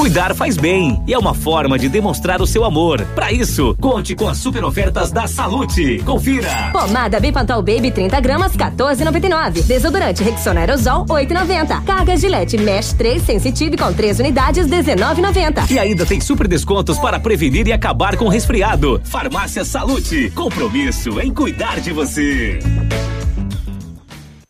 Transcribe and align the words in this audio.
Cuidar 0.00 0.34
faz 0.34 0.56
bem 0.56 1.04
e 1.06 1.12
é 1.12 1.18
uma 1.18 1.34
forma 1.34 1.78
de 1.78 1.86
demonstrar 1.86 2.40
o 2.40 2.46
seu 2.46 2.64
amor. 2.64 3.04
Para 3.14 3.30
isso, 3.30 3.76
conte 3.78 4.14
com 4.14 4.26
as 4.30 4.38
super 4.38 4.64
ofertas 4.64 5.12
da 5.12 5.26
Salute. 5.26 5.98
Confira. 6.06 6.70
Pomada 6.72 7.20
Bipantal 7.20 7.60
Baby 7.60 7.90
30 7.90 8.18
gramas 8.18 8.56
14,99. 8.56 9.62
Desodorante 9.62 10.22
Rexona 10.22 10.60
Aerosol 10.60 11.04
8,90. 11.04 11.84
Carga 11.84 12.16
Gillette 12.16 12.56
Mesh 12.56 12.94
3 12.94 13.22
Sensitive 13.22 13.76
com 13.76 13.92
3 13.92 14.20
unidades 14.20 14.66
19,90. 14.66 15.70
E 15.70 15.78
ainda 15.78 16.06
tem 16.06 16.18
super 16.18 16.48
descontos 16.48 16.98
para 16.98 17.20
prevenir 17.20 17.68
e 17.68 17.72
acabar 17.74 18.16
com 18.16 18.26
resfriado. 18.26 19.02
Farmácia 19.04 19.66
Salute. 19.66 20.30
Compromisso 20.30 21.20
em 21.20 21.30
cuidar 21.30 21.78
de 21.78 21.92
você. 21.92 22.58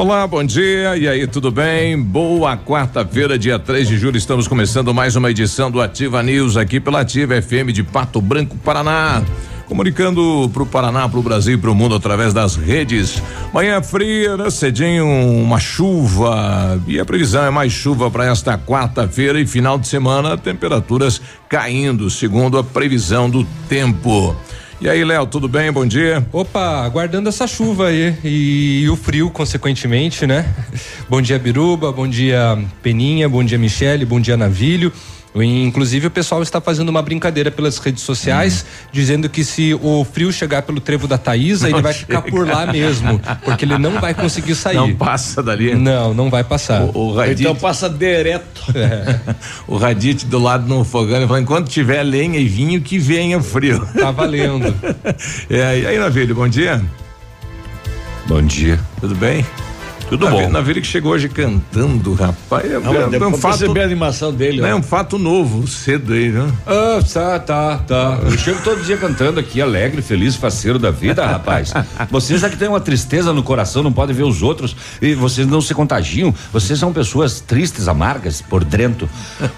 Olá, 0.00 0.26
bom 0.26 0.42
dia. 0.42 0.96
E 0.96 1.06
aí, 1.06 1.26
tudo 1.26 1.50
bem? 1.50 2.00
Boa 2.00 2.56
quarta-feira, 2.56 3.38
dia 3.38 3.58
3 3.58 3.86
de 3.86 3.98
julho. 3.98 4.16
Estamos 4.16 4.48
começando 4.48 4.94
mais 4.94 5.14
uma 5.14 5.30
edição 5.30 5.70
do 5.70 5.78
Ativa 5.78 6.22
News 6.22 6.56
aqui 6.56 6.80
pela 6.80 7.02
Ativa 7.02 7.34
FM 7.34 7.70
de 7.70 7.82
Pato 7.82 8.18
Branco, 8.18 8.56
Paraná. 8.56 9.22
Comunicando 9.66 10.48
para 10.54 10.62
o 10.62 10.66
Paraná, 10.66 11.06
para 11.06 11.20
o 11.20 11.22
Brasil 11.22 11.52
e 11.52 11.58
para 11.58 11.70
o 11.70 11.74
mundo 11.74 11.94
através 11.94 12.32
das 12.32 12.56
redes. 12.56 13.22
Manhã 13.52 13.82
fria, 13.82 14.38
né? 14.38 14.48
Cedinho, 14.48 15.04
uma 15.06 15.60
chuva. 15.60 16.80
E 16.86 16.98
a 16.98 17.04
previsão 17.04 17.44
é 17.44 17.50
mais 17.50 17.70
chuva 17.70 18.10
para 18.10 18.24
esta 18.24 18.56
quarta-feira 18.56 19.38
e 19.38 19.46
final 19.46 19.78
de 19.78 19.86
semana, 19.86 20.34
temperaturas 20.38 21.20
caindo, 21.46 22.08
segundo 22.08 22.56
a 22.56 22.64
previsão 22.64 23.28
do 23.28 23.44
tempo. 23.68 24.34
E 24.80 24.88
aí, 24.88 25.04
Léo, 25.04 25.26
tudo 25.26 25.46
bem? 25.46 25.70
Bom 25.70 25.84
dia. 25.84 26.26
Opa, 26.32 26.82
aguardando 26.86 27.28
essa 27.28 27.46
chuva 27.46 27.88
aí 27.88 28.16
e, 28.24 28.80
e, 28.84 28.88
o 28.88 28.96
frio, 28.96 29.28
consequentemente, 29.28 30.26
né? 30.26 30.46
Bom 31.06 31.20
dia, 31.20 31.38
Biruba, 31.38 31.92
bom 31.92 32.08
dia, 32.08 32.58
Peninha, 32.82 33.28
bom 33.28 33.44
dia, 33.44 33.58
Michele, 33.58 34.06
bom 34.06 34.18
dia, 34.18 34.38
Navilho. 34.38 34.90
Inclusive 35.34 36.08
o 36.08 36.10
pessoal 36.10 36.42
está 36.42 36.60
fazendo 36.60 36.88
uma 36.88 37.00
brincadeira 37.02 37.50
pelas 37.50 37.78
redes 37.78 38.02
sociais, 38.02 38.62
uhum. 38.62 38.88
dizendo 38.92 39.28
que 39.28 39.44
se 39.44 39.74
o 39.74 40.04
frio 40.04 40.32
chegar 40.32 40.62
pelo 40.62 40.80
trevo 40.80 41.06
da 41.06 41.16
Taísa, 41.16 41.68
ele 41.68 41.80
vai 41.80 41.92
ficar 41.92 42.22
por 42.22 42.46
lá 42.46 42.66
mesmo, 42.66 43.20
porque 43.44 43.64
ele 43.64 43.78
não 43.78 44.00
vai 44.00 44.12
conseguir 44.12 44.56
sair. 44.56 44.76
Não 44.76 44.94
passa 44.94 45.42
dali. 45.42 45.74
Não, 45.74 46.12
não 46.12 46.28
vai 46.28 46.42
passar. 46.42 46.82
O, 46.82 47.10
o 47.10 47.14
Radit, 47.14 47.42
então 47.42 47.54
passa 47.54 47.88
direto. 47.88 48.64
É. 48.74 49.34
o 49.68 49.76
Radite 49.76 50.26
do 50.26 50.38
lado 50.38 50.66
no 50.66 50.84
fogão, 50.84 51.26
falando, 51.28 51.42
enquanto 51.42 51.68
tiver 51.68 52.02
lenha 52.02 52.38
e 52.38 52.48
vinho, 52.48 52.80
que 52.80 52.98
venha 52.98 53.38
o 53.38 53.42
frio. 53.42 53.86
Tá 53.98 54.10
valendo. 54.10 54.74
é, 55.48 55.78
e 55.78 55.86
aí, 55.86 55.98
Navilho, 55.98 56.34
bom 56.34 56.48
dia. 56.48 56.82
Bom 58.26 58.42
dia. 58.42 58.80
Tudo 59.00 59.14
bem? 59.14 59.44
Tudo 60.10 60.24
na, 60.24 60.30
bom. 60.32 60.50
Na 60.50 60.60
Vila 60.60 60.80
que 60.80 60.86
chegou 60.88 61.12
hoje 61.12 61.28
cantando, 61.28 62.14
rapaz. 62.14 62.64
É, 62.64 62.80
não, 62.80 62.94
é, 62.94 63.16
é 63.16 63.26
um 63.26 63.36
fato. 63.36 63.78
a 63.78 63.84
animação 63.84 64.32
dele. 64.32 64.60
É 64.60 64.74
um 64.74 64.82
fato 64.82 65.16
novo, 65.18 65.68
cedo 65.68 66.12
aí, 66.12 66.30
né? 66.30 66.52
Ah, 66.66 67.00
tá, 67.00 67.38
tá, 67.38 67.78
tá. 67.78 68.18
Eu 68.24 68.36
chego 68.36 68.60
todo 68.64 68.82
dia 68.82 68.96
cantando 68.96 69.38
aqui, 69.38 69.62
alegre, 69.62 70.02
feliz, 70.02 70.34
faceiro 70.34 70.80
da 70.80 70.90
vida, 70.90 71.24
rapaz. 71.24 71.72
Vocês 72.10 72.40
já 72.40 72.50
que 72.50 72.56
têm 72.56 72.66
uma 72.66 72.80
tristeza 72.80 73.32
no 73.32 73.44
coração, 73.44 73.84
não 73.84 73.92
podem 73.92 74.14
ver 74.14 74.24
os 74.24 74.42
outros 74.42 74.74
e 75.00 75.14
vocês 75.14 75.46
não 75.46 75.60
se 75.60 75.72
contagiam. 75.74 76.34
Vocês 76.52 76.76
são 76.76 76.92
pessoas 76.92 77.40
tristes, 77.40 77.86
amargas, 77.86 78.42
por 78.42 78.64
dentro. 78.64 79.08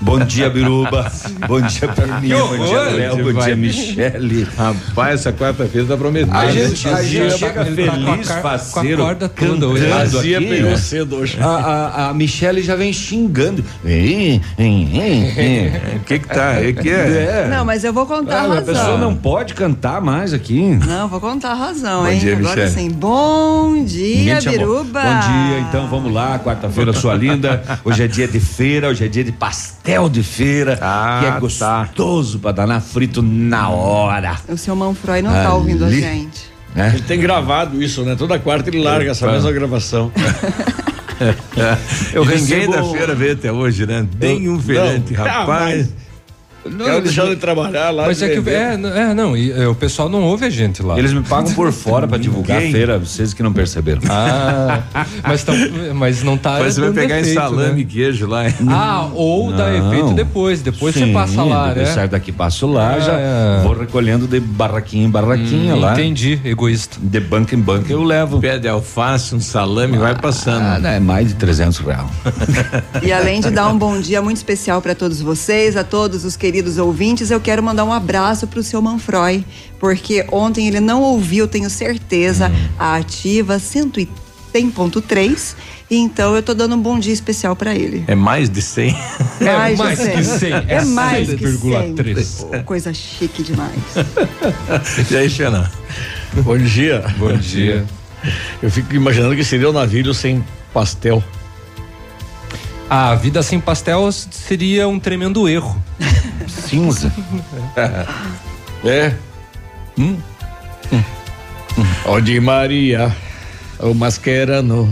Bom 0.03 0.19
dia, 0.19 0.51
Biruba. 0.51 1.11
bom 1.49 1.63
dia, 1.63 1.89
Perninha. 1.89 2.37
Bom 2.37 2.67
dia, 2.67 2.81
Léo. 2.83 3.33
Bom 3.33 3.41
dia, 3.41 3.57
Michele. 3.57 4.47
Rapaz, 4.55 5.21
essa 5.21 5.33
quarta-feira 5.33 5.87
tá 5.89 5.97
prometendo. 5.97 6.37
A 6.37 6.53
gente, 6.53 6.87
a 6.89 7.03
gente 7.03 7.39
chega 7.39 7.65
feliz, 7.65 8.29
faceiro, 8.43 9.05
cantando 9.35 9.73
aqui 9.73 10.42
pegou 10.49 10.77
cedo 10.77 11.17
hoje. 11.17 11.39
A, 11.41 11.47
a, 11.47 12.09
a 12.09 12.15
Michelle 12.15 12.63
já 12.63 12.77
vem 12.77 12.93
xingando. 12.93 13.63
O 13.63 13.87
que 16.05 16.19
que 16.19 16.29
tá? 16.29 16.55
É 16.55 16.73
que 16.73 16.89
é? 16.89 17.45
é. 17.45 17.49
Não, 17.49 17.65
mas 17.65 17.85
eu 17.85 17.93
vou 17.93 18.07
contar 18.07 18.41
ah, 18.41 18.45
a 18.45 18.55
razão. 18.55 18.59
A 18.59 18.63
pessoa 18.63 18.99
não 18.99 19.15
pode 19.15 19.55
cantar 19.55 20.01
mais 20.01 20.33
aqui. 20.33 20.79
Não, 20.87 21.09
vou 21.09 21.21
contar 21.21 21.53
a 21.53 21.55
razão, 21.55 22.03
bom 22.03 22.09
hein? 22.09 22.19
Dia, 22.19 22.37
Agora 22.37 22.69
sim. 22.69 22.91
Bom 22.91 23.85
dia, 23.85 24.41
Biruba. 24.41 25.01
Bom 25.01 25.21
dia, 25.21 25.61
então 25.69 25.89
vamos 25.89 26.13
lá, 26.13 26.39
quarta-feira 26.39 26.93
sua 26.93 27.15
linda. 27.15 27.63
Hoje 27.85 28.05
é 28.05 28.09
dia 28.09 28.29
de 28.29 28.41
feira, 28.41 28.89
hoje 28.89 29.05
é 29.05 29.09
dia 29.09 29.25
de 29.25 29.33
pastel 29.33 30.09
de 30.09 30.23
feira, 30.23 30.79
ah, 30.81 31.19
que 31.21 31.27
é 31.27 31.31
tá. 31.31 31.39
gostoso 31.39 32.39
tá. 32.39 32.43
pra 32.43 32.53
dar 32.53 32.67
na 32.67 32.81
frito 32.81 33.23
na 33.23 33.71
hora. 33.71 34.37
O 34.49 34.57
seu 34.57 34.77
Manfroy 34.77 35.23
não 35.23 35.31
Ali. 35.31 35.43
tá 35.43 35.55
ouvindo 35.55 35.85
a 35.85 35.91
gente. 35.91 36.52
É? 36.75 36.89
Ele 36.89 37.03
tem 37.03 37.21
gravado 37.21 37.83
isso, 37.83 38.03
né? 38.03 38.15
Toda 38.17 38.39
quarta 38.39 38.71
ele 38.71 38.83
larga 38.83 39.11
essa 39.11 39.31
mesma 39.31 39.53
gravação. 39.53 40.11
Eu 42.13 42.25
Ninguém 42.25 42.69
da 42.69 42.83
feira 42.83 43.15
veio 43.15 43.35
até 43.35 43.53
hoje, 43.53 43.87
né? 43.87 44.07
Nenhum 44.19 44.59
feirante, 44.59 45.15
rapaz. 45.15 45.89
Não, 46.65 46.85
Quero 46.85 47.03
deixar 47.03 47.27
de 47.27 47.37
trabalhar 47.37 47.91
lá. 47.91 48.07
Mas 48.07 48.23
é 48.23 48.29
que 48.29 48.49
é, 48.49 48.75
é, 48.75 49.15
não, 49.15 49.37
e, 49.37 49.51
é, 49.51 49.67
o 49.67 49.75
pessoal 49.75 50.09
não 50.09 50.23
ouve 50.23 50.45
a 50.45 50.51
gente 50.51 50.83
lá. 50.83 50.97
Eles 50.97 51.13
me 51.13 51.23
pagam 51.23 51.53
por 51.55 51.73
fora 51.73 52.07
para 52.07 52.19
divulgar 52.19 52.59
a 52.59 52.61
feira, 52.61 52.99
vocês 52.99 53.35
que 53.35 53.43
não 53.43 53.53
perceberam. 53.53 54.01
Ah, 54.09 54.83
mas, 55.25 55.43
tão, 55.43 55.55
mas 55.95 56.23
não 56.23 56.37
tá. 56.37 56.59
Mas 56.61 56.75
você 56.75 56.81
vai 56.83 56.93
pegar 56.93 57.19
efeito, 57.19 57.39
em 57.39 57.43
salame 57.43 57.73
né? 57.73 57.81
e 57.81 57.85
queijo 57.85 58.27
lá. 58.27 58.45
Ah, 58.69 59.09
ou 59.13 59.51
não. 59.51 59.57
dá 59.57 59.75
efeito 59.75 60.15
depois. 60.15 60.63
Depois 60.63 60.95
Sim, 60.95 61.07
você 61.07 61.13
passa 61.13 61.43
lá, 61.43 61.75
né? 61.75 61.85
Sai 61.87 62.09
daqui, 62.09 62.31
passo 62.31 62.67
lá, 62.67 63.01
já 63.01 63.13
é. 63.13 63.63
vou 63.63 63.75
recolhendo 63.75 64.27
de 64.27 64.39
barraquinha 64.39 65.07
em 65.07 65.11
barraquinha 65.11 65.75
hum, 65.75 65.81
lá. 65.81 65.93
Entendi, 65.93 66.41
egoísta. 66.45 66.97
De 67.01 67.19
banca 67.19 67.55
em 67.57 67.61
banca 67.61 67.93
eu 67.93 68.03
levo. 68.03 68.41
Pé 68.41 68.59
de 68.59 68.69
alface, 68.69 69.35
um 69.35 69.41
salame, 69.41 69.97
ah, 69.97 70.01
vai 70.01 70.15
passando. 70.15 70.87
Ah, 70.87 70.91
é 70.91 71.01
mais 71.01 71.29
de 71.29 71.35
300 71.35 71.79
reais. 71.79 72.07
e 73.03 73.13
além 73.13 73.41
de 73.41 73.51
dar 73.51 73.69
um 73.69 73.77
bom 73.79 73.99
dia 74.01 74.23
muito 74.23 74.37
especial 74.37 74.81
para 74.81 74.95
todos 74.95 75.21
vocês, 75.21 75.77
a 75.77 75.83
todos 75.83 76.25
os 76.25 76.37
queridos 76.37 76.52
ouvintes, 76.79 77.31
eu 77.31 77.41
quero 77.41 77.63
mandar 77.63 77.85
um 77.85 77.93
abraço 77.93 78.47
para 78.47 78.61
o 78.61 78.63
seu 78.63 78.83
Manfroy, 78.83 79.45
porque 79.79 80.27
ontem 80.31 80.69
ele 80.69 80.81
não 80.81 81.03
ouviu, 81.03 81.49
tenho 81.49 81.71
certeza, 81.71 82.49
hum. 82.49 82.69
a 82.79 82.97
ativa 82.97 83.57
100.3. 83.57 85.55
Então 85.91 86.35
eu 86.35 86.43
tô 86.43 86.55
dando 86.55 86.75
um 86.75 86.81
bom 86.81 86.99
dia 86.99 87.13
especial 87.13 87.55
para 87.55 87.75
ele. 87.75 88.05
É 88.07 88.15
mais 88.15 88.49
de 88.49 88.63
100? 88.63 88.97
É 89.41 89.57
mais, 89.57 89.79
mais 89.79 89.99
de 89.99 90.05
100. 90.05 90.15
que 90.15 90.25
100. 90.25 90.53
É, 90.53 90.65
é 90.69 90.85
mais 90.85 91.29
que 91.29 92.25
100. 92.25 92.63
Coisa 92.65 92.95
chique 92.95 93.43
demais. 93.43 93.79
e 95.11 95.17
aí, 95.17 95.29
Xana? 95.29 95.71
Bom 96.33 96.57
dia. 96.57 97.05
Bom 97.19 97.37
dia. 97.37 97.85
Eu 98.63 98.71
fico 98.71 98.95
imaginando 98.95 99.35
que 99.37 99.45
seria 99.45 99.69
o 99.69 99.71
um 99.71 99.75
navio 99.75 100.15
sem 100.15 100.43
pastel. 100.73 101.23
A 102.95 103.15
vida 103.15 103.43
sem 103.43 103.59
pastel 103.59 104.13
seria 104.13 104.87
um 104.87 105.01
tremendo 105.01 105.49
erro. 105.49 105.83
Cinza. 106.47 107.11
é. 108.85 109.15
Hum? 109.97 110.19
Hum. 110.93 111.03
Ó 112.05 112.21
de 112.21 112.39
Maria, 112.39 113.11
o 113.79 113.95
Mascherano, 113.95 114.87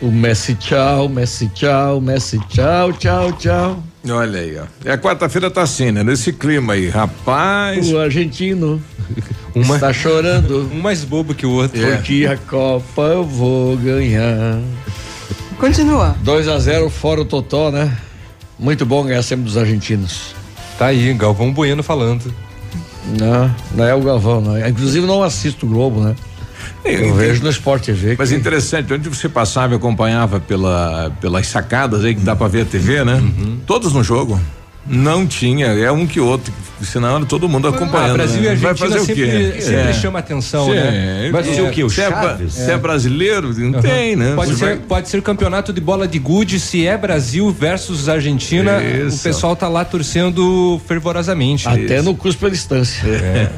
o 0.00 0.10
Messi 0.10 0.54
tchau, 0.54 1.06
Messi 1.06 1.48
tchau, 1.48 2.00
Messi 2.00 2.40
tchau, 2.48 2.94
tchau, 2.94 3.32
tchau. 3.32 3.82
Olha 4.08 4.40
aí, 4.40 4.58
ó. 4.58 4.64
E 4.86 4.90
a 4.90 4.96
quarta-feira 4.96 5.50
tá 5.50 5.60
assim, 5.60 5.92
né? 5.92 6.02
Nesse 6.02 6.32
clima 6.32 6.72
aí, 6.72 6.88
rapaz. 6.88 7.92
O 7.92 7.98
argentino 7.98 8.82
Uma... 9.54 9.74
está 9.74 9.92
chorando. 9.92 10.70
Um 10.72 10.80
mais 10.80 11.04
bobo 11.04 11.34
que 11.34 11.44
o 11.44 11.50
outro. 11.50 11.78
É. 11.78 11.96
Porque 11.96 12.24
a 12.24 12.38
Copa 12.38 13.02
eu 13.02 13.22
vou 13.22 13.76
ganhar. 13.76 14.62
Continua. 15.58 16.16
2 16.22 16.48
a 16.48 16.58
0 16.58 16.88
fora 16.90 17.20
o 17.20 17.24
Totó, 17.24 17.70
né? 17.70 17.96
Muito 18.58 18.84
bom 18.86 19.04
ganhar 19.04 19.22
sempre 19.22 19.44
dos 19.44 19.56
argentinos. 19.56 20.34
Tá 20.78 20.86
aí, 20.86 21.12
Galvão 21.14 21.52
Bueno 21.52 21.82
falando. 21.82 22.32
Não, 23.18 23.54
não 23.74 23.84
é 23.84 23.94
o 23.94 24.00
Galvão, 24.02 24.40
não. 24.40 24.68
Inclusive 24.68 25.06
não 25.06 25.22
assisto 25.22 25.66
o 25.66 25.68
Globo, 25.68 26.00
né? 26.00 26.14
Eu 26.84 27.14
vejo 27.14 27.42
no 27.42 27.50
Sport 27.50 27.84
TV. 27.86 28.16
Mas 28.18 28.30
que- 28.30 28.36
interessante, 28.36 28.92
onde 28.92 29.08
você 29.08 29.28
passava 29.28 29.74
e 29.74 29.76
acompanhava 29.76 30.38
pela, 30.40 31.10
pelas 31.20 31.46
sacadas 31.48 32.04
aí 32.04 32.14
que 32.14 32.20
dá 32.20 32.36
pra 32.36 32.46
ver 32.48 32.62
a 32.62 32.64
TV, 32.64 33.04
né? 33.04 33.14
Uhum. 33.14 33.58
Todos 33.66 33.92
no 33.92 34.02
jogo. 34.04 34.40
Não 34.86 35.26
tinha, 35.26 35.66
é 35.66 35.92
um 35.92 36.06
que 36.06 36.18
outro, 36.18 36.50
senão 36.82 37.16
era 37.16 37.26
todo 37.26 37.46
mundo 37.46 37.68
acompanhando. 37.68 38.10
Ah, 38.12 38.14
Brasil 38.14 38.40
né? 38.40 38.52
e 38.52 38.56
Vai 38.56 38.70
Argentina 38.70 38.76
fazer 38.76 38.98
o 38.98 39.04
sempre, 39.04 39.52
quê? 39.52 39.60
sempre 39.60 39.80
É. 39.80 39.92
chama 39.92 40.18
atenção, 40.18 40.64
Sim, 40.66 40.74
né? 40.74 41.28
Vai 41.30 41.44
ser 41.44 41.60
o 41.60 41.70
quê? 41.70 41.84
O 41.84 41.90
se, 41.90 42.00
é, 42.00 42.08
Chaves? 42.08 42.52
se 42.54 42.70
é 42.70 42.76
brasileiro, 42.78 43.52
não 43.58 43.82
tem, 43.82 44.16
né? 44.16 44.32
Pode 44.34 44.52
Você 44.52 44.56
ser, 44.58 44.64
vai- 44.64 44.76
pode 44.78 45.08
ser 45.10 45.20
campeonato 45.20 45.72
de 45.74 45.80
bola 45.80 46.08
de 46.08 46.18
gude, 46.18 46.58
se 46.58 46.86
é 46.86 46.96
Brasil 46.96 47.50
versus 47.50 48.08
Argentina, 48.08 48.82
Isso. 48.82 49.16
o 49.18 49.20
pessoal 49.20 49.54
tá 49.54 49.68
lá 49.68 49.84
torcendo 49.84 50.80
fervorosamente. 50.88 51.68
Até 51.68 52.00
no 52.00 52.14
custo 52.14 52.38
pela 52.40 52.50
distância. 52.50 53.02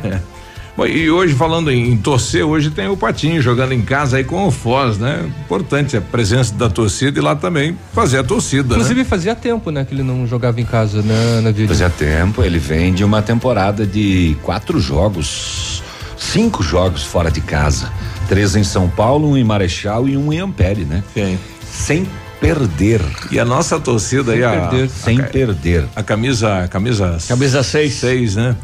Bom, 0.03 0.11
e 0.87 1.11
hoje, 1.11 1.35
falando 1.35 1.71
em, 1.71 1.97
torcer, 1.97 2.45
hoje 2.45 2.71
tem 2.71 2.89
o 2.89 2.97
Patinho 2.97 3.43
jogando 3.43 3.73
em 3.73 3.83
casa 3.83 4.17
aí 4.17 4.25
com 4.25 4.47
o 4.47 4.51
Foz, 4.51 4.99
né? 4.99 5.31
Importante 5.45 5.97
a 5.97 6.01
presença 6.01 6.55
da 6.55 6.71
torcida 6.71 7.19
e 7.19 7.23
lá 7.23 7.35
também 7.37 7.77
fazer 7.93 8.19
a 8.19 8.25
torcida. 8.25 8.75
Inclusive 8.75 9.01
né? 9.01 9.05
fazia 9.05 9.35
tempo, 9.35 9.71
né, 9.71 9.85
que 9.85 9.95
ele 9.95 10.03
não 10.03 10.27
jogava 10.27 10.61
em 10.61 10.65
casa, 10.65 11.03
né, 11.03 11.41
na 11.43 11.51
vida. 11.51 11.69
Fazia 11.69 11.91
tempo, 11.91 12.43
ele 12.43 12.59
vem 12.59 12.95
de 12.95 13.05
uma 13.05 13.21
temporada 13.21 13.87
de 13.87 14.37
quatro 14.43 14.81
jogos, 14.81 15.83
cinco 16.17 16.63
jogos 16.63 17.03
fora 17.03 17.31
de 17.31 17.41
casa. 17.41 17.91
Três 18.29 18.55
em 18.55 18.65
São 18.65 18.89
Paulo, 18.89 19.31
um 19.31 19.37
em 19.37 19.45
Marechal 19.45 20.09
e 20.09 20.17
um 20.17 20.33
em 20.33 20.39
Ampere, 20.39 20.85
né? 20.85 21.03
Sim. 21.13 21.39
Sem 21.69 22.09
perder. 22.41 23.01
E 23.31 23.39
a 23.39 23.45
nossa 23.45 23.79
torcida 23.79 24.33
aí, 24.33 24.43
a, 24.43 24.51
perder. 24.51 24.89
Sem 24.89 25.21
a, 25.21 25.25
perder. 25.25 25.85
a 25.95 26.03
camisa, 26.03 26.65
a 26.65 26.69
camisa, 26.69 27.19
Camisa 27.29 27.63
6. 27.63 27.93
seis, 27.93 28.37
né? 28.37 28.57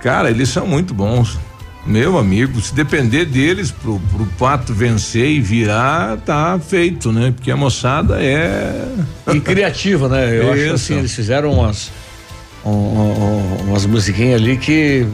Cara, 0.00 0.30
eles 0.30 0.48
são 0.48 0.66
muito 0.66 0.92
bons. 0.92 1.38
Meu 1.84 2.16
amigo, 2.16 2.60
se 2.60 2.72
depender 2.74 3.24
deles 3.24 3.72
pro, 3.72 4.00
pro 4.12 4.24
Pato 4.38 4.72
vencer 4.72 5.28
e 5.28 5.40
virar, 5.40 6.16
tá 6.18 6.58
feito, 6.64 7.10
né? 7.10 7.32
Porque 7.34 7.50
a 7.50 7.56
moçada 7.56 8.22
é. 8.22 8.86
E 9.34 9.40
criativa, 9.40 10.08
né? 10.08 10.38
Eu 10.38 10.52
acho 10.52 10.62
Isso. 10.62 10.74
assim, 10.74 10.98
eles 10.98 11.12
fizeram 11.12 11.52
umas, 11.52 11.90
um- 12.64 12.70
um- 12.70 13.12
um- 13.64 13.70
umas 13.70 13.84
musiquinhas 13.84 14.40
ali 14.40 14.56
que. 14.56 15.04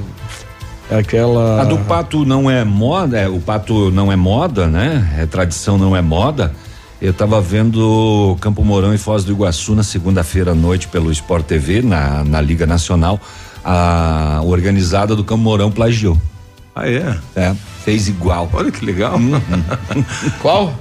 é 0.91 0.99
Aquela. 0.99 1.63
A 1.63 1.65
do 1.65 1.79
pato 1.79 2.27
não 2.27 2.51
é 2.51 2.63
moda, 2.65 3.19
é, 3.19 3.27
o 3.29 3.39
pato 3.41 3.91
não 3.91 4.13
é 4.13 4.17
moda, 4.17 4.67
né? 4.67 5.17
É 5.19 5.25
tradição, 5.27 5.79
não 5.79 5.97
é 5.97 6.03
moda. 6.03 6.53
Eu 7.01 7.15
tava 7.15 7.41
vendo 7.41 8.37
Campo 8.41 8.63
Mourão 8.63 8.93
e 8.93 8.99
Foz 8.99 9.25
do 9.25 9.33
Iguaçu 9.33 9.75
na 9.75 9.83
segunda-feira 9.85 10.51
à 10.51 10.55
noite 10.55 10.89
pelo 10.89 11.11
Sport 11.13 11.47
TV, 11.47 11.81
na, 11.81 12.25
na 12.25 12.41
Liga 12.43 12.67
Nacional. 12.67 13.19
A 13.65 14.41
organizada 14.45 15.15
do 15.17 15.25
Campo 15.25 15.43
Mourão 15.45 15.71
plagiou. 15.71 16.19
Ah, 16.81 16.89
é? 16.89 17.19
É, 17.37 17.55
fez 17.85 18.09
igual. 18.09 18.49
Olha 18.53 18.71
que 18.71 18.85
legal. 18.85 19.17
Uhum. 19.17 19.41
Qual? 20.41 20.75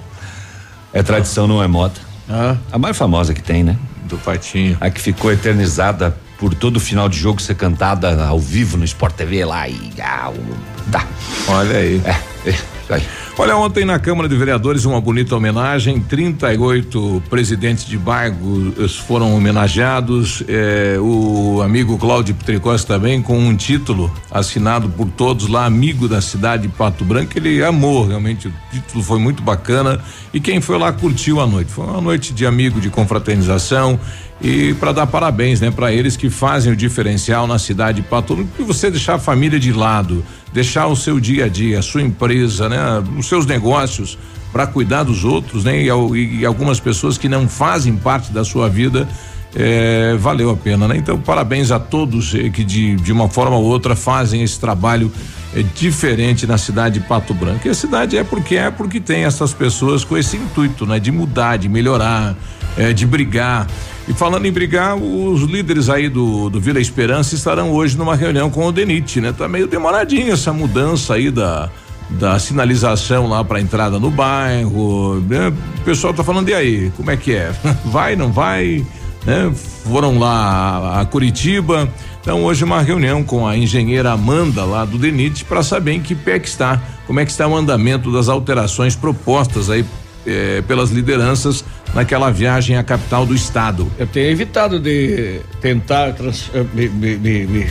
É 0.94 1.02
tradição, 1.04 1.48
não 1.48 1.62
é 1.64 1.68
moda. 1.68 1.96
Ah. 2.30 2.56
A 2.72 2.78
mais 2.78 2.96
famosa 2.98 3.34
que 3.34 3.42
tem, 3.42 3.64
né? 3.64 3.78
Do 4.06 4.18
Patinho. 4.18 4.78
A 4.80 4.90
que 4.90 5.02
ficou 5.02 5.32
eternizada 5.32 6.16
por 6.38 6.54
todo 6.54 6.80
final 6.80 7.10
de 7.10 7.18
jogo 7.18 7.42
ser 7.42 7.56
cantada 7.56 8.26
ao 8.26 8.40
vivo 8.40 8.78
no 8.78 8.86
Sport 8.86 9.16
TV 9.16 9.44
lá 9.46 9.68
e. 9.68 9.92
Ah, 10.02 10.30
o- 10.30 10.92
tá. 10.92 11.06
Olha 11.48 11.78
aí. 11.78 12.02
É, 12.06 12.50
é, 12.50 12.56
aí. 12.90 13.04
Olha, 13.40 13.56
ontem 13.56 13.86
na 13.86 14.00
Câmara 14.00 14.28
de 14.28 14.36
Vereadores, 14.36 14.84
uma 14.84 15.00
bonita 15.00 15.36
homenagem. 15.36 16.00
38 16.02 17.22
presidentes 17.30 17.86
de 17.86 17.96
bairros 17.96 18.96
foram 18.98 19.36
homenageados. 19.36 20.44
eh, 20.48 20.98
o 21.00 21.62
amigo 21.62 22.00
Cláudio 22.00 22.36
Tricós 22.44 22.84
também, 22.84 23.22
com 23.22 23.38
um 23.38 23.56
título 23.56 24.12
assinado 24.32 24.90
por 24.90 25.08
todos 25.12 25.48
lá, 25.48 25.66
amigo 25.66 26.08
da 26.08 26.20
cidade 26.20 26.64
de 26.64 26.70
Pato 26.70 27.06
Branco. 27.06 27.34
Ele 27.36 27.64
amou, 27.64 28.08
realmente. 28.08 28.48
O 28.48 28.54
título 28.72 29.04
foi 29.04 29.20
muito 29.20 29.44
bacana. 29.44 30.02
E 30.34 30.40
quem 30.40 30.60
foi 30.60 30.80
lá 30.80 30.92
curtiu 30.92 31.40
a 31.40 31.46
noite. 31.46 31.72
Foi 31.72 31.86
uma 31.86 32.02
noite 32.02 32.34
de 32.34 32.44
amigo, 32.44 32.82
de 32.82 32.90
confraternização. 32.90 34.00
E 34.42 34.74
para 34.76 34.92
dar 34.92 35.08
parabéns, 35.08 35.60
né, 35.60 35.72
para 35.72 35.92
eles 35.92 36.16
que 36.16 36.30
fazem 36.30 36.72
o 36.72 36.76
diferencial 36.76 37.48
na 37.48 37.58
cidade 37.58 38.02
de 38.02 38.08
Pato 38.08 38.36
Branco. 38.36 38.52
E 38.60 38.64
você 38.64 38.92
deixar 38.92 39.16
a 39.16 39.20
família 39.20 39.60
de 39.60 39.74
lado, 39.74 40.24
deixar 40.54 40.88
o 40.88 40.96
seu 40.96 41.20
dia 41.20 41.46
a 41.46 41.48
dia, 41.48 41.80
a 41.80 41.82
sua 41.82 42.02
empresa, 42.02 42.70
né, 42.70 42.78
os 43.18 43.28
seus 43.28 43.46
negócios 43.46 44.18
para 44.52 44.68
cuidar 44.68 45.04
dos 45.04 45.24
outros, 45.24 45.64
né, 45.64 45.84
e, 45.84 46.40
e 46.40 46.46
algumas 46.46 46.80
pessoas 46.80 47.18
que 47.18 47.28
não 47.28 47.48
fazem 47.50 47.96
parte 47.96 48.32
da 48.32 48.44
sua 48.44 48.70
vida. 48.70 49.08
eh, 49.56 50.16
valeu 50.20 50.50
a 50.52 50.56
pena, 50.56 50.88
né? 50.88 50.98
Então, 50.98 51.20
parabéns 51.20 51.72
a 51.72 51.80
todos 51.80 52.36
eh, 52.36 52.50
que 52.50 52.64
de, 52.64 52.96
de 52.96 53.12
uma 53.12 53.28
forma 53.30 53.56
ou 53.56 53.64
outra 53.64 53.96
fazem 53.96 54.44
esse 54.44 54.60
trabalho 54.60 55.12
eh, 55.56 55.64
diferente 55.76 56.46
na 56.46 56.58
cidade 56.58 57.00
de 57.00 57.06
Pato 57.08 57.34
Branco. 57.34 57.68
E 57.68 57.72
a 57.72 57.74
cidade 57.74 58.18
é 58.18 58.24
porque 58.24 58.56
é 58.56 58.70
porque 58.70 59.00
tem 59.00 59.24
essas 59.24 59.54
pessoas 59.54 60.04
com 60.04 60.18
esse 60.18 60.38
intuito, 60.38 60.86
né? 60.86 61.00
De 61.00 61.12
mudar, 61.12 61.58
de 61.58 61.68
melhorar, 61.70 62.36
eh, 62.78 62.94
de 62.94 63.06
brigar. 63.06 63.68
E 64.08 64.14
falando 64.14 64.46
em 64.46 64.52
brigar, 64.52 64.96
os 64.96 65.42
líderes 65.42 65.90
aí 65.90 66.08
do, 66.08 66.50
do 66.50 66.62
Vila 66.62 66.80
Esperança 66.80 67.36
estarão 67.36 67.72
hoje 67.72 67.98
numa 67.98 68.16
reunião 68.16 68.50
com 68.50 68.66
o 68.66 68.72
Denit, 68.72 69.20
né? 69.20 69.34
Tá 69.34 69.48
meio 69.48 69.68
demoradinho 69.68 70.32
essa 70.32 70.54
mudança 70.54 71.16
aí 71.16 71.30
da 71.30 71.70
da 72.10 72.40
sinalização 72.40 73.28
lá 73.28 73.44
para 73.44 73.60
entrada 73.60 74.00
no 74.00 74.10
bairro. 74.10 75.20
né? 75.28 75.50
O 75.80 75.82
pessoal 75.82 76.14
tá 76.14 76.24
falando 76.24 76.50
e 76.50 76.54
aí, 76.54 76.92
como 76.96 77.12
é 77.12 77.18
que 77.18 77.34
é? 77.34 77.52
Vai, 77.86 78.16
não 78.16 78.32
vai? 78.32 78.86
Né? 79.26 79.52
Foram 79.84 80.18
lá 80.18 81.02
a 81.02 81.06
Curitiba. 81.06 81.90
Então 82.22 82.44
hoje 82.44 82.64
uma 82.64 82.82
reunião 82.82 83.24
com 83.24 83.48
a 83.48 83.58
engenheira 83.58 84.12
Amanda 84.12 84.64
lá 84.64 84.86
do 84.86 84.98
Denit 84.98 85.46
para 85.46 85.64
saber 85.64 85.94
em 85.94 86.02
que 86.02 86.14
pé 86.14 86.40
que 86.40 86.48
está, 86.48 86.82
como 87.06 87.20
é 87.20 87.26
que 87.26 87.32
está 87.32 87.48
o 87.48 87.56
andamento 87.56 88.12
das 88.12 88.28
alterações 88.28 88.96
propostas 88.96 89.70
aí 89.70 89.86
eh, 90.26 90.62
pelas 90.68 90.90
lideranças 90.92 91.64
naquela 91.94 92.30
viagem 92.32 92.78
à 92.78 92.84
capital 92.84 93.26
do 93.26 93.34
estado. 93.34 93.92
Eu 93.98 94.06
tenho 94.08 94.30
evitado 94.30 94.80
de 94.80 95.40
tentar 95.62 96.14
trans- 96.14 96.50
eh, 96.54 96.64
me, 96.74 96.88
me- 96.90 97.18
me- 97.18 97.46
me 97.48 97.68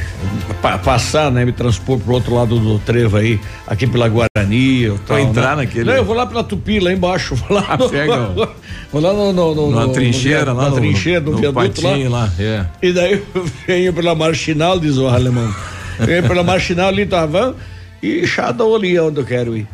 pa- 0.60 0.78
passar, 0.78 1.30
né? 1.30 1.44
Me 1.44 1.52
transpor 1.52 1.98
pro 1.98 2.14
outro 2.14 2.34
lado 2.34 2.58
do 2.58 2.78
trevo 2.80 3.16
aí, 3.16 3.38
aqui 3.66 3.86
pela 3.86 4.08
Guarani. 4.08 4.88
ou 4.90 4.98
Pra 4.98 5.16
tal, 5.16 5.18
entrar 5.20 5.56
né? 5.56 5.62
naquele- 5.64 5.84
Não, 5.84 5.94
eu 5.94 6.04
vou 6.04 6.14
lá 6.16 6.26
pela 6.26 6.42
Tupi, 6.42 6.80
lá 6.80 6.92
embaixo. 6.92 7.34
Vou 7.46 7.56
lá, 7.56 7.64
Ah, 7.68 7.76
no, 7.76 7.88
pega 7.88 8.16
vou 8.92 9.00
lá 9.00 9.12
no, 9.12 9.32
no, 9.32 9.54
no, 9.54 9.70
Numa 9.70 9.86
no- 9.86 9.92
trincheira 9.92 10.46
no, 10.46 10.54
lá 10.54 10.64
na 10.64 10.70
no- 10.70 10.76
trincheira, 10.76 11.20
no, 11.20 11.32
no 11.32 11.38
viaduto 11.38 11.82
patinho 11.82 12.10
lá, 12.10 12.30
é. 12.38 12.64
E 12.82 12.92
daí 12.92 13.22
eu 13.34 13.46
venho 13.66 13.92
pela 13.92 14.14
marginal, 14.14 14.78
diz 14.80 14.96
o 14.96 15.06
alemão. 15.08 15.52
Venho 16.00 16.22
pela 16.24 16.42
marginal 16.42 16.88
ali, 16.88 17.06
tava. 17.06 17.54
E 18.02 18.26
Shadow 18.26 18.76
ali 18.76 18.94
é 18.96 19.02
onde 19.02 19.18
eu 19.20 19.24
quero 19.24 19.56
ir. 19.56 19.66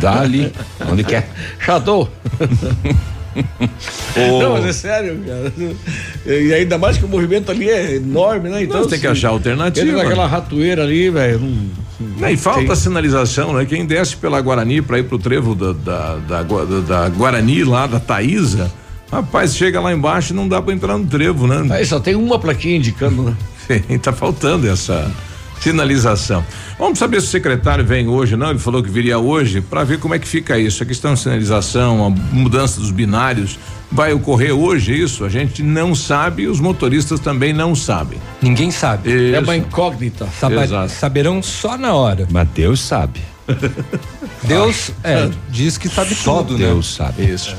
Dá 0.00 0.20
ali, 0.20 0.52
onde 0.90 1.04
quer. 1.04 1.28
Shadow. 1.60 2.08
Não, 4.40 4.52
mas 4.54 4.66
é 4.66 4.72
sério, 4.72 5.20
cara. 5.26 5.52
E 6.26 6.52
ainda 6.54 6.76
mais 6.78 6.96
que 6.98 7.04
o 7.04 7.08
movimento 7.08 7.50
ali 7.50 7.68
é 7.68 7.96
enorme, 7.96 8.48
né? 8.48 8.62
Então. 8.62 8.80
Não, 8.80 8.88
tem 8.88 8.98
que 8.98 9.06
achar 9.06 9.28
alternativa. 9.30 9.86
Entra 9.86 10.02
naquela 10.02 10.26
ratoeira 10.26 10.82
ali, 10.82 11.10
velho. 11.10 11.40
não- 11.40 12.28
E 12.30 12.36
falta 12.36 12.64
tem- 12.66 12.76
sinalização, 12.76 13.52
né? 13.52 13.64
Quem 13.64 13.84
desce 13.86 14.16
pela 14.16 14.40
Guarani 14.40 14.80
para 14.82 14.98
ir 14.98 15.04
pro 15.04 15.18
trevo 15.18 15.54
da, 15.54 15.72
da, 15.72 16.16
da, 16.16 16.42
da- 16.42 17.08
Guarani 17.08 17.64
lá, 17.64 17.86
da 17.86 17.98
Taísa, 18.00 18.70
rapaz, 19.10 19.54
chega 19.56 19.80
lá 19.80 19.92
embaixo 19.92 20.32
e 20.32 20.36
não 20.36 20.48
dá 20.48 20.60
para 20.62 20.72
entrar 20.74 20.96
no 20.98 21.06
trevo, 21.06 21.46
né? 21.46 21.66
Aí 21.74 21.84
só 21.86 21.98
tem 22.00 22.14
uma 22.14 22.38
plaquinha 22.38 22.76
indicando, 22.76 23.22
né? 23.22 23.36
Tá 24.02 24.12
faltando 24.12 24.68
essa 24.68 25.10
sinalização. 25.60 26.44
Vamos 26.78 26.98
saber 26.98 27.20
se 27.20 27.26
o 27.26 27.30
secretário 27.30 27.84
vem 27.84 28.08
hoje, 28.08 28.36
não? 28.36 28.50
Ele 28.50 28.58
falou 28.58 28.82
que 28.82 28.90
viria 28.90 29.18
hoje 29.18 29.60
para 29.60 29.84
ver 29.84 29.98
como 29.98 30.14
é 30.14 30.18
que 30.18 30.28
fica 30.28 30.58
isso. 30.58 30.82
A 30.82 30.86
questão 30.86 31.14
de 31.14 31.20
sinalização, 31.20 32.06
a 32.06 32.10
mudança 32.10 32.80
dos 32.80 32.90
binários, 32.90 33.58
vai 33.90 34.12
ocorrer 34.12 34.54
hoje 34.54 35.00
isso? 35.00 35.24
A 35.24 35.28
gente 35.28 35.62
não 35.62 35.94
sabe 35.94 36.42
e 36.42 36.46
os 36.46 36.60
motoristas 36.60 37.20
também 37.20 37.52
não 37.52 37.74
sabem. 37.74 38.18
Ninguém 38.40 38.70
sabe. 38.70 39.10
É 39.10 39.32
Isso. 39.32 39.42
uma 39.42 39.56
incógnita. 39.56 40.28
Exato. 40.62 40.90
saberão 40.90 41.42
só 41.42 41.76
na 41.76 41.94
hora. 41.94 42.26
Mas 42.30 42.48
Deus 42.54 42.80
sabe. 42.80 43.20
Deus 44.42 44.90
é, 45.02 45.28
diz 45.48 45.78
que 45.78 45.88
sabe 45.88 46.14
Só 46.14 46.42
tudo, 46.42 46.58
né? 46.58 46.66
Deus 46.66 46.94
sabe. 46.94 47.24
Isso. 47.24 47.56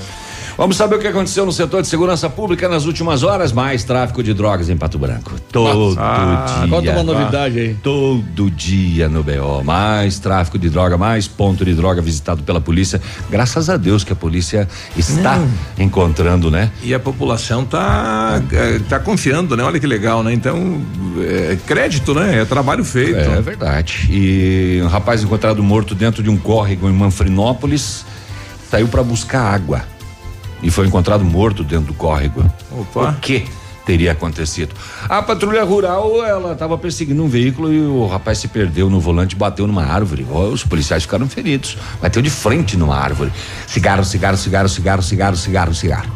Vamos 0.59 0.75
saber 0.75 0.97
o 0.97 0.99
que 0.99 1.07
aconteceu 1.07 1.45
no 1.45 1.53
setor 1.53 1.81
de 1.81 1.87
segurança 1.87 2.29
pública 2.29 2.67
nas 2.67 2.83
últimas 2.85 3.23
horas? 3.23 3.53
Mais 3.53 3.85
tráfico 3.85 4.21
de 4.21 4.33
drogas 4.33 4.67
em 4.67 4.75
Pato 4.75 4.99
Branco. 4.99 5.31
Todo 5.49 5.97
Ah, 5.97 6.63
dia. 6.65 6.67
Conta 6.67 6.91
uma 6.91 7.03
novidade 7.03 7.57
aí. 7.57 7.75
Todo 7.75 8.51
dia 8.51 9.07
no 9.07 9.23
BO. 9.23 9.63
Mais 9.63 10.19
tráfico 10.19 10.59
de 10.59 10.69
droga, 10.69 10.97
mais 10.97 11.29
ponto 11.29 11.63
de 11.63 11.73
droga 11.73 12.01
visitado 12.01 12.43
pela 12.43 12.59
polícia. 12.59 13.01
Graças 13.29 13.69
a 13.69 13.77
Deus 13.77 14.03
que 14.03 14.11
a 14.11 14.15
polícia 14.17 14.67
está 14.97 15.41
encontrando, 15.77 16.51
né? 16.51 16.69
E 16.83 16.93
a 16.93 16.99
população 16.99 17.63
tá, 17.63 18.41
eh, 18.51 18.81
tá 18.89 18.99
confiando, 18.99 19.55
né? 19.55 19.63
Olha 19.63 19.79
que 19.79 19.87
legal, 19.87 20.21
né? 20.23 20.33
Então, 20.33 20.81
é 21.21 21.57
crédito, 21.65 22.13
né? 22.13 22.41
É 22.41 22.43
trabalho 22.43 22.83
feito. 22.83 23.17
É 23.17 23.39
verdade. 23.41 24.09
E 24.11 24.81
um 24.83 24.87
rapaz 24.87 25.23
encontrado 25.23 25.63
morto 25.63 25.95
dentro 25.95 26.21
de 26.21 26.29
um 26.29 26.35
córrego 26.35 26.89
em 26.89 26.93
Manfrinópolis 26.93 28.03
saiu 28.69 28.89
para 28.89 29.01
buscar 29.01 29.39
água 29.53 29.83
e 30.61 30.69
foi 30.69 30.87
encontrado 30.87 31.23
morto 31.23 31.63
dentro 31.63 31.87
do 31.87 31.93
córrego. 31.93 32.43
Opa. 32.71 33.13
Por 33.13 33.15
quê? 33.19 33.45
teria 33.89 34.11
acontecido. 34.11 34.75
A 35.09 35.19
patrulha 35.19 35.63
rural, 35.63 36.23
ela 36.23 36.53
estava 36.53 36.77
perseguindo 36.77 37.23
um 37.23 37.27
veículo 37.27 37.73
e 37.73 37.79
o 37.81 38.05
rapaz 38.05 38.37
se 38.37 38.47
perdeu 38.47 38.87
no 38.87 38.99
volante, 38.99 39.35
bateu 39.35 39.65
numa 39.65 39.83
árvore. 39.83 40.27
Os 40.29 40.63
policiais 40.63 41.01
ficaram 41.01 41.27
feridos. 41.27 41.75
Bateu 41.99 42.21
de 42.21 42.29
frente 42.29 42.77
numa 42.77 42.95
árvore. 42.95 43.31
Cigarro, 43.65 44.05
cigarro, 44.05 44.37
cigarro, 44.37 44.69
cigarro, 44.69 45.01
cigarro, 45.01 45.35
cigarro, 45.35 45.73
cigarro. 45.73 46.11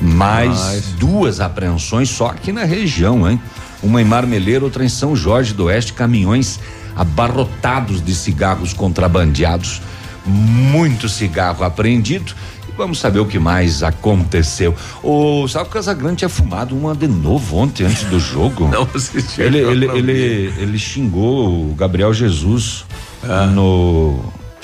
Mais 0.00 0.48
Mas- 0.58 0.84
duas 0.98 1.40
apreensões 1.40 2.10
só 2.10 2.26
aqui 2.26 2.52
na 2.52 2.64
região, 2.64 3.30
hein? 3.30 3.40
Uma 3.80 4.02
em 4.02 4.04
Marmeleiro, 4.04 4.64
outra 4.64 4.84
em 4.84 4.88
São 4.88 5.14
Jorge 5.14 5.54
do 5.54 5.66
Oeste, 5.66 5.92
caminhões 5.92 6.58
abarrotados 6.96 8.04
de 8.04 8.12
cigarros 8.12 8.72
contrabandeados, 8.72 9.80
muito 10.26 11.08
cigarro 11.08 11.62
apreendido. 11.62 12.34
Vamos 12.76 12.98
saber 12.98 13.20
o 13.20 13.26
que 13.26 13.38
mais 13.38 13.82
aconteceu. 13.82 14.74
O 15.02 15.46
Sábio 15.46 15.70
Casagrande 15.70 16.16
tinha 16.16 16.28
fumado 16.28 16.76
uma 16.76 16.94
de 16.94 17.06
novo 17.06 17.56
ontem, 17.58 17.84
antes 17.84 18.04
do 18.04 18.18
jogo. 18.18 18.68
Não 18.72 18.88
assisti. 18.94 19.40
Ele, 19.42 19.58
ele, 19.58 19.86
ele, 19.86 20.54
ele 20.58 20.78
xingou 20.78 21.70
o 21.70 21.74
Gabriel 21.74 22.12
Jesus 22.14 22.84
Ah. 23.22 23.46
no 23.46 24.18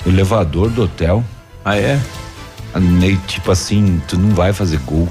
elevador 0.05 0.69
do 0.69 0.83
hotel. 0.83 1.23
Ah, 1.63 1.77
é? 1.77 1.99
Tipo 3.27 3.51
assim, 3.51 4.01
tu 4.07 4.17
não 4.17 4.29
vai 4.29 4.53
fazer 4.53 4.79
gol. 4.79 5.07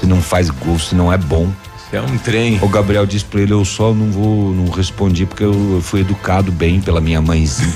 Se 0.00 0.06
não 0.06 0.20
faz 0.20 0.50
gol, 0.50 0.78
se 0.78 0.94
não 0.94 1.12
é 1.12 1.16
bom. 1.16 1.48
É 1.92 2.00
um 2.00 2.18
trem. 2.18 2.58
O 2.62 2.68
Gabriel 2.68 3.06
disse 3.06 3.24
pra 3.24 3.40
ele, 3.40 3.52
eu 3.52 3.64
só 3.64 3.94
não 3.94 4.10
vou, 4.10 4.52
não 4.52 4.70
respondi 4.70 5.24
porque 5.24 5.44
eu 5.44 5.80
fui 5.82 6.00
educado 6.00 6.52
bem 6.52 6.80
pela 6.80 7.00
minha 7.00 7.20
mãezinha. 7.22 7.72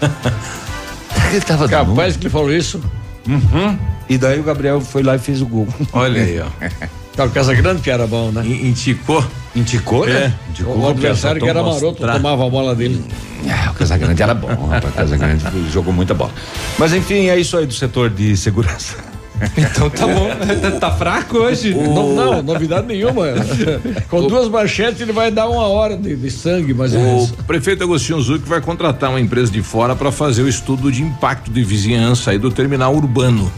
ele 1.32 1.40
tava 1.40 1.68
Capaz 1.68 2.16
que 2.16 2.24
ele 2.24 2.30
falou 2.30 2.52
isso. 2.52 2.80
Uhum. 3.26 3.78
E 4.08 4.16
daí 4.16 4.38
o 4.38 4.42
Gabriel 4.42 4.80
foi 4.80 5.02
lá 5.02 5.16
e 5.16 5.18
fez 5.18 5.42
o 5.42 5.46
gol. 5.46 5.68
Olha 5.92 6.22
aí, 6.22 6.40
ó. 6.40 6.46
Tá, 7.16 7.24
o 7.24 7.30
Casa 7.30 7.54
Grande 7.54 7.80
que 7.80 7.90
era 7.90 8.06
bom, 8.06 8.30
né? 8.30 8.46
Inticou. 8.46 9.24
Inticou, 9.54 10.04
né? 10.04 10.12
É. 10.12 10.50
Inticou 10.50 10.78
O 10.78 10.86
adversário 10.86 11.40
que 11.40 11.48
era 11.48 11.62
maroto, 11.62 12.06
tomava 12.06 12.46
a 12.46 12.50
bola 12.50 12.74
dele. 12.74 13.02
É, 13.46 13.70
o 13.70 13.72
Casagrande 13.72 14.22
era 14.22 14.34
bom, 14.34 14.66
rapaz. 14.66 14.92
O 14.92 14.96
Casagrande 14.96 15.44
jogou 15.72 15.94
muita 15.94 16.12
bola. 16.12 16.32
Mas 16.78 16.92
enfim, 16.92 17.28
é 17.28 17.38
isso 17.38 17.56
aí 17.56 17.64
do 17.64 17.72
setor 17.72 18.10
de 18.10 18.36
segurança. 18.36 18.96
Então 19.56 19.90
tá 19.90 20.06
bom. 20.06 20.28
tá 20.80 20.90
fraco 20.92 21.38
hoje? 21.38 21.74
Não, 21.74 22.14
não, 22.14 22.42
novidade 22.42 22.86
nenhuma. 22.86 23.26
Com 24.08 24.26
duas 24.26 24.48
manchetes 24.48 25.00
ele 25.00 25.12
vai 25.12 25.30
dar 25.30 25.48
uma 25.48 25.66
hora 25.66 25.96
de, 25.96 26.16
de 26.16 26.30
sangue, 26.30 26.72
mais 26.72 26.94
ou 26.94 27.00
O 27.00 27.02
menos. 27.04 27.30
prefeito 27.46 27.82
Agostinho 27.84 28.20
Zuc 28.20 28.46
vai 28.46 28.60
contratar 28.60 29.10
uma 29.10 29.20
empresa 29.20 29.50
de 29.52 29.62
fora 29.62 29.94
para 29.94 30.10
fazer 30.10 30.42
o 30.42 30.48
estudo 30.48 30.90
de 30.90 31.02
impacto 31.02 31.50
de 31.50 31.62
vizinhança 31.62 32.30
aí 32.30 32.38
do 32.38 32.50
terminal 32.50 32.94
urbano. 32.94 33.50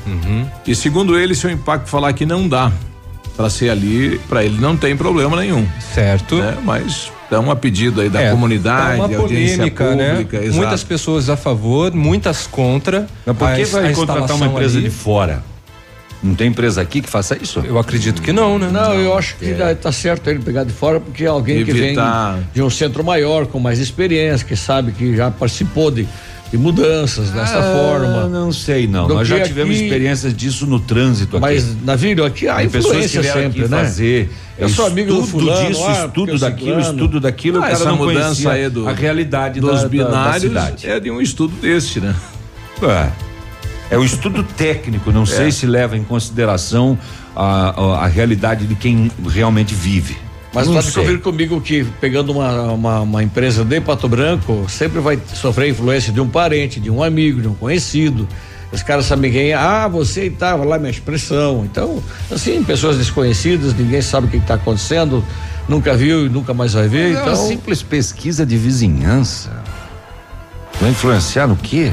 E 0.67 0.75
segundo 0.75 1.19
ele, 1.19 1.35
se 1.35 1.47
o 1.47 1.51
impacto 1.51 1.89
falar 1.89 2.13
que 2.13 2.27
não 2.27 2.49
dá 2.49 2.73
para 3.37 3.49
ser 3.49 3.71
ali, 3.71 4.21
para 4.29 4.45
ele 4.45 4.61
não 4.61 4.77
tem 4.77 4.97
problema 4.97 5.37
nenhum. 5.37 5.65
Certo. 5.95 6.37
Né? 6.37 6.57
Mas 6.65 7.13
é 7.31 7.39
uma 7.39 7.55
pedido 7.55 8.01
aí 8.01 8.09
da 8.09 8.21
É, 8.21 8.31
comunidade, 8.33 8.99
tá 8.99 9.07
uma 9.07 9.17
audiência 9.19 9.57
polêmica, 9.59 9.85
pública, 9.85 10.39
né? 10.39 10.45
exato. 10.45 10.57
Muitas 10.57 10.83
pessoas 10.83 11.31
a 11.31 11.37
favor, 11.37 11.93
muitas 11.95 12.47
contra. 12.49 13.07
Mas 13.25 13.37
por 13.37 13.55
que 13.55 13.65
vai 13.67 13.93
contratar 13.95 14.35
uma 14.37 14.47
empresa 14.47 14.79
ali- 14.79 14.89
de 14.89 14.95
fora? 14.95 15.43
Não 16.23 16.35
tem 16.35 16.49
empresa 16.49 16.81
aqui 16.81 17.01
que 17.01 17.09
faça 17.09 17.37
isso? 17.41 17.61
Eu 17.61 17.79
acredito 17.79 18.21
que 18.21 18.33
não, 18.33 18.59
né? 18.59 18.69
Não, 18.73 18.93
eu 18.95 19.17
acho 19.17 19.37
que 19.37 19.55
já 19.57 19.73
tá 19.75 19.93
certo 19.93 20.29
ele 20.29 20.41
pegar 20.41 20.65
de 20.65 20.73
fora, 20.73 20.99
porque 20.99 21.25
é 21.25 21.29
alguém 21.29 21.59
Evitar- 21.61 22.35
que 22.35 22.41
vem 22.41 22.49
de 22.55 22.63
um 22.63 22.69
centro 22.69 23.05
maior, 23.05 23.47
com 23.47 23.61
mais 23.61 23.79
experiência, 23.79 24.45
que 24.47 24.57
sabe 24.57 24.91
que 24.91 25.15
já 25.17 25.31
participou 25.31 25.93
de, 25.93 26.09
de 26.51 26.59
mudanças 26.59 27.31
dessa 27.31 27.61
Ah, 27.61 27.63
forma. 27.73 28.27
Não 28.29 28.51
sei, 28.51 28.89
não. 28.89 29.07
Do 29.07 29.15
Nós 29.15 29.29
já 29.29 29.41
tivemos 29.43 29.77
aqui- 29.77 29.85
experiências 29.85 30.35
disso 30.35 30.67
no 30.67 30.81
trânsito 30.81 31.37
aqui. 31.37 31.41
Mas, 31.41 31.77
Navírio, 31.85 32.25
aqui 32.25 32.49
há 32.49 32.57
Tem 32.57 32.69
pessoas 32.69 32.97
que 32.97 33.05
influência 33.05 33.23
sempre, 33.33 33.61
aqui 33.63 33.71
né? 33.71 33.79
fazer 33.85 34.31
Eu 34.59 34.69
sou 34.69 34.87
amigo 34.87 35.13
do 35.15 35.21
estudo 35.23 35.45
fulano, 35.45 35.69
disso, 35.69 35.85
ah, 35.87 36.05
estudo 36.07 36.37
daquilo, 36.39 36.67
ciclano. 36.83 36.91
estudo 36.99 37.21
daquilo, 37.21 37.57
Ah, 37.59 37.61
o 37.61 37.63
cara 37.63 37.75
essa 37.75 37.85
não 37.85 37.97
mudança 37.97 38.51
aí 38.51 38.69
do- 38.69 38.89
a 38.89 38.93
realidade 38.93 39.61
dos 39.61 39.71
da, 39.71 39.77
da- 39.77 39.83
da 39.83 39.89
binários 39.89 40.43
cidade. 40.43 40.89
é 40.91 40.99
de 40.99 41.13
um 41.13 41.21
estudo 41.21 41.55
deste, 41.61 42.01
né? 42.01 42.13
É. 42.83 43.28
É 43.91 43.97
um 43.97 44.05
estudo 44.05 44.43
técnico, 44.43 45.11
não 45.11 45.25
sei 45.25 45.51
se 45.51 45.67
leva 45.67 45.97
em 45.97 46.05
consideração 46.05 46.99
a, 47.35 47.71
a, 47.71 48.05
a 48.05 48.07
realidade 48.07 48.67
de 48.67 48.75
quem 48.75 49.11
realmente 49.27 49.75
vive. 49.75 50.17
Mas 50.53 50.67
não 50.67 50.75
pode 50.75 50.91
sei. 50.91 51.03
convir 51.03 51.21
comigo 51.21 51.61
que 51.61 51.85
pegando 52.01 52.33
uma, 52.33 52.73
uma, 52.73 53.01
uma 53.01 53.23
empresa 53.23 53.65
de 53.65 53.81
Pato 53.81 54.09
Branco, 54.09 54.67
sempre 54.69 55.01
vai 55.01 55.19
sofrer 55.35 55.71
influência 55.71 56.13
de 56.13 56.21
um 56.21 56.29
parente, 56.29 56.81
de 56.81 56.91
um 56.91 57.03
amigo, 57.03 57.41
de 57.41 57.49
um 57.49 57.55
conhecido. 57.55 58.29
Os 58.73 58.83
caras 58.83 59.07
sabem 59.07 59.31
quem 59.31 59.51
é. 59.51 59.55
Ah, 59.55 59.89
você 59.89 60.25
estava 60.25 60.65
lá, 60.65 60.79
minha 60.79 60.91
expressão. 60.91 61.65
Então, 61.65 62.03
assim, 62.31 62.63
pessoas 62.63 62.99
desconhecidas, 62.99 63.75
ninguém 63.75 64.03
sabe 64.03 64.27
o 64.27 64.31
que 64.31 64.37
está 64.37 64.55
acontecendo, 64.55 65.25
nunca 65.69 65.97
viu 65.97 66.27
e 66.27 66.29
nunca 66.29 66.53
mais 66.53 66.75
vai 66.75 66.89
ver. 66.89 67.13
É 67.13 67.23
uma 67.23 67.33
Então, 67.33 67.37
simples 67.49 67.83
pesquisa 67.83 68.45
de 68.45 68.57
vizinhança. 68.57 69.51
Vai 70.81 70.91
influenciar 70.91 71.47
no 71.47 71.57
quê? 71.57 71.93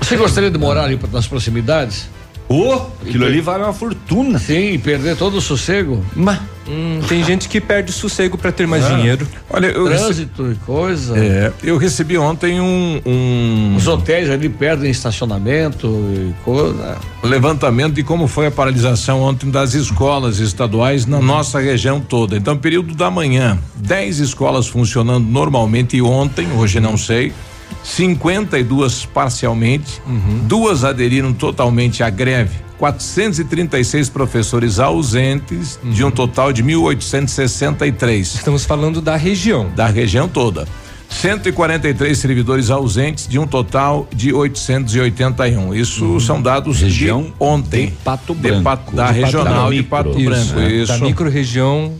Você 0.00 0.16
gostaria 0.16 0.50
de 0.50 0.58
morar 0.58 0.84
ali 0.84 0.98
nas 1.12 1.26
proximidades? 1.26 2.08
Ô, 2.48 2.72
aquilo 3.02 3.26
ali 3.26 3.42
vale 3.42 3.62
uma 3.62 3.74
fortuna. 3.74 4.38
Sim, 4.38 4.72
e 4.72 4.78
perder 4.78 5.16
todo 5.16 5.36
o 5.36 5.40
sossego? 5.40 6.02
Mas 6.16 6.38
Hum, 6.70 7.00
tem 7.08 7.24
gente 7.24 7.48
que 7.48 7.62
perde 7.62 7.90
sossego 7.92 8.36
pra 8.36 8.52
ter 8.52 8.66
mais 8.66 8.84
Ah. 8.84 8.94
dinheiro. 8.94 9.26
Olha, 9.48 9.68
eu 9.68 9.84
recebi, 9.86 10.04
Trânsito 10.04 10.52
e 10.52 10.54
coisa. 10.66 11.18
é, 11.18 11.50
eu 11.62 11.78
recebi 11.78 12.18
ontem 12.18 12.60
um, 12.60 13.00
um 13.06 13.74
Os 13.74 13.86
hotéis 13.88 14.28
ali 14.28 14.50
perdem 14.50 14.90
estacionamento 14.90 15.86
e 15.86 16.34
coisa. 16.44 16.98
levantamento 17.22 17.94
de 17.94 18.02
como 18.02 18.26
foi 18.28 18.46
a 18.48 18.50
paralisação 18.50 19.22
ontem 19.22 19.50
das 19.50 19.72
escolas 19.72 20.40
estaduais 20.40 21.06
na 21.06 21.20
nossa 21.20 21.58
região 21.58 22.00
toda. 22.00 22.36
Então, 22.36 22.54
período 22.56 22.94
da 22.94 23.10
manhã, 23.10 23.58
10 23.76 24.18
escolas 24.18 24.66
funcionando 24.66 25.26
normalmente 25.26 25.96
e 25.96 26.02
ontem, 26.02 26.46
hoje 26.54 26.80
não 26.80 26.98
sei, 26.98 27.32
52 27.82 29.06
parcialmente, 29.06 30.00
duas 30.44 30.84
aderiram 30.84 31.32
totalmente 31.32 32.02
à 32.02 32.10
greve. 32.10 32.56
436 32.78 34.08
professores 34.08 34.78
ausentes 34.78 35.80
de 35.82 36.04
um 36.04 36.12
total 36.12 36.52
de 36.52 36.62
1863 36.62 38.34
Estamos 38.36 38.64
falando 38.64 39.00
da 39.00 39.16
região. 39.16 39.68
da 39.74 39.86
região 39.88 40.28
toda. 40.28 40.66
143 41.08 42.16
servidores 42.18 42.70
ausentes 42.70 43.26
de 43.26 43.38
um 43.38 43.46
total 43.46 44.06
de 44.14 44.32
881. 44.32 45.74
Isso 45.74 46.20
são 46.20 46.40
dados 46.40 46.80
Região 46.82 47.22
de 47.22 47.32
ontem. 47.40 47.86
de 47.86 47.92
Pato 47.92 48.34
De 48.34 48.40
Branco. 48.42 48.62
Pato- 48.62 48.94
da 48.94 49.06
De 49.10 49.20
Pato 49.20 49.24
regional 49.24 49.70
de. 49.72 49.82
Pato 49.82 50.10
Isso, 50.10 50.24
Branco. 50.24 50.60
Isso. 50.70 50.92
Da 50.92 50.98
micro-região. 50.98 51.94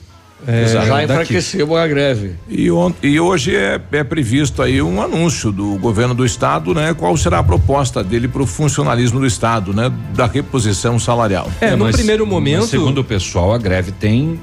É, 0.50 0.66
Já 0.66 0.82
daqui. 0.86 1.04
enfraqueceu 1.04 1.76
a 1.76 1.86
greve. 1.86 2.32
E, 2.48 2.70
on- 2.70 2.94
e 3.02 3.20
hoje 3.20 3.54
é, 3.54 3.78
é 3.92 4.02
previsto 4.02 4.62
aí 4.62 4.80
um 4.80 5.02
anúncio 5.02 5.52
do 5.52 5.76
governo 5.76 6.14
do 6.14 6.24
estado, 6.24 6.72
né? 6.72 6.94
Qual 6.94 7.14
será 7.18 7.40
a 7.40 7.42
proposta 7.42 8.02
dele 8.02 8.26
para 8.26 8.40
o 8.42 8.46
funcionalismo 8.46 9.20
do 9.20 9.26
estado, 9.26 9.74
né? 9.74 9.92
Da 10.14 10.24
reposição 10.26 10.98
salarial. 10.98 11.50
É, 11.60 11.72
no 11.76 11.84
mas- 11.84 11.96
primeiro 11.96 12.24
mas 12.24 12.32
momento. 12.32 12.66
Segundo 12.66 13.02
o 13.02 13.04
pessoal, 13.04 13.52
a 13.52 13.58
greve 13.58 13.92
tem 13.92 14.40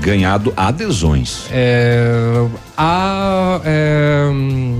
ganhado 0.00 0.52
adesões. 0.56 1.46
É, 1.50 2.46
há 2.76 3.60
é, 3.64 4.28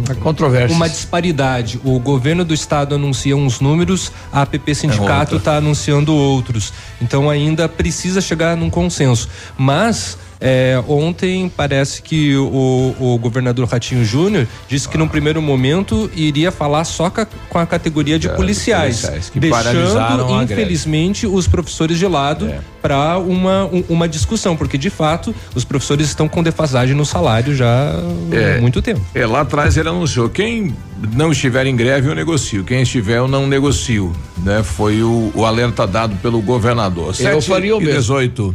Há 0.08 0.14
controvérsias. 0.14 0.73
uma 0.73 0.88
disparidade. 0.88 1.80
O 1.84 1.99
governo 1.99 2.44
do 2.44 2.54
estado 2.54 2.94
anuncia 2.94 3.37
uns 3.37 3.61
números, 3.61 4.12
a 4.32 4.42
APP 4.42 4.75
Sindicato 4.75 5.34
outra. 5.34 5.37
está 5.37 5.56
anunciando 5.56 6.14
outros. 6.14 6.73
Então 7.02 7.28
ainda 7.28 7.68
precisa 7.68 8.20
chegar 8.20 8.56
num 8.56 8.70
consenso. 8.70 9.28
Mas 9.58 10.16
é, 10.46 10.78
ontem 10.86 11.50
parece 11.56 12.02
que 12.02 12.36
o, 12.36 12.94
o 13.00 13.18
governador 13.18 13.66
Ratinho 13.66 14.04
Júnior 14.04 14.46
disse 14.68 14.86
que 14.86 14.98
num 14.98 15.08
primeiro 15.08 15.40
momento 15.40 16.10
iria 16.14 16.52
falar 16.52 16.84
só 16.84 17.08
ca- 17.08 17.26
com 17.48 17.58
a 17.58 17.64
categoria 17.64 18.18
de 18.18 18.28
É, 18.28 18.32
policiais, 18.34 19.00
policiais, 19.00 19.32
deixando 19.34 20.42
infelizmente 20.42 21.26
os 21.26 21.48
professores 21.48 21.98
de 21.98 22.06
lado 22.06 22.46
É. 22.46 22.58
para 22.82 23.16
uma, 23.18 23.64
um- 23.64 23.84
uma 23.88 24.06
discussão, 24.06 24.54
porque 24.54 24.76
de 24.76 24.90
fato 24.90 25.34
os 25.54 25.64
professores 25.64 26.08
estão 26.08 26.28
com 26.28 26.42
defasagem 26.42 26.94
no 26.94 27.06
salário 27.06 27.54
já 27.56 27.94
É. 28.30 28.58
há 28.58 28.60
muito 28.60 28.82
tempo. 28.82 29.00
É, 29.14 29.24
lá 29.26 29.40
atrás 29.40 29.78
ele 29.78 29.88
anunciou, 29.88 30.28
quem 30.28 30.74
não 31.16 31.32
estiver 31.32 31.66
em 31.66 31.74
greve 31.74 32.10
eu 32.10 32.14
negocio, 32.14 32.64
quem 32.64 32.82
estiver 32.82 33.16
eu 33.16 33.26
não 33.28 33.46
negocio, 33.46 34.12
né? 34.42 34.62
Foi 34.62 35.02
o, 35.02 35.32
o 35.34 35.46
alerta 35.46 35.86
dado 35.86 36.16
pelo 36.16 36.40
governador. 36.42 37.14
Eu 37.18 37.40
faria 37.40 37.74
o 37.74 37.80
mesmo. 37.80 37.94
18, 37.94 38.54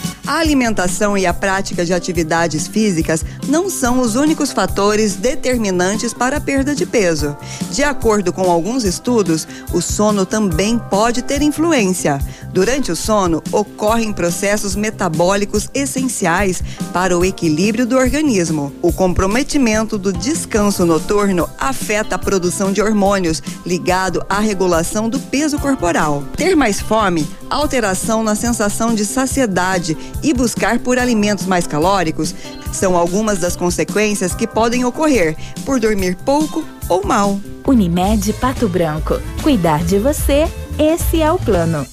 A 0.25 0.37
alimentação 0.37 1.17
e 1.17 1.25
a 1.25 1.33
prática 1.33 1.83
de 1.83 1.93
atividades 1.93 2.67
físicas 2.67 3.25
não 3.47 3.69
são 3.69 3.99
os 3.99 4.15
únicos 4.15 4.51
fatores 4.51 5.15
determinantes 5.15 6.13
para 6.13 6.37
a 6.37 6.41
perda 6.41 6.75
de 6.75 6.85
peso. 6.85 7.35
De 7.71 7.83
acordo 7.83 8.31
com 8.31 8.49
alguns 8.49 8.83
estudos, 8.83 9.47
o 9.73 9.81
sono 9.81 10.25
também 10.25 10.77
pode 10.77 11.21
ter 11.21 11.41
influência. 11.41 12.19
Durante 12.53 12.91
o 12.91 12.95
sono, 12.95 13.41
ocorrem 13.51 14.13
processos 14.13 14.75
metabólicos 14.75 15.69
essenciais 15.73 16.61
para 16.93 17.17
o 17.17 17.25
equilíbrio 17.25 17.85
do 17.85 17.97
organismo. 17.97 18.73
O 18.81 18.91
comprometimento 18.91 19.97
do 19.97 20.13
descanso 20.13 20.85
noturno 20.85 21.49
afeta 21.57 22.15
a 22.15 22.19
produção 22.19 22.71
de 22.71 22.81
hormônios 22.81 23.41
ligado 23.65 24.23
à 24.29 24.39
regulação 24.39 25.09
do 25.09 25.19
peso 25.19 25.57
corporal. 25.59 26.23
Ter 26.35 26.55
mais 26.55 26.79
fome, 26.79 27.27
alteração 27.49 28.23
na 28.23 28.35
sensação 28.35 28.93
de 28.93 29.05
saciedade 29.05 29.97
e 30.23 30.33
buscar 30.33 30.79
por 30.79 30.97
alimentos 30.97 31.45
mais 31.45 31.67
calóricos 31.67 32.33
são 32.71 32.97
algumas 32.97 33.39
das 33.39 33.55
consequências 33.55 34.33
que 34.33 34.47
podem 34.47 34.85
ocorrer 34.85 35.35
por 35.65 35.79
dormir 35.79 36.15
pouco 36.25 36.65
ou 36.87 37.05
mal. 37.05 37.39
Unimed 37.67 38.33
Pato 38.33 38.67
Branco. 38.67 39.19
Cuidar 39.41 39.83
de 39.83 39.99
você, 39.99 40.47
esse 40.79 41.21
é 41.21 41.31
o 41.31 41.37
plano. 41.37 41.85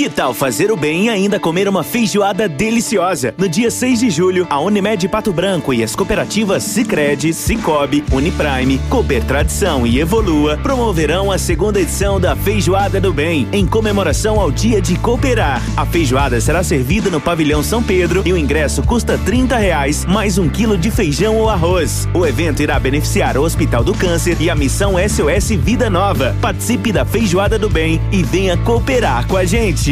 Que 0.00 0.08
tal 0.08 0.32
fazer 0.32 0.72
o 0.72 0.78
bem 0.78 1.04
e 1.04 1.08
ainda 1.10 1.38
comer 1.38 1.68
uma 1.68 1.84
feijoada 1.84 2.48
deliciosa? 2.48 3.34
No 3.36 3.46
dia 3.46 3.70
6 3.70 4.00
de 4.00 4.08
julho, 4.08 4.46
a 4.48 4.58
Unimed 4.58 5.06
Pato 5.08 5.30
Branco 5.30 5.74
e 5.74 5.84
as 5.84 5.94
cooperativas 5.94 6.62
Sicredi, 6.62 7.34
Cicobi, 7.34 8.02
Uniprime, 8.10 8.80
Cooper 8.88 9.22
Tradição 9.22 9.86
e 9.86 10.00
Evolua 10.00 10.56
promoverão 10.56 11.30
a 11.30 11.36
segunda 11.36 11.78
edição 11.78 12.18
da 12.18 12.34
Feijoada 12.34 12.98
do 12.98 13.12
Bem, 13.12 13.46
em 13.52 13.66
comemoração 13.66 14.40
ao 14.40 14.50
Dia 14.50 14.80
de 14.80 14.96
Cooperar. 14.96 15.62
A 15.76 15.84
feijoada 15.84 16.40
será 16.40 16.62
servida 16.62 17.10
no 17.10 17.20
pavilhão 17.20 17.62
São 17.62 17.82
Pedro 17.82 18.22
e 18.24 18.32
o 18.32 18.38
ingresso 18.38 18.82
custa 18.82 19.18
30 19.18 19.58
reais, 19.58 20.06
mais 20.06 20.38
um 20.38 20.48
quilo 20.48 20.78
de 20.78 20.90
feijão 20.90 21.36
ou 21.36 21.50
arroz. 21.50 22.08
O 22.14 22.24
evento 22.24 22.62
irá 22.62 22.78
beneficiar 22.78 23.36
o 23.36 23.42
Hospital 23.42 23.84
do 23.84 23.92
Câncer 23.92 24.40
e 24.40 24.48
a 24.48 24.54
missão 24.54 24.94
SOS 24.94 25.50
Vida 25.58 25.90
Nova. 25.90 26.34
Participe 26.40 26.90
da 26.90 27.04
Feijoada 27.04 27.58
do 27.58 27.68
Bem 27.68 28.00
e 28.10 28.22
venha 28.22 28.56
cooperar 28.56 29.26
com 29.26 29.36
a 29.36 29.44
gente. 29.44 29.89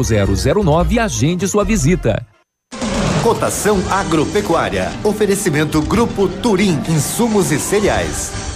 0009 0.00 0.94
e 0.94 0.98
agende 0.98 1.48
sua 1.48 1.64
visita. 1.64 2.26
Cotação 3.22 3.78
agropecuária. 3.88 4.90
Oferecimento 5.04 5.80
Grupo 5.80 6.28
Turim, 6.28 6.80
insumos 6.88 7.52
e 7.52 7.58
cereais. 7.58 8.51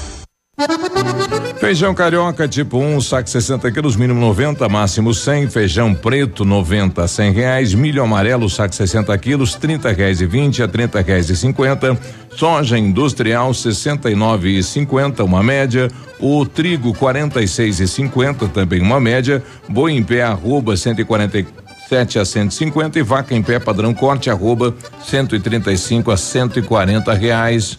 Feijão 1.61 1.95
carioca 1.95 2.49
tipo 2.49 2.79
1, 2.79 2.97
um, 2.97 3.01
saco 3.01 3.29
60 3.29 3.71
quilos, 3.71 3.95
mínimo 3.95 4.19
90, 4.19 4.66
máximo 4.71 5.12
100. 5.12 5.51
Feijão 5.51 5.95
preto 5.95 6.47
90 6.47 7.03
a 7.03 7.09
100 7.09 7.33
reais. 7.33 7.75
Milho 7.75 8.03
amarelo, 8.03 8.49
saco 8.49 8.75
60 8.75 9.16
quilos, 9.19 9.55
30 9.55 9.92
reais 9.92 10.23
e 10.23 10.27
20 10.27 10.62
a 10.62 10.69
30 10.69 11.01
reais 11.03 11.29
e 11.29 11.37
50. 11.37 11.99
Soja 12.35 12.79
industrial 12.79 13.53
69 13.53 14.59
e 14.59 14.62
50, 14.62 15.23
uma 15.25 15.42
média. 15.42 15.90
O 16.19 16.47
trigo 16.47 16.95
46 16.95 17.81
e 17.81 17.88
50, 17.88 18.49
também 18.49 18.81
uma 18.81 18.99
média. 18.99 19.42
Boi 19.69 19.92
em 19.92 20.03
pé 20.03 20.23
arroba 20.23 20.75
147 20.75 22.19
a 22.19 22.25
150 22.25 22.99
e 22.99 23.03
vaca 23.03 23.35
em 23.35 23.42
pé 23.42 23.59
padrão 23.59 23.92
corte 23.92 24.31
arroba 24.31 24.75
135 25.05 26.11
a 26.11 26.16
140 26.16 27.12
reais. 27.12 27.79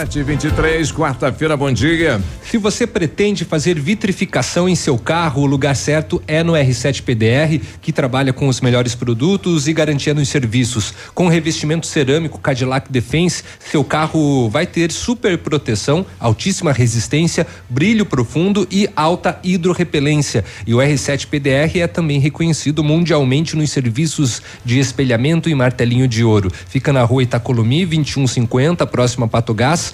Sete 0.00 0.22
vinte 0.22 0.44
e 0.44 0.50
três, 0.50 0.90
quarta-feira, 0.90 1.54
bom 1.58 1.70
dia. 1.70 2.22
Se 2.42 2.56
você 2.56 2.86
pretende 2.86 3.44
fazer 3.44 3.78
vitrificação 3.78 4.66
em 4.66 4.74
seu 4.74 4.96
carro, 4.96 5.42
o 5.42 5.46
lugar 5.46 5.76
certo 5.76 6.22
é 6.26 6.42
no 6.42 6.54
R7 6.54 7.02
PDR, 7.02 7.62
que 7.82 7.92
trabalha 7.92 8.32
com 8.32 8.48
os 8.48 8.62
melhores 8.62 8.94
produtos 8.94 9.68
e 9.68 9.74
garantia 9.74 10.14
nos 10.14 10.30
serviços. 10.30 10.94
Com 11.14 11.28
revestimento 11.28 11.86
cerâmico 11.86 12.38
Cadillac 12.38 12.90
Defense, 12.90 13.44
seu 13.58 13.84
carro 13.84 14.48
vai 14.48 14.66
ter 14.66 14.90
super 14.90 15.36
proteção, 15.36 16.06
altíssima 16.18 16.72
resistência, 16.72 17.46
brilho 17.68 18.06
profundo 18.06 18.66
e 18.70 18.88
alta 18.96 19.38
hidrorrepelência. 19.44 20.46
E 20.66 20.74
o 20.74 20.78
R7 20.78 21.26
PDR 21.26 21.78
é 21.78 21.86
também 21.86 22.18
reconhecido 22.18 22.82
mundialmente 22.82 23.54
nos 23.54 23.70
serviços 23.70 24.40
de 24.64 24.78
espelhamento 24.78 25.50
e 25.50 25.54
martelinho 25.54 26.08
de 26.08 26.24
ouro. 26.24 26.50
Fica 26.50 26.90
na 26.90 27.04
rua 27.04 27.22
Itacolomi, 27.22 27.84
2150, 27.84 28.86
próxima 28.86 29.26
a 29.26 29.28
Pato 29.28 29.52
Gás. 29.52 29.89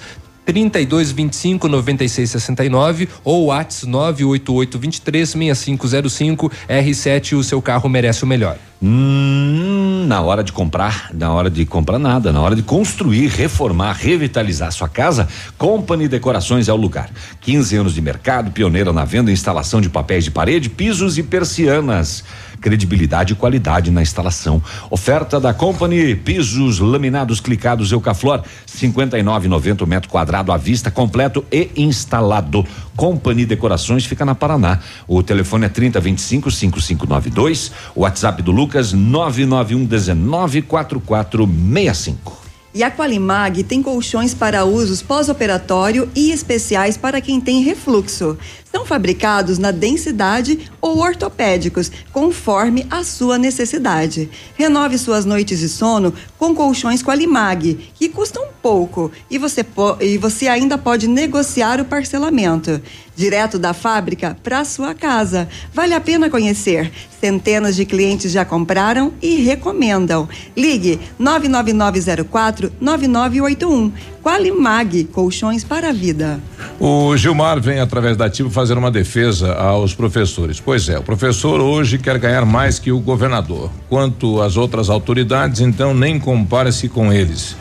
32 0.47 1.11
25 1.11 1.67
96 1.67 2.29
69 2.29 3.09
ou 3.21 3.47
Whats 3.47 3.83
988 3.83 4.79
23 4.79 5.29
6505 5.29 6.51
R7 6.69 7.37
o 7.37 7.43
seu 7.43 7.61
carro 7.61 7.89
merece 7.89 8.23
o 8.23 8.27
melhor. 8.27 8.57
Hum, 8.81 10.05
na 10.07 10.21
hora 10.21 10.41
de 10.43 10.53
comprar, 10.53 11.09
na 11.13 11.33
hora 11.33 11.49
de 11.49 11.65
comprar 11.65 11.99
nada, 11.99 12.31
na 12.31 12.39
hora 12.39 12.55
de 12.55 12.61
construir, 12.61 13.27
reformar, 13.27 13.93
revitalizar 13.93 14.71
sua 14.71 14.87
casa, 14.87 15.27
Company 15.57 16.07
Decorações 16.07 16.69
é 16.69 16.73
o 16.73 16.77
lugar. 16.77 17.09
15 17.41 17.75
anos 17.75 17.93
de 17.93 18.01
mercado, 18.01 18.51
pioneira 18.51 18.93
na 18.93 19.03
venda 19.03 19.31
e 19.31 19.33
instalação 19.33 19.81
de 19.81 19.89
papéis 19.89 20.23
de 20.23 20.31
parede, 20.31 20.69
pisos 20.69 21.17
e 21.17 21.23
persianas. 21.23 22.23
Credibilidade 22.59 23.33
e 23.33 23.35
qualidade 23.35 23.91
na 23.91 24.01
instalação. 24.01 24.61
Oferta 24.89 25.39
da 25.39 25.53
Company, 25.53 26.15
pisos 26.15 26.79
laminados 26.79 27.39
clicados 27.39 27.91
Eucaflor, 27.91 28.43
59,90 28.67 29.85
metro 29.85 30.09
quadrado 30.09 30.51
à 30.51 30.57
vista, 30.57 30.91
completo 30.91 31.45
e 31.51 31.69
instalado. 31.75 32.65
Company 32.95 33.45
Decorações 33.45 34.05
fica 34.05 34.25
na 34.25 34.35
Paraná. 34.35 34.79
O 35.07 35.21
telefone 35.21 35.65
é 35.65 35.69
3025 35.69 36.49
5592, 36.51 37.71
o 37.95 38.01
WhatsApp 38.01 38.41
do 38.41 38.51
Lucas 38.51 38.93
991 38.93 39.85
19 39.85 40.61
4465. 40.63 42.47
E 42.73 42.83
a 42.83 42.91
Qualimag 42.91 43.63
tem 43.63 43.81
colchões 43.81 44.35
para 44.35 44.63
usos 44.63 45.01
pós-operatório 45.01 46.07
e 46.15 46.31
especiais 46.31 46.95
para 46.95 47.19
quem 47.19 47.41
tem 47.41 47.63
refluxo. 47.63 48.37
São 48.77 48.85
fabricados 48.85 49.57
na 49.57 49.71
densidade 49.71 50.69
ou 50.79 50.99
ortopédicos, 50.99 51.91
conforme 52.13 52.85
a 52.91 53.03
sua 53.03 53.35
necessidade. 53.35 54.29
Renove 54.53 54.99
suas 54.99 55.25
noites 55.25 55.57
de 55.57 55.67
sono 55.67 56.13
com 56.37 56.53
colchões 56.53 57.01
Qualimag, 57.01 57.91
que 57.95 58.07
custam 58.07 58.45
pouco 58.61 59.11
e 59.31 59.39
você, 59.39 59.65
e 59.99 60.19
você 60.19 60.47
ainda 60.47 60.77
pode 60.77 61.07
negociar 61.07 61.81
o 61.81 61.85
parcelamento. 61.85 62.79
Direto 63.15 63.57
da 63.57 63.73
fábrica 63.73 64.37
para 64.43 64.63
sua 64.63 64.93
casa. 64.93 65.49
Vale 65.73 65.95
a 65.95 65.99
pena 65.99 66.29
conhecer. 66.29 66.91
Centenas 67.19 67.75
de 67.75 67.83
clientes 67.83 68.31
já 68.31 68.45
compraram 68.45 69.11
e 69.19 69.37
recomendam. 69.37 70.29
Ligue 70.55 70.99
99904 71.17 72.71
9981. 72.79 73.91
Qualimag, 74.27 75.05
colchões 75.05 75.63
para 75.63 75.87
a 75.87 75.93
vida. 75.93 76.37
O 76.77 77.15
Gilmar 77.15 77.61
vem 77.61 77.79
através 77.79 78.17
da 78.17 78.25
Ativa 78.25 78.49
fazer 78.49 78.77
uma 78.77 78.91
defesa 78.91 79.53
aos 79.53 79.93
professores. 79.95 80.59
Pois 80.59 80.89
é, 80.89 80.99
o 80.99 81.01
professor 81.01 81.61
hoje 81.61 81.97
quer 81.97 82.19
ganhar 82.19 82.45
mais 82.45 82.77
que 82.77 82.91
o 82.91 82.99
governador. 82.99 83.71
Quanto 83.87 84.41
às 84.41 84.57
outras 84.57 84.89
autoridades, 84.89 85.61
então 85.61 85.93
nem 85.93 86.19
compare-se 86.19 86.89
com 86.89 87.13
eles. 87.13 87.55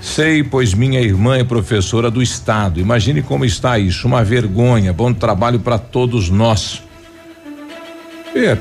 Sei, 0.00 0.44
pois 0.44 0.72
minha 0.72 1.00
irmã 1.00 1.36
é 1.36 1.42
professora 1.42 2.08
do 2.12 2.22
estado. 2.22 2.78
Imagine 2.78 3.20
como 3.20 3.44
está 3.44 3.76
isso, 3.76 4.06
uma 4.06 4.22
vergonha. 4.22 4.92
Bom 4.92 5.12
trabalho 5.12 5.58
para 5.58 5.78
todos 5.78 6.30
nós. 6.30 6.80
É, 8.36 8.52
é, 8.52 8.58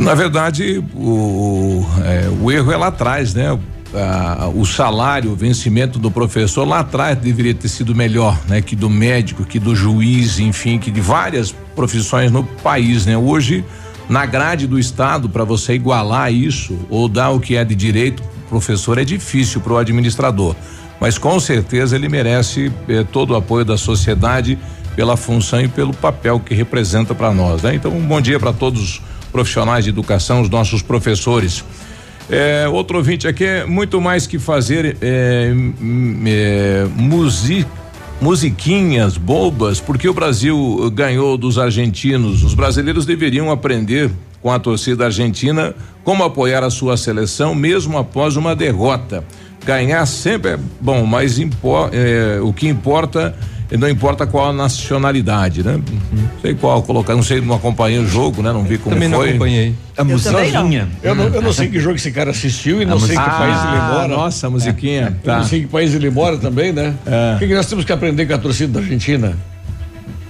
na 0.00 0.14
verdade, 0.14 0.82
o, 0.94 1.84
é, 2.02 2.30
o 2.40 2.50
erro 2.50 2.72
é 2.72 2.76
lá 2.78 2.86
atrás, 2.86 3.34
né? 3.34 3.58
Ah, 3.94 4.50
o 4.54 4.64
salário, 4.64 5.32
o 5.32 5.36
vencimento 5.36 5.98
do 5.98 6.10
professor 6.10 6.66
lá 6.66 6.80
atrás 6.80 7.18
deveria 7.18 7.54
ter 7.54 7.68
sido 7.68 7.94
melhor, 7.94 8.38
né? 8.48 8.60
Que 8.60 8.74
do 8.74 8.88
médico, 8.88 9.44
que 9.44 9.58
do 9.58 9.74
juiz, 9.74 10.38
enfim, 10.38 10.78
que 10.78 10.90
de 10.90 11.00
várias 11.00 11.52
profissões 11.74 12.30
no 12.30 12.44
país, 12.44 13.06
né? 13.06 13.16
Hoje, 13.16 13.64
na 14.08 14.26
grade 14.26 14.66
do 14.66 14.78
estado, 14.78 15.28
para 15.28 15.44
você 15.44 15.74
igualar 15.74 16.32
isso 16.32 16.78
ou 16.90 17.08
dar 17.08 17.30
o 17.30 17.40
que 17.40 17.56
é 17.56 17.64
de 17.64 17.74
direito, 17.74 18.22
professor 18.48 18.98
é 18.98 19.04
difícil 19.04 19.60
para 19.60 19.72
o 19.72 19.78
administrador, 19.78 20.54
mas 21.00 21.16
com 21.16 21.40
certeza 21.40 21.96
ele 21.96 22.08
merece 22.08 22.70
eh, 22.88 23.04
todo 23.10 23.30
o 23.30 23.36
apoio 23.36 23.64
da 23.64 23.78
sociedade 23.78 24.58
pela 24.94 25.16
função 25.16 25.60
e 25.60 25.68
pelo 25.68 25.94
papel 25.94 26.38
que 26.38 26.54
representa 26.54 27.14
para 27.14 27.32
nós, 27.32 27.62
né? 27.62 27.74
Então, 27.74 27.90
um 27.90 28.06
bom 28.06 28.20
dia 28.20 28.38
para 28.38 28.52
todos 28.52 28.82
os 28.82 29.02
profissionais 29.32 29.84
de 29.84 29.90
educação, 29.90 30.42
os 30.42 30.50
nossos 30.50 30.82
professores. 30.82 31.64
É, 32.34 32.66
outro 32.66 32.96
ouvinte 32.96 33.28
aqui 33.28 33.44
é 33.44 33.66
muito 33.66 34.00
mais 34.00 34.26
que 34.26 34.38
fazer 34.38 34.96
é, 35.02 35.52
é, 36.26 36.86
musiquinhas 38.22 39.18
bobas, 39.18 39.80
porque 39.80 40.08
o 40.08 40.14
Brasil 40.14 40.90
ganhou 40.94 41.36
dos 41.36 41.58
argentinos. 41.58 42.42
Os 42.42 42.54
brasileiros 42.54 43.04
deveriam 43.04 43.50
aprender 43.50 44.10
com 44.40 44.50
a 44.50 44.58
torcida 44.58 45.04
argentina 45.04 45.74
como 46.02 46.24
apoiar 46.24 46.64
a 46.64 46.70
sua 46.70 46.96
seleção 46.96 47.54
mesmo 47.54 47.98
após 47.98 48.34
uma 48.34 48.56
derrota. 48.56 49.22
Ganhar 49.66 50.06
sempre 50.06 50.52
é 50.52 50.58
bom, 50.80 51.04
mas 51.04 51.38
impor, 51.38 51.90
é, 51.92 52.40
o 52.40 52.50
que 52.50 52.66
importa 52.66 53.36
não 53.78 53.88
importa 53.88 54.26
qual 54.26 54.50
a 54.50 54.52
nacionalidade, 54.52 55.62
né? 55.62 55.80
Não 56.12 56.40
sei 56.42 56.54
qual 56.54 56.82
colocar, 56.82 57.14
não 57.14 57.22
sei, 57.22 57.40
não 57.40 57.54
acompanhei 57.54 57.98
o 57.98 58.06
jogo, 58.06 58.42
né? 58.42 58.52
Não 58.52 58.64
vi 58.64 58.76
como 58.76 58.94
Também 58.94 59.08
foi. 59.08 59.18
não 59.18 59.28
acompanhei. 59.28 59.74
A 59.96 60.04
musiquinha. 60.04 60.88
Eu 61.02 61.14
não, 61.14 61.24
eu 61.28 61.40
não 61.40 61.52
sei 61.52 61.68
que 61.68 61.80
jogo 61.80 61.96
esse 61.96 62.10
cara 62.10 62.30
assistiu 62.30 62.82
e 62.82 62.84
não 62.84 63.00
sei 63.00 63.16
que 63.16 63.22
ah, 63.22 63.30
país 63.30 63.58
ele 63.64 63.94
mora. 63.94 64.08
Nossa, 64.08 64.46
a 64.46 64.50
musiquinha. 64.50 65.16
Eu 65.24 65.32
não 65.34 65.44
sei 65.44 65.60
que 65.62 65.66
país 65.68 65.94
ele 65.94 66.10
mora 66.10 66.36
também, 66.36 66.72
né? 66.72 66.94
O 67.36 67.38
que, 67.38 67.46
que 67.46 67.54
nós 67.54 67.66
temos 67.66 67.84
que 67.84 67.92
aprender 67.92 68.26
com 68.26 68.34
a 68.34 68.38
torcida 68.38 68.74
da 68.74 68.80
Argentina? 68.80 69.36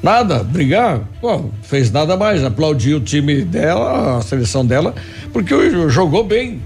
Nada, 0.03 0.43
brigar, 0.43 1.01
pô, 1.21 1.45
fez 1.63 1.91
nada 1.93 2.17
mais, 2.17 2.43
aplaudiu 2.43 2.97
o 2.97 3.01
time 3.01 3.43
dela, 3.43 4.19
a 4.19 4.23
seleção 4.23 4.67
dela, 4.67 4.97
porque 5.33 5.55
jogou 5.91 6.25
bem, 6.25 6.61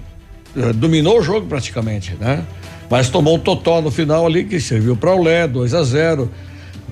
eh, 0.57 0.73
dominou 0.73 1.19
o 1.19 1.23
jogo 1.23 1.47
praticamente, 1.47 2.17
né? 2.19 2.43
Mas 2.89 3.11
tomou 3.11 3.37
um 3.37 3.39
totó 3.39 3.83
no 3.83 3.91
final 3.91 4.27
ali 4.27 4.45
que 4.45 4.59
serviu 4.59 4.97
para 4.97 5.15
o 5.15 5.23
Lé, 5.23 5.47
2 5.47 5.75
a 5.75 5.83
0 5.83 6.31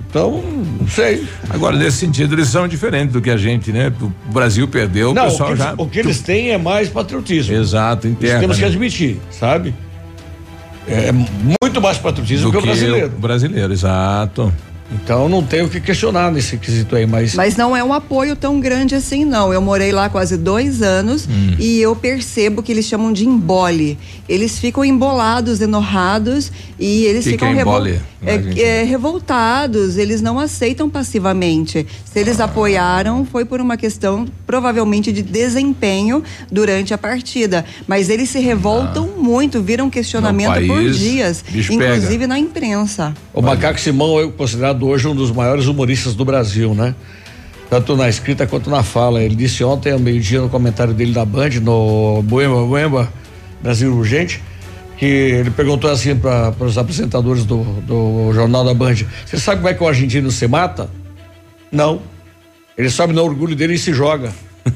então, 0.09 0.41
não 0.79 0.87
sei. 0.87 1.27
Agora, 1.49 1.75
nesse 1.77 1.97
sentido, 1.97 2.35
eles 2.35 2.47
são 2.47 2.67
diferentes 2.67 3.13
do 3.13 3.21
que 3.21 3.29
a 3.29 3.37
gente, 3.37 3.71
né? 3.71 3.91
O 4.01 4.31
Brasil 4.31 4.67
perdeu, 4.67 5.13
não, 5.13 5.27
o 5.27 5.31
pessoal 5.31 5.49
o 5.49 5.53
que, 5.53 5.59
já. 5.59 5.73
O 5.77 5.89
que 5.89 5.99
eles 5.99 6.21
têm 6.21 6.51
é 6.51 6.57
mais 6.57 6.89
patriotismo. 6.89 7.53
Exato, 7.55 8.07
interno. 8.07 8.33
Isso 8.33 8.39
temos 8.39 8.55
que 8.57 8.61
né? 8.63 8.67
admitir, 8.67 9.19
sabe? 9.29 9.73
É 10.87 11.11
muito 11.11 11.81
mais 11.81 11.97
patriotismo 11.97 12.45
Do 12.45 12.51
que 12.51 12.57
o 12.57 12.61
brasileiro. 12.61 13.07
o 13.07 13.19
brasileiro, 13.19 13.73
exato. 13.73 14.53
Então 14.91 15.27
não 15.27 15.41
tem 15.43 15.61
o 15.63 15.69
que 15.69 15.79
questionar 15.81 16.31
nesse 16.31 16.57
quesito 16.57 16.95
aí, 16.95 17.05
mas. 17.05 17.33
Mas 17.33 17.55
não 17.55 17.75
é 17.75 17.83
um 17.83 17.91
apoio 17.91 18.35
tão 18.35 18.59
grande 18.59 18.93
assim, 18.95 19.25
não. 19.25 19.51
Eu 19.51 19.61
morei 19.61 19.91
lá 19.91 20.09
quase 20.09 20.37
dois 20.37 20.81
anos 20.81 21.27
Hum. 21.27 21.55
e 21.59 21.79
eu 21.81 21.95
percebo 21.95 22.61
que 22.61 22.71
eles 22.71 22.85
chamam 22.85 23.11
de 23.11 23.25
embole. 23.25 23.97
Eles 24.29 24.59
ficam 24.59 24.85
embolados, 24.85 25.59
enorrados 25.59 26.51
e 26.79 27.03
eles 27.05 27.23
que 27.25 27.31
ficam 27.31 27.49
é 27.49 27.53
revol- 27.53 27.87
é, 27.87 27.99
é, 28.61 28.83
revoltados. 28.83 29.97
Eles 29.97 30.21
não 30.21 30.39
aceitam 30.39 30.89
passivamente. 30.89 31.85
Se 32.05 32.19
eles 32.19 32.39
apoiaram, 32.39 33.25
foi 33.25 33.43
por 33.45 33.59
uma 33.59 33.77
questão 33.77 34.25
provavelmente 34.45 35.11
de 35.11 35.21
desempenho 35.21 36.23
durante 36.51 36.93
a 36.93 36.97
partida. 36.97 37.65
Mas 37.87 38.09
eles 38.09 38.29
se 38.29 38.39
revoltam 38.39 39.09
muito, 39.17 39.61
viram 39.61 39.89
questionamento 39.89 40.53
por 40.53 40.63
Ah. 40.63 40.75
país, 40.75 40.97
dias, 40.99 41.43
bicho 41.49 41.73
inclusive 41.73 42.27
na 42.27 42.37
imprensa. 42.39 43.13
O 43.33 43.41
Macaco 43.41 43.79
Simão 43.79 44.19
é 44.19 44.27
considerado 44.27 44.74
hoje 44.83 45.07
um 45.07 45.15
dos 45.15 45.31
maiores 45.31 45.67
humoristas 45.67 46.15
do 46.15 46.25
Brasil, 46.25 46.73
né? 46.73 46.95
Tanto 47.69 47.95
na 47.95 48.09
escrita 48.09 48.45
quanto 48.45 48.69
na 48.69 48.83
fala. 48.83 49.21
Ele 49.21 49.35
disse 49.35 49.63
ontem, 49.63 49.91
ao 49.91 49.99
meio-dia, 49.99 50.41
no 50.41 50.49
comentário 50.49 50.93
dele 50.93 51.13
da 51.13 51.25
Band, 51.25 51.49
no 51.61 52.21
Boema 52.23 52.65
Boema 52.65 53.09
Brasil 53.61 53.93
Urgente, 53.93 54.41
que 54.97 55.05
ele 55.05 55.51
perguntou 55.51 55.89
assim 55.89 56.15
para 56.15 56.53
os 56.59 56.77
apresentadores 56.77 57.45
do, 57.45 57.63
do 57.81 58.31
Jornal 58.33 58.65
da 58.65 58.73
Band: 58.73 58.95
Você 59.25 59.37
sabe 59.37 59.61
como 59.61 59.69
é 59.69 59.73
que 59.73 59.83
o 59.83 59.87
argentino 59.87 60.31
se 60.31 60.47
mata? 60.47 60.89
Não. 61.71 62.01
Ele 62.77 62.89
sobe 62.89 63.13
no 63.13 63.23
orgulho 63.23 63.55
dele 63.55 63.75
e 63.75 63.77
se 63.77 63.93
joga. 63.93 64.33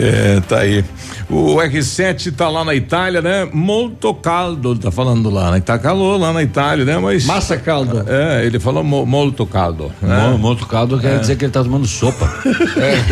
É, 0.00 0.38
tá 0.42 0.60
aí. 0.60 0.84
O 1.30 1.56
R7 1.56 2.34
tá 2.34 2.48
lá 2.48 2.64
na 2.64 2.74
Itália, 2.74 3.20
né? 3.20 3.46
Molto 3.52 4.14
caldo, 4.14 4.74
tá 4.74 4.90
falando 4.90 5.28
lá, 5.28 5.50
né? 5.50 5.60
Tá 5.60 5.78
calor 5.78 6.18
lá 6.18 6.32
na 6.32 6.42
Itália, 6.42 6.86
né? 6.86 6.96
Mas. 6.96 7.26
Massa 7.26 7.58
caldo. 7.58 8.02
É, 8.06 8.46
ele 8.46 8.58
falou 8.58 8.82
mo, 8.82 9.04
molto 9.04 9.44
caldo. 9.44 9.92
Né? 10.00 10.28
Mo- 10.30 10.38
Molto 10.38 10.66
caldo 10.66 10.98
quer 10.98 11.16
É. 11.16 11.18
dizer 11.18 11.36
que 11.36 11.44
ele 11.44 11.52
tá 11.52 11.62
tomando 11.62 11.86
sopa. 11.86 12.32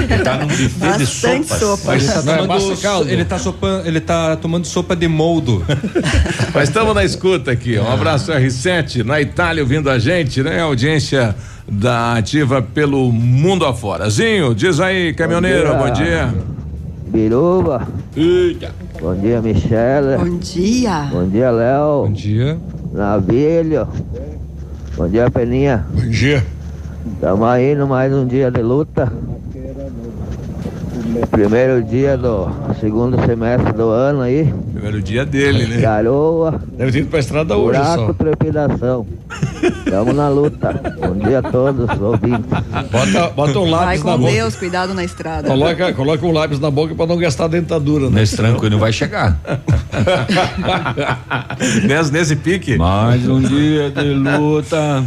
Ele 0.09 0.23
tá 0.25 0.39
num 0.39 0.47
buffet 0.47 0.97
de 0.99 1.07
sopas. 1.07 1.59
sopa. 1.61 1.95
Ele 1.95 2.07
tá, 2.07 2.23
Não 2.23 2.33
é 2.33 2.37
tomando, 2.39 2.69
massa 2.69 2.83
caldo? 2.83 3.11
ele, 3.11 3.25
tá 3.27 3.39
sopa, 3.39 3.83
ele 3.85 4.01
tá 4.01 4.37
tomando 4.37 4.67
sopa 4.67 4.97
de 4.97 5.09
moldo. 5.09 5.63
Mas 6.55 6.69
estamos 6.71 6.95
na 6.95 7.05
escuta 7.05 7.51
aqui. 7.51 7.79
Um 7.79 7.93
abraço 7.93 8.33
R7 8.33 9.05
na 9.05 9.21
Itália 9.21 9.63
ouvindo 9.63 9.91
a 9.91 9.99
gente, 9.99 10.43
né? 10.43 10.63
Audiência 10.63 11.37
da 11.69 12.15
ativa 12.15 12.63
pelo 12.63 13.13
mundo 13.13 13.67
afora. 13.67 14.09
Zinho, 14.09 14.55
diz 14.55 14.81
aí, 14.81 15.13
caminhoneiro, 15.13 15.75
bom 15.75 15.91
dia. 15.91 16.33
Biruba. 17.07 17.87
Bom 19.01 19.15
dia, 19.15 19.41
Michele. 19.41 20.17
Bom 20.19 20.39
dia. 20.39 21.09
Bom 21.13 21.29
dia, 21.29 21.51
Léo. 21.51 22.07
Bom 22.07 22.13
dia. 22.13 22.59
Navilho. 22.93 23.89
Bom 24.97 25.09
dia, 25.09 25.31
Peninha. 25.31 25.87
Bom 25.93 26.09
dia. 26.09 26.45
Estamos 27.15 27.47
aí 27.49 27.75
no 27.75 27.87
mais 27.87 28.13
um 28.13 28.27
dia 28.27 28.51
de 28.51 28.63
luta. 28.63 29.13
Primeiro 31.31 31.83
dia 31.83 32.17
do 32.17 32.49
segundo 32.81 33.17
semestre 33.25 33.73
do 33.73 33.89
ano 33.91 34.23
aí. 34.23 34.53
Primeiro 34.73 35.01
dia 35.03 35.25
dele, 35.25 35.67
né? 35.67 35.81
Garoa. 35.81 36.61
Deve 36.77 36.93
ter 36.93 36.99
ido 37.01 37.09
pra 37.09 37.19
estrada 37.21 37.57
hoje 37.57 37.79
Buraco, 37.79 38.07
só. 38.07 38.13
trepidação. 38.13 39.07
Estamos 39.63 40.15
na 40.15 40.29
luta. 40.29 40.73
Bom 41.01 41.17
dia 41.19 41.39
a 41.39 41.43
todos, 41.43 42.01
ouvintes. 42.01 42.47
Bota, 42.91 43.29
bota 43.31 43.59
um 43.59 43.71
Vai 43.71 43.71
lápis 43.71 44.05
na 44.05 44.13
com 44.13 44.19
boca. 44.19 44.33
Deus, 44.33 44.57
cuidado 44.57 44.95
na 44.95 45.05
estrada. 45.05 45.49
Coloca, 45.49 45.93
coloca 45.93 46.27
um 46.27 46.33
lápis 46.33 46.61
na 46.61 46.71
boca 46.71 46.95
pra 46.95 47.07
não 47.07 47.17
gastar 47.17 47.49
dentadura, 47.49 48.09
né? 48.11 48.21
Nesse 48.21 48.37
tranco 48.37 48.69
não 48.69 48.79
vai 48.79 48.93
chegar. 48.93 49.39
nesse, 51.85 52.13
nesse 52.13 52.37
pique. 52.37 52.77
Mais 52.77 53.29
um 53.29 53.41
dia 53.41 53.91
de 53.91 54.15
luta. 54.15 55.05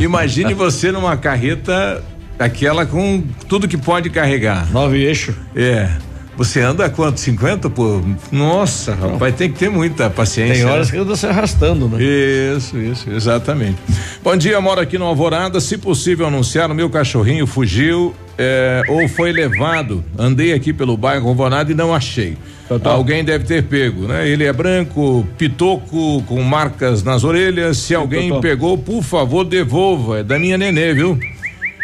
Imagine 0.00 0.54
você 0.54 0.90
numa 0.90 1.16
carreta, 1.16 2.02
aquela 2.38 2.84
com 2.86 3.22
tudo 3.48 3.68
que 3.68 3.76
pode 3.76 4.10
carregar. 4.10 4.66
Nove 4.72 5.02
eixos. 5.04 5.34
É. 5.54 5.88
Você 6.36 6.60
anda 6.60 6.88
quanto? 6.88 7.20
50 7.20 7.68
por. 7.70 8.02
Nossa, 8.32 8.94
rapaz, 8.94 9.34
tem 9.34 9.50
que 9.50 9.58
ter 9.58 9.68
muita 9.68 10.08
paciência. 10.08 10.54
Tem 10.54 10.64
horas 10.64 10.88
né? 10.88 10.94
que 10.94 11.02
anda 11.02 11.16
se 11.16 11.26
arrastando, 11.26 11.88
né? 11.88 11.98
Isso, 12.02 12.78
isso, 12.78 13.10
exatamente. 13.10 13.76
Bom 14.22 14.36
dia, 14.36 14.60
moro 14.60 14.80
aqui 14.80 14.96
no 14.96 15.04
Alvorada. 15.04 15.60
Se 15.60 15.76
possível 15.76 16.26
anunciar, 16.26 16.70
o 16.70 16.74
meu 16.74 16.88
cachorrinho 16.88 17.46
fugiu 17.46 18.14
é, 18.38 18.82
ou 18.88 19.06
foi 19.06 19.32
levado. 19.32 20.02
Andei 20.18 20.54
aqui 20.54 20.72
pelo 20.72 20.96
bairro 20.96 21.28
Alvorada 21.28 21.70
e 21.70 21.74
não 21.74 21.94
achei. 21.94 22.38
Alguém 22.84 23.24
deve 23.24 23.44
ter 23.44 23.64
pego, 23.64 24.06
né? 24.06 24.28
Ele 24.28 24.44
é 24.44 24.52
branco, 24.52 25.26
pitoco, 25.36 26.22
com 26.22 26.40
marcas 26.42 27.02
nas 27.02 27.24
orelhas. 27.24 27.78
Se 27.78 27.94
alguém 27.94 28.28
Totó. 28.28 28.40
pegou, 28.40 28.78
por 28.78 29.02
favor, 29.02 29.44
devolva. 29.44 30.20
É 30.20 30.22
da 30.22 30.38
minha 30.38 30.56
nenê, 30.56 30.94
viu? 30.94 31.18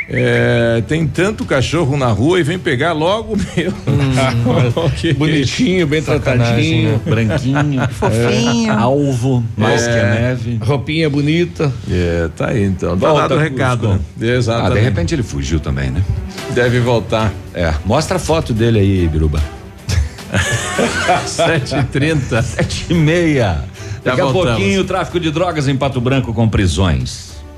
É, 0.09 0.85
tem 0.87 1.05
tanto 1.05 1.45
cachorro 1.45 1.97
na 1.97 2.07
rua 2.07 2.39
e 2.39 2.43
vem 2.45 2.59
pegar 2.61 2.93
logo 2.93 3.35
o 3.35 3.37
meu. 3.37 3.73
Ok. 4.77 5.13
Bonitinho, 5.15 5.87
bem 5.87 6.01
tratadinho. 6.01 7.01
Branquinho. 7.05 7.89
Fofinho. 7.91 8.71
É, 8.71 8.75
alvo, 8.75 9.45
mais 9.57 9.87
É. 9.87 9.93
que 9.93 9.99
a 9.99 10.11
neve. 10.15 10.59
Roupinha 10.63 11.11
bonita. 11.11 11.73
É, 11.91 12.29
tá 12.37 12.51
aí 12.51 12.65
então. 12.65 12.97
Tá 12.97 13.13
dado 13.13 13.35
o 13.35 13.39
recado. 13.39 13.89
Né? 14.17 14.35
Exatamente. 14.37 14.73
Ah, 14.73 14.75
de 14.75 14.81
repente 14.81 15.15
ele 15.15 15.23
fugiu 15.25 15.59
também, 15.59 15.91
né? 15.91 16.03
Deve 16.55 16.79
voltar. 16.79 17.33
É. 17.53 17.75
Mostra 17.85 18.17
a 18.17 18.21
foto 18.21 18.53
dele 18.53 18.79
aí, 18.79 19.09
Biruba. 19.09 19.43
7h30. 21.27 22.43
Sete 22.43 22.87
e 22.91 22.95
meia. 22.95 23.61
Já 24.05 24.13
Daqui 24.13 24.21
a 24.21 24.25
voltamos. 24.25 24.57
pouquinho, 24.59 24.81
o 24.83 24.85
tráfico 24.85 25.19
de 25.19 25.31
drogas 25.33 25.67
em 25.67 25.77
Pato 25.77 26.01
Branco 26.01 26.33
com 26.33 26.49
prisões. 26.49 27.26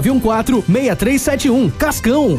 6371. 0.00 1.70
Cascão. 1.70 2.38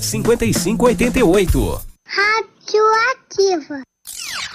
5588. 0.00 1.80
Radioativa. 2.06 3.82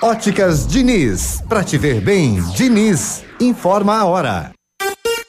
Óticas 0.02 0.68
Diniz. 0.68 1.42
Pra 1.48 1.64
te 1.64 1.78
ver 1.78 2.02
bem, 2.02 2.42
Diniz. 2.56 3.24
Informa 3.40 3.98
a 3.98 4.06
hora. 4.06 4.52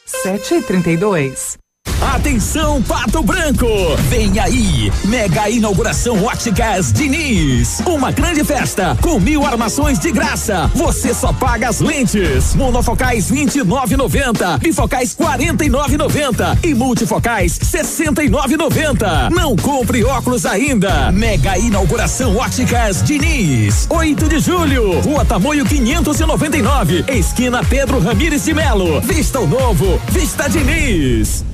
7 0.07 0.55
e 0.55 0.63
32 0.63 1.59
Atenção, 2.01 2.83
Pato 2.83 3.23
Branco! 3.23 3.67
Vem 4.09 4.39
aí! 4.39 4.93
Mega 5.05 5.49
inauguração 5.49 6.23
Óticas 6.25 6.93
Diniz! 6.93 7.81
Uma 7.87 8.11
grande 8.11 8.45
festa 8.45 8.97
com 9.01 9.19
mil 9.19 9.47
armações 9.47 9.99
de 9.99 10.11
graça. 10.11 10.71
Você 10.75 11.15
só 11.15 11.33
paga 11.33 11.69
as 11.69 11.81
lentes. 11.81 12.55
Monofocais 12.55 13.31
29,90, 13.31 14.59
bifocais 14.59 15.15
49,90 15.15 16.59
e 16.65 16.75
multifocais 16.75 17.59
69,90. 17.59 19.31
Não 19.31 19.57
compre 19.57 20.05
óculos 20.05 20.45
ainda. 20.45 21.11
Mega 21.13 21.57
inauguração 21.59 22.37
Óticas 22.37 23.03
Diniz. 23.03 23.87
8 23.89 24.29
de 24.29 24.39
julho, 24.41 25.01
Rua 25.01 25.25
Tamoio 25.25 25.65
599, 25.65 27.05
esquina 27.09 27.63
Pedro 27.65 27.99
Ramires 27.99 28.45
de 28.45 28.53
Melo. 28.53 29.01
Vista 29.01 29.41
o 29.41 29.47
novo, 29.47 30.01
Vista 30.11 30.49
Diniz. 30.49 31.54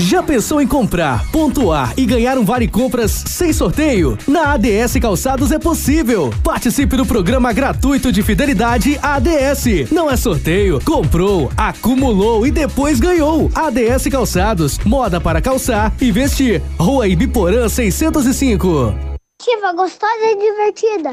Já 0.00 0.20
pensou 0.20 0.60
em 0.60 0.66
comprar, 0.66 1.30
pontuar 1.30 1.94
e 1.96 2.04
ganhar 2.04 2.36
um 2.38 2.44
vale 2.44 2.66
compras 2.66 3.12
sem 3.12 3.52
sorteio? 3.52 4.18
Na 4.26 4.54
ADS 4.54 4.94
Calçados 5.00 5.52
é 5.52 5.60
possível. 5.60 6.34
Participe 6.42 6.96
do 6.96 7.06
programa 7.06 7.52
gratuito 7.52 8.10
de 8.10 8.20
fidelidade 8.20 8.98
ADS. 9.00 9.92
Não 9.92 10.10
é 10.10 10.16
sorteio, 10.16 10.80
comprou, 10.84 11.52
acumulou 11.56 12.44
e 12.44 12.50
depois 12.50 12.98
ganhou. 12.98 13.48
ADS 13.54 14.08
Calçados, 14.10 14.76
moda 14.84 15.20
para 15.20 15.40
calçar 15.40 15.92
e 16.00 16.10
vestir. 16.10 16.60
Rua 16.76 17.06
Ibiporã 17.06 17.68
605. 17.68 18.92
Ativa 19.40 19.72
gostosa 19.72 20.24
e 20.24 20.36
divertida. 20.36 21.12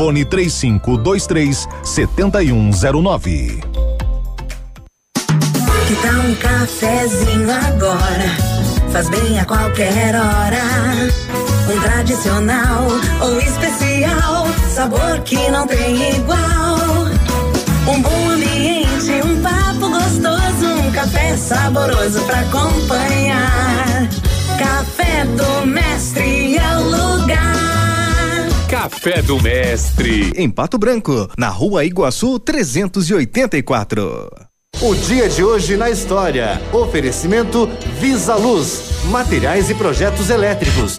Fone 0.00 0.24
3523 0.24 1.68
7109. 1.82 3.60
Que 5.86 5.94
tal 5.96 6.20
um 6.20 6.34
cafezinho 6.36 7.50
agora? 7.50 8.30
Faz 8.92 9.10
bem 9.10 9.38
a 9.38 9.44
qualquer 9.44 10.14
hora. 10.14 10.62
Um 11.70 11.80
tradicional 11.82 12.86
ou 13.20 13.38
especial, 13.40 14.46
sabor 14.74 15.20
que 15.20 15.50
não 15.50 15.66
tem 15.66 16.16
igual. 16.16 17.04
Um 17.86 18.00
bom 18.00 18.30
ambiente, 18.30 19.20
um 19.22 19.42
papo 19.42 19.90
gostoso, 19.90 20.80
um 20.82 20.90
café 20.92 21.36
saboroso 21.36 22.22
pra 22.22 22.40
acompanhar. 22.40 24.08
Café 24.58 25.26
do 25.26 25.66
Mestre. 25.66 26.39
Café 28.70 29.20
do 29.20 29.42
Mestre. 29.42 30.32
Em 30.36 30.48
Pato 30.48 30.78
Branco, 30.78 31.28
na 31.36 31.48
rua 31.48 31.84
Iguaçu 31.84 32.38
384. 32.38 34.30
O 34.80 34.94
dia 34.94 35.28
de 35.28 35.42
hoje 35.42 35.76
na 35.76 35.90
história. 35.90 36.62
Oferecimento 36.72 37.68
Visa 37.98 38.36
Luz, 38.36 39.02
materiais 39.06 39.70
e 39.70 39.74
projetos 39.74 40.30
elétricos. 40.30 40.96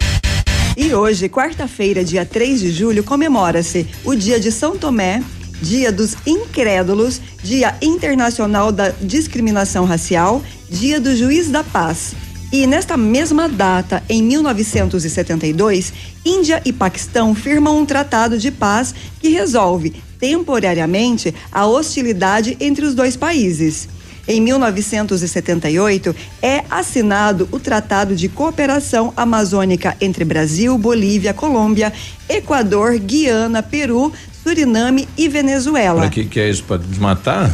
E 0.76 0.94
hoje, 0.94 1.30
quarta-feira, 1.30 2.04
dia 2.04 2.26
3 2.26 2.60
de 2.60 2.70
julho, 2.70 3.02
comemora-se 3.02 3.86
o 4.04 4.14
Dia 4.14 4.38
de 4.38 4.52
São 4.52 4.76
Tomé, 4.76 5.22
Dia 5.62 5.90
dos 5.90 6.14
Incrédulos, 6.26 7.22
Dia 7.42 7.74
Internacional 7.80 8.70
da 8.70 8.90
Discriminação 8.90 9.86
Racial, 9.86 10.42
Dia 10.68 11.00
do 11.00 11.16
Juiz 11.16 11.48
da 11.48 11.64
Paz. 11.64 12.14
E 12.52 12.66
nesta 12.66 12.98
mesma 12.98 13.48
data, 13.48 14.02
em 14.10 14.22
1972, 14.22 15.90
Índia 16.22 16.60
e 16.66 16.70
Paquistão 16.70 17.34
firmam 17.34 17.78
um 17.78 17.86
tratado 17.86 18.36
de 18.36 18.50
paz 18.50 18.94
que 19.18 19.30
resolve 19.30 19.94
temporariamente 20.20 21.34
a 21.50 21.64
hostilidade 21.64 22.54
entre 22.60 22.84
os 22.84 22.94
dois 22.94 23.16
países. 23.16 23.88
Em 24.28 24.38
1978, 24.38 26.14
é 26.42 26.62
assinado 26.70 27.48
o 27.50 27.58
Tratado 27.58 28.14
de 28.14 28.28
Cooperação 28.28 29.14
Amazônica 29.16 29.96
entre 29.98 30.22
Brasil, 30.22 30.76
Bolívia, 30.76 31.32
Colômbia, 31.32 31.90
Equador, 32.28 32.98
Guiana, 32.98 33.62
Peru, 33.62 34.12
Suriname 34.42 35.08
e 35.16 35.26
Venezuela. 35.26 36.02
Pra 36.02 36.10
que, 36.10 36.26
que 36.26 36.38
é 36.38 36.50
isso? 36.50 36.62
Pra 36.64 36.76
desmatar? 36.76 37.50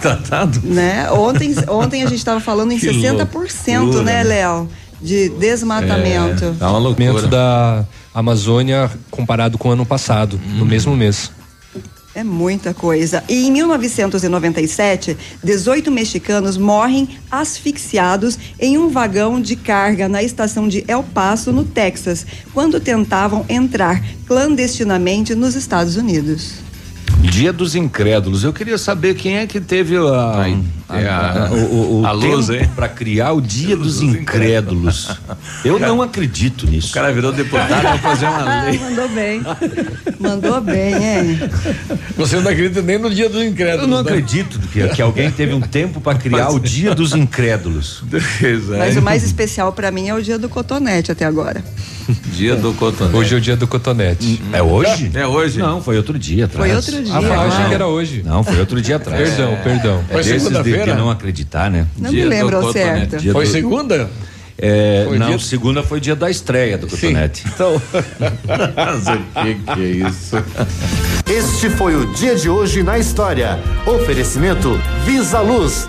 Tratado? 0.00 0.60
Né? 0.64 1.10
Ontem, 1.10 1.54
ontem 1.68 2.02
a 2.02 2.06
gente 2.06 2.18
estava 2.18 2.40
falando 2.40 2.72
em 2.72 2.78
Que 2.78 2.88
60%, 2.88 3.80
loucura, 3.80 4.02
né? 4.02 4.22
Léo? 4.22 4.68
De 5.00 5.30
desmatamento. 5.30 6.44
É, 6.44 6.52
tá 6.58 6.70
uma 6.70 6.78
loucura. 6.78 7.26
da 7.26 7.84
Amazônia 8.14 8.90
comparado 9.10 9.56
com 9.56 9.68
o 9.68 9.72
ano 9.72 9.86
passado, 9.86 10.38
no 10.56 10.66
mesmo 10.66 10.94
mês. 10.94 11.30
É 12.12 12.24
muita 12.24 12.74
coisa. 12.74 13.22
E 13.28 13.46
em 13.46 13.52
1997, 13.52 15.16
18 15.44 15.92
mexicanos 15.92 16.56
morrem 16.56 17.08
asfixiados 17.30 18.36
em 18.58 18.76
um 18.76 18.88
vagão 18.88 19.40
de 19.40 19.54
carga 19.54 20.08
na 20.08 20.20
estação 20.20 20.66
de 20.66 20.84
El 20.88 21.04
Paso, 21.04 21.52
no 21.52 21.64
Texas, 21.64 22.26
quando 22.52 22.80
tentavam 22.80 23.46
entrar 23.48 24.02
clandestinamente 24.26 25.36
nos 25.36 25.54
Estados 25.54 25.96
Unidos. 25.96 26.69
Dia 27.22 27.52
dos 27.52 27.74
Incrédulos. 27.74 28.44
Eu 28.44 28.52
queria 28.52 28.78
saber 28.78 29.14
quem 29.14 29.38
é 29.38 29.46
que 29.46 29.60
teve 29.60 29.96
a, 29.96 30.46
é 30.92 31.08
a- 31.08 31.46
a- 31.46 31.50
o, 31.52 32.00
o 32.02 32.06
a 32.06 32.12
luz, 32.12 32.46
tempo 32.48 32.62
hein? 32.64 32.70
para 32.74 32.88
criar 32.88 33.32
o 33.32 33.40
Dia 33.40 33.76
dos 33.76 34.00
Incrédulos. 34.02 35.08
Eu 35.64 35.78
não 35.78 36.00
acredito 36.02 36.66
nisso. 36.66 36.90
O 36.90 36.92
cara 36.92 37.12
virou 37.12 37.32
deputado 37.32 37.82
vai 37.82 37.98
fazer 37.98 38.26
uma 38.26 38.42
Ah, 38.42 38.72
mandou 38.72 39.08
bem. 39.08 39.42
Mandou 40.18 40.60
bem, 40.60 40.94
hein? 40.94 41.40
Você 42.16 42.36
não 42.40 42.50
acredita 42.50 42.82
nem 42.82 42.98
no 42.98 43.10
dia 43.10 43.28
dos 43.28 43.42
incrédulos. 43.42 43.82
Eu 43.82 43.88
não 43.88 44.02
né? 44.02 44.10
acredito 44.10 44.58
que, 44.68 44.86
que 44.88 45.02
alguém 45.02 45.30
teve 45.30 45.54
um 45.54 45.60
tempo 45.60 46.00
para 46.00 46.16
criar 46.18 46.50
o 46.50 46.58
Dia 46.60 46.94
dos 46.94 47.14
Incrédulos. 47.14 48.02
Mas 48.78 48.96
o 48.96 49.02
mais 49.02 49.22
especial 49.22 49.72
pra 49.72 49.90
mim 49.90 50.08
é 50.08 50.14
o 50.14 50.22
dia 50.22 50.38
do 50.38 50.48
cotonete 50.48 51.10
até 51.12 51.24
agora. 51.24 51.62
Dia 52.32 52.56
do 52.56 52.72
cotonete. 52.74 53.16
Hoje 53.16 53.34
é 53.34 53.38
o 53.38 53.40
dia 53.40 53.56
do 53.56 53.66
cotonete. 53.68 54.42
É 54.52 54.60
hoje? 54.62 55.10
É 55.14 55.26
hoje? 55.26 55.58
Não, 55.60 55.80
foi 55.80 55.96
outro 55.96 56.18
dia 56.18 56.46
atrás. 56.46 56.66
Foi 56.66 56.76
outro 56.76 57.02
dia. 57.04 57.14
Ah, 57.16 57.22
eu 57.22 57.40
achei 57.42 57.64
Ah. 57.64 57.68
que 57.68 57.74
era 57.74 57.86
hoje. 57.86 58.22
Não, 58.24 58.42
foi 58.42 58.58
outro 58.58 58.80
dia 58.82 58.96
atrás. 58.96 59.28
Perdão, 59.28 59.58
perdão. 59.62 60.04
É 60.08 60.12
Foi 60.14 60.22
segunda-feira? 60.24 60.79
De 60.84 60.94
não 60.94 61.10
acreditar, 61.10 61.70
né? 61.70 61.86
Não 61.98 62.10
me 62.12 62.24
lembro 62.24 62.56
ao 62.56 62.72
certo. 62.72 63.16
Dia 63.18 63.32
Foi 63.32 63.44
do- 63.44 63.50
segunda? 63.50 64.10
É, 64.62 65.04
Foi 65.08 65.18
não, 65.18 65.26
dia- 65.28 65.38
segunda 65.38 65.82
foi 65.82 66.00
dia 66.00 66.14
da 66.14 66.30
estreia 66.30 66.76
do 66.76 66.86
Cotonete. 66.86 67.44
Então. 67.46 67.80
Mas 68.76 69.06
o 69.06 69.42
que, 69.42 69.54
que 69.54 69.80
é 70.04 70.08
isso? 70.08 70.36
Este 71.26 71.70
foi 71.70 71.96
o 71.96 72.12
dia 72.12 72.36
de 72.36 72.48
hoje 72.50 72.82
na 72.82 72.98
história. 72.98 73.58
Oferecimento 73.86 74.78
Visa 75.06 75.40
Luz. 75.40 75.88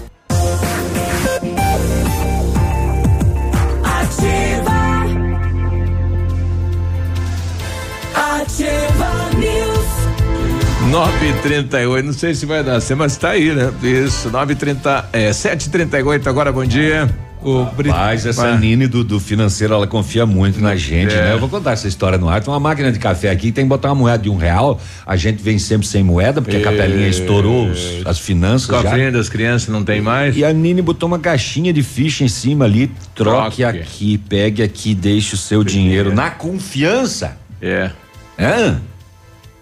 9h38, 10.91 12.03
não 12.03 12.11
sei 12.11 12.35
se 12.35 12.45
vai 12.45 12.61
dar 12.61 12.81
certo, 12.81 12.99
mas 12.99 13.15
tá 13.15 13.29
aí, 13.29 13.53
né? 13.53 13.71
Isso, 13.81 14.29
9h30, 14.29 15.05
é, 15.13 15.29
7h38 15.31 16.27
agora, 16.27 16.51
bom 16.51 16.65
dia. 16.65 17.09
O 17.43 17.65
Mas 17.87 18.25
essa 18.27 18.55
Nini 18.55 18.85
do, 18.87 19.03
do 19.03 19.19
financeiro, 19.19 19.73
ela 19.73 19.87
confia 19.87 20.27
muito 20.27 20.59
na 20.61 20.75
gente, 20.75 21.11
É. 21.15 21.21
né? 21.23 21.33
Eu 21.33 21.39
vou 21.39 21.49
contar 21.49 21.71
essa 21.71 21.87
história 21.87 22.15
no 22.17 22.29
ar. 22.29 22.39
Tem 22.43 22.53
uma 22.53 22.59
máquina 22.59 22.91
de 22.91 22.99
café 22.99 23.31
aqui, 23.31 23.51
tem 23.51 23.63
que 23.65 23.69
botar 23.69 23.87
uma 23.89 23.95
moeda 23.95 24.21
de 24.21 24.29
um 24.29 24.35
real. 24.35 24.79
A 25.07 25.15
gente 25.15 25.41
vem 25.41 25.57
sempre 25.57 25.87
sem 25.87 26.03
moeda, 26.03 26.39
porque 26.39 26.57
a 26.57 26.61
capelinha 26.61 27.07
estourou 27.07 27.69
os- 27.69 28.05
as 28.05 28.19
finanças. 28.19 28.67
já. 28.67 28.83
Cofrinho 28.83 29.11
das 29.11 29.27
crianças 29.27 29.69
não 29.69 29.83
tem 29.83 30.01
mais. 30.01 30.37
E 30.37 30.45
a 30.45 30.53
Nini 30.53 30.83
botou 30.83 31.07
uma 31.07 31.17
caixinha 31.17 31.73
de 31.73 31.81
ficha 31.81 32.23
em 32.23 32.27
cima 32.27 32.65
ali. 32.65 32.91
Troque 33.15 33.63
Troque. 33.63 33.79
aqui, 33.79 34.17
pegue 34.19 34.61
aqui, 34.61 34.93
deixe 34.93 35.33
o 35.33 35.37
seu 35.37 35.63
dinheiro 35.63 36.13
na 36.13 36.29
confiança. 36.29 37.37
É. 37.59 37.89
É. 38.37 38.75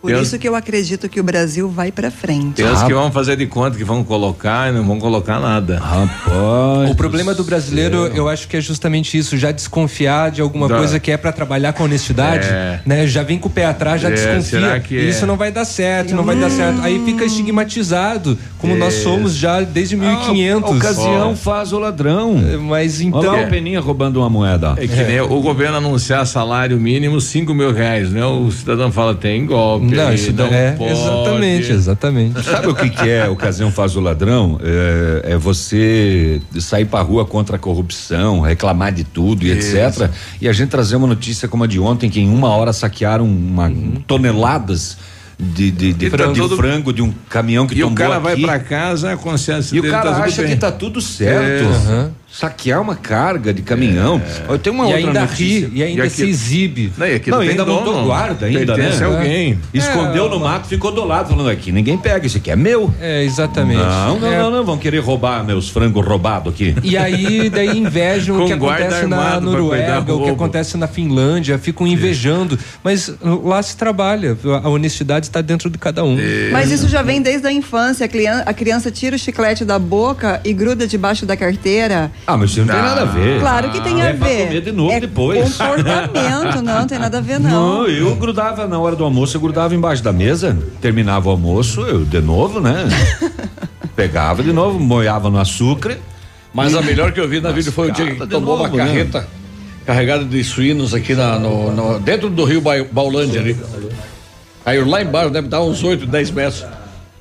Por 0.02 0.12
isso 0.14 0.40
que 0.40 0.48
eu 0.48 0.56
acredito 0.56 1.10
que 1.10 1.20
o 1.20 1.24
Brasil 1.24 1.70
vai 1.70 1.92
pra 1.92 2.10
frente. 2.10 2.54
Tem 2.56 2.66
uns 2.66 2.84
que 2.84 2.94
vão 2.94 3.12
fazer 3.12 3.36
de 3.36 3.46
conta 3.46 3.78
que 3.78 3.84
vão 3.84 4.02
colocar 4.04 4.70
e 4.70 4.76
não 4.76 4.86
vão 4.86 4.98
colocar 4.98 5.40
nada. 5.40 5.78
Rapaz. 5.80 6.90
O 6.90 6.96
problema 6.96 7.34
do 7.34 7.44
brasileiro, 7.44 8.08
eu 8.08 8.30
acho 8.30 8.48
que 8.48 8.56
é 8.58 8.62
justamente 8.62 9.18
isso, 9.18 9.38
já 9.38 9.52
desconfiar 9.52 10.32
de 10.32 10.42
alguma 10.42 10.68
Da- 10.70 10.78
coisa 10.78 11.00
que 11.00 11.12
é 11.12 11.18
pra 11.18 11.32
trabalhar 11.34 11.74
com 11.74 11.84
honestidade, 11.84 12.48
É. 12.48 12.80
né? 12.86 13.06
Já 13.08 13.24
vem 13.24 13.38
com 13.38 13.48
o 13.48 13.52
pé 13.52 13.66
atrás, 13.66 14.02
já 14.02 14.08
É, 14.08 14.12
desconfia. 14.12 14.42
será 14.42 14.80
que 14.80 14.98
é? 14.98 15.02
Isso 15.04 15.26
não 15.26 15.36
vai 15.36 15.52
dar 15.52 15.66
certo, 15.66 16.16
não 16.16 16.24
vai 16.24 16.36
dar 16.38 16.50
certo. 16.50 16.80
Aí 16.82 17.04
fica 17.06 17.26
estigmatizado, 17.26 18.38
como 18.58 18.76
nós 18.78 18.94
Isso. 18.94 19.04
somos 19.04 19.36
já 19.36 19.62
desde 19.62 19.96
1500. 19.98 20.72
A 20.72 20.76
ocasião 20.76 21.36
faz 21.36 21.74
o 21.74 21.80
ladrão. 21.80 22.36
Mas 22.62 23.00
Olha 23.00 23.06
então. 23.08 23.22
lá 23.22 23.42
o 23.44 23.48
Peninha 23.50 23.80
roubando 23.82 24.18
uma 24.22 24.30
moeda. 24.30 24.76
É 24.78 24.88
que 24.88 24.96
nem 25.04 25.20
o 25.22 25.42
governo 25.42 25.78
anunciar 25.78 26.26
salário 26.26 26.80
mínimo 26.80 27.20
cinco 27.20 27.54
mil 27.54 27.74
reais, 27.74 28.12
né? 28.12 28.24
O 28.26 28.50
cidadão 28.52 28.92
fala, 28.92 29.14
tem 29.14 29.46
golpe. 29.46 29.89
Não, 29.96 30.14
isso 30.14 30.34
não 30.34 30.46
é, 30.48 30.72
pode. 30.74 30.92
exatamente, 30.92 31.72
exatamente. 31.72 32.44
Sabe 32.44 32.68
o 32.68 32.76
que, 32.76 32.90
que 32.90 33.10
é 33.10 33.28
ocasião 33.28 33.72
faz 33.72 33.96
o 33.96 34.00
ladrão? 34.00 34.60
É, 34.64 35.34
é 35.34 35.38
você 35.38 36.42
sair 36.60 36.86
pra 36.86 37.02
rua 37.02 37.26
contra 37.26 37.56
a 37.56 37.60
corrupção, 37.60 38.42
reclamar 38.42 38.92
de 38.92 39.04
tudo 39.04 39.46
e 39.46 39.58
Isso. 39.58 39.76
etc. 39.78 40.10
E 40.42 40.48
a 40.48 40.54
gente 40.54 40.70
trazer 40.70 40.96
uma 40.96 41.08
notícia 41.08 41.48
como 41.48 41.64
a 41.64 41.68
de 41.68 41.80
ontem, 41.80 42.10
que 42.10 42.20
em 42.20 42.30
uma 42.30 42.50
hora 42.50 42.74
saquearam 42.74 43.26
uma, 43.26 43.72
toneladas 44.08 44.98
de, 45.42 45.72
de, 45.72 45.94
de, 45.94 46.06
E 46.08 46.10
tá 46.10 46.26
de 46.28 46.56
frango 46.58 46.92
de 46.92 47.02
um 47.02 47.14
caminhão 47.30 47.66
que 47.66 47.74
E 47.74 47.82
o 47.84 47.88
tombou 47.88 47.98
cara 47.98 48.20
vai 48.20 48.34
aqui. 48.34 48.42
pra 48.42 48.60
casa, 48.60 49.14
a 49.14 49.18
consciência 49.18 49.74
E 49.76 49.80
o 49.80 49.90
cara 49.90 50.12
tá 50.12 50.24
acha 50.24 50.42
bem. 50.42 50.52
que 50.52 50.58
tá 50.58 50.70
tudo 50.72 51.00
certo. 51.00 51.64
É. 51.64 51.66
Aham. 51.66 52.12
Saquear 52.40 52.82
uma 52.82 52.96
carga 52.96 53.54
de 53.54 53.62
caminhão. 53.62 54.22
Eu 54.48 54.58
tenho 54.58 54.74
uma 54.74 54.86
E 54.86 54.94
outra 54.94 55.08
ainda 55.08 55.22
notícia. 55.22 55.68
ri, 55.68 55.72
e 55.74 55.84
ainda 55.84 56.10
se 56.10 56.24
exibe. 56.24 56.94
Não, 56.98 57.06
e 57.06 57.16
aqui 57.16 57.30
Não, 57.30 57.38
não, 57.40 57.44
tem 57.44 57.52
ainda 57.52 57.66
dono, 57.66 57.80
montou 57.86 58.06
guarda 58.06 58.46
ainda, 58.46 58.78
né? 58.78 58.92
a 59.02 59.06
alguém. 59.06 59.60
Escondeu 59.74 60.28
É, 60.28 60.30
no 60.30 60.40
mato, 60.40 60.68
ficou 60.68 60.90
do 60.92 61.04
lado, 61.04 61.30
falando 61.30 61.50
aqui, 61.50 61.70
ninguém 61.72 61.98
pega, 61.98 62.26
isso 62.26 62.38
aqui 62.38 62.50
é 62.50 62.56
meu. 62.56 62.94
É, 63.02 63.24
exatamente. 63.26 63.82
Não, 63.82 64.20
não, 64.20 64.32
É. 64.32 64.38
não, 64.40 64.52
não, 64.52 64.64
vão 64.64 64.78
querer 64.78 65.00
roubar 65.00 65.44
meus 65.44 65.68
frangos 65.68 66.06
roubados 66.06 66.54
aqui. 66.54 66.74
E 66.82 66.96
aí, 66.98 67.50
daí 67.50 67.78
invejam 67.78 68.40
o 68.44 68.48
que 68.48 68.54
acontece 68.54 69.06
na 69.06 69.42
Noruega, 69.42 70.14
o 70.14 70.24
que 70.24 70.30
acontece 70.30 70.78
na 70.78 70.88
Finlândia, 70.88 71.58
ficam 71.58 71.86
invejando. 71.86 72.58
Mas 72.82 73.14
lá 73.22 73.62
se 73.62 73.76
trabalha, 73.76 74.38
a 74.64 74.70
honestidade 74.70 75.26
está 75.26 75.42
dentro 75.42 75.70
de 75.70 75.78
cada 75.78 76.06
um. 76.06 76.18
Mas 76.54 76.72
isso 76.72 76.88
já 76.88 77.02
vem 77.02 77.22
desde 77.22 77.46
a 77.48 77.52
infância. 77.52 78.10
A 78.46 78.54
criança 78.54 78.90
tira 78.90 79.18
o 79.18 79.20
chiclete 79.20 79.66
da 79.66 79.78
boca 79.78 80.40
e 80.46 80.54
gruda 80.54 80.88
debaixo 80.88 81.26
da 81.26 81.36
carteira. 81.36 82.10
Ah, 82.32 82.38
mas 82.38 82.52
isso 82.52 82.60
não 82.60 82.68
tem 82.68 82.76
nada 82.84 83.02
a 83.02 83.06
ver. 83.06 83.40
Claro 83.40 83.72
que 83.72 83.82
tem 83.82 84.02
a 84.02 84.06
é 84.06 84.14
pra 84.14 84.28
ver. 84.28 84.46
comer 84.48 84.62
de 84.62 84.72
novo 84.72 84.92
é 84.92 85.00
depois. 85.00 85.58
Comportamento, 85.58 86.62
não, 86.62 86.86
tem 86.86 87.00
nada 87.00 87.18
a 87.18 87.22
ver, 87.22 87.40
não. 87.40 87.50
Não, 87.80 87.88
eu 87.88 88.16
grudava 88.16 88.68
na 88.68 88.78
hora 88.78 88.96
do 88.96 89.04
almoço, 89.04 89.36
eu 89.36 89.42
grudava 89.42 89.74
embaixo 89.74 90.04
da 90.04 90.14
mesa, 90.14 90.56
terminava 90.80 91.28
o 91.28 91.32
almoço, 91.32 91.82
eu 91.82 92.06
de 92.06 92.22
novo, 92.22 92.60
né? 92.62 92.88
Pegava 93.96 94.44
de 94.44 94.54
novo, 94.54 94.80
moiava 94.80 95.30
no 95.30 95.40
açúcar. 95.40 95.98
Mas 96.54 96.76
a 96.76 96.82
melhor 96.82 97.12
que 97.12 97.20
eu 97.20 97.28
vi 97.28 97.40
na 97.42 97.52
vida 97.52 97.72
foi 97.72 97.90
o 97.90 97.92
dia 97.92 98.14
que 98.14 98.28
tomou 98.28 98.56
uma 98.58 98.68
novo, 98.68 98.78
né? 98.78 98.86
carreta 98.86 99.28
carregada 99.86 100.24
de 100.24 100.44
suínos 100.44 100.94
aqui 100.94 101.16
na, 101.16 101.40
no, 101.40 101.72
no- 101.72 102.00
dentro 102.00 102.30
do 102.30 102.44
rio 102.46 102.62
Ba- 102.62 102.86
Baulândia 102.92 103.42
ali. 103.42 103.58
Aí 104.64 104.80
lá 104.84 105.02
embaixo 105.02 105.32
deve 105.32 105.48
dar 105.48 105.62
uns 105.64 105.84
8, 105.84 106.06
10 106.06 106.30
metros. 106.32 106.64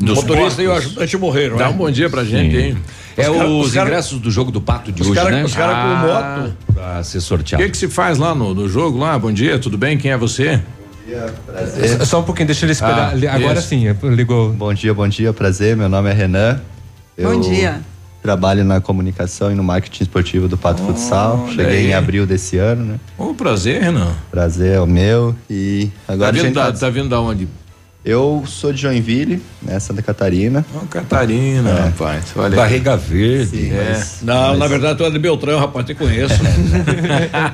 O 0.01 0.05
Dos 0.05 0.17
motorista 0.17 0.63
e 0.63 0.67
o 0.67 0.71
porcos. 0.71 0.87
ajudante 0.89 1.17
morreram. 1.17 1.57
Dá 1.57 1.65
né? 1.69 1.71
um 1.71 1.77
bom 1.79 1.91
dia 1.91 2.11
pra 2.11 2.25
gente, 2.25 2.55
Sim. 2.55 2.63
hein? 2.63 2.79
É 3.19 3.29
Os 3.31 3.37
cara- 3.37 3.49
os, 3.49 3.73
cara- 3.73 3.89
ingressos 3.91 4.19
do 4.21 4.31
jogo 4.31 4.51
do 4.53 4.61
pato 4.61 4.93
de 4.93 5.03
os 5.03 5.09
hoje, 5.09 5.19
cara- 5.19 5.31
né? 5.31 5.45
os 5.45 5.55
cara 5.55 5.75
com 5.83 6.07
moto. 6.07 6.57
Pra 6.73 7.03
ser 7.03 7.19
O 7.19 7.21
sorteado. 7.21 7.65
que 7.65 7.71
que 7.71 7.77
se 7.77 7.89
faz 7.89 8.17
lá 8.19 8.35
no, 8.35 8.55
no 8.55 8.69
jogo 8.69 8.99
lá? 8.99 9.19
Bom 9.19 9.33
dia, 9.33 9.59
tudo 9.59 9.77
bem? 9.77 9.99
Quem 9.99 10.11
é 10.13 10.17
você? 10.17 10.61
É, 11.11 12.05
Só 12.05 12.21
um 12.21 12.23
pouquinho, 12.23 12.47
deixa 12.47 12.65
ele 12.65 12.73
esperar. 12.73 13.13
Ah, 13.15 13.35
Agora 13.35 13.59
isso. 13.59 13.69
sim, 13.69 13.89
é, 13.89 13.97
ligou. 14.09 14.51
Bom 14.53 14.73
dia, 14.75 14.93
bom 14.95 15.09
dia, 15.09 15.33
prazer. 15.33 15.77
Meu 15.77 15.89
nome 15.89 16.11
é 16.11 16.13
Renan. 16.13 16.61
Bom 17.21 17.33
Eu 17.33 17.41
dia. 17.41 17.81
Trabalho 18.23 18.65
na 18.65 18.81
comunicação 18.81 19.51
e 19.51 19.55
no 19.55 19.63
marketing 19.63 20.03
esportivo 20.03 20.49
do 20.49 20.57
Pato 20.59 20.83
Futsal. 20.83 21.45
olha 21.45 21.55
Cheguei 21.57 21.79
aí. 21.79 21.87
em 21.91 21.95
abril 21.95 22.27
desse 22.27 22.59
ano, 22.59 22.85
né? 22.85 23.01
Ô, 23.17 23.33
prazer, 23.33 23.81
Renan. 23.83 24.13
Prazer 24.31 24.75
é 24.75 24.81
o 24.81 24.87
meu. 24.87 25.35
E 25.49 25.89
agora 26.07 26.25
Tá 26.25 26.29
a 26.29 26.33
vindo, 26.33 26.43
gente 26.47 26.55
da, 26.55 26.73
tá- 26.73 26.79
tá 26.79 26.91
vindo 26.91 27.09
da 27.09 27.21
onde? 27.21 27.49
Eu 28.11 28.43
sou 28.47 28.73
de 28.73 28.81
Joinville, 28.81 29.43
né? 29.61 29.79
Santa 29.79 30.01
Catarina. 30.01 30.65
Ô, 30.75 30.87
Catarina, 30.87 31.69
É. 31.69 31.81
rapaz. 31.83 32.25
Olha. 32.35 32.57
Barriga 32.57 32.97
verde. 32.97 33.65
Sim, 33.69 33.71
É. 33.71 33.87
mas- 33.91 34.19
Não, 34.23 34.49
mas- 34.49 34.59
na 34.61 34.67
verdade 34.67 34.97
tu 34.97 35.05
é 35.05 35.11
de 35.11 35.19
Beltrão, 35.19 35.59
rapaz, 35.61 35.85
te 35.85 35.95
conheço. 35.95 36.43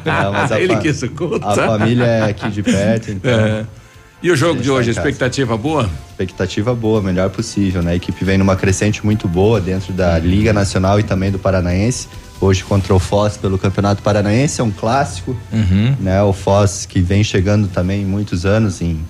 Não, 0.05 0.32
mas 0.32 0.52
a, 0.52 0.59
Ele 0.62 0.74
fa- 0.74 0.80
quis 0.80 1.02
contar. 1.16 1.50
a 1.50 1.55
família 1.66 2.05
é 2.05 2.30
aqui 2.30 2.48
de 2.50 2.62
perto, 2.62 3.11
então. 3.11 3.32
É. 3.32 3.64
E 4.22 4.30
o 4.30 4.36
jogo 4.36 4.62
de 4.62 4.70
hoje, 4.70 4.90
expectativa 4.92 5.57
boa? 5.57 5.90
Expectativa 6.11 6.72
boa, 6.72 7.02
melhor 7.02 7.30
possível, 7.30 7.82
né? 7.82 7.90
A 7.90 7.96
equipe 7.96 8.24
vem 8.24 8.38
numa 8.38 8.55
crescente 8.55 9.05
muito 9.05 9.26
boa 9.26 9.61
dentro 9.61 9.92
da 9.92 10.16
Liga 10.20 10.52
Nacional 10.52 11.00
e 11.00 11.02
também 11.02 11.32
do 11.32 11.38
Paranaense. 11.38 12.07
Hoje 12.40 12.62
contra 12.62 12.94
o 12.94 13.00
Foz 13.00 13.36
pelo 13.36 13.59
Campeonato 13.59 14.02
Paranaense, 14.02 14.61
é 14.61 14.64
um 14.64 14.70
clássico, 14.70 15.36
Uhum. 15.52 15.96
né? 16.00 16.22
O 16.22 16.32
Foz 16.32 16.86
que 16.86 17.00
vem 17.00 17.24
chegando 17.24 17.66
também 17.66 18.05
muitos 18.05 18.46
anos 18.46 18.80
em, 18.80 19.00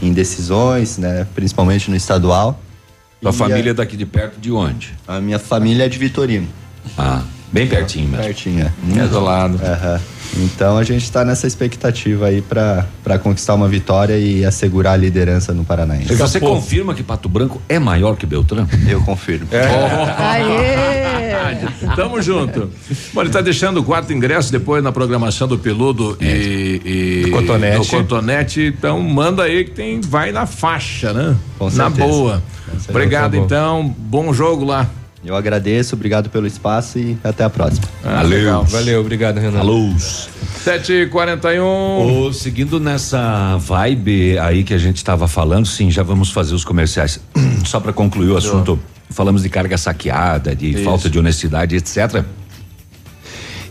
em 0.00 0.12
decisões, 0.12 0.98
né? 0.98 1.26
Principalmente 1.34 1.90
no 1.90 1.96
estadual. 1.96 2.60
Tua 3.20 3.30
E 3.30 3.34
família 3.34 3.70
é 3.70 3.74
daqui 3.74 3.96
de 3.96 4.06
perto 4.06 4.40
de 4.40 4.50
onde? 4.50 4.92
A, 5.06 5.20
minha 5.20 5.38
família 5.38 5.84
é 5.84 5.88
de 5.88 5.98
Vitorino. 5.98 6.48
Ah, 6.98 7.22
bem 7.52 7.66
pertinho 7.68 8.08
mesmo. 8.08 8.24
Pertinho, 8.24 8.72
É 8.96 9.06
do 9.06 9.20
lado. 9.20 9.60
Aham. 9.62 10.00
Então 10.38 10.78
a 10.78 10.82
gente 10.82 11.02
está 11.04 11.24
nessa 11.24 11.46
expectativa 11.46 12.26
aí 12.26 12.40
para 12.40 13.18
conquistar 13.22 13.54
uma 13.54 13.68
vitória 13.68 14.16
e 14.18 14.44
assegurar 14.44 14.94
a 14.94 14.96
liderança 14.96 15.52
no 15.52 15.64
Paranaense. 15.64 16.14
Você 16.14 16.40
confirma 16.40 16.94
que 16.94 17.02
Pato 17.02 17.28
Branco 17.28 17.60
é 17.68 17.78
maior 17.78 18.16
que 18.16 18.24
Beltrão? 18.24 18.66
Eu 18.88 19.02
confirmo. 19.02 19.46
Aê! 19.52 21.01
Tamo 21.96 22.20
junto. 22.22 22.70
Bom, 23.12 23.20
ele 23.20 23.30
tá 23.30 23.40
deixando 23.40 23.82
quatro 23.82 24.12
ingressos 24.12 24.50
depois 24.50 24.82
na 24.82 24.92
programação 24.92 25.46
do 25.48 25.58
Peludo 25.58 26.16
e, 26.20 26.80
e 26.84 27.22
Do 27.26 27.30
Cotonete. 27.32 27.78
do 27.78 27.86
Cotonete. 27.86 28.74
Então 28.76 29.00
manda 29.00 29.42
aí 29.44 29.64
que 29.64 29.70
tem, 29.72 30.00
vai 30.00 30.32
na 30.32 30.46
faixa, 30.46 31.12
né? 31.12 31.36
Com 31.58 31.66
na 31.66 31.70
certeza. 31.70 32.06
boa. 32.06 32.42
certeza. 32.66 32.90
Obrigado 32.90 33.32
Tá 33.32 33.36
então. 33.38 33.94
Bom 33.98 34.32
jogo 34.32 34.64
lá. 34.64 34.88
Eu 35.24 35.36
agradeço, 35.36 35.94
obrigado 35.94 36.28
pelo 36.30 36.48
espaço 36.48 36.98
e 36.98 37.16
até 37.22 37.44
a 37.44 37.50
próxima. 37.50 37.86
Ah, 38.02 38.22
legal. 38.22 38.64
Valeu, 38.64 39.00
obrigado, 39.00 39.38
Renan. 39.38 39.60
Alô. 39.60 39.88
7h41. 40.64 41.60
Ô, 41.62 42.32
seguindo 42.32 42.80
nessa 42.80 43.56
vibe 43.58 44.36
aí 44.38 44.64
que 44.64 44.74
a 44.74 44.78
gente 44.78 44.96
estava 44.96 45.28
falando, 45.28 45.66
sim, 45.66 45.90
já 45.92 46.02
vamos 46.02 46.30
fazer 46.30 46.54
os 46.54 46.64
comerciais. 46.64 47.20
Só 47.64 47.78
para 47.78 47.92
concluir 47.92 48.30
o 48.30 48.36
assunto, 48.36 48.78
falamos 49.12 49.42
de 49.42 49.48
carga 49.48 49.76
saqueada, 49.78 50.54
de 50.54 50.70
Isso. 50.70 50.84
falta 50.84 51.08
de 51.10 51.18
honestidade, 51.18 51.76
etc. 51.76 52.24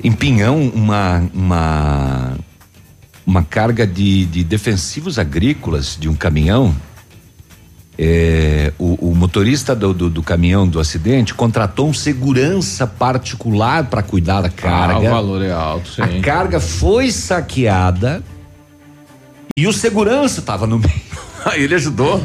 Em 0.03 0.11
Pinhão, 0.11 0.71
uma 0.73 1.23
uma 1.33 2.33
uma 3.25 3.43
carga 3.43 3.85
de, 3.85 4.25
de 4.25 4.43
defensivos 4.43 5.19
agrícolas 5.19 5.95
de 5.99 6.09
um 6.09 6.15
caminhão. 6.15 6.75
é, 7.99 8.73
o, 8.79 9.09
o 9.11 9.15
motorista 9.15 9.75
do, 9.75 9.93
do, 9.93 10.09
do 10.09 10.23
caminhão 10.23 10.67
do 10.67 10.79
acidente 10.79 11.33
contratou 11.35 11.87
um 11.87 11.93
segurança 11.93 12.87
particular 12.87 13.85
para 13.85 14.01
cuidar 14.01 14.41
da 14.41 14.47
Ah, 14.47 14.51
carga. 14.51 14.99
o 14.99 15.11
valor 15.11 15.41
é 15.43 15.51
alto, 15.51 15.89
sim. 15.89 16.01
A 16.01 16.19
carga 16.21 16.59
foi 16.59 17.11
saqueada 17.11 18.23
e 19.55 19.67
o 19.67 19.73
segurança 19.73 20.39
estava 20.39 20.65
no 20.65 20.79
meio. 20.79 21.01
Aí 21.45 21.63
ele 21.63 21.75
ajudou. 21.75 22.23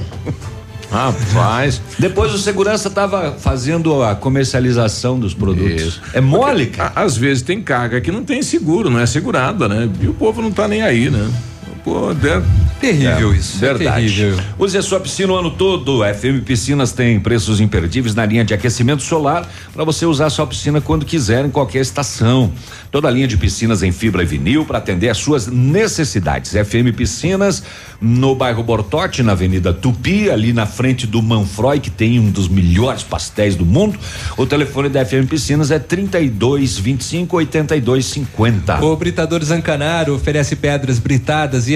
Rapaz. 0.90 1.80
Depois 1.98 2.32
o 2.32 2.38
segurança 2.38 2.88
estava 2.88 3.32
fazendo 3.32 4.02
a 4.02 4.14
comercialização 4.14 5.18
dos 5.18 5.34
produtos. 5.34 5.82
Isso. 5.82 6.02
É 6.12 6.20
mole, 6.20 6.66
cara. 6.66 6.92
Às 6.94 7.16
vezes 7.16 7.42
tem 7.42 7.60
carga 7.60 8.00
que 8.00 8.12
não 8.12 8.22
tem 8.24 8.42
seguro, 8.42 8.88
não 8.90 9.00
é 9.00 9.06
segurada, 9.06 9.68
né? 9.68 9.88
E 10.00 10.06
o 10.08 10.14
povo 10.14 10.40
não 10.40 10.50
tá 10.50 10.68
nem 10.68 10.82
aí, 10.82 11.10
né? 11.10 11.28
Dentro. 12.20 12.66
Terrível 12.80 13.34
isso. 13.34 13.56
é 13.64 13.72
Verdade. 13.72 14.06
terrível. 14.06 14.38
Use 14.58 14.76
a 14.76 14.82
sua 14.82 15.00
piscina 15.00 15.32
o 15.32 15.36
ano 15.36 15.50
todo. 15.50 16.02
A 16.02 16.12
FM 16.12 16.44
Piscinas 16.44 16.92
tem 16.92 17.18
preços 17.18 17.58
imperdíveis 17.60 18.14
na 18.14 18.26
linha 18.26 18.44
de 18.44 18.52
aquecimento 18.52 19.02
solar 19.02 19.48
para 19.72 19.82
você 19.84 20.04
usar 20.04 20.26
a 20.26 20.30
sua 20.30 20.46
piscina 20.46 20.80
quando 20.80 21.06
quiser 21.06 21.44
em 21.44 21.50
qualquer 21.50 21.80
estação. 21.80 22.52
Toda 22.90 23.08
a 23.08 23.10
linha 23.10 23.26
de 23.26 23.36
piscinas 23.36 23.82
em 23.82 23.92
fibra 23.92 24.22
e 24.22 24.26
vinil 24.26 24.64
para 24.64 24.78
atender 24.78 25.08
às 25.08 25.16
suas 25.16 25.46
necessidades. 25.46 26.52
FM 26.52 26.94
Piscinas 26.94 27.62
no 28.00 28.34
bairro 28.34 28.62
Bortote, 28.62 29.22
na 29.22 29.32
Avenida 29.32 29.72
Tupi, 29.72 30.28
ali 30.28 30.52
na 30.52 30.66
frente 30.66 31.06
do 31.06 31.22
Manfroy, 31.22 31.80
que 31.80 31.90
tem 31.90 32.18
um 32.20 32.30
dos 32.30 32.46
melhores 32.48 33.02
pastéis 33.02 33.56
do 33.56 33.64
mundo. 33.64 33.98
O 34.36 34.44
telefone 34.44 34.88
da 34.88 35.04
FM 35.04 35.28
Piscinas 35.28 35.70
é 35.70 35.78
32 35.78 36.78
25 36.78 37.36
82 37.36 38.04
50. 38.04 38.84
O 38.84 38.96
Britador 38.96 39.42
Zancanaro 39.42 40.14
oferece 40.14 40.56
pedras 40.56 40.98
britadas 40.98 41.68
e 41.68 41.75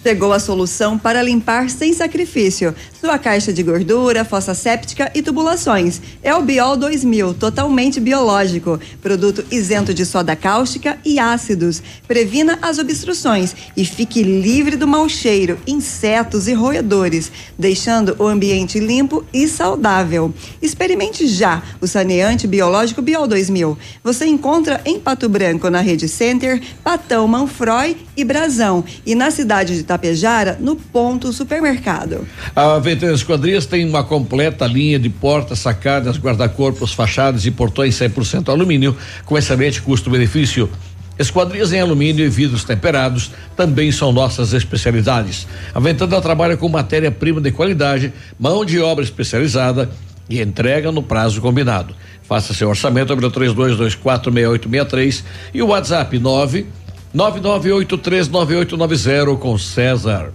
Chegou 0.00 0.32
a 0.32 0.38
solução 0.38 0.96
para 0.96 1.20
limpar 1.20 1.68
sem 1.68 1.92
sacrifício. 1.92 2.72
Sua 3.00 3.18
caixa 3.18 3.52
de 3.52 3.64
gordura, 3.64 4.24
fossa 4.24 4.54
séptica 4.54 5.10
e 5.12 5.20
tubulações. 5.22 6.00
É 6.22 6.32
o 6.34 6.42
Biol 6.42 6.76
2000, 6.76 7.34
totalmente 7.34 7.98
biológico. 7.98 8.78
Produto 9.02 9.44
isento 9.50 9.92
de 9.92 10.06
soda 10.06 10.36
cáustica 10.36 10.98
e 11.04 11.18
ácidos. 11.18 11.82
Previna 12.06 12.58
as 12.62 12.78
obstruções 12.78 13.54
e 13.76 13.84
fique 13.84 14.22
livre 14.22 14.76
do 14.76 14.86
mau 14.86 15.08
cheiro, 15.08 15.58
insetos 15.66 16.46
e 16.46 16.54
roedores, 16.54 17.32
deixando 17.58 18.14
o 18.20 18.26
ambiente 18.26 18.78
limpo 18.78 19.24
e 19.32 19.48
saudável. 19.48 20.32
Experimente 20.62 21.26
já 21.26 21.60
o 21.80 21.88
saneante 21.88 22.46
biológico 22.46 23.02
Biol 23.02 23.26
2000. 23.26 23.76
Você 24.04 24.26
encontra 24.26 24.80
em 24.84 25.00
Pato 25.00 25.28
Branco, 25.28 25.68
na 25.68 25.80
Rede 25.80 26.08
Center, 26.08 26.62
Patão 26.84 27.26
Manfroy 27.26 27.96
e 28.16 28.24
Brasão. 28.24 28.84
E 29.04 29.16
na 29.16 29.30
cidade 29.30 29.76
de 29.76 29.88
Tapejara, 29.98 30.56
no 30.60 30.76
Ponto 30.76 31.32
Supermercado. 31.32 32.24
A 32.54 32.78
Ventana 32.78 33.12
Esquadrias 33.12 33.66
tem 33.66 33.84
uma 33.84 34.04
completa 34.04 34.64
linha 34.64 34.96
de 34.96 35.08
portas, 35.08 35.58
sacadas, 35.58 36.16
guarda-corpos, 36.16 36.92
fachadas 36.92 37.44
e 37.44 37.50
portões 37.50 37.96
100% 37.96 38.48
alumínio, 38.48 38.96
com 39.24 39.36
excelente 39.36 39.82
custo-benefício. 39.82 40.70
Esquadrias 41.18 41.72
em 41.72 41.80
alumínio 41.80 42.24
e 42.24 42.28
vidros 42.28 42.62
temperados 42.62 43.32
também 43.56 43.90
são 43.90 44.12
nossas 44.12 44.52
especialidades. 44.52 45.48
A 45.74 45.80
Ventana 45.80 46.20
trabalha 46.20 46.56
com 46.56 46.68
matéria-prima 46.68 47.40
de 47.40 47.50
qualidade, 47.50 48.12
mão 48.38 48.64
de 48.64 48.78
obra 48.78 49.02
especializada 49.02 49.90
e 50.30 50.40
entrega 50.40 50.92
no 50.92 51.02
prazo 51.02 51.40
combinado. 51.40 51.92
Faça 52.22 52.54
seu 52.54 52.68
orçamento 52.68 53.08
sobre 53.08 53.26
o 53.26 53.30
32246863 53.32 55.24
e 55.52 55.60
o 55.60 55.68
WhatsApp 55.68 56.16
9 56.18 56.66
99839890 57.14 59.38
com 59.38 59.58
César. 59.58 60.32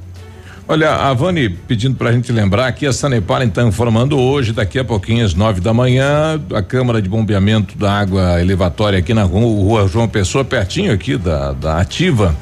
Olha, 0.65 0.95
a 0.95 1.13
Vani 1.13 1.49
pedindo 1.49 1.97
pra 1.97 2.13
gente 2.13 2.31
lembrar 2.31 2.71
que 2.71 2.85
a 2.85 2.93
Sanepar 2.93 3.41
está 3.41 3.63
informando 3.63 4.17
hoje, 4.17 4.53
daqui 4.53 4.79
a 4.79 4.85
pouquinho, 4.85 5.25
às 5.25 5.33
nove 5.33 5.59
da 5.59 5.73
manhã, 5.73 6.41
a 6.53 6.61
Câmara 6.61 7.01
de 7.01 7.09
Bombeamento 7.09 7.77
da 7.77 7.91
Água 7.91 8.39
Elevatória 8.39 8.97
aqui 8.97 9.13
na 9.13 9.23
rua, 9.23 9.89
João 9.89 10.07
Pessoa, 10.07 10.45
pertinho 10.45 10.93
aqui 10.93 11.17
da, 11.17 11.51
da 11.51 11.81
Ativa. 11.81 12.33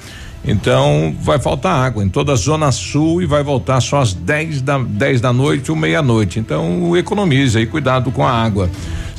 Então 0.45 1.15
vai 1.19 1.39
faltar 1.39 1.75
água 1.75 2.03
em 2.03 2.09
toda 2.09 2.33
a 2.33 2.35
zona 2.35 2.71
sul 2.71 3.21
e 3.21 3.25
vai 3.25 3.43
voltar 3.43 3.79
só 3.79 4.01
às 4.01 4.13
10 4.13 4.61
da 4.61 4.79
10 4.79 5.21
da 5.21 5.31
noite 5.31 5.71
ou 5.71 5.77
meia-noite. 5.77 6.39
Então 6.39 6.95
economize 6.97 7.57
aí, 7.57 7.65
cuidado 7.65 8.11
com 8.11 8.25
a 8.25 8.31
água. 8.31 8.69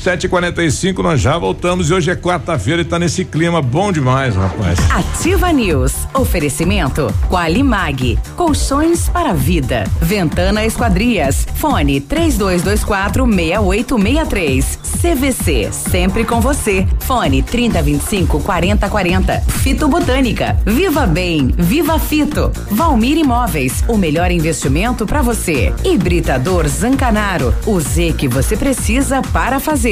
7h45, 0.02 0.98
nós 0.98 1.20
já 1.20 1.38
voltamos 1.38 1.88
e 1.88 1.94
hoje 1.94 2.10
é 2.10 2.16
quarta-feira 2.16 2.82
e 2.82 2.84
tá 2.84 2.98
nesse 2.98 3.24
clima 3.24 3.62
bom 3.62 3.92
demais, 3.92 4.34
rapaz. 4.34 4.76
Ativa 4.90 5.52
News. 5.52 5.94
Oferecimento 6.12 7.06
Qualimag. 7.30 8.18
Colchões 8.34 9.08
para 9.08 9.32
vida. 9.32 9.84
Ventana 10.00 10.64
Esquadrias. 10.66 11.46
Fone 11.54 12.00
3224 12.00 13.24
6863. 13.24 14.78
CVC. 15.02 15.68
Sempre 15.70 16.24
com 16.24 16.40
você. 16.40 16.84
Fone 17.00 17.40
3025 17.42 18.40
4040. 18.40 19.40
Fito 19.40 19.86
Botânica. 19.86 20.56
Viva 20.66 21.06
Bem. 21.06 21.54
Viva 21.56 21.98
Fito. 22.00 22.50
Valmir 22.72 23.18
Imóveis. 23.18 23.84
O 23.86 23.96
melhor 23.96 24.32
investimento 24.32 25.06
para 25.06 25.22
você. 25.22 25.72
Hibridador 25.84 26.66
Zancanaro. 26.66 27.54
O 27.66 27.78
Z 27.78 28.14
que 28.18 28.26
você 28.26 28.56
precisa 28.56 29.22
para 29.22 29.60
fazer. 29.60 29.91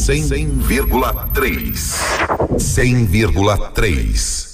100,3. 0.00 2.00
100,3. 2.56 4.48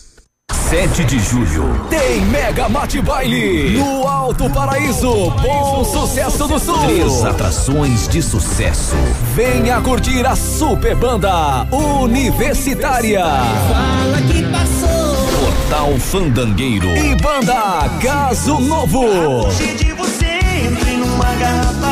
7 0.50 1.04
de 1.04 1.20
julho 1.20 1.86
tem 1.88 2.20
Mega 2.26 2.68
Mate 2.68 3.00
Baile 3.00 3.78
no 3.78 4.08
Alto 4.08 4.50
Paraíso. 4.50 5.30
Bom 5.40 5.84
sucesso 5.84 6.48
do 6.48 6.58
Sul. 6.58 6.76
Três 6.78 7.24
atrações 7.24 8.08
de 8.08 8.20
sucesso. 8.20 8.96
Venha 9.36 9.80
curtir 9.80 10.26
a 10.26 10.34
super 10.34 10.96
banda 10.96 11.64
universitária. 11.70 13.24
Fala 13.24 14.20
que 14.22 14.42
passou. 14.50 15.14
Portal 15.38 15.96
Fandangueiro. 16.00 16.88
E 16.88 17.14
banda 17.22 17.88
Caso 18.02 18.58
Novo. 18.58 19.46
de 19.54 19.92
você, 19.92 20.40
entre 20.64 20.96
numa 20.96 21.32
garrafa. 21.36 21.85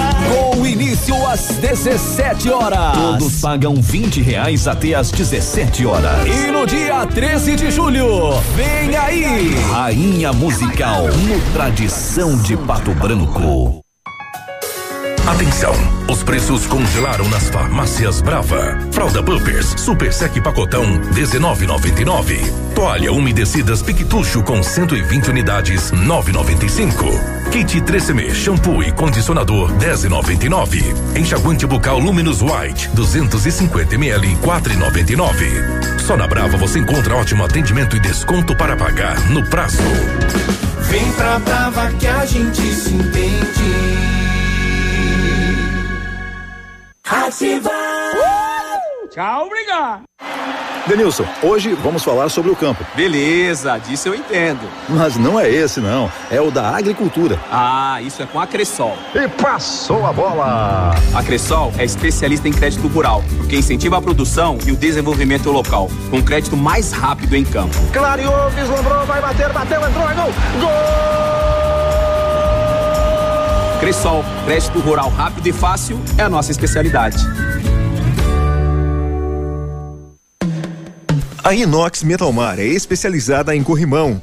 Início 0.94 1.26
às 1.26 1.48
17 1.56 2.50
horas. 2.50 2.92
Todos 2.96 3.40
pagam 3.40 3.74
20 3.74 4.22
reais 4.22 4.68
até 4.68 4.94
às 4.94 5.10
17 5.10 5.84
horas. 5.84 6.24
E 6.24 6.52
no 6.52 6.64
dia 6.64 7.04
13 7.04 7.56
de 7.56 7.68
julho, 7.68 8.30
vem 8.54 8.96
aí. 8.96 9.56
Rainha 9.72 10.32
Musical 10.32 11.08
no 11.08 11.52
Tradição 11.52 12.40
de 12.40 12.56
Pato 12.56 12.92
Branco. 12.94 13.83
Atenção, 15.26 15.72
os 16.06 16.22
preços 16.22 16.66
congelaram 16.66 17.26
nas 17.30 17.48
farmácias 17.48 18.20
Brava. 18.20 18.78
Fralda 18.92 19.22
Pampers 19.22 19.74
Super 19.78 20.12
Sec 20.12 20.38
Pacotão 20.42 20.84
19,99. 21.14 22.74
Toalha 22.74 23.10
umedecidas 23.10 23.80
Piquetucho 23.80 24.42
com 24.42 24.62
120 24.62 25.30
unidades 25.30 25.90
9,95. 25.92 27.50
Kit 27.50 27.80
3M 27.80 28.34
shampoo 28.34 28.82
e 28.82 28.92
condicionador 28.92 29.72
10,99. 29.78 31.16
Enxaguante 31.16 31.66
bucal 31.66 31.98
Luminous 31.98 32.42
White 32.42 32.90
250 32.90 33.94
ml 33.94 34.36
4,99. 34.36 36.00
Só 36.00 36.18
na 36.18 36.26
Brava 36.26 36.58
você 36.58 36.80
encontra 36.80 37.16
ótimo 37.16 37.46
atendimento 37.46 37.96
e 37.96 38.00
desconto 38.00 38.54
para 38.54 38.76
pagar 38.76 39.18
no 39.30 39.42
prazo. 39.48 39.82
Vem 40.82 41.10
pra 41.12 41.38
Brava 41.38 41.90
que 41.92 42.06
a 42.06 42.26
gente 42.26 42.60
se 42.60 42.92
entende. 42.92 43.93
Ativa. 47.06 47.70
Tchau, 49.10 49.46
obrigado. 49.46 50.02
Denilson, 50.86 51.24
hoje 51.42 51.72
vamos 51.74 52.02
falar 52.02 52.28
sobre 52.28 52.50
o 52.50 52.56
campo. 52.56 52.84
Beleza, 52.94 53.78
disso 53.78 54.08
eu 54.08 54.14
entendo. 54.14 54.68
Mas 54.88 55.16
não 55.16 55.38
é 55.38 55.50
esse, 55.50 55.80
não. 55.80 56.10
É 56.30 56.40
o 56.40 56.50
da 56.50 56.76
agricultura. 56.76 57.38
Ah, 57.50 58.00
isso 58.02 58.22
é 58.22 58.26
com 58.26 58.40
a 58.40 58.46
Cressol. 58.46 58.96
E 59.14 59.28
passou 59.28 60.04
a 60.04 60.12
bola! 60.12 60.94
A 61.14 61.22
Cressol 61.22 61.72
é 61.78 61.84
especialista 61.84 62.48
em 62.48 62.52
crédito 62.52 62.86
rural, 62.88 63.22
porque 63.36 63.56
incentiva 63.56 63.96
a 63.98 64.02
produção 64.02 64.58
e 64.66 64.72
o 64.72 64.76
desenvolvimento 64.76 65.50
local, 65.50 65.88
com 66.10 66.22
crédito 66.22 66.56
mais 66.56 66.92
rápido 66.92 67.34
em 67.34 67.44
campo. 67.44 67.74
Clareou, 67.92 68.50
vislumbrou, 68.50 69.06
vai 69.06 69.22
bater, 69.22 69.50
bateu, 69.52 69.80
entrou, 69.86 70.10
é 70.10 70.14
gol! 70.14 70.32
Gol! 70.60 71.63
Cressol, 73.84 74.24
crédito 74.46 74.80
rural 74.80 75.10
rápido 75.10 75.46
e 75.46 75.52
fácil 75.52 76.00
é 76.16 76.22
a 76.22 76.28
nossa 76.30 76.50
especialidade. 76.50 77.18
A 81.44 81.52
Inox 81.52 82.02
Metalmar 82.02 82.58
é 82.58 82.64
especializada 82.64 83.54
em 83.54 83.62
corrimão, 83.62 84.22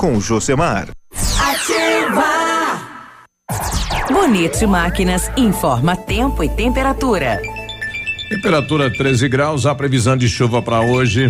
com 0.01 0.17
o 0.17 0.19
Josemar. 0.19 0.87
Ativa! 1.39 2.23
Bonito 4.11 4.67
Máquinas 4.67 5.29
informa 5.37 5.95
tempo 5.95 6.43
e 6.43 6.49
temperatura. 6.49 7.39
Temperatura 8.27 8.91
13 8.91 9.29
graus, 9.29 9.67
a 9.67 9.75
previsão 9.75 10.17
de 10.17 10.27
chuva 10.27 10.59
para 10.59 10.81
hoje. 10.81 11.29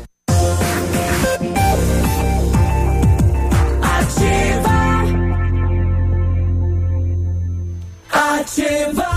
Ativa 8.51 8.91
News. 8.91 9.10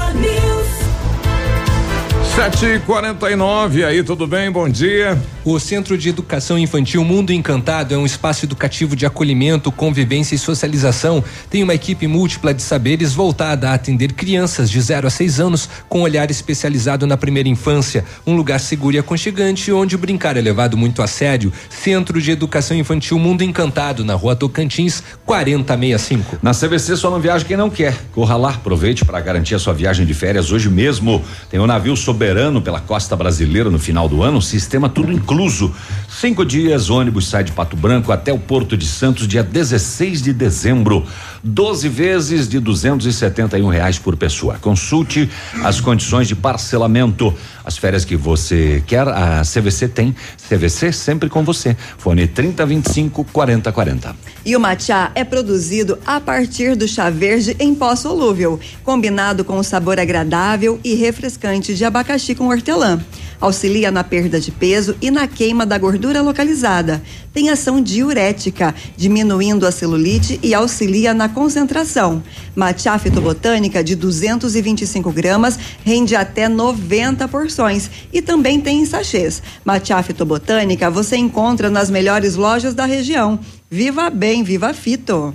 Sete 2.34 2.66
e 2.66 2.80
quarenta 2.80 3.30
e 3.30 3.36
nove, 3.36 3.84
aí 3.84 4.02
tudo 4.02 4.26
bem? 4.26 4.50
Bom 4.50 4.68
dia. 4.68 5.16
O 5.44 5.60
Centro 5.60 5.96
de 5.96 6.08
Educação 6.08 6.58
Infantil 6.58 7.04
Mundo 7.04 7.32
Encantado 7.32 7.94
é 7.94 7.98
um 7.98 8.04
espaço 8.04 8.44
educativo 8.44 8.96
de 8.96 9.06
acolhimento, 9.06 9.70
convivência 9.70 10.34
e 10.34 10.38
socialização. 10.38 11.22
Tem 11.48 11.62
uma 11.62 11.74
equipe 11.74 12.08
múltipla 12.08 12.52
de 12.52 12.62
saberes 12.62 13.12
voltada 13.12 13.70
a 13.70 13.74
atender 13.74 14.14
crianças 14.14 14.68
de 14.68 14.80
0 14.80 15.06
a 15.06 15.10
6 15.10 15.38
anos 15.38 15.68
com 15.88 16.00
olhar 16.00 16.28
especializado 16.28 17.06
na 17.06 17.16
primeira 17.16 17.48
infância. 17.48 18.04
Um 18.26 18.34
lugar 18.34 18.58
seguro 18.58 18.96
e 18.96 18.98
aconchegante 18.98 19.70
onde 19.70 19.94
o 19.94 19.98
brincar 19.98 20.36
é 20.36 20.40
levado 20.40 20.76
muito 20.76 21.02
a 21.02 21.06
sério. 21.06 21.52
Centro 21.68 22.20
de 22.20 22.32
Educação 22.32 22.76
Infantil 22.76 23.18
Mundo 23.18 23.44
Encantado, 23.44 24.04
na 24.04 24.14
rua 24.14 24.34
Tocantins, 24.34 25.04
4065. 25.24 26.38
Na 26.42 26.52
CVC 26.52 26.96
só 26.96 27.10
não 27.10 27.20
viaja 27.20 27.44
quem 27.44 27.56
não 27.56 27.70
quer. 27.70 27.94
Corra 28.12 28.36
lá, 28.36 28.50
aproveite 28.50 29.04
para 29.04 29.20
garantir 29.20 29.54
a 29.54 29.58
sua 29.58 29.74
viagem 29.74 30.04
de 30.04 30.14
férias 30.14 30.50
hoje 30.50 30.70
mesmo. 30.70 31.22
Tem 31.50 31.60
um 31.60 31.66
navio 31.66 31.94
soberano 32.24 32.62
pela 32.62 32.80
costa 32.80 33.14
brasileira 33.14 33.68
no 33.68 33.78
final 33.78 34.08
do 34.08 34.22
ano, 34.22 34.40
sistema 34.40 34.88
tudo 34.88 35.12
incluso. 35.12 35.74
Cinco 36.08 36.42
dias, 36.42 36.88
ônibus 36.88 37.28
sai 37.28 37.44
de 37.44 37.52
Pato 37.52 37.76
Branco 37.76 38.10
até 38.10 38.32
o 38.32 38.38
Porto 38.38 38.78
de 38.78 38.86
Santos, 38.86 39.28
dia 39.28 39.42
16 39.42 40.22
de 40.22 40.32
dezembro. 40.32 41.04
12 41.42 41.86
vezes 41.90 42.48
de 42.48 42.58
271 42.58 43.68
reais 43.68 43.98
por 43.98 44.16
pessoa. 44.16 44.56
Consulte 44.58 45.28
as 45.62 45.78
condições 45.78 46.26
de 46.26 46.34
parcelamento. 46.34 47.34
As 47.62 47.76
férias 47.76 48.04
que 48.04 48.16
você 48.16 48.82
quer, 48.86 49.06
a 49.06 49.42
CVC 49.42 49.88
tem. 49.88 50.16
CVC 50.48 50.92
sempre 50.92 51.28
com 51.28 51.44
você. 51.44 51.76
Fone 51.98 52.26
3025 52.26 53.24
4040. 53.24 54.16
E 54.46 54.56
o 54.56 54.60
matcha 54.60 55.10
é 55.14 55.24
produzido 55.24 55.98
a 56.06 56.18
partir 56.18 56.74
do 56.76 56.88
chá 56.88 57.10
verde 57.10 57.54
em 57.58 57.74
pó 57.74 57.94
solúvel, 57.94 58.58
combinado 58.82 59.44
com 59.44 59.58
o 59.58 59.62
sabor 59.62 60.00
agradável 60.00 60.80
e 60.82 60.94
refrescante 60.94 61.74
de 61.74 61.84
abacaxi 61.84 62.13
com 62.34 62.48
hortelã. 62.48 63.00
Auxilia 63.40 63.90
na 63.90 64.04
perda 64.04 64.40
de 64.40 64.50
peso 64.50 64.96
e 65.02 65.10
na 65.10 65.26
queima 65.26 65.66
da 65.66 65.76
gordura 65.76 66.22
localizada. 66.22 67.02
Tem 67.32 67.50
ação 67.50 67.82
diurética, 67.82 68.74
diminuindo 68.96 69.66
a 69.66 69.72
celulite 69.72 70.38
e 70.42 70.54
auxilia 70.54 71.12
na 71.12 71.28
concentração. 71.28 72.22
Matcha 72.54 72.96
fitobotânica 72.98 73.82
de 73.82 73.96
225 73.96 75.10
gramas 75.10 75.58
rende 75.84 76.14
até 76.14 76.48
90 76.48 77.26
porções 77.28 77.90
e 78.12 78.22
também 78.22 78.60
tem 78.60 78.80
em 78.80 78.86
sachês. 78.86 79.42
Matcha 79.64 80.02
fitobotânica 80.02 80.90
você 80.90 81.16
encontra 81.16 81.68
nas 81.68 81.90
melhores 81.90 82.36
lojas 82.36 82.74
da 82.74 82.86
região. 82.86 83.38
Viva 83.68 84.08
bem, 84.08 84.44
viva 84.44 84.72
fito! 84.72 85.34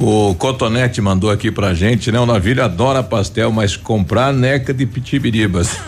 O 0.00 0.32
Cotonete 0.36 1.00
mandou 1.00 1.28
aqui 1.28 1.50
pra 1.50 1.74
gente, 1.74 2.12
né? 2.12 2.20
O 2.20 2.26
Navilho 2.26 2.62
adora 2.62 3.02
pastel, 3.02 3.50
mas 3.50 3.76
comprar 3.76 4.32
neca 4.32 4.72
de 4.72 4.86
pitibiribas. 4.86 5.76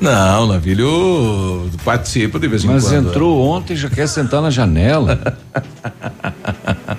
Não, 0.00 0.46
Navilho 0.46 1.68
participa 1.84 2.38
de 2.38 2.46
vez 2.46 2.62
em 2.64 2.68
Mas 2.68 2.84
quando. 2.84 3.02
né? 3.02 3.10
entrou 3.10 3.44
ontem 3.44 3.72
e 3.72 3.76
já 3.76 3.90
quer 3.90 4.06
sentar 4.06 4.40
na 4.40 4.50
janela. 4.50 5.36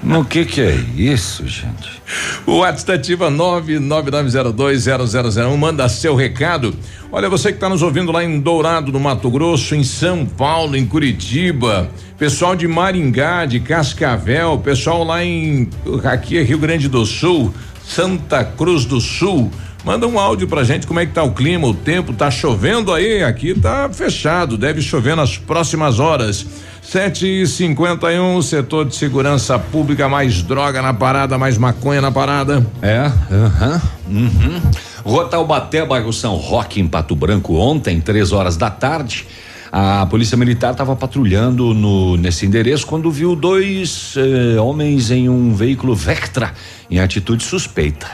Mas 0.03 0.19
o 0.19 0.25
que 0.25 0.43
que 0.45 0.59
é 0.59 0.75
isso, 0.95 1.47
gente? 1.47 2.01
O 2.45 2.57
WhatsApp 2.57 2.91
ativa 2.93 3.31
999020001. 3.31 5.57
Manda 5.57 5.87
seu 5.87 6.13
recado. 6.15 6.75
Olha, 7.11 7.29
você 7.29 7.49
que 7.49 7.57
está 7.57 7.69
nos 7.69 7.81
ouvindo 7.81 8.11
lá 8.11 8.23
em 8.23 8.39
Dourado, 8.39 8.91
no 8.91 8.99
Mato 8.99 9.31
Grosso, 9.31 9.73
em 9.75 9.83
São 9.83 10.25
Paulo, 10.25 10.75
em 10.75 10.85
Curitiba, 10.85 11.89
pessoal 12.17 12.55
de 12.55 12.67
Maringá, 12.67 13.45
de 13.45 13.59
Cascavel, 13.59 14.57
pessoal 14.59 15.03
lá 15.03 15.23
em 15.23 15.69
aqui 16.03 16.37
é 16.37 16.43
Rio 16.43 16.57
Grande 16.57 16.89
do 16.89 17.05
Sul, 17.05 17.53
Santa 17.83 18.43
Cruz 18.43 18.85
do 18.85 18.99
Sul. 18.99 19.51
Manda 19.83 20.05
um 20.05 20.19
áudio 20.19 20.47
pra 20.47 20.63
gente 20.63 20.85
como 20.85 20.99
é 20.99 21.05
que 21.05 21.13
tá 21.13 21.23
o 21.23 21.31
clima, 21.31 21.65
o 21.65 21.73
tempo, 21.73 22.13
tá 22.13 22.29
chovendo 22.29 22.93
aí? 22.93 23.23
Aqui 23.23 23.53
tá 23.53 23.89
fechado, 23.91 24.57
deve 24.57 24.81
chover 24.81 25.15
nas 25.15 25.37
próximas 25.37 25.99
horas. 25.99 26.45
Sete 26.81 27.25
e 27.43 27.47
cinquenta 27.47 28.11
e 28.11 28.19
um, 28.19 28.41
setor 28.41 28.85
de 28.85 28.95
segurança 28.95 29.57
pública, 29.59 30.09
mais 30.09 30.41
droga 30.41 30.81
na 30.81 30.93
parada, 30.93 31.37
mais 31.37 31.57
maconha 31.57 32.01
na 32.01 32.11
parada. 32.11 32.65
É, 32.81 33.11
aham, 33.31 33.81
uhum. 34.07 34.61
Rua 35.03 35.25
Taubaté, 35.25 35.85
bairro 35.85 36.11
São 36.11 36.35
Roque, 36.35 36.81
em 36.81 36.87
Pato 36.87 37.15
Branco, 37.15 37.55
ontem, 37.55 38.01
três 38.01 38.31
horas 38.31 38.57
da 38.57 38.69
tarde. 38.69 39.27
A 39.71 40.05
polícia 40.07 40.35
militar 40.35 40.71
estava 40.71 40.95
patrulhando 40.95 41.73
no, 41.75 42.17
nesse 42.17 42.45
endereço 42.45 42.87
quando 42.87 43.11
viu 43.11 43.35
dois 43.35 44.15
eh, 44.17 44.59
homens 44.59 45.11
em 45.11 45.29
um 45.29 45.53
veículo 45.53 45.93
Vectra 45.93 46.53
em 46.89 46.99
atitude 46.99 47.43
suspeita. 47.43 48.07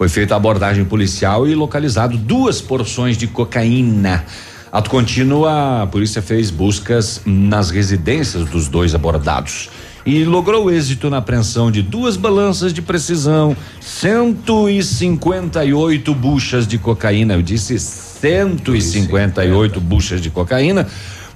Foi 0.00 0.08
feita 0.08 0.32
a 0.32 0.38
abordagem 0.38 0.82
policial 0.82 1.46
e 1.46 1.54
localizado 1.54 2.16
duas 2.16 2.62
porções 2.62 3.18
de 3.18 3.26
cocaína. 3.26 4.24
Ato 4.72 4.88
contínuo, 4.88 5.44
a 5.44 5.86
polícia 5.92 6.22
fez 6.22 6.50
buscas 6.50 7.20
nas 7.26 7.68
residências 7.68 8.48
dos 8.48 8.66
dois 8.66 8.94
abordados. 8.94 9.68
e 10.06 10.24
logrou 10.24 10.70
êxito 10.70 11.10
na 11.10 11.18
apreensão 11.18 11.70
de 11.70 11.82
duas 11.82 12.16
balanças 12.16 12.72
de 12.72 12.80
precisão, 12.80 13.54
158 13.82 16.14
buchas 16.14 16.66
de 16.66 16.78
cocaína. 16.78 17.34
Eu 17.34 17.42
disse 17.42 17.78
158 17.78 19.78
buchas 19.82 20.22
de 20.22 20.30
cocaína 20.30 20.86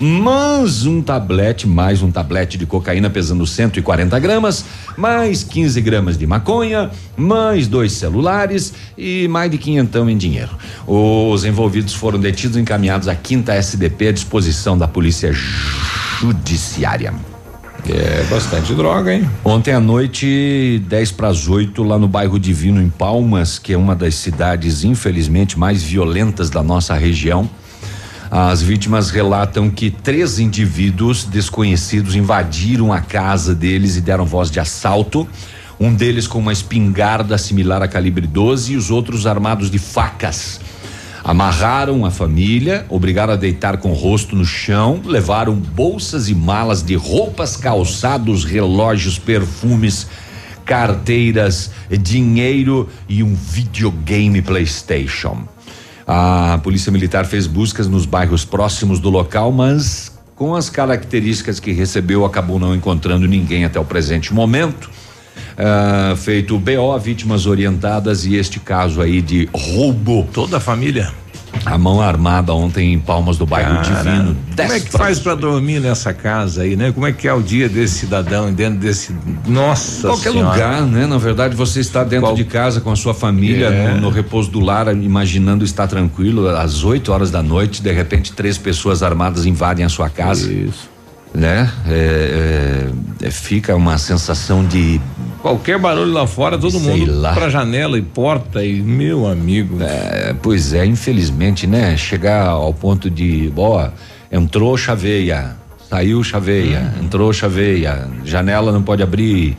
mais 0.01 0.87
um 0.87 1.01
tablete, 1.01 1.67
mais 1.67 2.03
um 2.03 2.11
tablete 2.11 2.59
de 2.59 2.67
cocaína 2.67 3.09
pesando 3.09 3.47
140 3.47 4.19
gramas, 4.19 4.65
mais 4.97 5.45
15 5.45 5.81
gramas 5.81 6.19
de 6.19 6.27
maconha, 6.27 6.91
mais 7.17 7.69
dois 7.69 7.93
celulares 7.93 8.73
e 8.99 9.29
mais 9.29 9.51
de 9.51 9.59
quinhentão 9.59 10.09
em 10.09 10.17
dinheiro. 10.17 10.51
Os 10.87 11.45
envolvidos 11.45 11.95
foram 11.95 12.19
detidos 12.19 12.57
e 12.57 12.61
encaminhados 12.61 13.09
à 13.09 13.15
quinta 13.15 13.55
SDP 13.55 14.09
à 14.09 14.13
disposição 14.13 14.77
da 14.77 14.89
polícia 14.89 15.33
judiciária. 16.21 17.15
É 17.87 18.25
bastante 18.31 18.73
droga, 18.73 19.13
hein? 19.13 19.29
Ontem 19.45 19.73
à 19.73 19.81
noite, 19.81 20.83
10 20.89 21.13
para 21.13 21.29
as 21.29 21.49
8, 21.49 21.83
lá 21.83 21.99
no 21.99 22.09
bairro 22.09 22.39
Divino, 22.39 22.81
em 22.81 22.89
Palmas, 22.89 23.59
que 23.59 23.75
é 23.75 23.77
uma 23.77 23.95
das 23.95 24.15
cidades, 24.15 24.85
infelizmente, 24.85 25.59
mais 25.59 25.83
violentas 25.83 26.49
da 26.49 26.63
nossa 26.63 26.95
região. 26.95 27.49
As 28.31 28.63
vítimas 28.63 29.11
relatam 29.11 29.71
que 29.71 29.91
três 29.91 30.39
indivíduos 30.39 31.25
desconhecidos 31.25 32.15
invadiram 32.15 32.93
a 32.93 33.01
casa 33.01 33.55
deles 33.55 33.97
e 33.97 34.01
deram 34.01 34.25
voz 34.25 34.51
de 34.51 34.59
assalto. 34.59 35.29
Um 35.79 35.95
deles 35.95 36.27
com 36.27 36.39
uma 36.39 36.53
espingarda 36.53 37.37
similar 37.37 37.83
a 37.83 37.89
calibre 37.89 38.27
12 38.27 38.73
e 38.73 38.77
os 38.77 38.91
outros 38.91 39.27
armados 39.27 39.71
de 39.71 39.79
facas. 39.79 40.61
Amarraram 41.23 42.05
a 42.05 42.11
família, 42.11 42.85
obrigaram 42.91 43.33
a 43.33 43.37
deitar 43.37 43.79
com 43.79 43.91
o 43.91 43.95
rosto 43.95 44.37
no 44.37 44.45
chão, 44.45 45.01
levaram 45.05 45.55
bolsas 45.55 46.29
e 46.29 46.35
malas 46.35 46.83
de 46.83 46.95
roupas, 46.95 47.57
calçados, 47.57 48.45
relógios, 48.45 49.19
perfumes, 49.19 50.07
carteiras, 50.67 51.71
dinheiro 51.91 52.89
e 53.09 53.23
um 53.23 53.35
videogame 53.35 54.43
PlayStation. 54.43 55.54
A 56.07 56.59
Polícia 56.63 56.93
Militar 56.93 57.25
fez 57.25 57.47
buscas 57.47 57.89
nos 57.89 58.05
bairros 58.05 58.45
próximos 58.45 59.01
do 59.01 59.09
local, 59.09 59.51
mas 59.51 60.13
com 60.37 60.55
as 60.55 60.69
características 60.69 61.61
que 61.61 61.73
recebeu, 61.73 62.25
acabou 62.25 62.59
não 62.59 62.75
encontrando 62.75 63.27
ninguém 63.27 63.65
até 63.65 63.79
o 63.79 63.85
presente 63.85 64.35
momento. 64.35 64.91
Uh, 65.55 66.17
feito 66.17 66.59
BO, 66.59 66.99
vítimas 66.99 67.47
orientadas 67.47 68.27
e 68.27 68.35
este 68.35 68.59
caso 68.59 69.01
aí 69.01 69.23
de 69.23 69.49
roubo. 69.55 70.29
Toda 70.33 70.57
a 70.57 70.61
família? 70.61 71.13
A 71.65 71.79
mão 71.79 72.01
armada 72.01 72.53
ontem 72.53 72.93
em 72.93 72.99
Palmas 72.99 73.39
do 73.39 73.47
bairro 73.47 73.83
Cara, 73.83 74.03
Divino. 74.03 74.37
Como 74.57 74.73
é 74.73 74.81
que 74.81 74.91
faz 74.91 75.19
para 75.19 75.35
dormir 75.35 75.81
nessa 75.81 76.13
casa 76.13 76.63
aí, 76.63 76.77
né? 76.77 76.93
Como 76.93 77.07
é 77.07 77.13
que 77.13 77.27
é 77.27 77.33
o 77.33 77.41
dia 77.43 77.69
desse 77.69 78.01
cidadão 78.01 78.53
dentro 78.53 78.79
desse. 78.81 79.15
Nossa 79.47 80.09
Qualquer 80.09 80.33
senhora. 80.33 80.53
lugar, 80.53 80.83
né? 80.83 81.07
Na 81.07 81.19
verdade, 81.19 81.57
você 81.57 81.81
está 81.81 82.05
dentro 82.05 82.27
Qual- 82.27 82.35
de 82.35 82.45
casa 82.45 82.81
com 82.81 82.91
a 82.91 82.97
sua 82.97 83.15
família, 83.15 83.67
É. 83.69 83.95
no, 83.95 84.03
no 84.03 84.11
repouso 84.11 84.51
do 84.51 84.61
lar, 84.61 84.95
imaginando 84.95 85.65
estar 85.65 85.87
tranquilo, 85.87 86.49
às 86.49 86.85
8 86.85 87.11
horas 87.13 87.31
da 87.31 87.43
noite, 87.43 87.83
de 87.83 87.93
repente, 87.93 88.33
três 88.33 88.59
pessoas 88.59 89.03
armadas 89.03 89.47
invadem 89.47 89.85
a 89.85 89.89
sua 89.89 90.11
casa. 90.11 90.53
Isso. 90.53 90.94
Né? 91.35 91.69
É, 91.89 92.89
é, 93.23 93.31
fica 93.31 93.75
uma 93.75 93.99
sensação 93.99 94.65
de. 94.65 95.01
Qualquer 95.43 95.79
barulho 95.79 96.13
lá 96.13 96.27
fora, 96.29 96.57
todo 96.57 96.79
Sei 96.79 96.81
mundo 96.81 97.21
lá. 97.21 97.33
pra 97.35 97.51
janela 97.51 97.99
e 97.99 98.03
porta 98.03 98.65
e 98.65 98.81
meu 98.81 99.27
amigo. 99.27 99.79
É, 99.83 100.33
pois 100.41 100.73
é, 100.73 100.87
infelizmente, 100.87 101.67
né? 101.67 101.97
Chegar 101.97 102.47
ao 102.47 102.73
ponto 102.73 103.11
de, 103.11 103.53
ó, 103.57 103.89
entrou 104.31 104.77
chaveia, 104.79 105.57
saiu 105.91 106.23
chaveia, 106.23 106.93
Uhum. 106.99 107.05
entrou 107.05 107.33
chaveia, 107.33 108.09
janela 108.25 108.71
não 108.73 108.83
pode 108.83 109.03
abrir. 109.03 109.57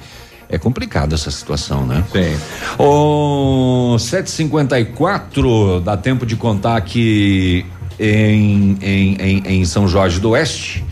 É 0.48 0.58
complicado 0.58 1.14
essa 1.14 1.30
situação, 1.30 1.86
né? 1.86 2.04
Sim. 2.12 2.38
O 2.80 3.98
754 4.00 5.82
dá 5.82 5.98
tempo 5.98 6.26
de 6.26 6.36
contar 6.36 6.80
que 6.82 7.66
em, 8.00 8.78
em, 8.82 9.16
em, 9.20 9.44
em 9.60 9.66
São 9.66 9.88
Jorge 9.88 10.20
do 10.20 10.30
Oeste, 10.32 10.84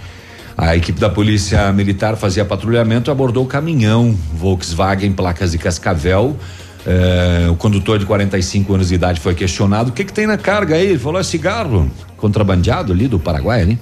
a 0.58 0.76
equipe 0.76 1.00
da 1.00 1.10
Polícia 1.10 1.72
Militar 1.72 2.16
fazia 2.16 2.46
patrulhamento 2.46 3.10
e 3.10 3.12
abordou 3.12 3.44
o 3.44 3.48
caminhão 3.48 4.16
Volkswagen, 4.34 5.12
placas 5.12 5.52
de 5.52 5.58
Cascavel. 5.58 6.38
Eh, 6.86 7.48
o 7.50 7.56
condutor 7.56 7.98
de 7.98 8.06
45 8.06 8.74
anos 8.74 8.90
de 8.90 8.96
idade 8.96 9.20
foi 9.20 9.34
questionado: 9.34 9.90
o 9.90 9.94
que, 9.94 10.04
que 10.04 10.14
tem 10.14 10.28
na 10.28 10.38
carga 10.38 10.76
aí? 10.76 10.88
Ele 10.88 11.00
falou: 11.00 11.20
é 11.20 11.24
cigarro 11.24 11.90
contrabandeado 12.18 12.94
ali 12.94 13.08
do 13.08 13.18
Paraguai, 13.18 13.66
né? 13.66 13.78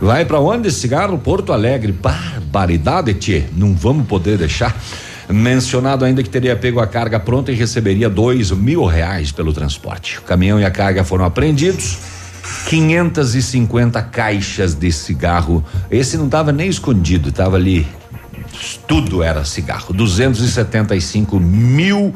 Vai 0.00 0.24
pra 0.24 0.40
onde 0.40 0.68
esse 0.68 0.80
cigarro? 0.80 1.16
Porto 1.18 1.52
Alegre. 1.52 1.92
Barbaridade, 1.92 3.14
tchê. 3.14 3.44
Não 3.56 3.74
vamos 3.74 4.06
poder 4.06 4.36
deixar. 4.36 4.76
Mencionado 5.28 6.04
ainda 6.04 6.22
que 6.22 6.28
teria 6.28 6.54
pego 6.54 6.80
a 6.80 6.86
carga 6.86 7.18
pronta 7.18 7.50
e 7.50 7.54
receberia 7.54 8.10
dois 8.10 8.50
mil 8.50 8.84
reais 8.84 9.32
pelo 9.32 9.52
transporte. 9.52 10.18
O 10.18 10.22
caminhão 10.22 10.60
e 10.60 10.64
a 10.64 10.70
carga 10.70 11.02
foram 11.02 11.24
apreendidos. 11.24 11.98
550 12.68 14.02
caixas 14.02 14.74
de 14.74 14.90
cigarro. 14.92 15.64
Esse 15.90 16.16
não 16.16 16.26
estava 16.26 16.52
nem 16.52 16.68
escondido, 16.68 17.30
estava 17.30 17.56
ali. 17.56 17.86
Tudo 18.86 19.22
era 19.22 19.44
cigarro. 19.44 19.92
275 19.92 21.40
mil 21.40 22.14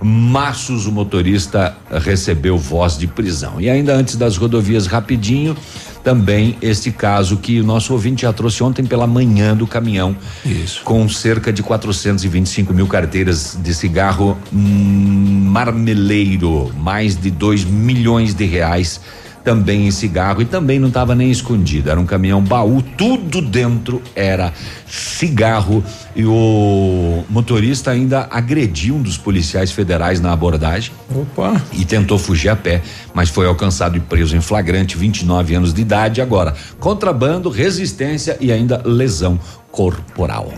maços 0.00 0.86
o 0.86 0.92
motorista 0.92 1.76
recebeu 1.90 2.58
voz 2.58 2.98
de 2.98 3.06
prisão. 3.06 3.60
E 3.60 3.68
ainda 3.70 3.94
antes 3.94 4.16
das 4.16 4.36
rodovias, 4.36 4.86
rapidinho, 4.86 5.56
também 6.02 6.56
este 6.62 6.90
caso 6.90 7.36
que 7.38 7.60
o 7.60 7.64
nosso 7.64 7.92
ouvinte 7.92 8.22
já 8.22 8.32
trouxe 8.32 8.62
ontem 8.62 8.84
pela 8.84 9.06
manhã 9.06 9.56
do 9.56 9.66
caminhão. 9.66 10.16
Isso. 10.44 10.82
Com 10.84 11.08
cerca 11.08 11.52
de 11.52 11.62
425 11.62 12.72
mil 12.72 12.86
carteiras 12.86 13.58
de 13.60 13.74
cigarro 13.74 14.36
hum, 14.52 15.48
marmeleiro, 15.50 16.72
mais 16.78 17.16
de 17.16 17.30
2 17.30 17.64
milhões 17.64 18.34
de 18.34 18.44
reais 18.44 19.00
também 19.46 19.86
em 19.86 19.92
cigarro 19.92 20.42
e 20.42 20.44
também 20.44 20.80
não 20.80 20.88
estava 20.88 21.14
nem 21.14 21.30
escondido. 21.30 21.88
Era 21.88 22.00
um 22.00 22.04
caminhão 22.04 22.42
baú, 22.42 22.82
tudo 22.82 23.40
dentro 23.40 24.02
era 24.12 24.52
cigarro 24.88 25.84
e 26.16 26.24
o 26.26 27.24
motorista 27.30 27.92
ainda 27.92 28.26
agrediu 28.28 28.96
um 28.96 29.02
dos 29.02 29.16
policiais 29.16 29.70
federais 29.70 30.20
na 30.20 30.32
abordagem. 30.32 30.92
Opa! 31.14 31.62
E 31.72 31.84
tentou 31.84 32.18
fugir 32.18 32.48
a 32.48 32.56
pé, 32.56 32.82
mas 33.14 33.28
foi 33.28 33.46
alcançado 33.46 33.96
e 33.96 34.00
preso 34.00 34.36
em 34.36 34.40
flagrante, 34.40 34.98
29 34.98 35.54
anos 35.54 35.72
de 35.72 35.80
idade. 35.80 36.20
Agora, 36.20 36.52
contrabando, 36.80 37.48
resistência 37.48 38.36
e 38.40 38.50
ainda 38.50 38.82
lesão 38.84 39.38
corporal. 39.70 40.52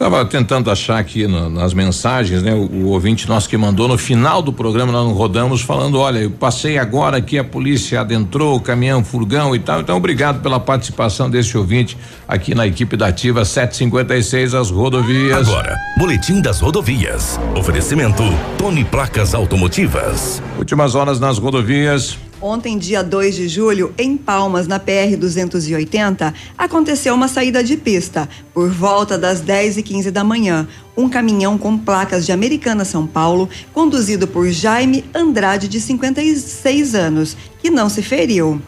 Tava 0.00 0.24
tentando 0.24 0.70
achar 0.70 0.98
aqui 0.98 1.26
no- 1.26 1.50
nas 1.50 1.74
mensagens, 1.74 2.42
né? 2.42 2.54
O, 2.54 2.60
o 2.86 2.86
ouvinte 2.88 3.28
nosso 3.28 3.46
que 3.46 3.54
mandou 3.58 3.86
no 3.86 3.98
final 3.98 4.40
do 4.40 4.50
programa, 4.50 4.90
nós 4.90 5.04
não 5.06 5.12
rodamos, 5.12 5.60
falando: 5.60 5.98
olha, 5.98 6.20
eu 6.20 6.30
passei 6.30 6.78
agora 6.78 7.18
aqui, 7.18 7.38
a 7.38 7.44
polícia 7.44 8.00
adentrou, 8.00 8.58
caminhão, 8.60 9.04
furgão 9.04 9.54
e 9.54 9.58
tal. 9.58 9.80
Então, 9.82 9.98
obrigado 9.98 10.40
pela 10.40 10.58
participação 10.58 11.28
desse 11.28 11.54
ouvinte 11.58 11.98
aqui 12.26 12.54
na 12.54 12.66
equipe 12.66 12.96
da 12.96 13.08
Ativa 13.08 13.44
756, 13.44 14.54
as 14.54 14.70
rodovias. 14.70 15.46
Agora, 15.46 15.76
Boletim 15.98 16.40
das 16.40 16.60
Rodovias. 16.60 17.38
Oferecimento 17.54 18.22
Tony 18.56 18.84
Placas 18.86 19.34
Automotivas. 19.34 20.42
Últimas 20.58 20.94
horas 20.94 21.20
nas 21.20 21.36
rodovias. 21.36 22.16
Ontem, 22.42 22.78
dia 22.78 23.02
2 23.02 23.34
de 23.34 23.48
julho, 23.48 23.92
em 23.98 24.16
Palmas, 24.16 24.66
na 24.66 24.78
PR 24.78 25.14
280, 25.18 26.32
aconteceu 26.56 27.14
uma 27.14 27.28
saída 27.28 27.62
de 27.62 27.76
pista. 27.76 28.26
Por 28.54 28.70
volta 28.70 29.18
das 29.18 29.42
10 29.42 29.76
e 29.76 29.82
15 29.82 30.10
da 30.10 30.24
manhã, 30.24 30.66
um 30.96 31.06
caminhão 31.06 31.58
com 31.58 31.76
placas 31.76 32.24
de 32.24 32.32
Americana 32.32 32.82
São 32.82 33.06
Paulo, 33.06 33.46
conduzido 33.74 34.26
por 34.26 34.48
Jaime 34.48 35.04
Andrade, 35.14 35.68
de 35.68 35.78
56 35.78 36.94
anos, 36.94 37.36
que 37.62 37.68
não 37.68 37.90
se 37.90 38.00
feriu. 38.00 38.58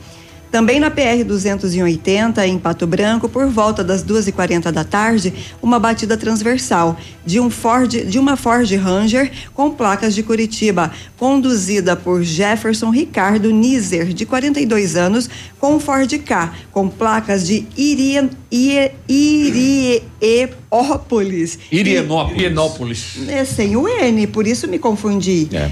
Também 0.52 0.78
na 0.78 0.90
PR 0.90 1.24
280, 1.26 2.46
em 2.46 2.58
Pato 2.58 2.86
Branco, 2.86 3.26
por 3.26 3.46
volta 3.46 3.82
das 3.82 4.04
2h40 4.04 4.70
da 4.70 4.84
tarde, 4.84 5.32
uma 5.62 5.80
batida 5.80 6.14
transversal 6.14 6.98
de 7.24 7.40
um 7.40 7.48
Ford, 7.48 7.88
de 8.04 8.18
uma 8.18 8.36
Ford 8.36 8.70
Ranger 8.70 9.32
com 9.54 9.70
placas 9.70 10.14
de 10.14 10.22
Curitiba, 10.22 10.92
conduzida 11.16 11.96
por 11.96 12.22
Jefferson 12.22 12.90
Ricardo 12.90 13.50
Nizer, 13.50 14.12
de 14.12 14.26
42 14.26 14.94
anos, 14.94 15.30
com 15.58 15.76
um 15.76 15.80
Ford 15.80 16.12
K, 16.18 16.52
com 16.70 16.86
placas 16.86 17.46
de 17.46 17.66
Irie, 17.74 18.28
Irie, 18.50 20.02
Iriepópolis. 20.20 21.58
Irienópolis. 21.72 23.26
É 23.26 23.46
sem 23.46 23.74
o 23.74 23.88
N, 23.88 24.26
por 24.26 24.46
isso 24.46 24.68
me 24.68 24.78
confundi. 24.78 25.48
É. 25.50 25.70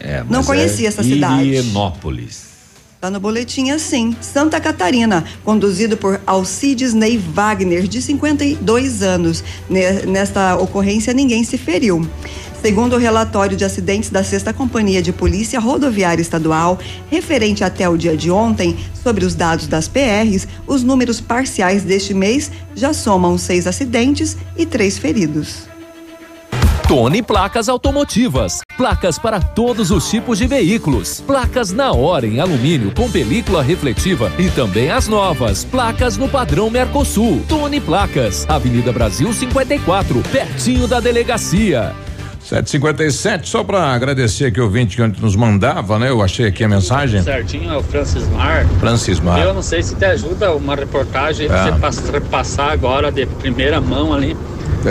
É, 0.00 0.24
Não 0.28 0.42
conhecia 0.44 0.86
é 0.86 0.88
essa 0.88 1.02
cidade. 1.02 1.44
Irienópolis. 1.44 2.54
Tá 3.00 3.10
no 3.10 3.20
boletim 3.20 3.70
assim. 3.70 4.16
Santa 4.20 4.58
Catarina, 4.58 5.24
conduzido 5.44 5.94
por 5.96 6.20
Alcides 6.26 6.94
Ney 6.94 7.18
Wagner, 7.18 7.86
de 7.86 8.00
52 8.00 9.02
anos. 9.02 9.44
Ne- 9.68 10.06
Nesta 10.06 10.56
ocorrência, 10.56 11.12
ninguém 11.12 11.44
se 11.44 11.58
feriu. 11.58 12.08
Segundo 12.62 12.94
o 12.96 12.98
relatório 12.98 13.58
de 13.58 13.64
acidentes 13.64 14.08
da 14.08 14.24
Sexta 14.24 14.54
Companhia 14.54 15.02
de 15.02 15.12
Polícia 15.12 15.60
Rodoviária 15.60 16.22
Estadual, 16.22 16.78
referente 17.10 17.62
até 17.62 17.86
o 17.86 17.94
dia 17.94 18.16
de 18.16 18.30
ontem, 18.30 18.74
sobre 19.02 19.22
os 19.26 19.34
dados 19.34 19.66
das 19.66 19.86
PRs, 19.86 20.48
os 20.66 20.82
números 20.82 21.20
parciais 21.20 21.82
deste 21.82 22.14
mês 22.14 22.50
já 22.74 22.94
somam 22.94 23.36
seis 23.36 23.66
acidentes 23.66 24.34
e 24.56 24.64
três 24.64 24.96
feridos. 24.96 25.64
Tony 26.88 27.22
Placas 27.22 27.68
Automotivas. 27.68 28.60
Placas 28.76 29.18
para 29.18 29.40
todos 29.40 29.90
os 29.90 30.08
tipos 30.10 30.38
de 30.38 30.46
veículos. 30.46 31.20
Placas 31.26 31.72
na 31.72 31.92
hora 31.92 32.26
em 32.26 32.40
alumínio 32.40 32.92
com 32.94 33.10
película 33.10 33.62
refletiva 33.62 34.30
e 34.38 34.50
também 34.50 34.90
as 34.90 35.08
novas. 35.08 35.64
Placas 35.64 36.16
no 36.18 36.28
padrão 36.28 36.68
Mercosul. 36.68 37.42
Tony 37.48 37.80
Placas. 37.80 38.44
Avenida 38.48 38.92
Brasil 38.92 39.32
54, 39.32 40.22
pertinho 40.30 40.86
da 40.86 41.00
delegacia. 41.00 41.92
757, 42.42 43.48
só 43.48 43.64
para 43.64 43.86
agradecer 43.94 44.44
aqui 44.46 44.60
o 44.60 44.64
ouvinte 44.64 44.96
que 44.96 45.02
ontem 45.02 45.22
nos 45.22 45.34
mandava, 45.34 45.98
né? 45.98 46.10
Eu 46.10 46.20
achei 46.20 46.46
aqui 46.46 46.62
a 46.62 46.68
mensagem. 46.68 47.22
Certinho, 47.22 47.72
é 47.72 47.76
o 47.78 47.82
Francis 47.82 48.28
Mar. 48.28 48.66
Francis 48.78 49.18
Mar. 49.18 49.40
Eu 49.42 49.54
não 49.54 49.62
sei 49.62 49.82
se 49.82 49.94
te 49.96 50.04
ajuda 50.04 50.52
uma 50.54 50.76
reportagem 50.76 51.46
pra 51.48 51.58
É. 51.68 51.72
você 51.72 51.78
pass- 51.80 52.08
repassar 52.10 52.70
agora 52.70 53.10
de 53.10 53.24
primeira 53.24 53.80
mão 53.80 54.12
ali. 54.12 54.36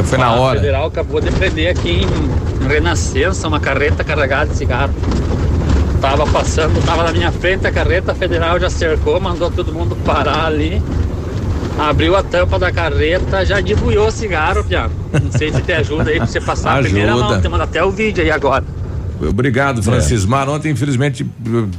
Foi 0.02 0.18
na 0.18 0.26
A 0.28 0.32
hora. 0.40 0.60
federal 0.60 0.88
acabou 0.88 1.22
de 1.22 1.32
prender 1.32 1.70
aqui 1.70 2.02
em 2.02 2.68
Renascença 2.68 3.48
uma 3.48 3.60
carreta 3.60 4.04
carregada 4.04 4.48
de 4.48 4.58
cigarro. 4.58 4.94
Tava 6.02 6.26
passando, 6.26 6.84
tava 6.86 7.04
na 7.04 7.12
minha 7.12 7.32
frente 7.32 7.68
a 7.68 7.72
carreta 7.72 8.14
federal 8.16 8.60
já 8.60 8.70
cercou, 8.70 9.20
mandou 9.20 9.52
todo 9.52 9.72
mundo 9.72 9.96
parar 10.04 10.48
ali. 10.48 10.82
Abriu 11.78 12.16
a 12.16 12.24
tampa 12.24 12.60
da 12.60 12.72
carreta, 12.72 13.46
já 13.46 13.60
debulhou 13.60 14.08
o 14.08 14.12
cigarro, 14.12 14.64
Piano. 14.64 14.92
Não 15.12 15.32
sei 15.32 15.52
se 15.52 15.62
te 15.62 15.72
ajuda 15.72 16.10
aí 16.10 16.18
pra 16.18 16.28
você 16.28 16.42
passar 16.42 16.78
a 16.80 16.82
primeira 16.82 17.16
mão. 17.16 17.42
Te 17.42 17.48
manda 17.48 17.64
até 17.64 17.84
o 17.84 17.92
vídeo 17.92 18.24
aí 18.24 18.32
agora. 18.32 18.64
Obrigado, 19.30 19.82
Francis 19.84 20.26
Mar. 20.26 20.48
Ontem, 20.50 20.72
infelizmente, 20.72 21.26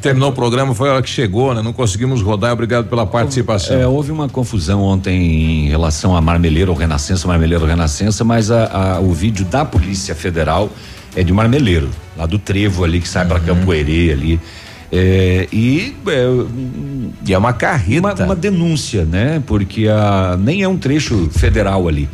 terminou 0.00 0.30
o 0.30 0.32
programa, 0.32 0.74
foi 0.74 0.88
a 0.88 0.94
hora 0.94 1.02
que 1.02 1.08
chegou, 1.10 1.54
né? 1.54 1.62
Não 1.62 1.72
conseguimos 1.72 2.20
rodar. 2.22 2.52
Obrigado 2.52 2.86
pela 2.88 3.06
participação. 3.06 3.76
É, 3.80 3.86
houve 3.86 4.10
uma 4.12 4.28
confusão 4.28 4.80
ontem 4.82 5.66
em 5.66 5.68
relação 5.68 6.16
a 6.16 6.20
Marmeleiro 6.20 6.70
ou 6.72 6.76
Renascença, 6.78 7.26
Marmeleiro 7.28 7.62
ou 7.64 7.68
Renascença, 7.68 8.24
mas 8.24 8.50
a- 8.50 8.96
a- 8.96 9.00
o 9.00 9.12
vídeo 9.12 9.44
da 9.44 9.64
Polícia 9.64 10.14
Federal 10.14 10.70
é 11.16 11.22
de 11.22 11.32
Marmeleiro, 11.32 11.88
lá 12.16 12.26
do 12.26 12.38
Trevo 12.38 12.84
ali 12.84 13.00
que 13.00 13.08
sai 13.08 13.24
Uhum. 13.26 13.40
Campo 13.40 13.72
Herê 13.72 14.12
ali. 14.12 14.40
É, 14.92 15.48
e 15.52 15.94
é, 16.06 16.26
e 17.26 17.34
é 17.34 17.38
uma 17.38 17.52
carreta. 17.52 18.00
Uma, 18.00 18.24
uma 18.26 18.36
denúncia, 18.36 19.04
né? 19.04 19.42
Porque 19.46 19.88
a, 19.88 20.36
nem 20.38 20.62
é 20.62 20.68
um 20.68 20.76
trecho 20.76 21.28
federal 21.32 21.88
ali, 21.88 22.08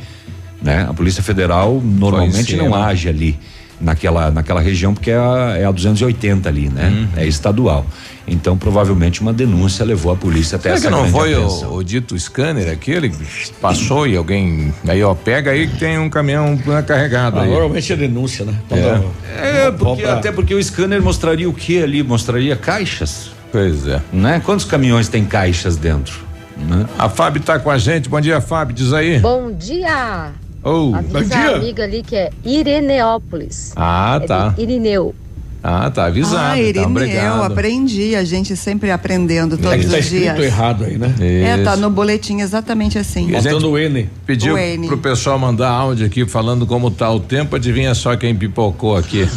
né? 0.63 0.87
A 0.89 0.95
Polícia 0.95 1.23
Federal 1.23 1.81
normalmente 1.85 2.57
não 2.57 2.75
age 2.75 3.09
ali 3.09 3.39
naquela, 3.81 4.31
naquela 4.31 4.61
região 4.61 4.93
porque 4.95 5.11
é 5.11 5.17
a, 5.17 5.55
é 5.59 5.65
a 5.65 5.71
280 5.73 6.49
ali, 6.49 6.69
né? 6.69 6.89
Uhum. 6.89 7.09
É 7.17 7.27
estadual. 7.27 7.87
Então 8.29 8.57
provavelmente 8.57 9.21
uma 9.21 9.33
denúncia 9.33 9.85
levou 9.85 10.13
a 10.13 10.17
polícia 10.17 10.57
até 10.57 10.69
Será 10.69 10.75
essa 10.77 10.89
que 10.89 10.93
não 10.93 11.09
foi 11.11 11.35
o, 11.35 11.75
o 11.75 11.83
dito 11.83 12.17
scanner 12.19 12.71
aquele? 12.71 13.13
Passou 13.61 14.07
e 14.07 14.17
alguém. 14.17 14.73
Aí, 14.87 15.03
ó, 15.03 15.15
pega 15.15 15.51
aí 15.51 15.67
que 15.67 15.77
tem 15.79 15.99
um 15.99 16.09
caminhão 16.09 16.57
carregado 16.87 17.39
Ah, 17.39 17.43
aí. 17.43 17.51
normalmente 17.51 17.93
é 17.93 17.97
denúncia, 17.97 18.45
né? 18.45 18.55
Quando- 18.69 19.11
É, 19.37 19.71
porque, 19.73 20.05
Opa. 20.05 20.13
até 20.15 20.31
porque 20.31 20.55
o 20.55 20.63
scanner 20.63 21.03
mostraria 21.03 21.49
o 21.49 21.53
que 21.53 21.83
ali? 21.83 22.03
Mostraria 22.03 22.55
caixas. 22.57 23.31
Pois 23.51 23.87
é. 23.89 24.01
Né? 24.13 24.41
Quantos 24.45 24.65
caminhões 24.65 25.09
tem 25.09 25.25
caixas 25.25 25.77
dentro? 25.77 26.21
Né? 26.57 26.87
A 26.99 27.09
Fábio 27.09 27.43
tá 27.43 27.59
com 27.59 27.71
a 27.71 27.79
gente. 27.79 28.09
Bom 28.09 28.21
dia, 28.21 28.41
Fábio. 28.41 28.75
Diz 28.77 28.93
aí. 28.93 29.19
Bom 29.19 29.51
dia! 29.51 30.31
Oh, 30.63 30.93
Avisa 30.95 31.37
a 31.37 31.57
amiga 31.57 31.85
ali 31.85 32.03
que 32.03 32.15
é 32.17 32.31
Ireneópolis. 32.45 33.73
Ah, 33.77 34.19
É 34.23 34.27
tá. 34.27 34.55
Irineu. 34.59 35.15
Ah, 35.63 35.91
tá 35.91 36.07
avisado. 36.07 36.39
ah, 36.39 36.59
então, 36.59 36.67
Irineu, 36.69 36.89
obrigado. 36.89 37.43
aprendi. 37.53 38.17
A 38.17 38.25
gente 38.25 38.57
sempre 38.57 38.91
aprendendo 38.91 39.59
todos 39.59 39.73
É 39.73 39.79
que 39.79 39.87
tá 39.89 39.99
os 39.99 40.07
dias. 40.09 40.39
errado 40.39 40.85
aí, 40.85 40.97
né? 40.97 41.15
É, 41.21 41.59
tá 41.63 41.73
Isso. 41.73 41.83
no 41.83 41.91
boletim 41.91 42.41
exatamente 42.41 42.99
assim. 42.99 43.29
Gente 43.41 43.65
o 43.67 43.77
N. 43.79 44.09
Pediu 44.25 44.55
O 44.55 44.59
N. 44.59 44.87
pro 44.87 44.97
pessoal 44.97 45.39
mandar 45.39 45.69
áudio 45.69 46.07
aqui 46.07 46.27
falando 46.27 46.67
como 46.67 46.91
tá 46.91 47.11
o 47.11 47.21
tempo. 47.21 47.57
Adivinha 47.57 47.95
só 47.95 48.17
quem 48.17 48.35
pipocou 48.35 48.97
aqui. 48.97 49.29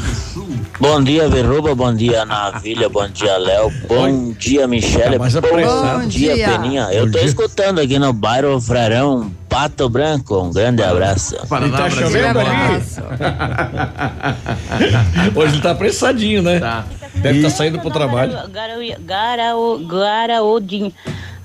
Bom 0.79 1.03
dia, 1.03 1.27
Verruba. 1.27 1.75
Bom 1.75 1.93
dia, 1.93 2.23
Navilha. 2.25 2.87
Bom 2.87 3.07
dia, 3.09 3.37
Léo. 3.37 3.69
Bom 3.89 4.33
dia, 4.39 4.65
Michele. 4.65 5.19
mais 5.19 5.35
apressado. 5.35 5.99
Bom 6.03 6.07
dia, 6.07 6.29
Bom 6.29 6.35
dia. 6.37 6.49
Peninha. 6.59 6.87
Eu 6.93 7.05
Bom 7.05 7.11
tô 7.11 7.17
dia. 7.19 7.27
escutando 7.27 7.79
aqui 7.79 7.99
no 7.99 8.13
bairro 8.13 8.59
Frarão, 8.61 9.29
Pato 9.53 9.87
Branco. 9.87 10.41
Um 10.41 10.51
grande 10.51 10.81
abraço. 10.81 11.35
E 11.35 11.69
tá 11.69 11.87
chovendo 11.87 12.39
ali. 12.39 12.83
Hoje 15.37 15.53
ele 15.53 15.61
tá 15.61 15.69
apressadinho, 15.71 16.41
né? 16.41 16.59
Tá. 16.59 16.83
Deve 17.13 17.37
estar 17.37 17.51
saindo 17.51 17.79
pro 17.79 17.91
trabalho. 17.91 18.33
Garau, 19.05 19.77
Garaudinho. 19.85 20.91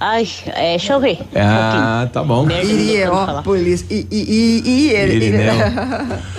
Ai, 0.00 0.26
é, 0.46 0.70
deixa 0.70 0.94
eu 0.94 1.00
ver. 1.00 1.18
Ah, 1.36 2.08
tá 2.10 2.22
bom. 2.22 2.48
Irineópolis. 2.48 3.84
I, 3.90 4.06
I, 4.10 4.62
I. 4.64 5.02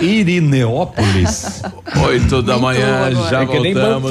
Irineópolis. 0.00 1.62
Oito 2.04 2.42
da 2.42 2.58
manhã, 2.58 3.12
já 3.30 3.42
É 3.42 3.46
que 3.46 3.60
nem 3.60 3.74
voltamos. 3.74 4.10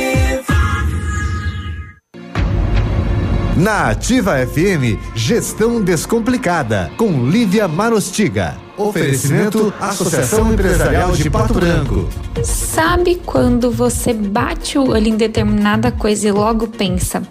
Na 3.61 3.91
Ativa 3.91 4.43
FM, 4.43 4.97
Gestão 5.13 5.83
Descomplicada, 5.83 6.91
com 6.97 7.29
Lívia 7.29 7.67
Marostiga. 7.67 8.57
Oferecimento 8.75 9.71
Associação 9.79 10.51
Empresarial 10.51 11.11
de 11.11 11.29
Pato 11.29 11.53
Branco. 11.53 12.09
Sabe 12.43 13.21
quando 13.23 13.69
você 13.69 14.13
bate 14.13 14.79
o 14.79 14.89
olho 14.89 15.09
em 15.09 15.15
determinada 15.15 15.91
coisa 15.91 16.27
e 16.27 16.31
logo 16.31 16.69
pensa, 16.69 17.21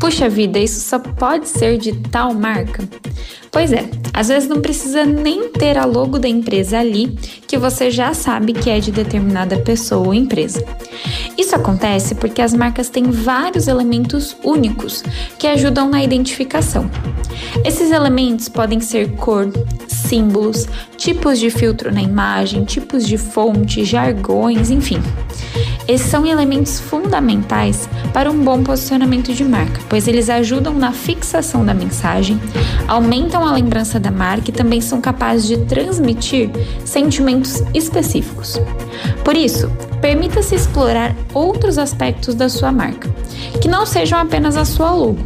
Puxa 0.00 0.30
vida, 0.30 0.58
isso 0.58 0.80
só 0.80 0.98
pode 0.98 1.46
ser 1.46 1.76
de 1.76 1.92
tal 1.92 2.32
marca? 2.32 2.88
Pois 3.50 3.72
é, 3.72 3.88
às 4.14 4.28
vezes 4.28 4.48
não 4.48 4.60
precisa 4.60 5.04
nem 5.04 5.48
ter 5.48 5.76
a 5.76 5.84
logo 5.84 6.18
da 6.18 6.28
empresa 6.28 6.78
ali, 6.78 7.08
que 7.48 7.58
você 7.58 7.90
já 7.90 8.14
sabe 8.14 8.52
que 8.52 8.70
é 8.70 8.78
de 8.78 8.92
determinada 8.92 9.58
pessoa 9.58 10.06
ou 10.06 10.14
empresa. 10.14 10.64
Isso 11.36 11.56
acontece 11.56 12.14
porque 12.14 12.40
as 12.42 12.54
marcas 12.54 12.88
têm 12.88 13.10
vários 13.10 13.66
elementos 13.66 14.36
únicos 14.44 15.02
que 15.38 15.48
ajudam 15.48 15.88
na 15.88 16.02
identificação. 16.02 16.88
Esses 17.64 17.90
elementos 17.90 18.48
podem 18.48 18.78
ser 18.78 19.10
cor, 19.16 19.50
símbolos, 19.88 20.68
tipos 20.96 21.38
de 21.38 21.50
filtro 21.50 21.92
na 21.92 22.02
imagem, 22.02 22.64
tipos 22.64 23.06
de 23.06 23.18
fonte, 23.18 23.84
jargões, 23.84 24.70
enfim. 24.70 25.02
Esses 25.88 26.08
são 26.08 26.24
elementos 26.24 26.78
fundamentais 26.78 27.88
para 28.12 28.30
um 28.30 28.44
bom 28.44 28.62
posicionamento 28.62 29.32
de 29.32 29.44
marca, 29.44 29.80
pois 29.88 30.06
eles 30.06 30.30
ajudam 30.30 30.74
na 30.74 30.92
fixação 30.92 31.64
da 31.64 31.74
mensagem, 31.74 32.40
aumentam 32.86 33.39
a 33.42 33.52
lembrança 33.52 33.98
da 33.98 34.10
marca 34.10 34.50
e 34.50 34.52
também 34.52 34.80
são 34.80 35.00
capazes 35.00 35.46
de 35.46 35.58
transmitir 35.66 36.50
sentimentos 36.84 37.62
específicos. 37.74 38.60
Por 39.24 39.36
isso, 39.36 39.70
permita-se 40.00 40.54
explorar 40.54 41.14
outros 41.34 41.78
aspectos 41.78 42.34
da 42.34 42.48
sua 42.48 42.72
marca, 42.72 43.08
que 43.60 43.68
não 43.68 43.84
sejam 43.86 44.18
apenas 44.18 44.56
a 44.56 44.64
sua 44.64 44.92
logo. 44.92 45.18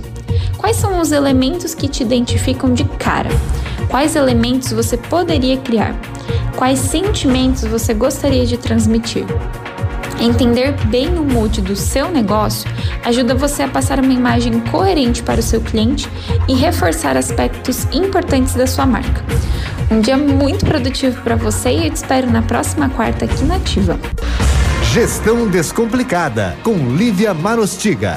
Quais 0.59 0.77
são 0.77 1.01
os 1.01 1.13
elementos 1.13 1.75
que 1.75 1.89
te 1.89 2.03
identificam 2.03 2.73
de 2.73 2.85
cara? 2.85 3.31
Quais 3.89 4.17
elementos 4.17 4.73
você 4.73 4.97
poderia 4.97 5.57
criar? 5.59 5.95
Quais 6.57 6.79
sentimentos 6.79 7.65
você 7.65 7.93
gostaria 7.93 8.47
de 8.47 8.57
transmitir? 8.57 9.25
Entender 10.21 10.73
bem 10.87 11.09
o 11.19 11.25
mood 11.25 11.61
do 11.61 11.77
seu 11.77 12.11
negócio 12.11 12.71
ajuda 13.05 13.35
você 13.35 13.65
a 13.65 13.69
passar 13.69 13.99
uma 14.01 14.13
imagem 14.13 14.61
coerente 14.61 15.23
para 15.23 15.41
o 15.41 15.43
seu 15.43 15.61
cliente 15.61 16.09
e 16.49 16.55
reforçar 16.55 17.17
aspectos 17.17 17.87
importantes 17.93 18.55
da 18.55 18.67
sua 18.67 18.87
marca. 18.87 19.23
Um 19.91 20.01
dia 20.01 20.17
muito 20.17 20.65
produtivo 20.65 21.21
para 21.23 21.37
você 21.37 21.71
e 21.71 21.87
eu 21.87 21.91
te 21.91 21.97
espero 21.97 22.31
na 22.31 22.43
próxima 22.43 22.89
quarta 22.89 23.25
aqui 23.25 23.45
na 23.45 23.57
Ativa. 23.57 23.99
Gestão 24.93 25.49
Descomplicada, 25.49 26.57
com 26.63 26.75
Lívia 26.95 27.35
Marostiga. 27.35 28.17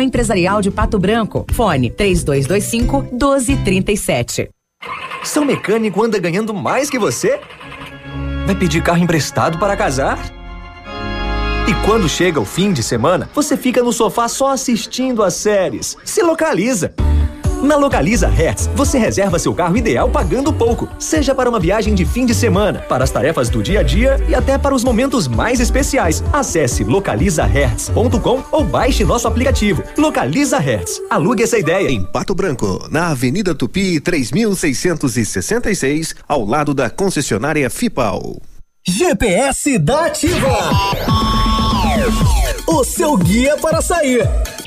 Empresarial 0.00 0.60
de 0.60 0.70
Pato 0.70 0.98
Branco. 0.98 1.46
Fone 1.52 1.90
3225 1.90 3.02
1237. 3.12 4.50
Seu 5.24 5.44
mecânico 5.44 6.02
anda 6.02 6.18
ganhando 6.18 6.52
mais 6.52 6.90
que 6.90 6.98
você? 6.98 7.40
Vai 8.46 8.54
pedir 8.54 8.82
carro 8.82 9.02
emprestado 9.02 9.58
para 9.58 9.76
casar? 9.76 10.18
E 11.68 11.74
quando 11.86 12.08
chega 12.08 12.40
o 12.40 12.44
fim 12.44 12.72
de 12.72 12.82
semana, 12.82 13.28
você 13.34 13.56
fica 13.56 13.82
no 13.82 13.92
sofá 13.92 14.26
só 14.28 14.52
assistindo 14.52 15.22
às 15.22 15.34
séries. 15.34 15.96
Se 16.04 16.22
localiza! 16.22 16.94
Na 17.62 17.76
Localiza 17.76 18.28
Hertz, 18.28 18.70
você 18.74 18.98
reserva 18.98 19.38
seu 19.38 19.52
carro 19.52 19.76
ideal 19.76 20.08
pagando 20.08 20.52
pouco, 20.52 20.88
seja 20.98 21.34
para 21.34 21.50
uma 21.50 21.58
viagem 21.58 21.92
de 21.92 22.04
fim 22.04 22.24
de 22.24 22.32
semana, 22.32 22.80
para 22.88 23.02
as 23.02 23.10
tarefas 23.10 23.48
do 23.48 23.62
dia 23.62 23.80
a 23.80 23.82
dia 23.82 24.16
e 24.28 24.34
até 24.34 24.56
para 24.56 24.74
os 24.74 24.84
momentos 24.84 25.26
mais 25.26 25.58
especiais. 25.58 26.22
Acesse 26.32 26.84
localizahertz.com 26.84 28.44
ou 28.52 28.64
baixe 28.64 29.04
nosso 29.04 29.26
aplicativo. 29.26 29.82
Localiza 29.96 30.58
Hertz. 30.58 31.00
Alugue 31.10 31.42
essa 31.42 31.58
ideia. 31.58 31.90
Em 31.90 32.04
Pato 32.04 32.34
Branco, 32.34 32.86
na 32.90 33.08
Avenida 33.08 33.54
Tupi 33.54 34.00
3666, 34.00 36.14
ao 36.28 36.44
lado 36.44 36.72
da 36.72 36.88
concessionária 36.88 37.68
Fipal. 37.68 38.40
GPS 38.86 39.78
da 39.78 40.06
Ativa. 40.06 40.58
O 42.68 42.84
seu 42.84 43.16
guia 43.16 43.56
para 43.56 43.82
sair. 43.82 44.22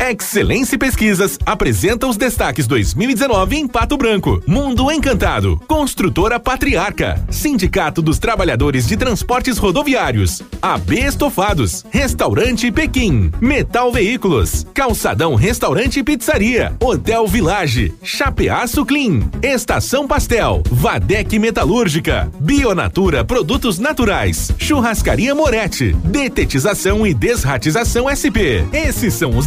Excelência 0.00 0.78
Pesquisas 0.78 1.38
apresenta 1.44 2.06
os 2.06 2.16
destaques 2.16 2.66
2019 2.66 3.56
em 3.56 3.68
Pato 3.68 3.96
Branco. 3.96 4.42
Mundo 4.46 4.90
Encantado, 4.90 5.60
Construtora 5.68 6.40
Patriarca, 6.40 7.22
Sindicato 7.30 8.00
dos 8.00 8.18
Trabalhadores 8.18 8.86
de 8.86 8.96
Transportes 8.96 9.58
Rodoviários, 9.58 10.42
AB 10.60 10.98
Estofados, 10.98 11.84
Restaurante 11.90 12.72
Pequim, 12.72 13.30
Metal 13.40 13.92
Veículos, 13.92 14.66
Calçadão 14.72 15.34
Restaurante 15.34 16.00
e 16.00 16.02
Pizzaria, 16.02 16.74
Hotel 16.80 17.26
Village, 17.26 17.92
Chapeaço 18.02 18.84
Clean, 18.86 19.20
Estação 19.42 20.08
Pastel, 20.08 20.62
Vadec 20.70 21.38
Metalúrgica, 21.38 22.30
Bionatura 22.40 23.24
Produtos 23.24 23.78
Naturais, 23.78 24.50
Churrascaria 24.58 25.34
Moretti, 25.34 25.92
Detetização 26.04 27.06
e 27.06 27.12
Desratização 27.12 28.06
SP. 28.08 28.64
Esses 28.72 29.14
são 29.14 29.36
os 29.36 29.46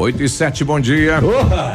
8 0.00 0.22
e 0.22 0.28
7, 0.30 0.64
bom 0.64 0.80
dia. 0.80 1.20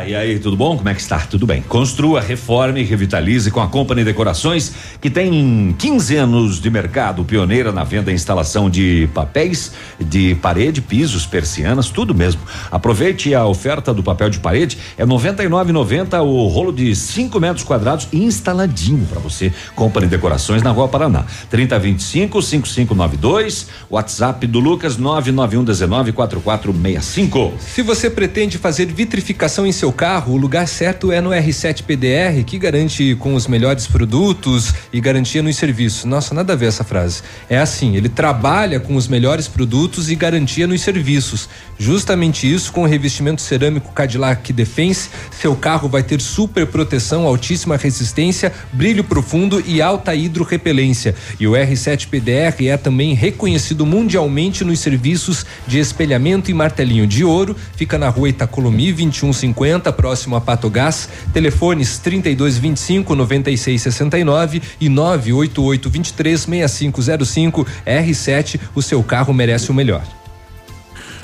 E 0.08 0.16
aí, 0.16 0.40
tudo 0.40 0.58
bom? 0.58 0.76
Como 0.76 0.90
é 0.90 0.96
que 0.96 1.02
está? 1.02 1.20
Tudo 1.20 1.46
bem. 1.46 1.62
Construa, 1.62 2.20
reforme 2.20 2.82
revitalize 2.82 3.52
com 3.52 3.62
a 3.62 3.68
Company 3.68 4.04
Decorações, 4.04 4.74
que 5.00 5.12
tem 5.12 5.76
15 5.78 6.16
anos 6.16 6.60
de 6.60 6.68
mercado, 6.72 7.24
pioneira 7.24 7.72
na 7.72 7.84
venda 7.84 8.12
e 8.12 8.16
instalação 8.16 8.68
de 8.68 9.08
papéis 9.14 9.74
de 10.00 10.34
parede, 10.42 10.82
pisos, 10.82 11.28
persianas, 11.28 11.90
tudo 11.90 12.16
mesmo. 12.16 12.42
Aproveite 12.72 13.36
a 13.36 13.46
oferta 13.46 13.94
do 13.94 14.02
papel 14.02 14.32
de 14.32 14.40
parede, 14.40 14.80
é 14.98 15.06
99,90 15.06 16.20
o 16.24 16.48
rolo 16.48 16.74
de 16.74 16.96
5 16.96 17.40
metros 17.40 17.64
quadrados 17.64 18.08
instaladinho 18.12 19.06
para 19.06 19.20
você. 19.20 19.54
Company 19.76 20.08
Decorações 20.08 20.64
na 20.64 20.72
Rua 20.72 20.88
Paraná. 20.88 21.26
3025 21.52 22.42
5592, 22.42 23.68
WhatsApp 23.88 24.48
do 24.48 24.60
Lucas 24.60 24.98
991 24.98 25.64
19 25.64 26.12
4465. 26.12 27.54
Se 27.60 27.84
você 27.84 28.15
pretende 28.16 28.58
fazer 28.58 28.86
vitrificação 28.86 29.68
em 29.68 29.72
seu 29.74 29.92
carro, 29.92 30.34
o 30.34 30.38
lugar 30.38 30.68
certo 30.68 31.12
é 31.12 31.20
no 31.20 31.32
R7 31.32 31.84
PDR, 31.84 32.44
que 32.46 32.58
garante 32.58 33.14
com 33.16 33.36
os 33.36 33.46
melhores 33.46 33.86
produtos 33.86 34.74
e 34.94 35.02
garantia 35.02 35.44
nos 35.44 35.58
serviços. 35.58 36.06
Nossa, 36.06 36.34
nada 36.34 36.54
a 36.54 36.56
ver 36.56 36.68
essa 36.68 36.86
frase. 36.86 37.22
É 37.50 37.58
assim, 37.58 37.98
ele 37.98 38.08
trabalha 38.08 38.80
com 38.80 38.96
os 38.96 39.10
melhores 39.10 39.50
produtos 39.50 40.10
e 40.10 40.16
garantia 40.16 40.66
nos 40.66 40.82
serviços. 40.82 41.50
Justamente 41.78 42.52
isso, 42.52 42.72
com 42.72 42.84
o 42.84 42.88
revestimento 42.88 43.42
cerâmico 43.42 43.92
Cadillac 43.92 44.54
Defense, 44.54 45.10
seu 45.32 45.54
carro 45.54 45.90
vai 45.90 46.02
ter 46.02 46.22
super 46.22 46.66
proteção, 46.66 47.28
altíssima 47.28 47.76
resistência, 47.76 48.54
brilho 48.72 49.04
profundo 49.04 49.62
e 49.68 49.82
alta 49.82 50.16
hidrorrepelência. 50.16 51.14
E 51.38 51.46
o 51.46 51.52
R7 51.52 52.08
PDR 52.08 52.66
é 52.68 52.78
também 52.78 53.14
reconhecido 53.14 53.86
mundialmente 53.86 54.64
nos 54.64 54.80
serviços 54.80 55.46
de 55.68 55.80
espelhamento 55.80 56.50
e 56.50 56.54
martelinho 56.54 57.06
de 57.06 57.26
ouro. 57.26 57.56
Fica 57.76 57.98
na 57.98 58.05
rua 58.10 58.30
Itacolomi 58.30 58.92
2150, 58.92 59.92
próximo 59.94 60.36
a 60.36 60.42
Patogás. 60.42 61.10
Telefones 61.34 61.98
3225 62.00 63.16
9669 63.16 64.62
e 64.80 64.90
988 64.90 65.90
23 65.90 66.42
6505. 66.42 67.68
R7, 67.86 68.60
o 68.74 68.82
seu 68.82 69.04
carro 69.04 69.34
merece 69.34 69.72
o 69.72 69.74
melhor. 69.74 70.04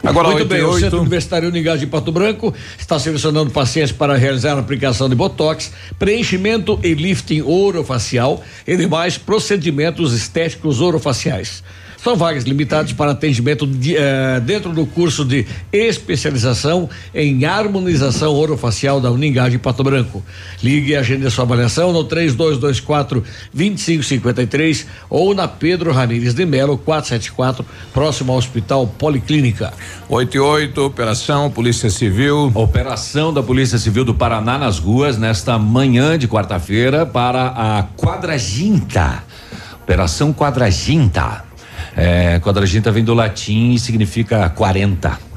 Agora, 0.03 0.29
Muito 0.29 0.41
8 0.41 0.49
bem, 0.49 0.63
o 0.63 0.69
8. 0.69 0.79
Centro 0.79 0.99
Universitário 0.99 1.47
Unigás 1.47 1.79
de 1.79 1.86
Pato 1.86 2.11
Branco 2.11 2.53
está 2.77 2.97
selecionando 2.97 3.51
pacientes 3.51 3.91
para 3.91 4.17
realizar 4.17 4.53
a 4.53 4.59
aplicação 4.59 5.07
de 5.07 5.15
botox, 5.15 5.71
preenchimento 5.99 6.79
e 6.84 6.93
lifting 6.93 7.41
orofacial 7.43 8.43
e 8.65 8.75
demais 8.75 9.17
procedimentos 9.17 10.13
estéticos 10.13 10.82
orofaciais. 10.82 11.63
São 12.03 12.15
vagas 12.15 12.45
limitadas 12.45 12.93
para 12.93 13.11
atendimento 13.11 13.67
de, 13.67 13.95
eh, 13.95 14.39
dentro 14.39 14.71
do 14.71 14.87
curso 14.87 15.23
de 15.23 15.45
especialização 15.71 16.89
em 17.13 17.45
harmonização 17.45 18.33
orofacial 18.33 18.99
da 18.99 19.11
Uningá 19.11 19.47
de 19.47 19.59
Pato 19.59 19.83
Branco. 19.83 20.23
Ligue 20.63 20.93
e 20.93 20.95
agende 20.95 21.29
sua 21.29 21.43
avaliação 21.43 21.93
no 21.93 22.03
3224 22.03 23.23
2553 23.53 24.87
ou 25.11 25.35
na 25.35 25.47
Pedro 25.47 25.91
Ramires 25.91 26.33
de 26.33 26.43
Melo 26.43 26.75
474, 26.75 27.63
próximo 27.93 28.31
ao 28.31 28.39
Hospital 28.39 28.87
Policlínica. 28.87 29.71
8 30.09 30.35
e 30.35 30.39
8, 30.39 30.81
operação 30.81 31.51
Polícia 31.51 31.91
Civil. 31.91 32.51
Operação 32.55 33.31
da 33.31 33.43
Polícia 33.43 33.77
Civil 33.77 34.03
do 34.03 34.15
Paraná 34.15 34.57
nas 34.57 34.79
ruas 34.79 35.19
nesta 35.19 35.59
manhã 35.59 36.17
de 36.17 36.27
quarta-feira 36.27 37.05
para 37.05 37.49
a 37.49 37.83
quadraginta. 37.95 39.23
Operação 39.83 40.33
quadraginta. 40.33 41.50
É, 41.95 42.39
quadraginta 42.39 42.91
vem 42.91 43.03
do 43.03 43.13
latim 43.13 43.73
e 43.73 43.79
significa 43.79 44.49
40. 44.49 45.31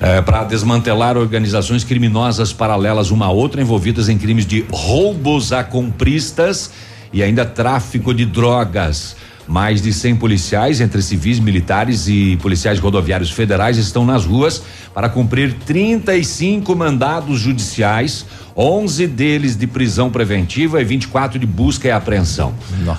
É, 0.00 0.20
para 0.22 0.44
desmantelar 0.44 1.16
organizações 1.16 1.84
criminosas 1.84 2.52
paralelas 2.52 3.10
uma 3.10 3.26
a 3.26 3.30
outra 3.30 3.60
envolvidas 3.60 4.08
em 4.08 4.16
crimes 4.18 4.46
de 4.46 4.64
roubos 4.72 5.52
a 5.52 5.62
compristas 5.62 6.70
e 7.12 7.22
ainda 7.22 7.44
tráfico 7.44 8.14
de 8.14 8.24
drogas. 8.24 9.16
Mais 9.46 9.82
de 9.82 9.92
100 9.92 10.16
policiais, 10.16 10.80
entre 10.80 11.02
civis, 11.02 11.40
militares 11.40 12.06
e 12.08 12.38
policiais 12.40 12.78
rodoviários 12.78 13.30
federais, 13.30 13.78
estão 13.78 14.06
nas 14.06 14.24
ruas 14.24 14.62
para 14.94 15.08
cumprir 15.08 15.54
35 15.66 16.74
mandados 16.76 17.40
judiciais, 17.40 18.24
11 18.56 19.06
deles 19.06 19.56
de 19.56 19.66
prisão 19.66 20.10
preventiva 20.10 20.80
e 20.80 20.84
24 20.84 21.38
de 21.38 21.46
busca 21.46 21.88
e 21.88 21.90
apreensão. 21.90 22.54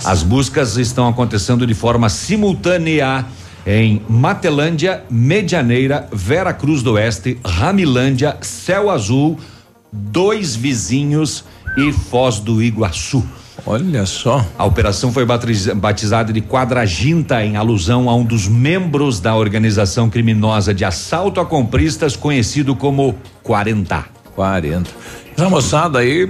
As 0.06 0.24
buscas 0.24 0.78
estão 0.78 1.08
acontecendo 1.08 1.66
de 1.68 1.74
forma 1.74 2.10
simultânea 2.10 3.26
em 3.66 4.02
Matelândia, 4.10 5.04
Medianeira, 5.10 6.08
Vera 6.12 6.52
Cruz 6.54 6.82
do 6.82 6.94
Oeste, 6.94 7.38
Ramilândia, 7.46 8.38
Céu 8.42 8.90
Azul, 8.90 9.38
Dois 9.94 10.56
Vizinhos 10.56 11.44
e 11.78 11.92
Foz 11.92 12.40
do 12.40 12.62
Iguaçu. 12.64 13.24
Olha 13.64 14.06
só. 14.08 14.44
A 14.58 14.66
operação 14.66 15.12
foi 15.14 15.24
batiz- 15.24 15.68
batizada 15.68 16.34
de 16.34 16.42
Quadraginta 16.42 17.46
em 17.46 17.56
alusão 17.58 18.10
a 18.10 18.16
um 18.16 18.24
dos 18.24 18.48
membros 18.48 19.20
da 19.20 19.36
organização 19.36 20.10
criminosa 20.10 20.74
de 20.74 20.84
assalto 20.84 21.40
a 21.40 21.46
compristas 21.46 22.16
conhecido 22.16 22.76
como 22.76 23.16
40. 23.44 24.04
40. 24.36 24.90
Essa 25.38 25.50
moçada 25.50 26.00
aí 26.00 26.30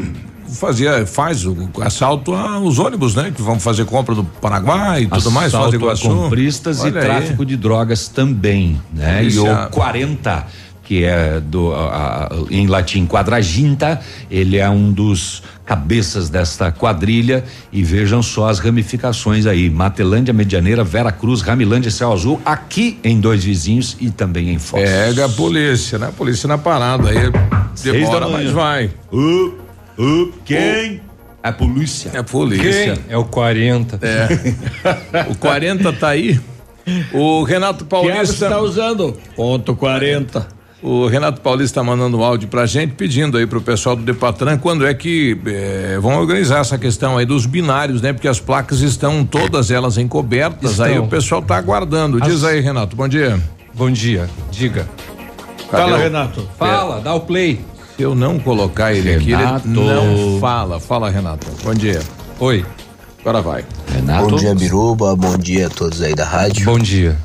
fazia, 0.60 1.06
faz 1.06 1.46
o 1.46 1.56
assalto 1.82 2.34
aos 2.34 2.78
ônibus, 2.78 3.16
né? 3.16 3.32
Que 3.34 3.42
vão 3.42 3.60
fazer 3.60 3.86
compra 3.86 4.14
do 4.14 4.24
Paraguai 4.24 5.04
e 5.04 5.08
tudo 5.08 5.32
mais, 5.32 5.54
Assalto 5.54 5.74
a 5.76 5.78
Iguaçu. 5.78 6.08
compristas 6.10 6.80
e 6.80 6.88
Olha 6.88 7.00
aí. 7.00 7.06
tráfico 7.06 7.46
de 7.46 7.56
drogas 7.56 8.08
também, 8.10 8.80
né? 8.94 9.24
E 9.24 9.34
Polícia- 9.34 9.68
o 9.68 9.70
40, 9.72 10.46
que 10.84 11.04
é 11.04 11.40
do 11.40 11.74
a- 11.74 12.26
a- 12.26 12.30
em 12.50 12.68
latim 12.68 13.06
quadraginta, 13.06 14.00
ele 14.30 14.58
é 14.58 14.70
um 14.70 14.92
dos 14.92 15.44
cabeças 15.66 16.28
desta 16.30 16.72
quadrilha 16.72 17.44
e 17.72 17.82
vejam 17.84 18.22
só 18.22 18.50
as 18.50 18.60
ramificações 18.60 19.46
aí, 19.46 19.70
Matelândia, 19.70 20.34
Medianeira, 20.34 20.84
Vera 20.84 21.12
Cruz, 21.12 21.42
Ramilândia, 21.42 21.90
Céu 21.90 22.12
Azul, 22.12 22.42
aqui 22.44 23.00
em 23.04 23.20
Dois 23.22 23.44
Vizinhos 23.44 23.96
e 24.02 24.10
também 24.10 24.50
em 24.50 24.60
Foz. 24.60 24.84
Pega 24.84 25.26
a 25.26 25.30
polícia, 25.30 25.98
né? 25.98 26.08
A 26.08 26.12
polícia 26.12 26.48
na 26.48 26.58
parada 26.58 27.10
aí. 27.10 27.32
Seis 27.74 27.96
Demora, 27.96 28.28
mas 28.28 28.52
vai. 28.52 28.92
Uh, 29.14 29.54
uh, 29.98 30.34
quem? 30.44 31.00
A 31.42 31.52
polícia. 31.54 32.12
É 32.14 32.18
a 32.20 32.24
polícia. 32.24 32.96
Quem? 32.96 33.04
É 33.08 33.18
o 33.18 33.24
40. 33.24 33.98
É. 34.06 35.26
o 35.32 35.36
40 35.36 35.94
tá 35.94 36.10
aí. 36.10 36.40
O 37.14 37.44
Renato 37.44 37.86
Paulista. 37.86 38.46
está 38.46 38.60
usando? 38.60 39.18
Ponto 39.36 39.76
40. 39.76 40.46
O 40.84 41.06
Renato 41.06 41.42
Paulista 41.42 41.80
tá 41.80 41.84
mandando 41.86 42.18
um 42.18 42.24
áudio 42.24 42.48
pra 42.50 42.66
gente, 42.66 42.94
pedindo 42.96 43.38
aí 43.38 43.46
pro 43.46 43.62
pessoal 43.62 43.96
do 43.96 44.02
Depatran 44.02 44.58
quando 44.58 44.86
é 44.88 44.94
que 44.96 45.38
eh, 45.46 46.00
vão 46.02 46.18
organizar 46.20 46.60
essa 46.62 46.76
questão 46.76 47.18
aí 47.20 47.26
dos 47.26 47.46
binários, 47.46 48.02
né? 48.02 48.12
Porque 48.14 48.28
as 48.28 48.40
placas 48.40 48.80
estão 48.82 49.24
todas 49.24 49.70
elas 49.70 50.00
encobertas, 50.00 50.72
Estão. 50.72 50.86
aí 50.86 50.98
o 50.98 51.06
pessoal 51.08 51.40
tá 51.42 51.56
aguardando. 51.56 52.20
Diz 52.20 52.38
As- 52.38 52.46
aí, 52.46 52.62
Renato, 52.62 52.96
bom 52.96 53.08
dia. 53.08 53.40
Bom 53.76 53.92
dia, 53.92 54.28
diga. 54.50 54.88
Cadê 55.70 55.84
Fala, 55.84 55.98
o- 55.98 56.02
Renato. 56.02 56.50
Fala, 56.58 57.00
dá 57.00 57.14
o 57.14 57.20
play. 57.22 57.62
Se 57.96 58.02
eu 58.02 58.16
não 58.16 58.40
colocar 58.40 58.92
ele 58.92 59.12
Renato. 59.18 59.58
aqui, 59.58 59.70
ele 59.70 59.84
não 59.94 60.40
fala. 60.40 60.80
Fala, 60.80 61.12
Renato. 61.12 61.46
Bom 61.64 61.76
dia. 61.76 62.02
Oi. 62.40 62.66
Agora 63.20 63.40
vai. 63.44 63.64
Renato. 63.94 64.30
Bom 64.32 64.36
dia, 64.36 64.56
Biruba. 64.56 65.16
Bom 65.16 65.38
dia 65.38 65.68
a 65.68 65.70
todos 65.70 66.02
aí 66.02 66.16
da 66.16 66.26
rádio. 66.26 66.66
Bom 66.66 66.80
dia. 66.80 67.16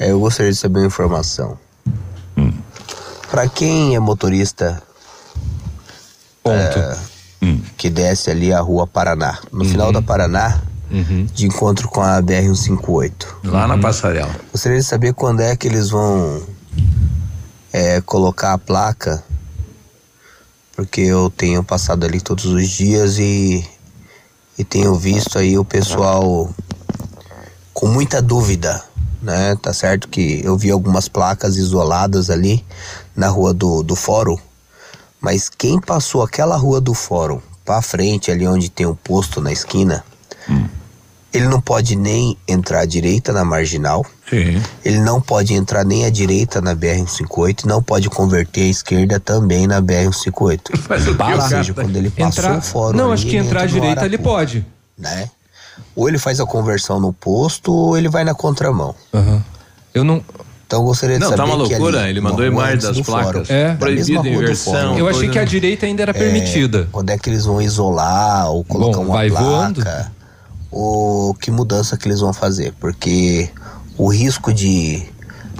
É, 0.00 0.10
eu 0.10 0.18
gostaria 0.18 0.50
de 0.50 0.58
saber 0.58 0.80
uma 0.80 0.86
informação. 0.88 1.56
Pra 3.30 3.48
quem 3.48 3.94
é 3.94 4.00
motorista 4.00 4.82
é, 6.44 6.96
Hum. 7.42 7.60
que 7.76 7.88
desce 7.88 8.30
ali 8.30 8.52
a 8.52 8.60
rua 8.60 8.86
Paraná, 8.86 9.38
no 9.52 9.60
Uhum. 9.62 9.68
final 9.70 9.92
da 9.92 10.02
Paraná, 10.02 10.60
de 11.32 11.46
encontro 11.46 11.88
com 11.88 12.02
a 12.02 12.20
BR-158. 12.20 13.12
Lá 13.44 13.66
na 13.68 13.78
passarela. 13.78 14.34
Gostaria 14.52 14.78
de 14.78 14.84
saber 14.84 15.14
quando 15.14 15.40
é 15.40 15.54
que 15.56 15.68
eles 15.68 15.90
vão 15.90 16.42
é, 17.72 18.00
colocar 18.00 18.52
a 18.54 18.58
placa, 18.58 19.22
porque 20.74 21.00
eu 21.02 21.30
tenho 21.30 21.62
passado 21.62 22.04
ali 22.04 22.20
todos 22.20 22.44
os 22.46 22.68
dias 22.68 23.18
e, 23.18 23.64
e 24.58 24.64
tenho 24.64 24.94
visto 24.96 25.38
aí 25.38 25.56
o 25.56 25.64
pessoal 25.64 26.52
com 27.72 27.86
muita 27.86 28.20
dúvida, 28.20 28.82
né? 29.22 29.54
Tá 29.62 29.72
certo 29.72 30.08
que 30.08 30.40
eu 30.44 30.56
vi 30.58 30.70
algumas 30.72 31.06
placas 31.08 31.56
isoladas 31.56 32.28
ali 32.30 32.64
na 33.14 33.28
rua 33.28 33.52
do, 33.52 33.82
do 33.82 33.96
fórum, 33.96 34.38
mas 35.20 35.48
quem 35.48 35.80
passou 35.80 36.22
aquela 36.22 36.56
rua 36.56 36.80
do 36.80 36.94
fórum 36.94 37.40
para 37.64 37.82
frente, 37.82 38.30
ali 38.30 38.46
onde 38.46 38.68
tem 38.68 38.86
o 38.86 38.90
um 38.90 38.94
posto 38.94 39.40
na 39.40 39.52
esquina, 39.52 40.02
ele 41.32 41.46
não 41.46 41.60
pode 41.60 41.94
nem 41.94 42.36
entrar 42.48 42.80
à 42.80 42.84
direita 42.84 43.32
na 43.32 43.44
marginal. 43.44 44.04
Sim. 44.28 44.60
Ele 44.84 44.98
não 45.00 45.20
pode 45.20 45.54
entrar 45.54 45.84
nem 45.84 46.04
à 46.04 46.10
direita 46.10 46.60
na 46.60 46.74
BR-158, 46.74 47.64
não 47.64 47.82
pode 47.82 48.08
converter 48.08 48.62
à 48.62 48.66
esquerda 48.66 49.20
também 49.20 49.66
na 49.66 49.80
BR-158. 49.80 50.60
Mas 50.88 51.06
o 51.06 51.12
o 51.12 51.48
seja, 51.48 51.74
quando 51.74 51.96
ele 51.96 52.10
passou 52.10 52.44
Entrar- 52.44 52.58
o 52.58 52.62
fórum 52.62 52.96
Não, 52.96 53.04
ali, 53.06 53.14
acho 53.14 53.26
que 53.26 53.36
entrar 53.36 53.62
à 53.62 53.66
direita 53.66 54.04
ele 54.04 54.18
pode. 54.18 54.66
Né? 54.98 55.30
Ou 55.94 56.08
ele 56.08 56.18
faz 56.18 56.40
a 56.40 56.46
conversão 56.46 57.00
no 57.00 57.12
posto 57.12 57.72
ou 57.72 57.96
ele 57.96 58.08
vai 58.08 58.24
na 58.24 58.34
contramão. 58.34 58.94
Eu 59.94 60.04
não. 60.04 60.22
Então 60.70 60.82
eu 60.82 60.84
gostaria 60.86 61.16
de 61.18 61.24
Não, 61.24 61.30
saber 61.30 61.42
tá 61.42 61.44
uma 61.56 61.64
que 61.66 61.72
loucura, 61.74 62.00
ali, 62.02 62.10
ele 62.10 62.20
mandou 62.20 62.60
antes 62.60 62.86
das 62.86 63.00
placas. 63.00 63.48
fórum, 63.48 63.58
É. 63.60 63.70
da 63.70 63.74
Proibida 63.74 64.28
inversão. 64.28 64.96
Eu 64.96 65.08
achei 65.08 65.28
que 65.28 65.36
a 65.36 65.44
direita 65.44 65.84
ainda 65.84 66.02
era 66.02 66.14
permitida. 66.14 66.88
Quando 66.92 67.10
é 67.10 67.18
que 67.18 67.28
eles 67.28 67.44
vão 67.44 67.60
isolar 67.60 68.48
ou 68.52 68.62
colocar 68.62 68.98
Bom, 68.98 69.06
uma 69.06 69.14
vai 69.16 69.28
placa? 69.30 69.44
voando. 69.44 69.84
Ou 70.70 71.34
que 71.34 71.50
mudança 71.50 71.96
que 71.96 72.06
eles 72.06 72.20
vão 72.20 72.32
fazer? 72.32 72.72
Porque 72.78 73.50
o 73.98 74.06
risco 74.12 74.54
de, 74.54 75.02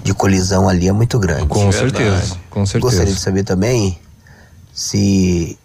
de 0.04 0.14
colisão 0.14 0.68
ali 0.68 0.86
é 0.86 0.92
muito 0.92 1.18
grande. 1.18 1.46
Com 1.48 1.72
certeza, 1.72 2.36
com 2.48 2.64
certeza. 2.64 2.78
Gostaria 2.92 3.12
de 3.12 3.18
saber 3.18 3.42
também 3.42 3.98
se 4.72 5.58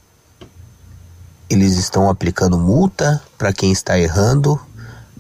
eles 1.51 1.77
estão 1.77 2.09
aplicando 2.09 2.57
multa 2.57 3.21
para 3.37 3.53
quem 3.53 3.71
está 3.71 3.99
errando, 3.99 4.59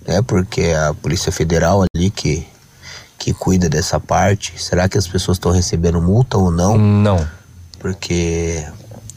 né? 0.07 0.23
Porque 0.23 0.61
é 0.61 0.87
a 0.87 0.95
Polícia 0.95 1.31
Federal 1.31 1.83
ali 1.93 2.09
que 2.09 2.43
que 3.25 3.33
cuida 3.33 3.67
dessa 3.67 3.99
parte. 3.99 4.53
Será 4.61 4.87
que 4.87 4.99
as 4.99 5.07
pessoas 5.07 5.37
estão 5.37 5.51
recebendo 5.51 5.99
multa 5.99 6.37
ou 6.37 6.51
não? 6.51 6.77
Não. 6.77 7.27
Porque 7.79 8.63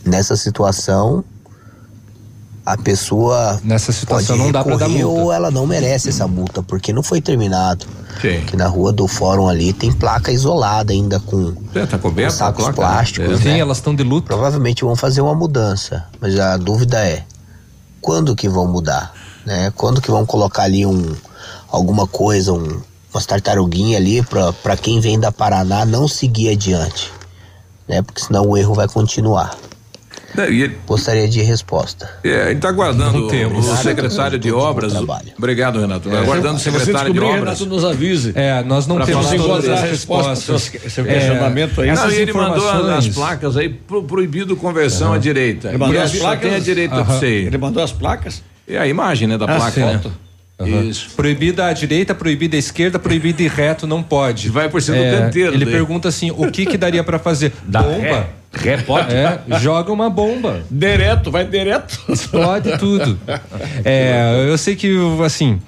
nessa 0.03 0.35
situação 0.35 1.23
a 2.65 2.75
pessoa 2.79 3.61
nessa 3.63 3.93
situação 3.93 4.35
não 4.39 4.51
dá 4.51 4.65
pra 4.65 4.77
dar 4.79 4.89
multa. 4.89 5.07
ou 5.07 5.31
ela 5.31 5.51
não 5.51 5.67
merece 5.67 6.09
essa 6.09 6.27
multa 6.27 6.63
porque 6.63 6.91
não 6.91 7.03
foi 7.03 7.21
terminado. 7.21 7.85
Sim. 8.23 8.41
Que 8.47 8.57
na 8.57 8.67
rua 8.67 8.95
do 8.95 9.07
fórum 9.07 9.47
ali 9.47 9.75
tem 9.75 9.93
placa 9.93 10.33
isolada 10.33 10.91
ainda 10.91 11.21
com, 11.21 11.55
É, 11.75 11.85
tá 11.85 11.99
com 11.99 12.11
sacos 12.31 12.65
placa, 12.65 12.73
plásticos. 12.73 13.29
né? 13.29 13.37
né? 13.37 13.43
Sim, 13.43 13.61
elas 13.61 13.77
estão 13.77 13.95
de 13.95 14.03
luto. 14.03 14.27
Provavelmente 14.27 14.85
vão 14.85 14.97
fazer 14.97 15.21
uma 15.21 15.35
mudança, 15.35 16.07
mas 16.19 16.39
a 16.41 16.57
dúvida 16.57 16.99
é 17.07 17.25
quando 18.01 18.35
que 18.35 18.49
vão 18.49 18.67
mudar, 18.67 19.13
né? 19.45 19.71
Quando 19.77 20.01
que 20.01 20.11
vão 20.11 20.25
colocar 20.25 20.63
ali 20.63 20.87
um 20.87 21.15
alguma 21.71 22.07
coisa, 22.07 22.55
um, 22.55 22.81
umas 23.13 23.27
tartaruguinhas 23.27 24.01
ali 24.01 24.23
para 24.63 24.77
quem 24.77 25.01
vem 25.01 25.19
da 25.19 25.33
Paraná 25.33 25.85
não 25.85 26.07
seguir 26.09 26.51
adiante, 26.51 27.11
né? 27.89 28.03
Porque 28.03 28.21
senão 28.21 28.47
o 28.47 28.57
erro 28.57 28.75
vai 28.75 28.87
continuar. 28.89 29.57
É, 30.37 30.51
e 30.51 30.63
ele- 30.63 30.79
Gostaria 30.87 31.27
de 31.27 31.41
resposta. 31.41 32.09
É, 32.23 32.51
ele 32.51 32.61
tá 32.61 32.69
aguardando 32.69 33.19
Não 33.19 33.29
temos. 33.29 33.67
o 33.67 33.77
secretário 33.79 34.39
de 34.39 34.53
obras. 34.53 34.93
Obrigado, 35.39 35.81
Renato. 35.81 36.11
É, 36.15 36.19
aguardando 36.19 36.57
o 36.57 36.61
secretário 36.61 37.13
de 37.15 37.19
obras. 37.19 37.39
Renato, 37.41 37.67
nos 37.67 37.83
avise. 37.83 38.33
É, 38.35 38.63
nós 38.63 38.87
não 38.87 39.01
temos 39.01 39.27
todas 39.31 39.67
as 39.69 39.79
a 39.81 39.87
resposta 39.87 40.31
respostas. 40.31 40.63
seu- 40.83 40.91
seu 40.91 41.05
questionamento 41.07 41.81
aí. 41.81 41.87
Não, 41.87 41.95
essas 41.95 42.13
e 42.13 42.17
ele 42.17 42.33
mandou 42.35 42.69
as, 42.71 43.09
placas 43.09 43.57
aí 43.57 43.71
pro, 43.71 44.03
proibido 44.05 44.55
conversão 44.55 45.15
à 45.15 45.19
direita. 45.19 45.69
Ele 45.69 45.79
mandou 45.79 45.95
E 45.95 45.99
as 45.99 46.13
placas? 46.15 46.43
tem 46.43 46.55
a 46.55 46.61
direita 46.61 46.95
Aham. 46.97 47.05
pra 47.07 47.15
você 47.19 47.27
ir. 47.41 47.47
Ele 47.47 47.59
mandou 47.59 47.83
as 47.83 47.91
placas? 47.93 48.43
É 48.69 48.77
a 48.79 48.87
imagem, 48.87 49.27
né, 49.27 49.39
da 49.39 49.47
Ah, 49.47 49.57
placa, 49.57 49.71
sim. 49.73 49.81
né? 49.81 50.01
Aham. 50.59 50.83
Isso. 50.83 51.11
Proibida 51.15 51.67
à 51.67 51.73
direita, 51.73 52.15
proibida 52.15 52.57
à 52.57 52.59
esquerda, 52.59 52.99
proibida 52.99 53.43
e 53.43 53.49
reto, 53.49 53.87
não 53.87 54.03
pode. 54.03 54.49
Vai 54.49 54.69
por 54.69 54.83
cima 54.83 54.97
do 54.97 55.03
É, 55.05 55.19
canteiro 55.21 55.55
Ele 55.55 55.65
daí. 55.65 55.73
pergunta 55.75 56.09
assim: 56.09 56.31
o 56.33 56.51
que 56.51 56.67
que 56.67 56.77
daria 56.77 57.05
pra 57.05 57.19
fazer? 57.19 57.53
Bomba? 57.65 57.87
ré? 57.99 58.27
Ré 58.53 58.77
pode? 58.79 59.15
É, 59.15 59.41
joga 59.61 59.93
uma 59.93 60.11
bomba. 60.11 60.63
Direto, 60.71 61.31
vai 61.31 61.45
direto. 61.45 62.01
Explode 62.09 62.77
tudo. 62.79 63.19
É, 63.85 64.47
eu 64.49 64.59
sei 64.59 64.75
que, 64.75 64.97
assim, 65.25 65.61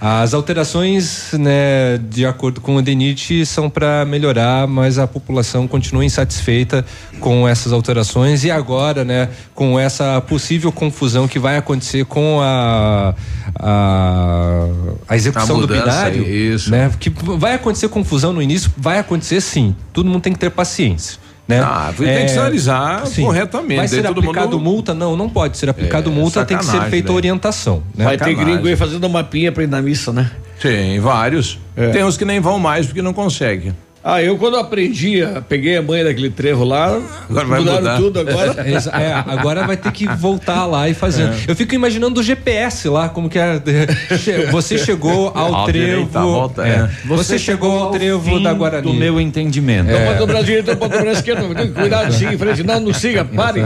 as 0.00 0.34
alterações, 0.34 1.32
né, 1.32 1.98
de 1.98 2.26
acordo 2.26 2.60
com 2.60 2.76
o 2.76 2.82
DENIT, 2.82 3.46
são 3.46 3.70
para 3.70 4.04
melhorar, 4.04 4.66
mas 4.66 4.98
a 4.98 5.06
população 5.06 5.68
continua 5.68 6.04
insatisfeita 6.04 6.84
com 7.20 7.46
essas 7.48 7.72
alterações 7.72 8.44
e 8.44 8.50
agora, 8.50 9.04
né, 9.04 9.28
com 9.54 9.78
essa 9.78 10.20
possível 10.20 10.72
confusão 10.72 11.28
que 11.28 11.38
vai 11.38 11.56
acontecer 11.56 12.04
com 12.04 12.40
a 12.42 13.14
a, 13.56 14.66
a 15.08 15.16
execução 15.16 15.56
A 15.56 15.60
do 15.60 15.68
mudança, 15.68 15.82
binário, 15.84 16.26
isso. 16.26 16.70
né? 16.70 16.90
Que 16.98 17.10
vai 17.10 17.54
acontecer 17.54 17.88
confusão 17.88 18.32
no 18.32 18.42
início, 18.42 18.72
vai 18.76 18.98
acontecer 18.98 19.40
sim. 19.40 19.76
Todo 19.92 20.06
mundo 20.08 20.22
tem 20.22 20.32
que 20.32 20.38
ter 20.38 20.50
paciência. 20.50 21.23
Né? 21.46 21.60
Ah, 21.60 21.92
tem 21.96 22.24
que 22.24 22.28
sinalizar 22.30 23.02
corretamente, 23.20 23.76
Vai 23.76 23.88
ser 23.88 24.02
todo 24.02 24.18
aplicado 24.20 24.52
mundo- 24.52 24.60
multa? 24.60 24.94
Não, 24.94 25.14
não 25.14 25.28
pode 25.28 25.58
ser 25.58 25.68
aplicado 25.68 26.10
É, 26.10 26.12
multa, 26.14 26.44
tem 26.44 26.56
que 26.56 26.64
ser 26.64 26.80
feita 26.88 27.10
né? 27.10 27.14
orientação. 27.16 27.82
Né? 27.94 28.04
Vai 28.04 28.16
ter 28.16 28.24
Sacanagem. 28.24 28.54
gringo 28.54 28.66
aí 28.68 28.76
fazendo 28.76 29.06
mapinha 29.10 29.52
pra 29.52 29.62
ir 29.62 29.66
na 29.68 29.82
missa, 29.82 30.10
né? 30.12 30.30
Tem 30.62 30.98
vários. 31.00 31.58
Tem 31.92 32.02
uns 32.02 32.16
que 32.16 32.24
nem 32.24 32.40
vão 32.40 32.58
mais 32.58 32.86
porque 32.86 33.02
não 33.02 33.12
conseguem. 33.12 33.74
Ah, 34.06 34.22
eu 34.22 34.36
quando 34.36 34.58
aprendi, 34.58 35.20
peguei 35.48 35.78
a 35.78 35.82
mãe 35.82 36.04
daquele 36.04 36.28
trevo 36.28 36.62
lá, 36.62 37.00
Agora 37.30 37.46
vai 37.46 37.58
mudaram 37.60 37.78
mudar. 37.80 37.96
tudo 37.96 38.20
agora. 38.20 38.54
É, 38.94 39.12
agora 39.32 39.66
vai 39.66 39.76
ter 39.78 39.90
que 39.92 40.06
voltar 40.06 40.66
lá 40.66 40.88
e 40.88 40.94
fazendo. 40.94 41.32
É. 41.32 41.36
Eu 41.48 41.56
fico 41.56 41.74
imaginando 41.74 42.20
o 42.20 42.22
GPS 42.22 42.86
lá, 42.88 43.08
como 43.08 43.30
que 43.30 43.38
é. 43.38 43.62
Você 44.52 44.76
chegou 44.76 45.32
ao 45.34 45.62
À 45.62 45.64
trevo. 45.64 45.86
direita, 45.88 46.18
à 46.18 46.22
volta, 46.22 46.66
é. 46.66 46.70
é. 46.70 46.90
Você, 47.06 47.38
chegou 47.38 47.78
ao 47.78 47.90
trevo 47.92 48.22
fim 48.30 48.42
da 48.42 48.52
Guarani. 48.52 48.82
Do 48.82 48.92
meu 48.92 49.18
entendimento. 49.20 49.88
Então 49.90 50.04
pode 50.04 50.18
dobrar 50.18 50.38
a 50.38 50.42
direita, 50.42 50.72
então 50.72 50.76
pode 50.88 50.92
dobrar 50.98 51.10
a 51.10 51.12
esquerda, 51.14 51.42
cuidar, 51.72 52.12
siga 52.12 52.34
em 52.34 52.38
frente, 52.38 52.62
não, 52.62 52.80
não 52.80 52.92
siga, 52.92 53.24
pare. 53.24 53.62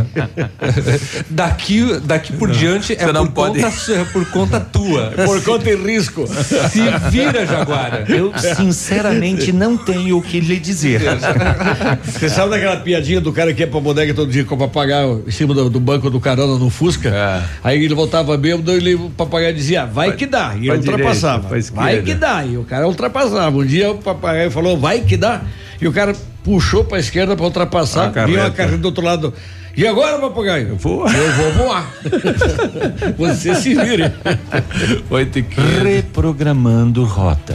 Daqui, 1.28 1.98
daqui 2.04 2.32
por 2.32 2.50
diante 2.50 2.92
é 2.92 2.96
Você 2.96 3.12
não 3.12 3.26
por, 3.26 3.32
pode- 3.32 3.60
conta, 3.60 3.92
é 3.92 4.04
por 4.04 4.24
conta 4.30 4.60
tua. 4.60 5.12
Por 5.24 5.42
conta 5.42 5.68
e 5.70 5.76
risco. 5.76 6.26
Se 6.26 6.80
vira, 7.10 7.46
Jaguara. 7.46 8.04
Eu, 8.08 8.32
sinceramente, 8.56 9.52
não 9.52 9.76
tenho 9.76 10.22
que 10.28 10.40
lhe 10.40 10.60
dizer. 10.60 11.00
Você 12.04 12.28
sabe 12.28 12.50
daquela 12.50 12.76
piadinha 12.76 13.20
do 13.20 13.32
cara 13.32 13.52
que 13.54 13.62
ia 13.62 13.66
pra 13.66 13.80
bodega 13.80 14.12
todo 14.12 14.30
dia 14.30 14.44
com 14.44 14.54
o 14.54 14.58
papagaio 14.58 15.24
em 15.26 15.30
cima 15.30 15.54
do, 15.54 15.70
do 15.70 15.80
banco 15.80 16.10
do 16.10 16.20
carona 16.20 16.58
no 16.58 16.68
Fusca? 16.68 17.08
É. 17.08 17.42
Aí 17.64 17.82
ele 17.82 17.94
voltava 17.94 18.36
bêbado 18.36 18.70
e 18.72 18.76
ele, 18.76 18.94
o 18.94 19.10
papagaio 19.10 19.54
dizia, 19.54 19.86
vai 19.86 20.12
que 20.12 20.26
dá. 20.26 20.54
E 20.56 20.66
pra 20.66 20.74
ele 20.74 20.88
ultrapassava. 20.88 21.32
direita, 21.34 21.48
pra 21.48 21.58
esquerda. 21.58 21.82
vai 21.82 22.02
que 22.02 22.14
dá. 22.14 22.44
E 22.44 22.56
o 22.56 22.64
cara 22.64 22.86
ultrapassava. 22.86 23.56
Um 23.56 23.64
dia 23.64 23.90
o 23.90 23.98
papagaio 23.98 24.50
falou, 24.50 24.78
vai 24.78 25.00
que 25.00 25.16
dá. 25.16 25.42
E 25.80 25.88
o 25.88 25.92
cara 25.92 26.14
puxou 26.44 26.84
pra 26.84 26.98
esquerda 26.98 27.34
pra 27.34 27.44
ultrapassar. 27.44 28.02
A 28.02 28.04
uma 28.04 28.12
carreta. 28.12 28.50
carreta 28.50 28.78
do 28.78 28.86
outro 28.86 29.04
lado. 29.04 29.32
E 29.78 29.86
agora, 29.86 30.18
papagaio? 30.18 30.74
Voa. 30.74 31.08
Eu 31.08 31.32
vou 31.34 31.52
voar. 31.52 31.88
Você 33.16 33.54
se 33.54 33.76
vire. 33.76 34.12
Vai 35.08 35.24
ter 35.24 35.44
que. 35.44 35.60
Reprogramando 35.60 37.04
rota. 37.04 37.54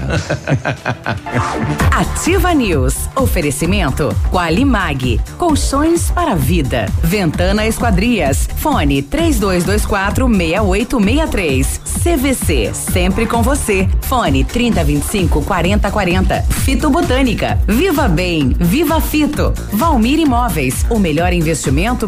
Ativa 1.91 2.53
News. 2.53 2.95
Oferecimento 3.17 4.15
Qualimag. 4.31 5.19
Colchões 5.37 6.11
para 6.11 6.31
a 6.31 6.35
vida. 6.35 6.85
Ventana 7.03 7.67
Esquadrias. 7.67 8.47
Fone 8.55 9.01
3224 9.01 10.25
6863. 10.25 11.81
CVC. 12.03 12.73
Sempre 12.73 13.25
com 13.25 13.43
você. 13.43 13.85
Fone 13.99 14.45
3025 14.45 15.41
4040. 15.41 16.41
Fito 16.43 16.89
Botânica. 16.89 17.59
Viva 17.67 18.07
Bem. 18.07 18.55
Viva 18.57 19.01
Fito. 19.01 19.53
Valmir 19.73 20.19
Imóveis. 20.19 20.85
O 20.89 20.97
melhor 20.97 21.33
investimento 21.33 22.07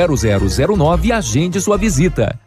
32250009 0.07 1.05
e 1.05 1.11
agende 1.11 1.59
sua 1.59 1.77
visita. 1.77 2.39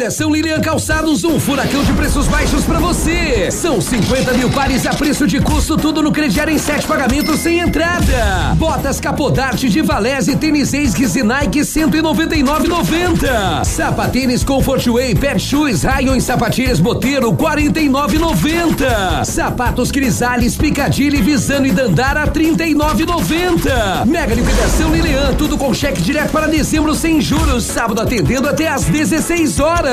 Liquidação 0.00 0.32
Lilian 0.32 0.62
Calçados, 0.62 1.24
um 1.24 1.38
furacão 1.38 1.84
de 1.84 1.92
preços 1.92 2.26
baixos 2.26 2.64
pra 2.64 2.78
você. 2.78 3.50
São 3.50 3.82
50 3.82 4.32
mil 4.32 4.48
pares 4.48 4.86
a 4.86 4.94
preço 4.94 5.26
de 5.26 5.38
custo, 5.40 5.76
tudo 5.76 6.02
no 6.02 6.10
crediário 6.10 6.50
em 6.50 6.56
sete 6.56 6.86
pagamentos 6.86 7.40
sem 7.40 7.58
entrada. 7.58 8.54
Botas 8.56 8.98
Capodarte 8.98 9.68
de 9.68 9.82
Valese, 9.82 10.36
tênis 10.36 10.72
Esguis 10.72 11.16
e 11.16 11.22
Nike 11.22 11.60
199,90. 11.60 13.62
Sapatênis 13.62 14.42
Comfort 14.42 14.86
Way, 14.86 15.16
Pet 15.16 15.38
Shoes, 15.38 15.82
Rayon 15.82 16.14
e 16.14 16.22
Sapatilhas 16.22 16.80
Boteiro 16.80 17.30
49,90. 17.34 19.26
Sapatos 19.26 19.92
Crisales, 19.92 20.56
Picadilly, 20.56 21.20
Visano 21.20 21.66
e 21.66 21.72
Dandara 21.72 22.26
39,90. 22.26 24.06
Mega 24.06 24.34
liquidação 24.34 24.94
Lilian, 24.94 25.34
tudo 25.36 25.58
com 25.58 25.74
cheque 25.74 26.00
direto 26.00 26.30
para 26.30 26.46
dezembro 26.46 26.94
sem 26.94 27.20
juros, 27.20 27.64
sábado 27.64 28.00
atendendo 28.00 28.48
até 28.48 28.66
às 28.66 28.84
16 28.84 29.60
horas. 29.60 29.89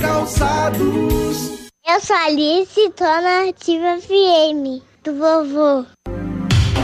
Calçados. 0.00 1.70
Eu 1.86 2.00
sou 2.00 2.16
Alice, 2.16 2.90
tô 2.96 3.04
na 3.04 3.48
Ativa 3.48 3.96
FM, 4.00 4.82
do 5.04 5.14
vovô. 5.14 5.86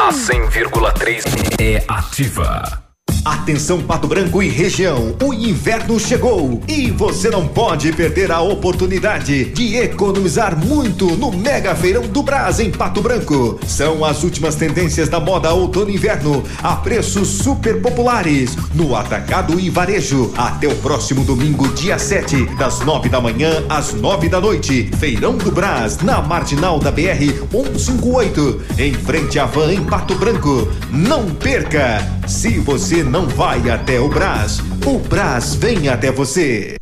A 0.00 0.10
100,3 0.10 1.24
é 1.60 1.84
ativa. 1.88 2.81
Atenção 3.24 3.80
Pato 3.80 4.08
Branco 4.08 4.42
e 4.42 4.48
região, 4.48 5.14
o 5.22 5.32
inverno 5.32 5.98
chegou 6.00 6.60
e 6.66 6.90
você 6.90 7.30
não 7.30 7.46
pode 7.46 7.92
perder 7.92 8.32
a 8.32 8.40
oportunidade 8.40 9.44
de 9.44 9.76
economizar 9.76 10.58
muito 10.58 11.16
no 11.16 11.30
Mega 11.30 11.72
Feirão 11.76 12.02
do 12.02 12.20
Brás 12.20 12.58
em 12.58 12.72
Pato 12.72 13.00
Branco. 13.00 13.60
São 13.64 14.04
as 14.04 14.24
últimas 14.24 14.56
tendências 14.56 15.08
da 15.08 15.20
moda 15.20 15.52
outono 15.52 15.88
e 15.88 15.94
inverno 15.94 16.42
a 16.64 16.74
preços 16.74 17.28
super 17.28 17.80
populares 17.80 18.56
no 18.74 18.96
atacado 18.96 19.60
e 19.60 19.70
varejo 19.70 20.32
até 20.36 20.66
o 20.66 20.74
próximo 20.78 21.22
domingo, 21.22 21.68
dia 21.74 22.00
7, 22.00 22.56
das 22.56 22.80
9 22.80 23.08
da 23.08 23.20
manhã 23.20 23.64
às 23.68 23.92
9 23.92 24.28
da 24.28 24.40
noite. 24.40 24.90
Feirão 24.98 25.36
do 25.36 25.52
Brás, 25.52 25.98
na 25.98 26.20
marginal 26.20 26.80
da 26.80 26.90
BR 26.90 27.22
158, 27.52 28.62
em 28.78 28.94
frente 28.94 29.38
à 29.38 29.46
van 29.46 29.72
em 29.72 29.84
Pato 29.84 30.16
Branco. 30.16 30.66
Não 30.90 31.26
perca! 31.36 32.04
Se 32.26 32.58
você 32.58 33.02
não 33.12 33.28
vai 33.28 33.68
até 33.68 34.00
o 34.00 34.08
Brás, 34.08 34.58
o 34.86 34.98
Brás 34.98 35.54
vem 35.54 35.86
até 35.86 36.10
você. 36.10 36.81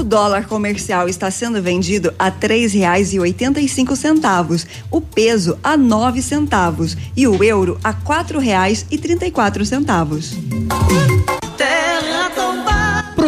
O 0.00 0.02
dólar 0.02 0.46
comercial 0.46 1.10
está 1.10 1.30
sendo 1.30 1.60
vendido 1.60 2.10
a 2.18 2.30
três 2.30 2.72
reais 2.72 3.12
e 3.12 3.20
oitenta 3.20 3.60
e 3.60 3.68
cinco 3.68 3.94
centavos, 3.94 4.66
o 4.90 4.98
peso 4.98 5.58
a 5.62 5.76
nove 5.76 6.22
centavos 6.22 6.96
e 7.14 7.28
o 7.28 7.44
euro 7.44 7.78
a 7.84 7.92
quatro 7.92 8.38
reais 8.38 8.86
e 8.90 8.96
trinta 8.96 9.26
e 9.26 9.30
quatro 9.30 9.62
centavos. 9.62 10.32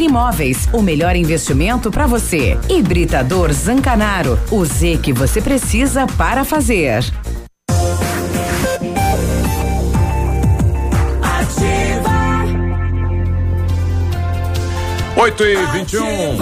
Imóveis. 0.00 0.68
O 0.72 0.80
melhor 0.80 1.16
investimento 1.16 1.90
para 1.90 2.06
você. 2.06 2.56
Hibridador 2.68 3.52
Zancanaro. 3.52 4.38
O 4.50 4.64
Z 4.64 5.00
que 5.02 5.12
você 5.12 5.42
precisa 5.42 6.06
para 6.06 6.44
fazer. 6.44 7.04
8 15.22 15.44
e 15.44 15.66
21. 15.72 16.36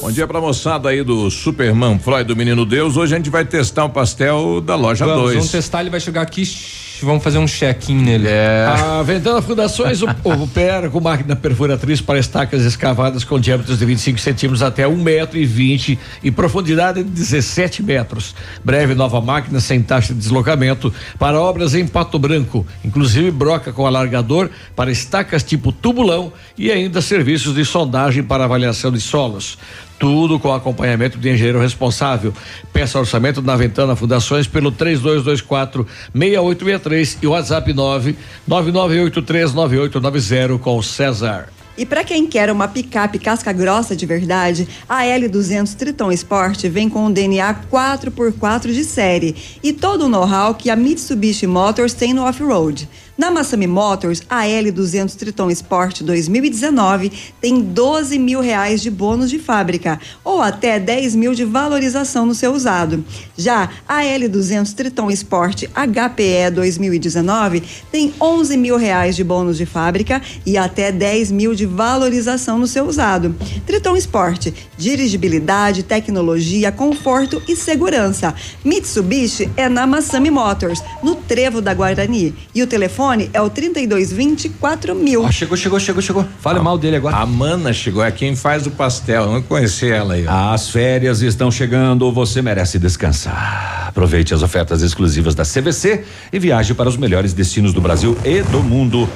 Bom 0.00 0.12
dia 0.12 0.24
pra 0.26 0.40
moçada 0.40 0.90
aí 0.90 1.02
do 1.02 1.28
Superman 1.30 1.98
Freud 1.98 2.24
do 2.24 2.36
Menino 2.36 2.64
Deus. 2.64 2.96
Hoje 2.96 3.14
a 3.14 3.16
gente 3.16 3.28
vai 3.28 3.44
testar 3.44 3.86
o 3.86 3.90
pastel 3.90 4.60
da 4.60 4.76
loja 4.76 5.04
Vamos, 5.04 5.22
2. 5.22 5.34
vamos 5.34 5.50
testar, 5.50 5.80
ele 5.80 5.90
vai 5.90 5.98
chegar 5.98 6.22
aqui, 6.22 6.44
vamos 7.02 7.22
fazer 7.22 7.38
um 7.38 7.46
check-in 7.46 7.96
nele. 7.96 8.28
É. 8.28 8.66
A 8.66 9.02
Ventana 9.02 9.40
Fundações 9.40 10.00
opera 10.02 10.88
com 10.90 11.00
máquina 11.00 11.36
perfuratriz 11.36 12.00
para 12.00 12.18
estacas 12.18 12.64
escavadas 12.64 13.24
com 13.24 13.38
diâmetros 13.38 13.78
de 13.78 13.84
25 13.84 14.18
centímetros 14.18 14.62
até 14.62 14.86
1 14.86 14.96
metro 14.96 15.38
e 15.38 15.44
20 15.44 15.98
e 16.22 16.30
profundidade 16.30 17.02
de 17.02 17.10
17 17.10 17.82
metros. 17.82 18.34
Breve 18.64 18.94
nova 18.94 19.20
máquina 19.20 19.60
sem 19.60 19.82
taxa 19.82 20.12
de 20.12 20.18
deslocamento 20.18 20.92
para 21.18 21.40
obras 21.40 21.74
em 21.74 21.86
Pato 21.86 22.18
Branco, 22.18 22.66
inclusive 22.84 23.30
broca 23.30 23.72
com 23.72 23.86
alargador 23.86 24.50
para 24.74 24.90
estacas 24.90 25.42
tipo 25.42 25.72
tubulão 25.72 26.32
e 26.56 26.70
ainda 26.70 27.00
serviços 27.00 27.54
de 27.54 27.64
sondagem 27.64 28.22
para 28.22 28.44
avaliação 28.44 28.90
de 28.90 29.00
solos. 29.00 29.58
Tudo 29.98 30.38
com 30.38 30.52
acompanhamento 30.52 31.18
de 31.18 31.28
engenheiro 31.28 31.60
responsável. 31.60 32.32
Peça 32.72 32.98
orçamento 32.98 33.42
na 33.42 33.56
Ventana 33.56 33.96
Fundações 33.96 34.46
pelo 34.46 34.70
3224 34.70 35.86
6863 36.14 37.18
e 37.20 37.26
o 37.26 37.30
WhatsApp 37.30 37.72
9 37.72 38.16
99839890 38.48 40.58
com 40.58 40.76
o 40.76 40.82
César. 40.82 41.48
E 41.78 41.86
para 41.86 42.02
quem 42.02 42.26
quer 42.26 42.50
uma 42.50 42.66
picape 42.66 43.20
casca 43.20 43.52
grossa 43.52 43.94
de 43.94 44.04
verdade, 44.04 44.68
a 44.88 45.04
L200 45.04 45.76
Triton 45.76 46.10
Sport 46.10 46.64
vem 46.64 46.88
com 46.88 47.06
um 47.06 47.12
DNA 47.12 47.54
4x4 47.70 48.72
de 48.72 48.82
série 48.82 49.36
e 49.62 49.72
todo 49.72 50.06
o 50.06 50.08
know-how 50.08 50.56
que 50.56 50.70
a 50.70 50.76
Mitsubishi 50.76 51.46
Motors 51.46 51.94
tem 51.94 52.12
no 52.12 52.24
off-road. 52.24 52.88
Na 53.18 53.32
Massami 53.32 53.66
Motors, 53.66 54.22
a 54.30 54.44
L200 54.44 55.16
Triton 55.16 55.50
Sport 55.50 56.02
2019 56.02 57.10
tem 57.40 57.60
12 57.60 58.16
mil 58.16 58.40
reais 58.40 58.80
de 58.80 58.92
bônus 58.92 59.28
de 59.28 59.40
fábrica 59.40 60.00
ou 60.22 60.40
até 60.40 60.78
10 60.78 61.16
mil 61.16 61.34
de 61.34 61.44
valorização 61.44 62.24
no 62.24 62.32
seu 62.32 62.52
usado. 62.52 63.04
Já 63.36 63.70
a 63.88 64.02
L200 64.04 64.72
Triton 64.72 65.10
Sport 65.10 65.64
HPE 65.64 66.52
2019 66.54 67.64
tem 67.90 68.14
11 68.20 68.56
mil 68.56 68.76
reais 68.76 69.16
de 69.16 69.24
bônus 69.24 69.56
de 69.56 69.66
fábrica 69.66 70.22
e 70.46 70.56
até 70.56 70.92
10 70.92 71.32
mil 71.32 71.56
de 71.56 71.66
valorização 71.66 72.56
no 72.56 72.68
seu 72.68 72.86
usado. 72.86 73.34
Triton 73.66 73.96
Sport, 73.96 74.52
dirigibilidade, 74.76 75.82
tecnologia, 75.82 76.70
conforto 76.70 77.42
e 77.48 77.56
segurança. 77.56 78.32
Mitsubishi 78.64 79.50
é 79.56 79.68
na 79.68 79.88
Massami 79.88 80.30
Motors, 80.30 80.80
no 81.02 81.16
Trevo 81.16 81.60
da 81.60 81.74
Guarani. 81.74 82.32
E 82.54 82.62
o 82.62 82.66
telefone 82.68 83.07
é 83.32 83.40
o 83.40 83.48
3220 83.50 84.48
4000. 84.50 85.24
Ah, 85.26 85.32
chegou, 85.32 85.56
chegou, 85.56 85.80
chegou, 85.80 86.02
chegou. 86.02 86.26
Fale 86.40 86.60
mal 86.60 86.76
dele 86.78 86.96
agora. 86.96 87.16
A 87.16 87.26
Mana 87.26 87.72
chegou, 87.72 88.02
é 88.04 88.10
quem 88.10 88.34
faz 88.36 88.66
o 88.66 88.70
pastel. 88.70 89.26
Vamos 89.26 89.46
conhecer 89.46 89.92
ela 89.92 90.14
aí. 90.14 90.26
ó. 90.26 90.52
As 90.52 90.70
férias 90.70 91.22
estão 91.22 91.50
chegando, 91.50 92.10
você 92.12 92.42
merece 92.42 92.78
descansar. 92.78 93.86
Aproveite 93.88 94.34
as 94.34 94.42
ofertas 94.42 94.82
exclusivas 94.82 95.34
da 95.34 95.44
CVC 95.44 96.04
e 96.32 96.38
viaje 96.38 96.74
para 96.74 96.88
os 96.88 96.96
melhores 96.96 97.32
destinos 97.32 97.72
do 97.72 97.80
Brasil 97.80 98.16
e 98.24 98.42
do 98.42 98.62
mundo. 98.62 99.08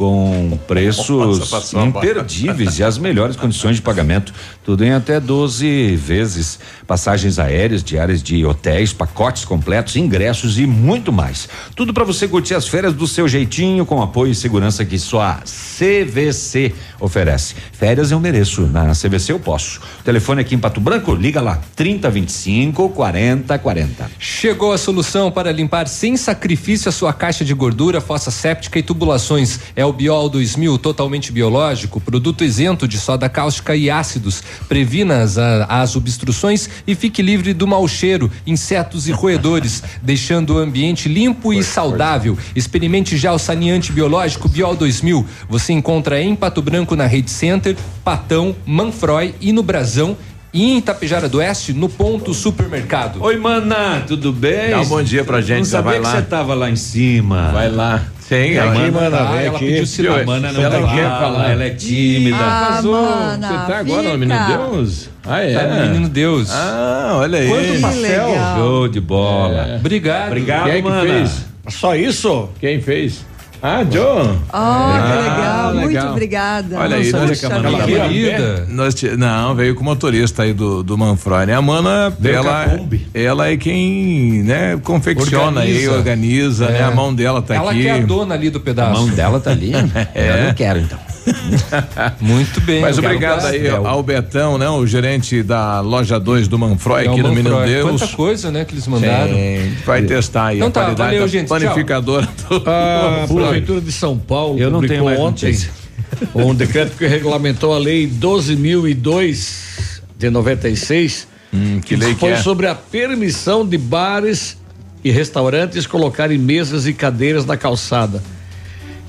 Com 0.00 0.58
preços 0.66 1.74
imperdíveis 1.74 2.78
e 2.78 2.82
as 2.82 2.96
melhores 2.96 3.36
condições 3.36 3.76
de 3.76 3.82
pagamento. 3.82 4.32
Tudo 4.64 4.82
em 4.82 4.92
até 4.92 5.20
12 5.20 5.94
vezes. 5.96 6.58
Passagens 6.86 7.38
aéreas, 7.38 7.84
diárias 7.84 8.22
de 8.22 8.42
hotéis, 8.46 8.94
pacotes 8.94 9.44
completos, 9.44 9.96
ingressos 9.96 10.58
e 10.58 10.66
muito 10.66 11.12
mais. 11.12 11.50
Tudo 11.76 11.92
para 11.92 12.02
você 12.02 12.26
curtir 12.26 12.54
as 12.54 12.66
férias 12.66 12.94
do 12.94 13.06
seu 13.06 13.28
jeitinho, 13.28 13.84
com 13.84 14.00
apoio 14.00 14.32
e 14.32 14.34
segurança 14.34 14.86
que 14.86 14.98
só 14.98 15.20
a 15.20 15.42
CVC 15.42 16.74
oferece. 16.98 17.54
Férias 17.70 18.10
eu 18.10 18.18
mereço. 18.18 18.62
Na 18.62 18.92
CVC 18.92 19.32
eu 19.32 19.38
posso. 19.38 19.82
O 20.00 20.02
telefone 20.02 20.40
aqui 20.40 20.54
em 20.54 20.58
Pato 20.58 20.80
Branco, 20.80 21.14
liga 21.14 21.42
lá: 21.42 21.60
3025 21.76 22.88
4040. 22.88 24.10
Chegou 24.18 24.72
a 24.72 24.78
solução 24.78 25.30
para 25.30 25.52
limpar 25.52 25.88
sem 25.88 26.16
sacrifício 26.16 26.88
a 26.88 26.92
sua 26.92 27.12
caixa 27.12 27.44
de 27.44 27.52
gordura, 27.52 28.00
fossa 28.00 28.30
séptica 28.30 28.78
e 28.78 28.82
tubulações. 28.82 29.60
É 29.76 29.84
o 29.84 29.89
Biol 29.92 30.28
2000, 30.28 30.78
totalmente 30.78 31.32
biológico, 31.32 32.00
produto 32.00 32.44
isento 32.44 32.86
de 32.86 32.98
soda 32.98 33.28
cáustica 33.28 33.74
e 33.74 33.90
ácidos. 33.90 34.42
Previna 34.68 35.22
as, 35.22 35.36
as 35.38 35.96
obstruções 35.96 36.68
e 36.86 36.94
fique 36.94 37.22
livre 37.22 37.52
do 37.52 37.66
mau 37.66 37.86
cheiro, 37.88 38.30
insetos 38.46 39.08
e 39.08 39.12
roedores, 39.12 39.82
deixando 40.02 40.54
o 40.54 40.58
ambiente 40.58 41.08
limpo 41.08 41.52
e 41.52 41.62
saudável. 41.62 42.36
Experimente 42.54 43.16
já 43.16 43.32
o 43.32 43.38
saneante 43.38 43.92
biológico 43.92 44.48
Biol 44.48 44.74
2000. 44.76 45.26
Você 45.48 45.72
encontra 45.72 46.20
em 46.20 46.34
Pato 46.34 46.62
Branco 46.62 46.94
na 46.96 47.06
Rede 47.06 47.30
Center, 47.30 47.76
Patão, 48.04 48.54
Manfroy 48.66 49.34
e 49.40 49.52
no 49.52 49.62
Brasão. 49.62 50.16
E 50.52 50.64
em 50.72 50.78
Itapejara 50.78 51.28
do 51.28 51.38
Oeste, 51.38 51.72
no 51.72 51.88
ponto 51.88 52.34
supermercado. 52.34 53.22
Oi, 53.22 53.36
mana, 53.36 54.02
tudo 54.04 54.32
bem? 54.32 54.70
Dá 54.70 54.80
um 54.80 54.86
bom 54.86 55.00
dia 55.00 55.22
pra 55.24 55.40
gente, 55.40 55.58
Não 55.58 55.64
sabia 55.64 55.92
vai 55.92 56.00
que 56.00 56.06
lá. 56.06 56.10
você 56.16 56.22
tava 56.22 56.54
lá 56.54 56.68
em 56.68 56.74
cima. 56.74 57.52
Vai 57.52 57.70
lá. 57.70 58.02
Tem, 58.30 58.54
ela- 58.56 58.72
aqui, 58.72 58.90
mana, 58.92 59.16
Ah, 59.18 59.32
vem 59.32 59.46
ela 59.46 59.56
aqui. 59.56 59.66
pediu 59.66 59.86
sinal. 59.86 60.16
A 60.20 60.24
mana 60.24 60.52
não 60.52 60.62
Ela 60.62 60.70
fala, 60.80 60.94
quer 60.94 61.08
falar. 61.10 61.50
ela 61.50 61.64
é 61.64 61.70
tímida. 61.70 62.36
Ah, 62.38 62.70
Vazou. 62.76 62.92
mana, 63.02 63.48
Você 63.48 63.54
tá 63.72 63.78
agora 63.80 64.02
no 64.02 64.02
fica. 64.04 64.16
Menino 64.18 64.46
Deus? 64.46 65.10
Ah, 65.26 65.40
é? 65.40 65.52
Tá 65.58 65.66
no 65.66 65.86
Menino 65.86 66.08
Deus. 66.08 66.50
Ah, 66.52 67.12
olha 67.16 67.38
aí. 67.40 67.48
Quanto 67.48 67.80
pastel. 67.80 68.28
legal. 68.28 68.56
Show 68.56 68.88
de 68.88 69.00
bola. 69.00 69.76
Obrigado. 69.80 70.26
Obrigado, 70.28 70.64
Quem 70.64 70.72
é 70.72 70.76
que 70.76 70.88
mana. 70.88 71.00
fez? 71.02 71.44
Só 71.68 71.94
isso? 71.96 72.48
Quem 72.60 72.80
fez? 72.80 73.26
Ah, 73.62 73.84
Joe. 73.84 74.02
Oh, 74.02 74.36
que 74.36 74.48
Ah, 74.52 75.20
legal, 75.22 75.74
muito 75.74 75.86
legal. 75.88 76.10
obrigada. 76.12 76.78
Olha 76.78 76.96
aí, 76.96 77.12
Nossa, 77.12 77.26
nós- 77.26 77.44
ela 77.44 77.68
vida. 77.70 77.86
veio- 77.86 78.00
querida. 78.30 78.66
Nós 78.70 78.94
não, 79.18 79.54
veio 79.54 79.74
com 79.74 79.82
o 79.82 79.84
motorista 79.84 80.42
aí 80.44 80.54
do, 80.54 80.82
do 80.82 80.96
Manfroy, 80.96 81.44
né? 81.46 81.54
A 81.54 81.60
Mana, 81.62 82.10
Veio 82.18 82.36
a 82.36 82.38
ela, 82.38 82.80
ela 83.12 83.48
é 83.50 83.56
quem, 83.58 84.42
né, 84.44 84.80
confecciona 84.82 85.60
aí, 85.60 85.86
Organiza. 85.88 85.92
organiza, 85.98 86.68
né? 86.70 86.78
É. 86.78 86.82
A 86.84 86.90
mão 86.90 87.14
dela 87.14 87.42
tá 87.42 87.54
Ela 87.54 87.70
aqui. 87.72 87.82
que 87.82 87.88
é 87.88 87.92
a 87.92 87.98
dona 87.98 88.34
ali 88.34 88.48
do 88.48 88.58
A 88.58 88.62
pedaço. 88.62 88.92
mão 88.98 89.08
dela 89.10 89.38
tá 89.38 89.50
ali. 89.50 89.72
É. 90.14 90.40
Eu 90.40 90.44
não 90.46 90.54
quero, 90.54 90.78
então. 90.80 90.98
Muito 92.20 92.60
bem. 92.62 92.80
Mas 92.80 92.98
obrigado 92.98 93.46
aí 93.46 93.68
ao 93.68 94.02
Betão, 94.02 94.56
né? 94.58 94.68
O 94.68 94.86
gerente 94.86 95.42
da 95.42 95.80
loja 95.80 96.18
2 96.18 96.48
do 96.48 96.58
Manfroy 96.58 97.04
É 97.06 97.08
aqui 97.08 97.22
no 97.22 97.28
Menino. 97.34 97.64
Deus. 97.64 97.90
Quanta 97.90 98.16
coisa, 98.16 98.50
né, 98.50 98.64
que 98.64 98.74
eles 98.74 98.86
mandaram. 98.86 99.34
Sim, 99.34 99.76
vai 99.84 100.02
testar 100.02 100.46
aí 100.46 100.56
Então 100.56 100.68
a 100.68 100.70
tá, 100.70 100.80
qualidade 100.82 101.10
valeu, 101.10 101.22
da 101.22 101.28
gente, 101.28 101.48
panificadora 101.48 102.26
do 102.48 102.62
A 102.68 103.20
Manfroy. 103.20 103.42
Prefeitura 103.44 103.80
de 103.80 103.92
São 103.92 104.18
Paulo 104.18 104.58
Eu 104.58 104.70
não 104.70 104.80
tenho 104.80 105.04
ontem 105.06 105.46
notícia. 105.46 105.70
um 106.34 106.54
decreto 106.54 106.96
que 106.96 107.06
regulamentou 107.06 107.74
a 107.74 107.78
lei 107.78 108.08
12.002 108.08 110.00
de 110.18 110.30
96, 110.30 111.28
Hum, 111.52 111.80
que 111.84 111.96
lei 111.96 112.14
que 112.14 112.20
foi 112.20 112.30
é? 112.30 112.36
sobre 112.36 112.68
a 112.68 112.76
permissão 112.76 113.66
de 113.66 113.76
bares 113.76 114.56
e 115.02 115.10
restaurantes 115.10 115.84
colocarem 115.84 116.38
mesas 116.38 116.86
e 116.86 116.92
cadeiras 116.92 117.44
na 117.44 117.56
calçada. 117.56 118.22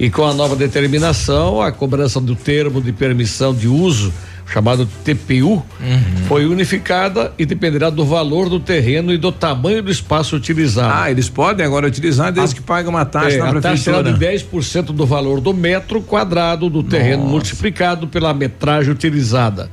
E 0.04 0.10
com 0.10 0.26
a 0.26 0.34
nova 0.34 0.56
determinação, 0.56 1.62
a 1.62 1.72
cobrança 1.72 2.20
do 2.20 2.36
termo 2.36 2.82
de 2.82 2.92
permissão 2.92 3.54
de 3.54 3.68
uso, 3.68 4.12
chamado 4.52 4.88
TPU, 5.04 5.64
Uhum. 5.80 6.26
foi 6.28 6.46
unificada 6.48 7.32
e 7.38 7.46
dependerá 7.46 7.90
do 7.92 8.04
valor 8.04 8.50
do 8.50 8.60
terreno 8.60 9.14
e 9.14 9.18
do 9.18 9.32
tamanho 9.32 9.84
do 9.84 9.92
espaço 9.92 10.36
utilizado. 10.36 10.92
Ah, 10.94 11.12
eles 11.12 11.30
podem 11.30 11.64
agora 11.66 11.86
utilizar 11.88 12.32
desde 12.32 12.56
que 12.56 12.62
paguem 12.62 12.90
uma 12.90 13.06
taxa 13.06 13.36
É, 13.36 13.38
na 13.38 13.50
a 13.52 13.62
taxa 13.62 13.84
será 13.84 13.98
prefeitura. 14.02 14.34
de 14.34 14.46
10% 14.48 14.86
do 14.92 15.06
valor 15.06 15.40
do 15.40 15.54
metro 15.54 16.02
quadrado 16.02 16.68
do 16.68 16.82
terreno 16.82 17.24
multiplicado 17.26 18.08
pela 18.08 18.34
metragem 18.34 18.92
utilizada. 18.92 19.70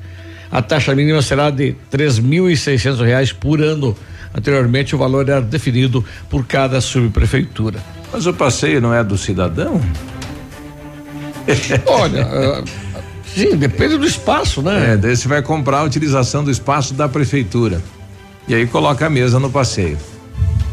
A 0.51 0.61
taxa 0.61 0.95
mínima 0.95 1.23
será 1.23 1.49
de 1.51 1.75
três 1.91 2.19
mil 2.19 2.51
e 2.51 2.57
seiscentos 2.57 3.01
reais 3.01 3.33
por 3.33 3.63
ano. 3.63 3.97
Anteriormente 4.35 4.95
o 4.95 4.99
valor 4.99 5.27
era 5.29 5.41
definido 5.41 6.05
por 6.29 6.47
cada 6.47 6.81
subprefeitura. 6.83 7.79
Mas 8.13 8.27
o 8.27 8.33
passeio 8.33 8.81
não 8.81 8.93
é 8.95 9.03
do 9.03 9.19
cidadão? 9.19 9.81
Olha, 11.87 12.27
ah, 12.31 12.63
sim, 13.35 13.57
depende 13.57 13.97
do 13.97 14.07
espaço, 14.07 14.63
né? 14.63 14.93
É, 14.93 14.97
daí 14.97 15.17
você 15.17 15.29
vai 15.29 15.43
comprar 15.43 15.79
a 15.81 15.83
utilização 15.85 16.43
do 16.45 16.51
espaço 16.51 16.95
da 16.95 17.09
prefeitura. 17.09 17.81
E 18.47 18.55
aí 18.55 18.67
coloca 18.67 19.07
a 19.07 19.11
mesa 19.11 19.39
no 19.39 19.51
passeio. 19.51 19.99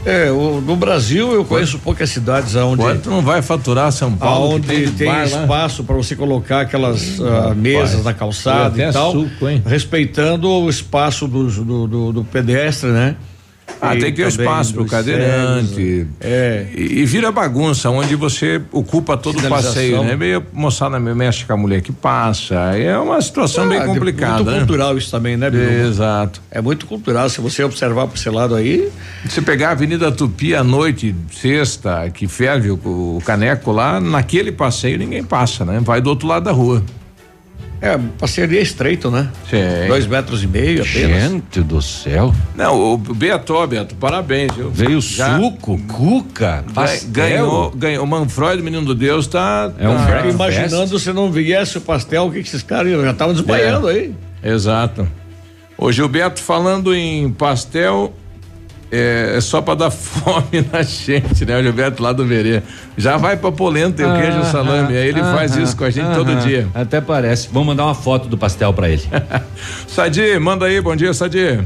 É, 0.06 0.30
o- 0.30 0.62
no 0.62 0.76
Brasil 0.76 1.34
eu 1.34 1.44
conheço 1.44 1.80
poucas 1.80 2.12
cidades 2.12 2.54
onde 2.56 2.84
Quanto 2.84 3.10
não 3.10 3.24
vai 3.24 3.42
faturar 3.42 3.92
São 3.92 4.12
Paulo? 4.16 4.60
que 4.60 4.72
Onde 4.72 4.92
tem 4.92 5.08
bar 5.08 5.26
espaço 5.26 5.84
para 5.84 5.96
você 5.96 6.16
colocar 6.16 6.62
aquelas 6.62 7.20
ah, 7.20 7.56
mesas 7.56 8.04
na 8.04 8.14
calçada 8.14 8.82
e 8.90 8.94
tal, 8.94 9.12
suco, 9.14 9.50
hein? 9.50 9.64
respeitando 9.66 10.48
o 10.48 10.70
espaço 10.70 11.28
do, 11.28 11.48
do, 11.50 11.88
do- 11.88 12.14
do 12.14 12.24
pedestre, 12.24 12.90
né? 12.92 13.16
Ah, 13.82 13.94
E 13.96 14.00
tem 14.00 14.12
que 14.14 14.22
ter 14.22 14.28
espaço 14.30 14.74
pro 14.74 14.84
dos 14.84 14.92
cadeirante. 14.92 16.08
É. 16.22 16.66
E, 16.74 17.00
e 17.02 17.06
vira 17.06 17.32
bagunça, 17.32 17.90
onde 17.90 18.16
você 18.16 18.62
ocupa 18.72 19.18
todo 19.18 19.38
o 19.40 19.50
passeio, 19.50 20.04
né? 20.04 20.16
Meio 20.16 20.44
moçada 20.54 21.00
mexe 21.00 21.46
com 21.46 21.54
a 21.54 21.58
mulher 21.58 21.82
que 21.82 21.92
passa. 21.92 22.56
É 22.78 22.98
uma 22.98 23.22
situação 23.22 23.68
bem 23.68 23.78
Ah, 23.80 23.82
de- 23.82 23.88
complicada. 23.88 24.36
Muito 24.36 24.52
né? 24.52 24.58
cultural 24.60 24.98
isso 24.98 25.12
também, 25.12 25.36
né, 25.36 25.50
Biruba? 25.50 25.72
Exato. 25.72 26.42
É 26.50 26.62
muito 26.62 26.86
cultural. 26.86 27.30
Se 27.30 27.42
você 27.42 27.64
observar 27.64 28.08
por 28.08 28.16
esse 28.16 28.30
lado 28.30 28.56
aí, 28.56 28.90
Se 29.28 29.42
pegar 29.42 29.70
a 29.70 29.72
Avenida 29.72 30.12
Tupi 30.12 30.56
à 30.56 30.64
noite, 30.64 31.14
sexta, 31.32 32.10
que 32.12 32.28
ferve 32.28 32.72
o, 32.72 32.76
o 32.76 33.22
caneco 33.26 33.72
lá, 33.72 34.00
naquele 34.00 34.52
passeio 34.52 34.98
ninguém 34.98 35.24
passa, 35.24 35.66
né? 35.66 35.80
Vai 35.84 36.00
do 36.02 36.10
outro 36.10 36.28
lado 36.28 36.44
da 36.44 36.52
rua. 36.52 36.82
É, 37.86 38.42
ali 38.44 38.58
é 38.58 38.62
estreito, 38.62 39.12
né? 39.12 39.30
Sim. 39.50 39.88
Dois 39.88 40.08
metros 40.08 40.44
e 40.44 40.48
meio 40.48 40.82
apenas. 40.82 41.32
Gente 41.32 41.62
do 41.62 41.82
céu. 41.82 42.34
Não, 42.56 42.94
o 42.94 42.98
Beto, 42.98 43.68
Beto, 43.68 43.94
parabéns, 43.96 44.52
viu? 44.56 44.72
Veio 44.72 45.00
Já 45.00 45.38
suco, 45.40 45.80
cuca, 45.88 46.66
pastel. 46.74 47.10
Ganhou, 47.12 47.72
ganhou. 47.72 48.04
O 48.04 48.08
Manfroy, 48.08 48.58
do 48.58 48.64
Menino 48.64 48.86
do 48.86 48.96
Deus, 48.96 49.28
tá. 49.28 49.72
É 49.78 49.88
um 49.88 49.96
tá- 49.98 50.28
imaginando 50.28 50.98
se 50.98 51.14
não 51.14 51.32
viesse 51.32 51.78
o 51.78 51.82
pastel, 51.82 52.26
o 52.26 52.32
que, 52.32 52.42
que 52.42 52.48
esses 52.48 52.64
caras 52.64 52.92
iam? 52.92 53.04
já 53.04 53.12
estavam 53.12 53.34
desmaiando 53.36 53.88
aí. 53.88 54.14
Exato. 54.44 55.08
Ô 55.78 55.92
Gilberto, 55.92 56.42
falando 56.42 56.96
em 56.96 57.30
pastel, 57.32 58.14
é, 58.96 59.34
é 59.38 59.42
só 59.42 59.62
pra 59.62 59.76
dar 59.76 59.92
fome 59.92 60.66
na 60.72 60.82
gente, 60.82 61.46
né? 61.46 61.60
O 61.60 61.64
Gilberto 61.64 62.02
lá 62.02 62.14
do 62.14 62.26
Verê. 62.26 62.62
Já 62.98 63.18
vai 63.18 63.38
pra 63.38 63.52
polenta 63.52 64.02
e 64.02 64.06
o 64.06 64.14
queijo 64.16 64.38
e 64.38 64.42
o 64.42 64.46
salame. 64.46 64.96
Aí 64.98 65.08
ele 65.08 65.20
faz 65.22 65.54
Aham, 65.54 65.64
isso 65.64 65.78
com 65.78 65.84
a 65.84 65.90
gente 65.90 66.14
todo 66.16 66.36
dia. 66.38 66.68
Até 66.74 67.02
parece. 67.02 67.50
Vamos 67.52 67.68
mandar 67.68 67.86
uma 67.86 67.96
foto 67.96 68.28
do 68.28 68.38
pastel 68.38 68.74
pra 68.74 68.90
ele. 68.90 69.04
Sadi, 69.88 70.40
manda 70.40 70.66
aí, 70.66 70.80
bom 70.82 70.96
dia, 70.96 71.14
Sadi. 71.14 71.60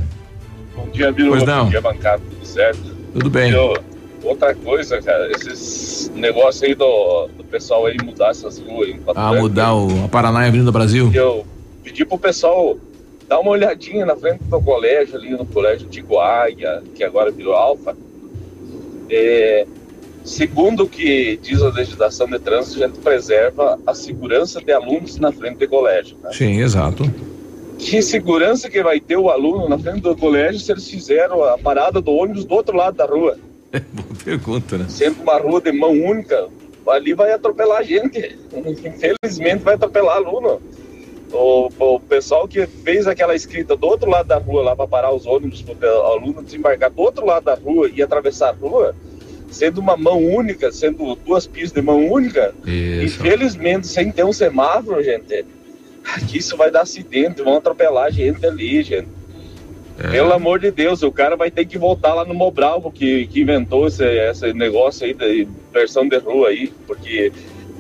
Bom 0.76 0.90
dia, 0.92 1.12
Bilu. 1.12 1.32
Pois 1.32 1.44
não. 1.44 1.66
Bom 1.66 1.70
dia, 1.70 1.82
bancada, 1.82 2.22
tudo 2.30 2.46
certo? 2.46 2.80
Tudo 3.14 3.30
bem. 3.30 3.52
Eu- 3.52 3.76
outra 4.24 4.54
coisa, 4.54 5.02
cara, 5.02 5.30
esses 5.32 6.12
negócios 6.14 6.62
aí 6.64 6.76
do, 6.76 7.30
do 7.38 7.44
pessoal 7.46 7.86
aí 7.86 7.96
mudar 8.04 8.30
essas 8.32 8.60
ruas 8.60 8.90
aí. 8.90 9.00
Ah, 9.16 9.34
mudar 9.34 9.74
o, 9.74 10.06
a 10.06 10.08
Paraná 10.10 10.46
e 10.46 10.50
Avenida 10.50 10.72
Brasil. 10.72 11.10
Eu 11.14 11.46
pedi 11.84 12.04
pro 12.06 12.18
pessoal 12.18 12.78
dar 13.30 13.40
uma 13.40 13.52
olhadinha 13.52 14.06
na 14.08 14.16
frente 14.16 14.44
do 14.44 14.60
colégio 14.60 15.16
ali, 15.16 15.30
no 15.30 15.46
colégio 15.46 15.88
de 15.88 16.02
Guaia, 16.02 16.82
que 16.96 17.04
agora 17.04 17.30
virou 17.30 17.54
Alfa. 17.54 17.96
É, 19.08 19.68
segundo 20.26 20.84
o 20.84 20.90
que 20.90 21.38
diz 21.38 21.62
a 21.62 21.70
legislação 21.70 22.28
de 22.28 22.40
trânsito, 22.40 22.84
a 22.84 22.88
gente 22.88 23.00
preserva 23.00 23.80
a 23.86 23.94
segurança 23.94 24.60
de 24.60 24.72
alunos 24.72 25.18
na 25.20 25.32
frente 25.32 25.60
do 25.60 25.70
colégio. 25.70 26.18
né? 26.24 26.32
Sim, 26.34 26.60
exato. 26.60 27.04
Que 27.78 28.02
segurança 28.02 28.68
que 28.68 28.82
vai 28.82 29.00
ter 29.00 29.16
o 29.16 29.30
aluno 29.30 29.70
na 29.70 29.78
frente 29.78 30.02
do 30.02 30.18
colégio 30.18 30.60
se 30.60 30.72
eles 30.72 30.90
fizeram 30.90 31.44
a 31.44 31.58
parada 31.58 32.02
do 32.02 32.12
ônibus 32.12 32.46
do 32.46 32.56
outro 32.56 32.76
lado 32.76 32.98
da 32.98 33.06
rua? 33.06 33.38
Boa 33.72 34.24
pergunta, 34.26 34.76
né? 34.76 34.86
Sendo 34.90 35.22
uma 35.22 35.38
rua 35.38 35.62
de 35.62 35.72
mão 35.72 35.92
única, 35.92 36.50
ali 36.88 37.14
vai 37.14 37.32
atropelar 37.32 37.78
a 37.78 37.84
gente. 37.84 38.38
Infelizmente 38.56 39.64
vai 39.64 39.76
atropelar 39.76 40.18
aluno. 40.18 40.60
O, 41.32 41.70
o 41.80 42.00
pessoal 42.00 42.48
que 42.48 42.66
fez 42.66 43.06
aquela 43.06 43.36
escrita 43.36 43.76
do 43.76 43.86
outro 43.86 44.10
lado 44.10 44.28
da 44.28 44.38
rua 44.38 44.64
lá 44.64 44.76
para 44.76 44.88
parar 44.88 45.14
os 45.14 45.26
ônibus 45.26 45.62
para 45.62 45.76
o 45.88 46.02
aluno 46.06 46.42
desembarcar 46.44 46.90
do 46.90 47.02
outro 47.02 47.26
lado 47.26 47.44
da 47.44 47.56
rua 47.56 47.90
e 47.94 48.02
atravessar 48.02 48.50
a 48.50 48.54
rua, 48.54 48.96
sendo 49.52 49.80
uma 49.80 49.96
mão 49.96 50.24
única, 50.24 50.72
sendo 50.72 51.16
duas 51.16 51.46
pistas 51.46 51.74
de 51.74 51.82
mão 51.82 52.12
única, 52.12 52.54
Isso. 52.66 53.18
infelizmente 53.18 53.88
sem 53.88 54.12
ter 54.12 54.24
um 54.24 54.34
semáforo, 54.34 55.04
gente, 55.04 55.46
isso 56.34 56.58
vai 56.58 56.72
dar 56.72 56.82
acidente, 56.82 57.42
vão 57.42 57.58
atropelar 57.58 58.12
gente 58.12 58.46
ali, 58.46 58.82
gente. 58.82 59.08
Pelo 60.12 60.32
amor 60.32 60.60
de 60.60 60.72
Deus, 60.72 61.04
o 61.04 61.12
cara 61.12 61.36
vai 61.36 61.52
ter 61.52 61.66
que 61.66 61.78
voltar 61.78 62.14
lá 62.14 62.24
no 62.24 62.34
Mobral 62.34 62.90
que, 62.90 63.28
que 63.28 63.42
inventou 63.42 63.86
esse, 63.88 64.06
esse 64.06 64.54
negócio 64.54 65.06
aí 65.06 65.14
de 65.14 65.46
versão 65.74 66.08
de 66.08 66.18
rua 66.18 66.50
aí, 66.50 66.72
porque 66.88 67.34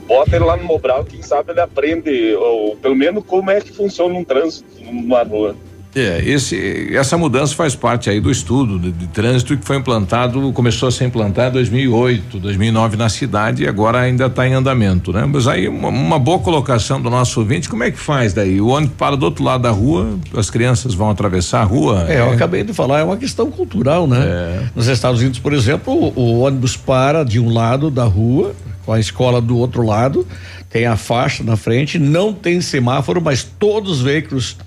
bota 0.10 0.36
ele 0.36 0.44
lá 0.44 0.57
no 0.57 0.64
Mobral, 0.64 1.06
quem 1.06 1.22
sabe 1.22 1.52
ele 1.52 1.61
aprende, 1.61 2.34
ou 2.34 2.76
pelo 2.76 2.95
menos 2.95 3.23
como 3.23 3.52
é 3.52 3.61
que 3.61 3.72
funciona 3.72 4.15
um 4.15 4.23
trânsito 4.23 4.68
numa 4.84 5.22
rua. 5.22 5.56
É, 5.95 6.22
esse, 6.23 6.95
essa 6.95 7.18
mudança 7.18 7.56
faz 7.56 7.76
parte 7.76 8.11
aí 8.11 8.19
do 8.19 8.30
estudo 8.30 8.77
de, 8.77 8.91
de 8.91 9.07
trânsito 9.07 9.57
que 9.57 9.65
foi 9.65 9.76
implantado, 9.77 10.52
começou 10.53 10.88
a 10.88 10.91
ser 10.91 11.06
implantado 11.06 11.49
em 11.49 11.53
2008, 11.53 12.40
2009 12.40 12.95
na 12.95 13.10
cidade 13.10 13.64
e 13.64 13.68
agora 13.68 13.99
ainda 13.99 14.27
está 14.27 14.48
em 14.48 14.53
andamento, 14.53 15.11
né? 15.11 15.26
Mas 15.26 15.48
aí 15.48 15.68
uma, 15.68 15.90
uma 15.90 16.19
boa 16.19 16.38
colocação 16.40 17.02
do 17.02 17.10
nosso 17.10 17.40
ouvinte, 17.40 17.68
como 17.68 17.84
é 17.84 17.90
que 17.90 17.98
faz 17.98 18.34
daí? 18.34 18.61
O 18.61 18.68
ônibus 18.68 18.95
para 18.98 19.18
do 19.18 19.26
outro 19.26 19.44
lado 19.44 19.64
da 19.64 19.72
rua, 19.72 20.19
as 20.38 20.49
crianças 20.52 20.94
vão 20.94 21.10
atravessar 21.10 21.61
a 21.61 21.65
rua? 21.65 22.06
É, 22.07 22.19
eu 22.19 22.31
acabei 22.31 22.64
de 22.64 22.72
falar, 22.72 22.99
é 22.99 23.03
uma 23.03 23.18
questão 23.18 23.49
cultural, 23.49 24.06
né? 24.06 24.69
Nos 24.76 24.88
Estados 24.88 25.22
Unidos, 25.22 25.40
por 25.40 25.53
exemplo, 25.53 25.91
o, 25.91 26.19
o 26.19 26.40
ônibus 26.41 26.77
para 26.77 27.23
de 27.23 27.40
um 27.40 27.52
lado 27.52 27.90
da 27.90 28.03
rua, 28.03 28.53
com 28.90 28.94
a 28.94 28.99
escola 28.99 29.40
do 29.40 29.56
outro 29.56 29.86
lado, 29.86 30.26
tem 30.68 30.88
a 30.88 30.98
faixa 30.98 31.44
na 31.44 31.56
frente, 31.56 31.99
não 31.99 32.34
tem 32.34 32.60
semáforo, 32.60 33.22
mas 33.22 33.44
todos 33.44 33.98
os 33.98 34.02
veículos 34.02 34.57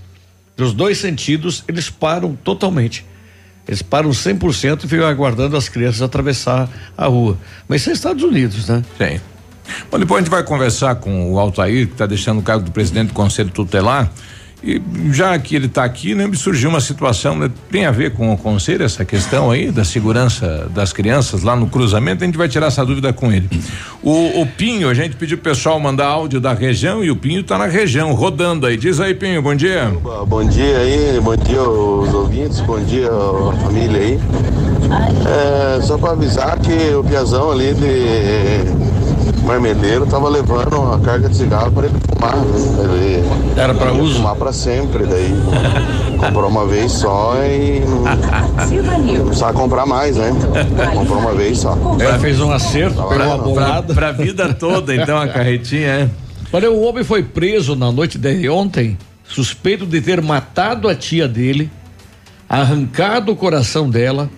dos 0.57 0.73
dois 0.73 0.99
sentidos, 0.99 1.65
eles 1.67 1.91
param 1.91 2.37
totalmente. 2.37 3.05
Eles 3.67 3.83
param 3.83 4.11
100% 4.11 4.85
e 4.85 4.87
ficam 4.87 5.09
aguardando 5.09 5.57
as 5.57 5.69
crianças 5.69 6.03
atravessar 6.03 6.71
a 6.97 7.07
rua. 7.09 7.37
Mas 7.67 7.81
isso 7.81 7.91
é 7.91 7.95
Estados 7.95 8.23
Unidos, 8.23 8.69
né? 8.69 8.85
Sim. 8.97 9.21
Bom, 9.91 9.99
depois 9.99 10.19
a 10.19 10.23
gente 10.23 10.31
vai 10.31 10.45
conversar 10.45 10.95
com 10.95 11.33
o 11.33 11.41
Altair, 11.41 11.89
que 11.89 11.95
está 11.95 12.07
deixando 12.07 12.39
o 12.39 12.43
cargo 12.45 12.65
do 12.65 12.71
presidente 12.71 13.09
do 13.09 13.15
Conselho 13.15 13.51
Tutelar. 13.51 14.09
E 14.65 14.81
já 15.11 15.37
que 15.39 15.57
ele 15.57 15.67
está 15.67 15.83
aqui, 15.83 16.15
né, 16.15 16.27
me 16.27 16.37
surgiu 16.37 16.71
uma 16.71 16.81
situação, 16.81 17.37
né, 17.37 17.51
tem 17.71 17.85
a 17.85 17.91
ver 17.91 18.13
com 18.13 18.33
o 18.33 18.39
conselho, 18.39 18.85
essa 18.85 19.05
questão 19.05 19.51
aí 19.51 19.73
da 19.73 19.85
segurança 19.85 20.71
das 20.73 20.93
crianças 20.93 21.43
lá 21.43 21.57
no 21.57 21.67
cruzamento, 21.67 22.23
a 22.23 22.27
gente 22.27 22.39
vai 22.39 22.49
tirar 22.49 22.67
essa 22.67 22.87
dúvida 22.87 23.13
com 23.13 23.33
ele. 23.33 23.49
O, 24.03 24.41
o 24.41 24.47
Pinho, 24.47 24.89
a 24.89 24.95
gente 24.95 25.17
pediu 25.17 25.37
pro 25.37 25.51
pessoal 25.51 25.81
mandar 25.81 26.07
áudio 26.07 26.41
da 26.41 26.53
região 26.53 27.03
e 27.03 27.11
o 27.11 27.17
Pinho 27.17 27.41
está 27.41 27.59
na 27.59 27.67
região, 27.67 28.13
rodando 28.13 28.67
aí. 28.67 28.77
Diz 28.77 29.01
aí, 29.01 29.15
Pinho, 29.15 29.43
bom 29.43 29.55
dia. 29.55 29.93
Bom 30.27 30.45
dia 30.45 30.79
aí, 30.79 31.21
bom 31.21 31.37
dia 31.37 31.63
os 31.63 32.15
ouvintes, 32.15 32.61
bom 32.61 32.79
dia 32.81 33.09
a 33.09 33.57
família 33.65 34.01
aí. 34.01 34.21
É, 35.27 35.81
só 35.83 35.99
para 35.99 36.13
avisar 36.13 36.59
que 36.61 36.95
o 36.95 37.03
Piazão 37.03 37.51
ali 37.51 37.75
de 37.75 39.02
Marmeleiro 39.43 40.07
tava 40.07 40.29
levando 40.29 40.81
uma 40.81 40.99
carga 41.01 41.29
de 41.29 41.37
cigarro 41.37 41.73
para 41.73 41.87
ele 41.87 41.97
fumar. 42.09 42.35
Ele 42.85 43.25
Era 43.61 43.75
para 43.75 43.93
uso? 43.93 44.17
Fumar 44.17 44.37
para 44.37 44.53
sempre, 44.53 45.05
daí 45.05 45.35
comprou 46.19 46.49
uma 46.49 46.67
vez 46.67 46.93
só 46.93 47.35
e 47.45 47.81
não, 47.81 48.03
não 49.19 49.25
precisava 49.27 49.53
comprar 49.53 49.85
mais, 49.87 50.17
né? 50.17 50.33
Comprou 50.95 51.19
uma 51.19 51.35
vez 51.35 51.59
só. 51.59 51.77
Ela 51.99 52.19
fez 52.19 52.41
um 52.41 52.51
acerto, 52.53 53.03
pegou 53.03 53.27
uma 53.27 53.39
bolada. 53.39 53.95
Pra 53.95 54.13
vida 54.13 54.55
toda, 54.55 54.95
então, 54.95 55.19
a 55.19 55.29
carretinha, 55.29 55.89
é. 55.89 56.11
Olha, 56.53 56.71
o 56.71 56.83
homem 56.83 57.03
foi 57.03 57.23
preso 57.23 57.75
na 57.75 57.91
noite 57.91 58.19
de 58.19 58.49
ontem, 58.49 58.99
suspeito 59.25 59.87
de 59.87 60.01
ter 60.01 60.21
matado 60.21 60.89
a 60.89 60.95
tia 60.95 61.27
dele, 61.27 61.71
arrancado 62.49 63.33
o 63.33 63.37
coração 63.37 63.89
dela 63.89 64.29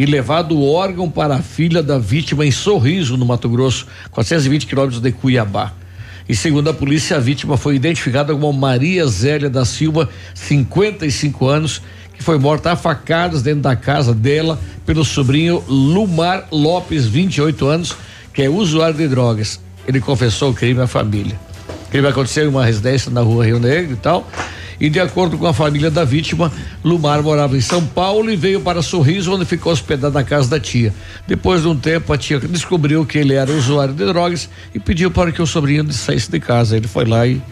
e 0.00 0.06
levado 0.06 0.56
o 0.56 0.72
órgão 0.72 1.10
para 1.10 1.34
a 1.34 1.42
filha 1.42 1.82
da 1.82 1.98
vítima 1.98 2.46
em 2.46 2.50
Sorriso, 2.50 3.18
no 3.18 3.26
Mato 3.26 3.50
Grosso, 3.50 3.86
420 4.10 4.66
quilômetros 4.66 4.98
de 4.98 5.12
Cuiabá. 5.12 5.74
E 6.26 6.34
segundo 6.34 6.70
a 6.70 6.72
polícia, 6.72 7.18
a 7.18 7.20
vítima 7.20 7.58
foi 7.58 7.76
identificada 7.76 8.32
como 8.32 8.50
Maria 8.50 9.06
Zélia 9.06 9.50
da 9.50 9.62
Silva, 9.66 10.08
55 10.32 11.46
anos, 11.46 11.82
que 12.14 12.22
foi 12.22 12.38
morta 12.38 12.72
a 12.72 12.76
facadas 12.76 13.42
dentro 13.42 13.60
da 13.60 13.76
casa 13.76 14.14
dela 14.14 14.58
pelo 14.86 15.04
sobrinho 15.04 15.62
Lumar 15.68 16.48
Lopes, 16.50 17.04
28 17.04 17.66
anos, 17.66 17.94
que 18.32 18.40
é 18.40 18.48
usuário 18.48 18.96
de 18.96 19.06
drogas. 19.06 19.60
Ele 19.86 20.00
confessou 20.00 20.52
o 20.52 20.54
crime 20.54 20.80
à 20.80 20.86
família. 20.86 21.38
O 21.88 21.90
crime 21.90 22.08
aconteceu 22.08 22.46
em 22.46 22.48
uma 22.48 22.64
residência 22.64 23.10
na 23.10 23.20
rua 23.20 23.44
Rio 23.44 23.58
Negro 23.58 23.92
e 23.92 23.96
tal. 23.96 24.26
E 24.80 24.88
de 24.88 24.98
acordo 24.98 25.36
com 25.36 25.46
a 25.46 25.52
família 25.52 25.90
da 25.90 26.04
vítima, 26.04 26.50
Lumar 26.82 27.22
morava 27.22 27.56
em 27.56 27.60
São 27.60 27.84
Paulo 27.84 28.30
e 28.30 28.36
veio 28.36 28.60
para 28.60 28.80
Sorriso, 28.80 29.34
onde 29.34 29.44
ficou 29.44 29.72
hospedado 29.72 30.14
na 30.14 30.24
casa 30.24 30.48
da 30.48 30.58
tia. 30.58 30.94
Depois 31.28 31.62
de 31.62 31.68
um 31.68 31.76
tempo, 31.76 32.10
a 32.12 32.16
tia 32.16 32.40
descobriu 32.40 33.04
que 33.04 33.18
ele 33.18 33.34
era 33.34 33.52
usuário 33.52 33.92
de 33.92 34.06
drogas 34.06 34.48
e 34.74 34.80
pediu 34.80 35.10
para 35.10 35.30
que 35.30 35.42
o 35.42 35.46
sobrinho 35.46 35.92
saísse 35.92 36.30
de 36.30 36.40
casa. 36.40 36.76
Ele 36.76 36.88
foi 36.88 37.04
lá 37.04 37.26
e. 37.26 37.42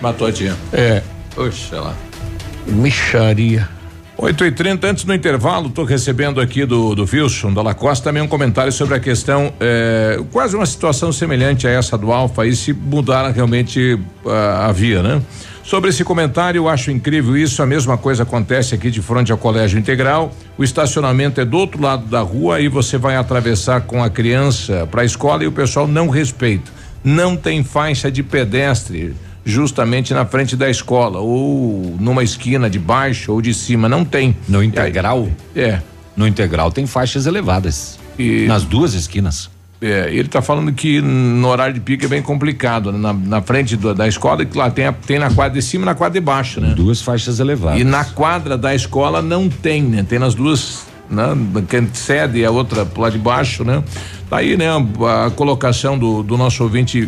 Matou 0.00 0.26
a 0.26 0.32
tia. 0.32 0.56
É. 0.72 1.02
Oxa 1.36 1.78
lá. 1.78 1.94
Micharia. 2.66 3.68
8 4.16 4.44
e 4.44 4.52
30 4.52 4.86
antes 4.86 5.04
do 5.04 5.12
intervalo, 5.12 5.68
estou 5.68 5.84
recebendo 5.84 6.40
aqui 6.40 6.64
do, 6.64 6.94
do 6.94 7.08
Wilson 7.10 7.52
da 7.52 7.60
Lacosta 7.60 8.04
também 8.04 8.22
um 8.22 8.28
comentário 8.28 8.70
sobre 8.70 8.94
a 8.94 9.00
questão, 9.00 9.52
eh, 9.58 10.20
quase 10.30 10.54
uma 10.54 10.66
situação 10.66 11.10
semelhante 11.10 11.66
a 11.66 11.70
essa 11.70 11.98
do 11.98 12.12
Alfa, 12.12 12.46
e 12.46 12.54
se 12.54 12.72
mudar 12.72 13.28
realmente 13.30 13.98
ah, 14.24 14.68
a 14.68 14.72
via, 14.72 15.02
né? 15.02 15.20
Sobre 15.62 15.90
esse 15.90 16.02
comentário, 16.04 16.58
eu 16.58 16.68
acho 16.68 16.90
incrível 16.90 17.36
isso. 17.36 17.62
A 17.62 17.66
mesma 17.66 17.96
coisa 17.96 18.24
acontece 18.24 18.74
aqui 18.74 18.90
de 18.90 19.00
frente 19.00 19.30
ao 19.30 19.38
Colégio 19.38 19.78
Integral. 19.78 20.34
O 20.58 20.64
estacionamento 20.64 21.40
é 21.40 21.44
do 21.44 21.56
outro 21.56 21.80
lado 21.80 22.06
da 22.06 22.20
rua 22.20 22.60
e 22.60 22.68
você 22.68 22.98
vai 22.98 23.16
atravessar 23.16 23.82
com 23.82 24.02
a 24.02 24.10
criança 24.10 24.86
para 24.90 25.02
a 25.02 25.04
escola 25.04 25.44
e 25.44 25.46
o 25.46 25.52
pessoal 25.52 25.86
não 25.86 26.08
respeita. 26.08 26.70
Não 27.04 27.36
tem 27.36 27.62
faixa 27.62 28.10
de 28.10 28.22
pedestre 28.22 29.14
justamente 29.44 30.12
na 30.12 30.24
frente 30.24 30.56
da 30.56 30.68
escola 30.68 31.18
ou 31.20 31.96
numa 31.98 32.22
esquina 32.22 32.68
de 32.68 32.78
baixo 32.78 33.32
ou 33.32 33.40
de 33.40 33.54
cima. 33.54 33.88
Não 33.88 34.04
tem. 34.04 34.36
No 34.48 34.62
integral? 34.62 35.28
É. 35.54 35.80
No 36.16 36.26
integral 36.26 36.70
tem 36.70 36.86
faixas 36.86 37.26
elevadas. 37.26 37.98
E 38.18 38.46
nas 38.46 38.64
duas 38.64 38.94
esquinas. 38.94 39.48
É, 39.82 40.08
ele 40.10 40.20
está 40.28 40.40
falando 40.40 40.72
que 40.72 41.00
no 41.00 41.48
horário 41.48 41.74
de 41.74 41.80
pico 41.80 42.04
é 42.04 42.08
bem 42.08 42.22
complicado, 42.22 42.92
né? 42.92 42.98
na, 42.98 43.12
na 43.12 43.42
frente 43.42 43.76
do- 43.76 43.92
da 43.92 44.06
escola, 44.06 44.44
que 44.44 44.56
lá 44.56 44.70
tem, 44.70 44.86
a- 44.86 44.92
tem 44.92 45.18
na 45.18 45.28
quadra 45.30 45.58
de 45.58 45.62
cima 45.66 45.82
e 45.82 45.86
na 45.86 45.94
quadra 45.96 46.20
de 46.20 46.24
baixo, 46.24 46.60
né? 46.60 46.72
Duas 46.76 47.02
faixas 47.02 47.40
elevadas. 47.40 47.80
E 47.80 47.84
na 47.84 48.04
quadra 48.04 48.56
da 48.56 48.72
escola 48.74 49.20
não 49.20 49.48
tem, 49.48 49.82
né? 49.82 50.06
Tem 50.08 50.20
nas 50.20 50.34
duas, 50.36 50.84
né? 51.10 51.24
Que 51.68 51.84
sede 51.98 52.38
e 52.38 52.44
a 52.44 52.50
outra 52.52 52.86
lado 52.96 53.12
de 53.12 53.18
baixo, 53.18 53.64
né? 53.64 53.82
Tá 54.32 54.38
aí, 54.38 54.56
né, 54.56 54.66
a, 54.66 55.26
a 55.26 55.30
colocação 55.30 55.98
do, 55.98 56.22
do 56.22 56.38
nosso 56.38 56.62
ouvinte 56.62 57.06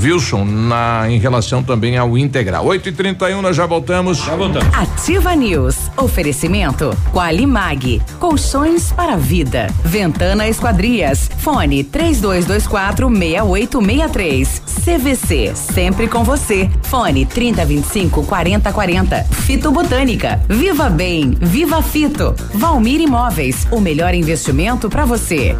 Wilson 0.00 0.44
na 0.44 1.10
em 1.10 1.18
relação 1.18 1.60
também 1.60 1.98
ao 1.98 2.16
integral. 2.16 2.64
8 2.66 2.88
e 2.88 2.92
31 2.92 3.42
nós 3.42 3.56
já 3.56 3.66
voltamos. 3.66 4.18
Já 4.18 4.36
voltamos. 4.36 4.72
Ativa 4.72 5.34
News. 5.34 5.90
Oferecimento 5.96 6.96
Qualimag. 7.12 8.00
Colchões 8.20 8.92
para 8.92 9.16
vida. 9.16 9.66
Ventana 9.84 10.46
Esquadrias. 10.46 11.28
Fone 11.38 11.82
3224 11.82 13.08
6863. 13.08 14.62
CVC. 14.84 15.52
Sempre 15.56 16.06
com 16.06 16.22
você. 16.22 16.70
Fone 16.84 17.26
3025 17.26 18.24
4040. 18.24 19.24
Fito 19.24 19.72
Botânica. 19.72 20.40
Viva 20.48 20.88
Bem. 20.88 21.32
Viva 21.40 21.82
Fito. 21.82 22.36
Valmir 22.54 23.00
Imóveis. 23.00 23.66
O 23.72 23.80
melhor 23.80 24.14
investimento 24.14 24.88
para 24.88 25.04
você. 25.04 25.56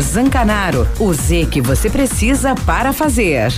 Zancanaro. 0.00 0.86
O 0.98 1.12
Z 1.12 1.46
que 1.46 1.60
você 1.60 1.88
precisa 1.88 2.54
para 2.54 2.92
fazer. 2.92 3.52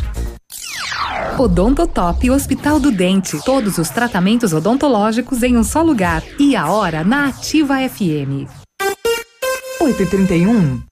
Odontotop 1.38 2.30
Hospital 2.30 2.78
do 2.78 2.90
Dente. 2.92 3.42
Todos 3.44 3.78
os 3.78 3.88
tratamentos 3.88 4.52
odontológicos 4.52 5.42
em 5.42 5.56
um 5.56 5.64
só 5.64 5.82
lugar. 5.82 6.22
E 6.38 6.54
a 6.54 6.70
hora 6.70 7.02
na 7.02 7.28
Ativa 7.28 7.76
FM. 7.88 8.46
8 9.80 10.02
e 10.02 10.06
31 10.06 10.91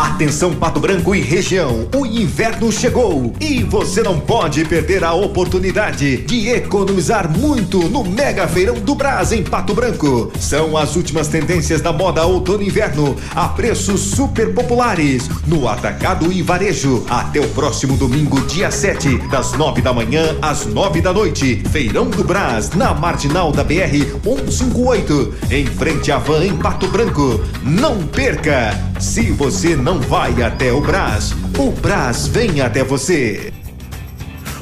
Atenção 0.00 0.54
Pato 0.54 0.80
Branco 0.80 1.14
e 1.14 1.20
região, 1.20 1.86
o 1.94 2.06
inverno 2.06 2.72
chegou 2.72 3.34
e 3.38 3.62
você 3.62 4.02
não 4.02 4.18
pode 4.18 4.64
perder 4.64 5.04
a 5.04 5.12
oportunidade 5.12 6.16
de 6.22 6.48
economizar 6.48 7.30
muito 7.30 7.86
no 7.86 8.02
Mega 8.02 8.48
Feirão 8.48 8.76
do 8.76 8.94
Brás 8.94 9.30
em 9.30 9.42
Pato 9.42 9.74
Branco. 9.74 10.32
São 10.40 10.74
as 10.74 10.96
últimas 10.96 11.28
tendências 11.28 11.82
da 11.82 11.92
moda 11.92 12.24
outono 12.24 12.62
e 12.62 12.68
inverno 12.68 13.14
a 13.34 13.48
preços 13.48 14.00
super 14.00 14.54
populares 14.54 15.28
no 15.46 15.68
atacado 15.68 16.32
e 16.32 16.40
varejo 16.40 17.04
até 17.10 17.38
o 17.38 17.48
próximo 17.50 17.94
domingo, 17.94 18.40
dia 18.46 18.70
7, 18.70 19.18
das 19.28 19.52
9 19.52 19.82
da 19.82 19.92
manhã 19.92 20.34
às 20.40 20.64
9 20.64 21.02
da 21.02 21.12
noite. 21.12 21.62
Feirão 21.70 22.08
do 22.08 22.24
Brás, 22.24 22.70
na 22.70 22.94
marginal 22.94 23.52
da 23.52 23.62
BR 23.62 24.06
158, 24.24 25.34
em 25.50 25.66
frente 25.66 26.10
à 26.10 26.16
van 26.16 26.42
em 26.42 26.56
Pato 26.56 26.88
Branco. 26.88 27.38
Não 27.62 27.98
perca! 28.06 28.90
Se 28.98 29.30
você 29.32 29.74
não 29.74 29.89
vai 29.98 30.42
até 30.42 30.72
o 30.72 30.80
Brás, 30.80 31.34
o 31.58 31.70
Brás 31.70 32.28
vem 32.28 32.60
até 32.60 32.84
você. 32.84 33.52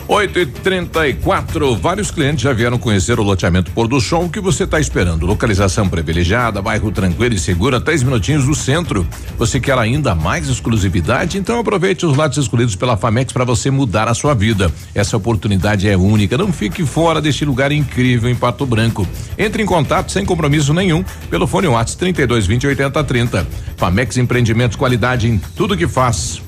8 0.08 0.38
e 0.38 0.46
34 0.46 1.76
vários 1.76 2.10
clientes 2.10 2.40
já 2.40 2.54
vieram 2.54 2.78
conhecer 2.78 3.20
o 3.20 3.22
loteamento 3.22 3.70
Pôr 3.72 3.86
do 3.86 4.00
Sol. 4.00 4.24
O 4.24 4.30
que 4.30 4.40
você 4.40 4.64
está 4.64 4.80
esperando? 4.80 5.26
Localização 5.26 5.86
privilegiada, 5.86 6.62
bairro 6.62 6.90
tranquilo 6.90 7.34
e 7.34 7.38
seguro, 7.38 7.78
três 7.78 8.02
minutinhos 8.02 8.46
do 8.46 8.54
centro. 8.54 9.06
Você 9.36 9.60
quer 9.60 9.76
ainda 9.76 10.14
mais 10.14 10.48
exclusividade? 10.48 11.36
Então 11.36 11.58
aproveite 11.58 12.06
os 12.06 12.16
lotes 12.16 12.38
escolhidos 12.38 12.74
pela 12.74 12.96
Famex 12.96 13.34
para 13.34 13.44
você 13.44 13.70
mudar 13.70 14.08
a 14.08 14.14
sua 14.14 14.32
vida. 14.32 14.72
Essa 14.94 15.14
oportunidade 15.14 15.86
é 15.86 15.94
única. 15.94 16.38
Não 16.38 16.50
fique 16.50 16.86
fora 16.86 17.20
deste 17.20 17.44
lugar 17.44 17.70
incrível 17.70 18.30
em 18.30 18.34
Pato 18.34 18.64
Branco. 18.64 19.06
Entre 19.36 19.62
em 19.62 19.66
contato 19.66 20.10
sem 20.10 20.24
compromisso 20.24 20.72
nenhum 20.72 21.04
pelo 21.28 21.46
fone 21.46 21.68
WhatsApp 21.68 21.98
32 21.98 22.46
20 22.46 22.66
80 22.66 23.04
30. 23.04 23.46
Famex 23.76 24.16
Empreendimentos, 24.16 24.74
qualidade 24.74 25.28
em 25.28 25.36
tudo 25.54 25.76
que 25.76 25.86
faz. 25.86 26.47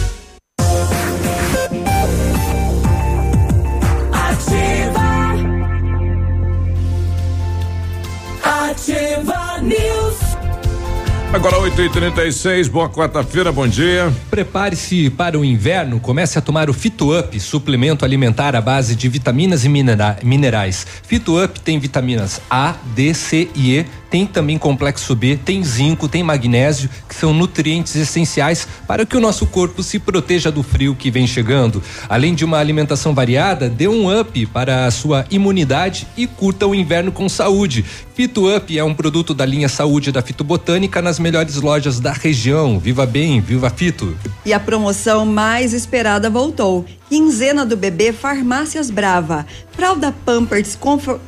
Agora 11.33 11.55
8h36, 11.59 12.69
boa 12.69 12.89
quarta-feira, 12.89 13.53
bom 13.53 13.65
dia. 13.65 14.11
Prepare-se 14.29 15.09
para 15.09 15.39
o 15.39 15.45
inverno, 15.45 15.97
comece 15.97 16.37
a 16.37 16.41
tomar 16.41 16.69
o 16.69 16.73
Fito 16.73 17.17
Up, 17.17 17.39
suplemento 17.39 18.03
alimentar 18.03 18.53
à 18.53 18.59
base 18.59 18.97
de 18.97 19.07
vitaminas 19.07 19.63
e 19.63 19.69
minera 19.69 20.17
minerais. 20.21 20.85
Fito 21.03 21.41
Up 21.41 21.57
tem 21.61 21.79
vitaminas 21.79 22.41
A, 22.49 22.75
D, 22.93 23.13
C 23.13 23.49
e 23.55 23.77
E, 23.77 23.85
tem 24.11 24.27
também 24.27 24.57
complexo 24.57 25.15
B, 25.15 25.37
tem 25.37 25.63
zinco, 25.63 26.09
tem 26.09 26.21
magnésio, 26.21 26.89
que 27.07 27.15
são 27.15 27.33
nutrientes 27.33 27.95
essenciais 27.95 28.67
para 28.85 29.05
que 29.05 29.15
o 29.15 29.21
nosso 29.21 29.47
corpo 29.47 29.81
se 29.81 29.97
proteja 29.97 30.51
do 30.51 30.61
frio 30.61 30.93
que 30.93 31.09
vem 31.09 31.25
chegando. 31.25 31.81
Além 32.09 32.35
de 32.35 32.43
uma 32.43 32.57
alimentação 32.57 33.15
variada, 33.15 33.69
dê 33.69 33.87
um 33.87 34.19
up 34.19 34.45
para 34.47 34.85
a 34.85 34.91
sua 34.91 35.25
imunidade 35.31 36.05
e 36.17 36.27
curta 36.27 36.67
o 36.67 36.75
inverno 36.75 37.09
com 37.11 37.29
saúde. 37.29 37.85
Fito 38.13 38.53
Up 38.53 38.77
é 38.77 38.83
um 38.83 38.93
produto 38.93 39.33
da 39.33 39.45
linha 39.45 39.69
Saúde 39.69 40.11
da 40.11 40.21
Fitobotânica 40.21 41.01
nas 41.01 41.17
melhores 41.17 41.55
lojas 41.55 41.99
da 41.99 42.11
região. 42.11 42.77
Viva 42.77 43.05
bem, 43.05 43.39
viva 43.39 43.69
Fito. 43.69 44.15
E 44.45 44.53
a 44.53 44.59
promoção 44.59 45.25
mais 45.25 45.73
esperada 45.73 46.29
voltou. 46.29 46.85
Quinzena 47.09 47.65
do 47.65 47.77
bebê 47.77 48.11
Farmácias 48.11 48.91
Brava. 48.91 49.47
Fralda 49.71 50.13
Pampers 50.25 50.75
Comfort 50.75 51.21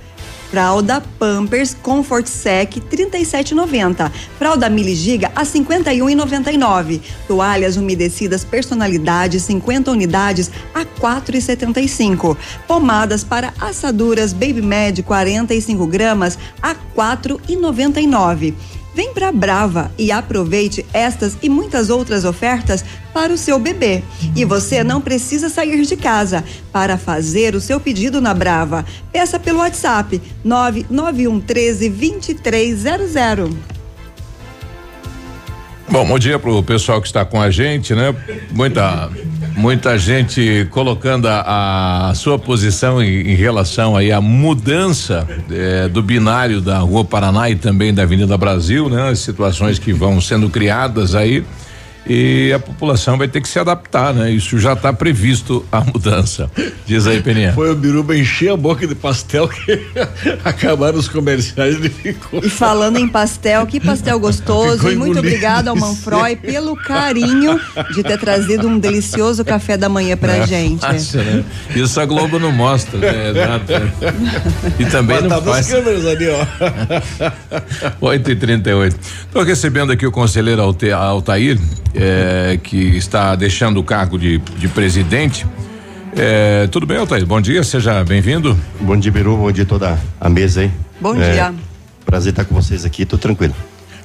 Fralda 0.54 1.02
Pampers 1.18 1.74
Comfort 1.74 2.28
Sec 2.28 2.80
37,90. 2.80 4.12
Fralda 4.38 4.70
Mili 4.70 4.94
Giga 4.94 5.32
a 5.36 5.42
51,99. 5.42 7.02
Toalhas 7.28 7.76
umedecidas 7.76 8.46
personalidade 8.46 9.40
50 9.40 9.90
unidades 9.90 10.52
a 10.72 10.86
4,75. 10.86 12.38
Pomadas 12.68 13.24
para 13.24 13.52
assaduras 13.60 14.32
Baby 14.32 14.62
Med 14.62 15.04
45 15.04 15.88
gramas 15.88 16.38
a 16.62 16.76
4,99. 16.96 18.54
Vem 18.96 19.14
pra 19.14 19.32
Brava 19.32 19.92
e 19.98 20.12
aproveite 20.12 20.86
estas 20.94 21.38
e 21.42 21.50
muitas 21.50 21.90
outras 21.90 22.26
ofertas 22.26 22.86
para 23.14 23.34
o 23.34 23.38
seu 23.38 23.58
bebê. 23.58 24.04
E 24.36 24.46
você 24.46 24.84
não 24.84 25.02
precisa 25.02 25.50
sair 25.50 25.84
de 25.86 25.98
casa 25.98 26.44
para 26.72 26.98
fazer 26.98 27.56
o 27.56 27.62
seu 27.62 27.80
pedido 27.80 28.22
na 28.22 28.34
Brava. 28.34 28.86
Peça 29.12 29.40
pelo 29.40 29.60
WhatsApp 29.60 30.22
991 30.44 31.40
13 31.40 31.90
2300. 31.90 33.74
Bom, 35.90 36.06
bom 36.08 36.18
dia 36.18 36.40
pro 36.40 36.62
pessoal 36.64 37.02
que 37.02 37.08
está 37.08 37.26
com 37.26 37.40
a 37.40 37.52
gente, 37.52 37.94
né? 37.94 38.16
Muita, 38.52 39.12
muita 39.56 39.98
gente 39.98 40.68
colocando 40.72 41.28
a, 41.28 42.10
a 42.10 42.16
sua 42.16 42.38
posição 42.40 43.02
em, 43.02 43.32
em, 43.32 43.36
relação 43.36 43.96
aí 43.96 44.12
à 44.12 44.20
mudança 44.20 45.28
eh, 45.52 45.88
do 45.88 46.02
binário 46.02 46.62
da 46.62 46.80
Rua 46.80 47.06
Paraná 47.06 47.50
e 47.50 47.56
também 47.56 47.94
da 47.94 48.04
Avenida 48.04 48.38
Brasil, 48.38 48.90
né? 48.90 49.10
As 49.10 49.20
situações 49.20 49.78
que 49.80 49.94
vão 49.94 50.20
sendo 50.20 50.50
criadas 50.50 51.16
aí 51.16 51.44
e 52.08 52.52
a 52.54 52.60
população 52.60 53.18
vai 53.18 53.28
ter 53.28 53.42
que 53.42 53.48
se 53.48 53.58
adaptar, 53.60 54.14
né? 54.14 54.30
Isso 54.32 54.60
já 54.60 54.74
está 54.74 54.92
previsto 54.92 55.66
a 55.72 55.82
mudança. 55.82 56.50
Diz 56.86 57.08
aí, 57.08 57.22
Peninha. 57.22 57.54
Foi 57.54 57.72
o 57.72 57.76
Biruba 57.76 58.16
encher 58.16 58.52
a 58.52 58.58
boca 58.58 58.86
de 58.86 58.94
pastel 58.96 59.48
que 59.48 59.80
acabaram 60.44 60.98
os 61.00 61.08
comerciais 61.08 61.76
ele 61.76 61.90
ficou. 61.90 62.42
E 62.44 62.50
falando 62.50 62.98
em 62.98 63.08
pastel, 63.08 63.66
que 63.66 63.80
pastel 63.80 64.20
gostoso. 64.20 64.78
Ficou 64.78 64.92
e 64.92 64.96
muito 64.96 65.20
obrigado 65.20 65.70
ao 65.70 65.76
Manfroy 65.76 66.36
pelo 66.44 66.76
carinho 66.76 67.60
de 67.94 68.04
ter 68.04 68.18
trazido 68.20 68.68
um 68.68 68.78
delicioso 68.78 69.46
café 69.46 69.78
da 69.78 69.88
manhã 69.88 70.18
pra 70.18 70.38
É 70.38 70.48
gente. 70.48 70.82
fácil, 70.82 71.24
né? 71.24 71.44
Isso 71.76 72.00
a 72.02 72.06
Globo 72.06 72.38
não 72.40 72.52
mostra, 72.52 72.98
né? 73.00 73.30
Exato. 73.32 73.74
E 74.80 74.86
também 74.86 75.16
Mas 75.16 75.24
não 75.24 75.30
tava 75.30 75.52
faz. 75.52 75.68
as 75.68 75.72
câmeras 75.74 76.06
ali, 76.06 76.28
ó. 76.30 76.46
8 78.02 78.32
e 78.32 78.36
38 78.36 78.98
Estou 79.28 79.44
recebendo 79.44 79.92
aqui 79.92 80.06
o 80.06 80.12
conselheiro 80.12 80.62
Altair, 80.62 81.58
eh, 81.94 82.60
que 82.62 82.78
está 82.98 83.36
deixando 83.36 83.80
o 83.80 83.84
cargo 83.84 84.18
de, 84.18 84.38
de 84.38 84.68
presidente. 84.68 85.46
Eh, 86.16 86.68
tudo 86.72 86.86
bem, 86.86 86.98
Altair? 86.98 87.26
Bom 87.26 87.42
dia, 87.42 87.64
seja 87.64 88.04
bem-vindo. 88.04 88.58
Bom 88.80 88.96
dia, 88.98 89.12
Biru, 89.12 89.36
bom 89.38 89.52
dia 89.52 89.66
toda 89.66 89.98
a 90.20 90.30
mesa 90.30 90.62
aí. 90.62 90.72
Bom 91.02 91.16
É, 91.16 91.32
dia. 91.32 91.54
Prazer 92.06 92.32
estar 92.32 92.46
com 92.46 92.54
vocês 92.54 92.86
aqui, 92.86 93.06
tô 93.06 93.18
tranquilo. 93.18 93.56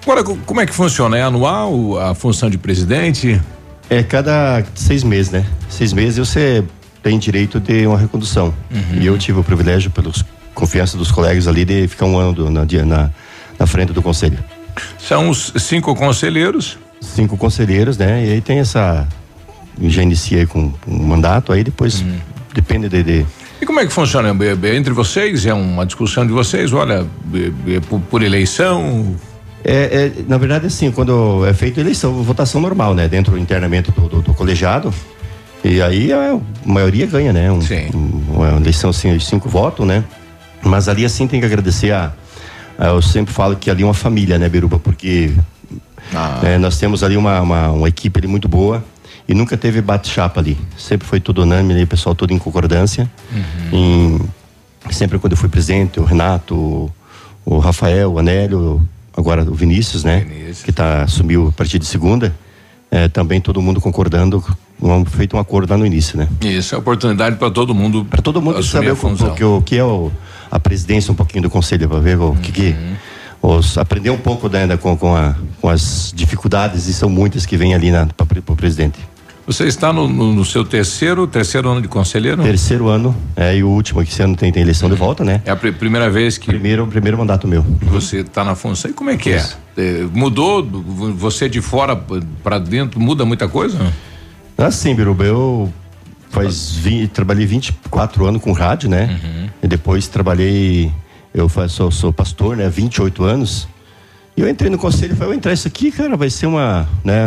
Agora, 0.03 0.25
co- 0.25 0.39
como 0.47 0.61
é 0.61 0.67
que 0.67 0.73
funciona? 0.75 1.19
É 1.19 1.23
anual 1.23 1.99
a 1.99 2.15
função 2.15 2.49
de 2.49 2.57
presidente? 2.57 3.41
É 3.91 4.03
cada 4.03 4.63
seis 4.75 5.03
meses, 5.05 5.31
né? 5.31 5.45
Seis 5.69 5.93
meses 5.93 6.17
você 6.29 6.65
tem 7.03 7.19
direito 7.19 7.61
de 7.61 7.87
uma 7.87 7.99
recondução. 7.99 8.55
Uhum. 8.71 9.01
E 9.01 9.07
eu 9.07 9.19
tive 9.19 9.41
o 9.41 9.45
privilégio, 9.45 9.91
pelos 9.91 10.25
confiança 10.55 10.97
dos 10.97 11.11
colegas 11.13 11.47
ali, 11.47 11.65
de 11.65 11.87
ficar 11.89 12.07
um 12.07 12.19
ano 12.19 12.33
do- 12.33 12.51
na, 12.51 12.65
na, 12.87 13.11
na 13.59 13.67
frente 13.67 13.93
do 13.93 14.01
conselho. 14.03 14.39
São 14.99 15.29
os 15.29 15.53
cinco 15.59 15.95
conselheiros. 15.95 16.79
Cinco 17.01 17.37
conselheiros, 17.37 17.97
né? 17.97 18.25
E 18.27 18.33
aí 18.33 18.41
tem 18.41 18.59
essa. 18.59 19.07
Já 19.83 20.03
inicia 20.03 20.39
aí 20.41 20.47
com 20.47 20.73
um 20.87 20.99
mandato, 21.07 21.53
aí 21.53 21.63
depois 21.63 22.01
Uhum. 22.01 22.17
depende 22.55 22.89
de, 22.89 23.03
de- 23.03 23.27
E 23.61 23.67
como 23.67 23.79
é 23.81 23.87
que 23.87 23.93
funciona? 23.93 24.29
É- 24.45 24.69
é 24.69 24.77
Entre 24.77 24.93
vocês? 24.93 25.47
É 25.47 25.55
uma 25.55 25.87
discussão 25.87 26.27
de 26.27 26.33
vocês? 26.33 26.73
Olha, 26.73 27.07
é- 27.67 27.81
por, 27.89 28.01
por 28.01 28.23
eleição? 28.23 29.15
É, 29.65 30.13
é, 30.19 30.23
na 30.29 30.39
verdade, 30.39 30.67
assim, 30.67 30.91
quando 30.91 31.45
é 31.47 31.53
feita 31.53 31.81
eleição, 31.81 32.23
votação 32.23 32.61
normal, 32.61 32.95
né? 32.95 33.09
Dentro 33.09 33.37
internamente 33.39 33.91
do, 33.93 34.09
do, 34.09 34.23
do 34.23 34.35
colegiado. 34.35 34.93
E 35.65 35.83
aí 35.83 36.13
a 36.13 36.39
maioria 36.65 37.07
ganha, 37.07 37.33
né? 37.33 37.51
Um, 37.51 37.59
um- 37.95 38.23
uma 38.37 38.49
eleição 38.57 38.91
assim, 38.91 39.17
de 39.17 39.25
cinco 39.25 39.49
votos, 39.49 39.87
né? 39.87 40.05
Mas 40.63 40.89
ali, 40.89 41.05
assim, 41.05 41.27
tem 41.29 41.39
que 41.41 41.47
agradecer 41.47 41.93
a. 41.93 42.13
a- 42.79 42.87
eu 42.89 43.03
sempre 43.03 43.33
falo 43.33 43.55
que 43.57 43.71
ali 43.71 43.83
é 43.83 43.87
uma 43.87 43.95
família, 43.95 44.39
né, 44.39 44.49
Biruba? 44.49 44.79
Porque 44.79 45.33
é, 46.43 46.59
nós 46.59 46.79
temos 46.79 47.03
ali 47.03 47.17
uma, 47.17 47.41
uma, 47.41 47.71
uma 47.71 47.89
equipe 47.89 48.19
ali 48.19 48.27
muito 48.27 48.49
boa 48.49 48.85
e 49.29 49.35
nunca 49.35 49.57
teve 49.57 49.81
bate-chapa 49.83 50.41
ali. 50.41 50.57
Sempre 50.77 51.07
foi 51.07 51.21
tudo 51.21 51.43
unânime, 51.43 51.83
o 51.83 51.87
pessoal 51.87 52.15
todo 52.15 52.33
em 52.33 52.39
concordância. 52.39 53.11
Em- 53.73 54.21
sempre 54.91 55.19
quando 55.19 55.33
eu 55.33 55.37
fui 55.37 55.49
presidente, 55.49 56.01
o 56.01 56.05
Renato, 56.05 56.55
o, 56.55 56.91
o 57.45 57.59
Rafael, 57.59 58.13
o 58.13 58.19
Anélio, 58.19 58.87
agora 59.17 59.43
o 59.43 59.55
Vinícius, 59.55 60.03
né? 60.05 60.27
Que 60.65 60.73
tá, 60.73 61.03
assumiu 61.03 61.49
a 61.49 61.53
partir 61.53 61.79
de 61.79 61.85
segunda. 61.87 62.35
é, 62.91 63.07
também 63.07 63.39
todo 63.39 63.61
mundo 63.61 63.83
concordando, 63.83 64.43
vamos 64.81 65.11
feito 65.13 65.37
um 65.37 65.39
acordo 65.39 65.71
lá 65.71 65.77
no 65.77 65.85
início, 65.85 66.17
né? 66.17 66.27
Isso 66.41 66.75
é 66.75 66.79
oportunidade 66.79 67.37
para 67.37 67.51
todo 67.51 67.75
mundo. 67.75 68.07
Para 68.09 68.23
todo 68.23 68.41
mundo 68.41 68.57
saber 68.63 68.93
o, 68.93 68.95
o, 69.27 69.35
que, 69.37 69.45
o 69.45 69.61
que 69.63 69.77
é 69.77 69.85
o- 69.85 70.11
a 70.51 70.59
presidência 70.59 71.13
um 71.13 71.15
pouquinho 71.15 71.43
do 71.43 71.51
conselho, 71.51 71.87
para 71.87 72.01
ver 72.01 72.19
o 72.19 72.35
que, 72.37 72.51
que 72.51 72.75
os, 73.43 73.79
aprender 73.79 74.11
um 74.11 74.19
pouco 74.19 74.49
né, 74.49 74.67
da- 74.67 74.77
com, 74.77 74.97
com, 74.97 75.15
a- 75.15 75.35
com 75.61 75.69
as 75.69 76.13
dificuldades 76.15 76.87
e 76.89 76.93
são 76.95 77.09
muitas 77.09 77.47
que 77.47 77.57
vem 77.57 77.75
ali 77.75 77.91
para 78.17 78.27
o 78.53 78.57
presidente. 78.57 78.99
Você 79.47 79.65
está 79.65 79.93
no, 79.95 80.07
no- 80.07 80.45
seu 80.45 80.63
terceiro, 80.63 81.27
terceiro 81.27 81.71
ano 81.71 81.81
de 81.81 81.89
conselheiro? 81.89 82.43
Terceiro 82.43 82.89
ano, 82.89 83.17
é, 83.35 83.57
e 83.57 83.63
o 83.65 83.69
último, 83.69 84.05
que 84.05 84.11
esse 84.11 84.21
ano 84.23 84.37
tem, 84.37 84.53
tem 84.53 84.63
eleição 84.63 84.91
de 84.91 84.95
volta, 84.95 85.25
né? 85.25 85.41
É 85.47 85.51
a 85.51 85.57
pri- 85.57 85.73
primeira 85.73 86.11
vez 86.11 86.37
que. 86.37 86.47
Primeiro, 86.49 86.87
primeiro 86.87 87.17
mandato 87.17 87.49
meu. 87.49 87.65
Você 87.85 88.19
está 88.19 88.45
na 88.45 88.55
função. 88.55 88.91
E 88.91 88.95
como 88.95 89.09
é 89.09 89.17
que 89.17 89.31
é? 89.31 89.43
É, 89.79 90.07
Mudou? 90.13 90.63
Você 91.17 91.49
de 91.49 91.63
fora 91.63 91.97
para 92.45 92.59
dentro 92.59 93.01
muda 93.01 93.25
muita 93.25 93.49
coisa? 93.49 93.79
Assim, 94.59 94.95
Biruba, 94.95 95.25
eu 95.25 95.73
faz 96.29 96.73
vi, 96.73 97.09
trabalhei 97.09 97.47
24 97.47 98.27
anos 98.27 98.43
com 98.43 98.53
rádio, 98.53 98.91
né? 98.91 99.19
E 99.63 99.67
depois 99.67 100.09
trabalhei, 100.09 100.93
eu 101.41 101.49
faço, 101.49 101.91
sou, 101.91 102.13
pastor, 102.13 102.57
né? 102.57 102.69
28 102.69 103.25
anos. 103.25 103.69
E 104.37 104.41
eu 104.41 104.49
entrei 104.49 104.71
no 104.71 104.79
conselho 104.79 105.15
e 105.15 105.17
falei, 105.17 105.33
eu 105.33 105.37
entrar 105.37 105.53
isso 105.53 105.67
aqui, 105.67 105.91
cara, 105.91 106.17
vai 106.17 106.31
ser 106.31 106.47
uma, 106.47 106.89
né? 107.05 107.27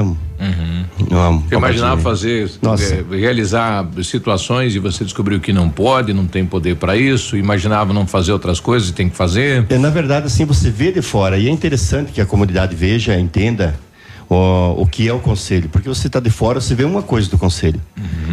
Uma, 1.10 1.32
Você 1.40 1.56
imaginava 1.56 1.96
uma- 1.96 2.02
fazer, 2.02 2.50
Nossa. 2.62 2.96
eh, 2.96 3.04
realizar 3.12 3.86
situações 4.04 4.74
e 4.76 4.80
você 4.80 5.04
descobriu 5.04 5.40
que 5.40 5.52
não 5.52 5.70
pode, 5.70 6.14
não 6.14 6.26
tem 6.26 6.46
poder 6.46 6.78
para 6.78 6.96
isso, 6.96 7.36
imaginava 7.36 7.92
não 7.94 8.08
fazer 8.08 8.32
outras 8.32 8.60
coisas 8.62 8.90
e 8.90 8.94
tem 8.94 9.10
que 9.10 9.16
fazer. 9.16 9.66
É, 9.70 9.78
na 9.78 9.90
verdade, 9.90 10.28
assim, 10.28 10.46
você 10.46 10.70
vê 10.72 10.92
de 10.92 11.02
fora, 11.02 11.38
e 11.38 11.48
é 11.48 11.52
interessante 11.52 12.12
que 12.14 12.22
a 12.22 12.26
comunidade 12.26 12.76
veja, 12.76 13.20
entenda 13.20 13.76
o, 14.34 14.82
o 14.84 14.86
que 14.88 15.08
é 15.10 15.14
o 15.14 15.20
conselho, 15.20 15.68
porque 15.68 15.90
você 15.90 16.08
está 16.08 16.20
de 16.20 16.30
fora, 16.30 16.62
você 16.62 16.74
vê 16.74 16.86
uma 16.86 17.02
coisa 17.02 17.30
do 17.30 17.38
conselho. 17.38 17.82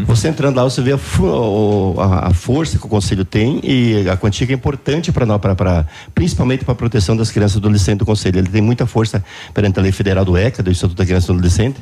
Você 0.06 0.28
entrando 0.28 0.56
lá, 0.56 0.62
você 0.62 0.80
vê 0.80 0.92
a, 0.92 0.96
a- 0.96 2.28
a 2.28 2.34
força 2.34 2.78
que 2.78 2.86
o 2.86 2.88
conselho 2.88 3.24
tem 3.24 3.60
e 3.64 4.08
a 4.08 4.16
quantia 4.16 4.46
que 4.46 4.52
é 4.52 4.56
importante 4.56 5.10
para 5.10 5.84
principalmente 6.14 6.64
para 6.64 6.72
a 6.72 6.76
proteção 6.76 7.16
das 7.16 7.30
crianças 7.32 7.56
e 7.56 7.58
adolescentes 7.58 7.98
do 7.98 8.06
conselho. 8.06 8.38
Ele 8.38 8.48
tem 8.48 8.62
muita 8.62 8.86
força 8.86 9.24
perante 9.52 9.78
a 9.78 9.82
lei 9.82 9.90
federal 9.90 10.24
do 10.24 10.36
ECA, 10.36 10.62
do 10.62 10.70
Estatuto 10.70 10.96
da 10.96 11.04
Criança 11.04 11.26
e 11.26 11.28
do 11.28 11.32
Adolescente. 11.34 11.76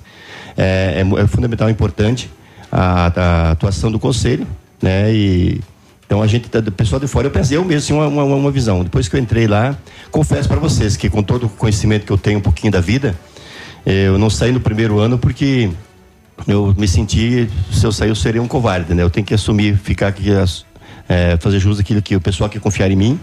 É, 0.57 1.03
é 1.05 1.21
é 1.23 1.27
fundamental, 1.27 1.69
importante. 1.69 2.31
a, 2.73 3.13
a 3.15 3.51
atuação 3.51 3.93
do 3.93 3.99
conselho, 3.99 4.47
né? 4.83 5.13
E 5.13 5.61
então 6.07 6.23
a 6.23 6.27
gente, 6.27 6.49
do 6.49 6.71
pessoal 6.73 7.01
de 7.01 7.07
fora, 7.09 7.27
eu 7.27 7.31
pensei, 7.33 7.57
eu 7.57 7.65
mesmo, 7.65 7.79
assim, 7.79 7.93
uma, 7.93 8.25
uma, 8.25 8.37
uma 8.37 8.51
visão. 8.51 8.83
Depois 8.85 9.09
que 9.09 9.17
eu 9.17 9.21
entrei 9.21 9.47
lá, 9.47 9.77
confesso 10.11 10.49
para 10.49 10.59
vocês 10.61 10.97
que 10.97 11.11
com 11.11 11.23
todo 11.23 11.47
o 11.47 11.49
conhecimento 11.49 12.07
que 12.07 12.13
eu 12.13 12.17
tenho 12.19 12.39
um 12.39 12.43
pouquinho 12.43 12.73
da 12.73 12.81
vida, 12.81 13.15
eu 13.87 14.19
não 14.19 14.29
saí 14.29 14.51
no 14.51 14.61
primeiro 14.61 14.99
ano 14.99 15.17
porque 15.17 15.71
eu 16.47 16.75
me 16.77 16.89
senti, 16.89 17.49
se 17.73 17.87
eu 17.87 17.93
sair, 17.93 18.09
eu 18.09 18.15
seria 18.17 18.43
um 18.43 18.49
covarde, 18.49 18.93
né? 18.93 19.03
Eu 19.03 19.11
tenho 19.11 19.25
que 19.25 19.33
assumir, 19.33 19.77
ficar 19.77 20.09
aqui, 20.09 20.31
é, 21.09 21.37
fazer 21.39 21.61
jus 21.61 21.79
aquilo 21.79 22.03
que 22.03 22.17
o 22.17 22.21
pessoal 22.21 22.51
que 22.51 22.59
confiar 22.59 22.91
em 22.91 22.97
mim. 22.97 23.21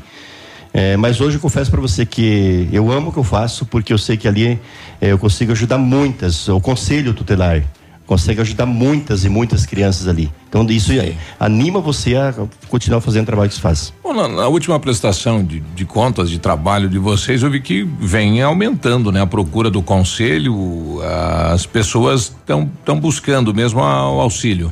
É, 0.73 0.97
mas 0.97 1.21
hoje 1.21 1.37
eu 1.37 1.41
confesso 1.41 1.69
para 1.69 1.79
você 1.79 2.03
que 2.05 2.67
eu 2.71 2.91
amo 2.91 3.09
o 3.09 3.13
que 3.13 3.19
eu 3.19 3.23
faço, 3.23 3.65
porque 3.65 3.93
eu 3.93 3.97
sei 3.97 4.17
que 4.17 4.27
ali 4.27 4.59
é, 4.99 5.11
eu 5.11 5.19
consigo 5.19 5.51
ajudar 5.51 5.77
muitas, 5.77 6.47
o 6.47 6.59
conselho 6.59 7.13
tutelar 7.13 7.61
consegue 8.13 8.41
ajudar 8.41 8.67
muitas 8.67 9.25
e 9.25 9.29
muitas 9.29 9.65
crianças 9.65 10.07
ali. 10.07 10.31
Então 10.47 10.63
isso 10.69 10.93
Sim. 10.93 11.15
anima 11.39 11.79
você 11.79 12.15
a 12.15 12.31
continuar 12.69 13.01
fazendo 13.01 13.23
o 13.23 13.25
trabalho 13.25 13.49
que 13.49 13.55
se 13.55 13.61
faz. 13.61 13.91
Bom, 14.03 14.13
na, 14.13 14.27
na, 14.27 14.47
última 14.47 14.79
prestação 14.79 15.43
de, 15.43 15.59
de, 15.59 15.83
contas 15.83 16.29
de 16.29 16.37
trabalho 16.37 16.87
de 16.87 16.99
vocês, 16.99 17.41
eu 17.41 17.49
vi 17.49 17.59
que 17.59 17.83
vem 17.99 18.39
aumentando, 18.43 19.11
né? 19.11 19.19
A 19.19 19.25
procura 19.25 19.71
do 19.71 19.81
conselho, 19.81 21.01
as 21.51 21.65
pessoas 21.65 22.31
estão 22.47 22.99
buscando 22.99 23.51
mesmo 23.51 23.79
o 23.79 24.21
auxílio. 24.21 24.71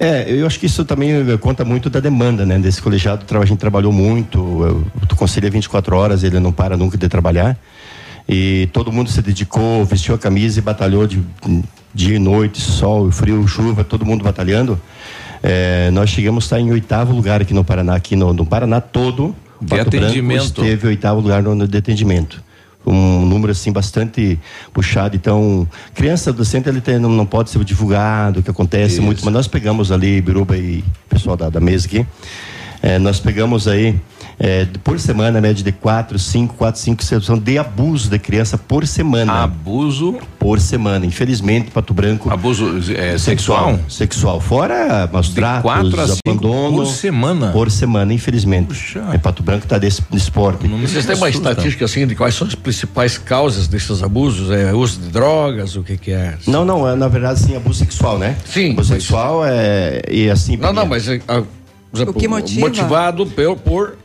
É, 0.00 0.24
eu 0.32 0.46
acho 0.46 0.58
que 0.58 0.64
isso 0.64 0.82
também 0.82 1.12
conta 1.38 1.66
muito 1.66 1.90
da 1.90 2.00
demanda, 2.00 2.46
né? 2.46 2.58
Desse 2.58 2.80
colegiado, 2.80 3.26
a 3.38 3.44
gente 3.44 3.58
trabalhou 3.58 3.92
muito, 3.92 4.40
o 4.40 5.16
conselho 5.16 5.46
é 5.46 5.50
24 5.50 5.94
horas, 5.94 6.24
ele 6.24 6.40
não 6.40 6.52
para 6.52 6.74
nunca 6.74 6.96
de 6.96 7.06
trabalhar. 7.06 7.54
E 8.28 8.68
todo 8.72 8.92
mundo 8.92 9.10
se 9.10 9.20
dedicou, 9.20 9.84
vestiu 9.84 10.14
a 10.14 10.18
camisa 10.18 10.58
e 10.58 10.62
batalhou 10.62 11.06
de 11.06 11.22
dia 11.94 12.16
e 12.16 12.18
noite, 12.18 12.60
sol, 12.60 13.10
frio, 13.10 13.46
chuva, 13.46 13.84
todo 13.84 14.04
mundo 14.04 14.22
batalhando. 14.24 14.80
É, 15.42 15.90
nós 15.90 16.10
chegamos 16.10 16.44
a 16.44 16.46
estar 16.46 16.60
em 16.60 16.70
oitavo 16.70 17.12
lugar 17.12 17.42
aqui 17.42 17.52
no 17.52 17.64
Paraná, 17.64 17.96
aqui 17.96 18.14
no, 18.16 18.32
no 18.32 18.46
Paraná 18.46 18.80
todo. 18.80 19.34
De 19.60 19.68
Pato 19.68 19.88
atendimento. 19.88 20.54
Branco 20.54 20.60
esteve 20.62 20.86
oitavo 20.88 21.20
lugar 21.20 21.42
no, 21.42 21.54
no 21.54 21.68
de 21.68 21.78
atendimento 21.78 22.42
um 22.84 23.24
número 23.26 23.52
assim 23.52 23.72
bastante 23.72 24.38
puxado. 24.72 25.16
Então, 25.16 25.68
criança 25.94 26.30
adolescente 26.30 26.68
ele 26.68 26.80
tem, 26.80 26.98
não, 26.98 27.08
não 27.08 27.26
pode 27.26 27.50
ser 27.50 27.62
divulgado, 27.64 28.40
o 28.40 28.42
que 28.42 28.50
acontece 28.50 28.94
Isso. 28.94 29.02
muito. 29.02 29.24
Mas 29.24 29.32
nós 29.32 29.48
pegamos 29.48 29.92
ali, 29.92 30.20
Biruba 30.20 30.56
e 30.56 30.82
pessoal 31.08 31.36
da, 31.36 31.48
da 31.48 31.60
mesa 31.60 31.86
aqui, 31.86 32.04
é, 32.82 32.98
nós 32.98 33.20
pegamos 33.20 33.68
aí 33.68 33.94
é, 34.44 34.66
por 34.82 34.98
semana, 34.98 35.40
média 35.40 35.62
de 35.62 35.70
4, 35.70 36.18
5, 36.18 36.56
4, 36.56 36.80
5 36.80 37.04
situações 37.04 37.38
de 37.38 37.58
abuso 37.58 38.10
de 38.10 38.18
criança 38.18 38.58
por 38.58 38.84
semana. 38.88 39.44
Abuso? 39.44 40.18
Por 40.36 40.58
semana. 40.58 41.06
Infelizmente, 41.06 41.70
Pato 41.70 41.94
Branco. 41.94 42.28
Abuso 42.28 42.82
é, 42.92 43.16
sexual? 43.18 43.78
Sexual. 43.88 44.40
Fora 44.40 45.08
maus 45.12 45.28
tratos, 45.28 46.18
abandono. 46.26 46.78
Por 46.78 46.86
semana? 46.86 47.52
Por 47.52 47.70
semana, 47.70 48.12
infelizmente. 48.12 48.66
Puxa. 48.66 49.04
É, 49.12 49.18
Pato 49.18 49.44
Branco 49.44 49.62
está 49.62 49.78
desse 49.78 50.02
esporte. 50.12 50.66
Vocês 50.66 51.06
têm 51.06 51.14
uma 51.14 51.30
estatística 51.30 51.84
assim 51.84 52.04
de 52.04 52.16
quais 52.16 52.34
são 52.34 52.44
as 52.44 52.56
principais 52.56 53.16
causas 53.16 53.68
desses 53.68 54.02
abusos? 54.02 54.50
É 54.50 54.74
uso 54.74 54.98
de 54.98 55.08
drogas? 55.08 55.76
O 55.76 55.84
que, 55.84 55.96
que 55.96 56.10
é? 56.10 56.36
Não, 56.48 56.64
não. 56.64 56.88
É, 56.88 56.96
na 56.96 57.06
verdade, 57.06 57.38
sim, 57.38 57.54
abuso 57.54 57.78
sexual, 57.78 58.18
né? 58.18 58.36
Sim. 58.44 58.72
Abuso 58.72 58.92
mas... 58.92 59.02
sexual 59.04 59.42
é. 59.46 60.02
E 60.10 60.28
assim. 60.28 60.56
Não, 60.56 60.72
não, 60.72 60.84
mas. 60.84 61.06
É, 61.06 61.20
a, 61.28 61.44
exemplo, 61.94 62.14
o 62.16 62.18
que 62.18 62.26
motiva? 62.26 62.60
Motivado 62.66 63.24
por, 63.24 63.56
por 63.56 64.01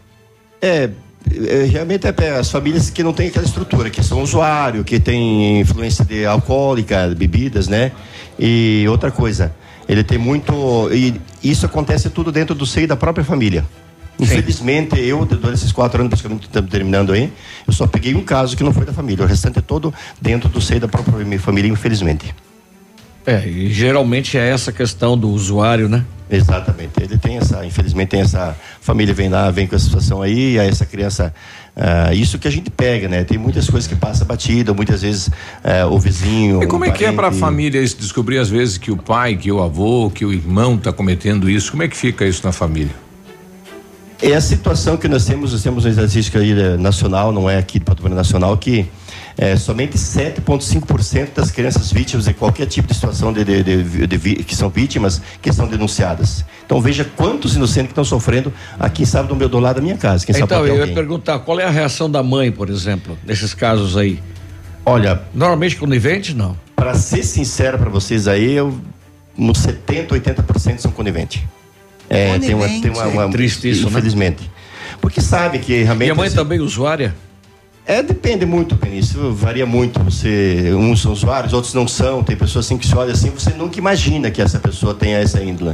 é, 0.61 0.89
é, 1.31 1.63
realmente 1.69 2.07
é 2.07 2.29
as 2.37 2.49
famílias 2.49 2.89
que 2.89 3.03
não 3.03 3.13
têm 3.13 3.27
aquela 3.27 3.45
estrutura, 3.45 3.89
que 3.89 4.03
são 4.03 4.21
usuário, 4.21 4.83
que 4.83 4.99
tem 4.99 5.59
influência 5.61 6.03
de 6.05 6.25
alcoólica, 6.25 7.13
bebidas, 7.17 7.67
né? 7.67 7.91
E 8.39 8.85
outra 8.89 9.11
coisa, 9.11 9.53
ele 9.87 10.03
tem 10.03 10.17
muito. 10.17 10.89
E 10.91 11.19
isso 11.43 11.65
acontece 11.65 12.09
tudo 12.09 12.31
dentro 12.31 12.55
do 12.55 12.65
seio 12.65 12.87
da 12.87 12.95
própria 12.95 13.23
família. 13.23 13.65
Infelizmente, 14.19 14.99
eu, 14.99 15.25
durante 15.25 15.59
esses 15.59 15.71
quatro 15.71 15.99
anos, 15.99 16.09
praticamente 16.09 16.47
estamos 16.47 16.71
terminando 16.71 17.13
aí, 17.13 17.31
eu 17.67 17.73
só 17.73 17.85
peguei 17.85 18.15
um 18.15 18.23
caso 18.23 18.57
que 18.57 18.63
não 18.63 18.73
foi 18.73 18.83
da 18.83 18.91
família. 18.91 19.23
O 19.23 19.27
restante 19.27 19.59
é 19.59 19.61
todo 19.61 19.93
dentro 20.19 20.49
do 20.49 20.59
seio 20.59 20.79
da 20.79 20.87
própria 20.87 21.39
família, 21.39 21.69
infelizmente. 21.69 22.33
É, 23.27 23.45
e 23.45 23.69
geralmente 23.73 24.37
é 24.37 24.49
essa 24.49 24.71
questão 24.71 25.17
do 25.17 25.29
usuário, 25.29 25.89
né? 25.89 26.05
Exatamente. 26.31 26.93
Ele 27.01 27.17
tem 27.17 27.35
essa, 27.35 27.65
infelizmente 27.65 28.07
tem 28.07 28.21
essa 28.21 28.55
família 28.79 29.13
vem 29.13 29.27
lá, 29.27 29.51
vem 29.51 29.67
com 29.67 29.75
essa 29.75 29.83
situação 29.83 30.21
aí, 30.21 30.53
e 30.53 30.59
aí 30.59 30.69
essa 30.69 30.85
criança, 30.85 31.33
uh, 31.75 32.13
isso 32.13 32.39
que 32.39 32.47
a 32.47 32.51
gente 32.51 32.69
pega, 32.69 33.09
né? 33.09 33.25
Tem 33.25 33.37
muitas 33.37 33.69
coisas 33.69 33.85
que 33.85 33.97
passa 33.97 34.23
batida, 34.23 34.73
muitas 34.73 35.01
vezes 35.01 35.27
uh, 35.27 35.91
o 35.91 35.99
vizinho. 35.99 36.63
E 36.63 36.67
como 36.67 36.85
é 36.85 36.91
que 36.91 37.03
é 37.03 37.11
para 37.11 37.27
a 37.27 37.31
família 37.33 37.81
isso, 37.81 37.97
descobrir 37.97 38.37
às 38.37 38.49
vezes 38.49 38.77
que 38.77 38.91
o 38.91 38.97
pai, 38.97 39.35
que 39.35 39.51
o 39.51 39.61
avô, 39.61 40.09
que 40.09 40.23
o 40.23 40.31
irmão 40.31 40.75
está 40.75 40.93
cometendo 40.93 41.49
isso? 41.49 41.69
Como 41.69 41.83
é 41.83 41.89
que 41.89 41.97
fica 41.97 42.25
isso 42.25 42.45
na 42.45 42.53
família? 42.53 42.95
É 44.21 44.35
a 44.35 44.41
situação 44.41 44.95
que 44.95 45.09
nós 45.09 45.25
temos, 45.25 45.51
nós 45.51 45.61
temos 45.61 45.83
uma 45.83 45.91
estatística 45.91 46.39
aí 46.39 46.77
nacional, 46.77 47.33
não 47.33 47.49
é 47.49 47.57
aqui 47.57 47.77
do 47.77 47.83
Patrimônio 47.83 48.15
Nacional, 48.15 48.57
que 48.57 48.87
é, 49.37 49.55
somente 49.55 49.97
7,5% 49.97 51.35
das 51.35 51.51
crianças 51.51 51.91
vítimas 51.91 52.25
de 52.25 52.33
qualquer 52.33 52.65
tipo 52.65 52.87
de 52.87 52.95
situação 52.95 53.31
de, 53.31 53.43
de, 53.43 53.63
de, 53.63 54.07
de, 54.07 54.35
que 54.43 54.55
são 54.55 54.69
vítimas 54.69 55.21
que 55.41 55.53
são 55.53 55.67
denunciadas. 55.67 56.43
Então 56.65 56.81
veja 56.81 57.05
quantos 57.05 57.55
inocentes 57.55 57.87
que 57.87 57.91
estão 57.91 58.03
sofrendo 58.03 58.51
aqui, 58.79 59.05
sabe, 59.05 59.29
do 59.29 59.35
meu 59.35 59.47
do 59.47 59.59
lado 59.59 59.75
da 59.75 59.81
minha 59.81 59.97
casa. 59.97 60.25
Quem 60.25 60.35
então, 60.35 60.65
eu 60.65 60.87
ia 60.87 60.93
perguntar, 60.93 61.39
qual 61.39 61.59
é 61.59 61.65
a 61.65 61.69
reação 61.69 62.09
da 62.09 62.23
mãe, 62.23 62.51
por 62.51 62.69
exemplo, 62.69 63.17
nesses 63.25 63.53
casos 63.53 63.95
aí? 63.95 64.19
Olha. 64.83 65.21
Normalmente 65.33 65.75
coniventes, 65.75 66.33
não? 66.33 66.57
Para 66.75 66.95
ser 66.95 67.23
sincero 67.23 67.77
para 67.77 67.89
vocês 67.89 68.27
aí, 68.27 68.53
eu, 68.53 68.75
uns 69.37 69.59
70, 69.59 70.15
80% 70.15 70.79
são 70.79 70.91
coniventes. 70.91 71.43
É, 72.09 72.39
tem 72.39 72.55
uma, 72.55 72.67
tem 72.67 72.89
uma, 72.89 73.05
uma, 73.07 73.23
é 73.25 73.29
triste 73.29 73.69
isso, 73.69 73.83
né? 73.83 73.89
infelizmente. 73.89 74.43
Né? 74.43 74.49
Porque 75.01 75.21
sabe 75.21 75.59
que 75.59 75.83
realmente. 75.83 76.07
E 76.07 76.11
a 76.11 76.15
mãe 76.15 76.31
também 76.31 76.59
usuária? 76.59 77.13
É, 77.89 78.03
depende 78.03 78.45
muito, 78.45 78.75
Penício, 78.75 79.33
varia 79.33 79.65
muito. 79.65 80.03
Você, 80.03 80.73
uns 80.73 81.01
são 81.01 81.13
usuários, 81.13 81.53
outros 81.53 81.73
não 81.73 81.87
são. 81.87 82.21
Tem 82.21 82.35
pessoas 82.35 82.65
assim 82.65 82.77
que 82.77 82.85
se 82.85 82.93
olha 82.93 83.13
assim, 83.13 83.29
você 83.29 83.51
nunca 83.51 83.79
imagina 83.79 84.29
que 84.29 84.41
essa 84.41 84.59
pessoa 84.59 84.93
tenha 84.93 85.19
essa 85.19 85.41
índole. 85.41 85.73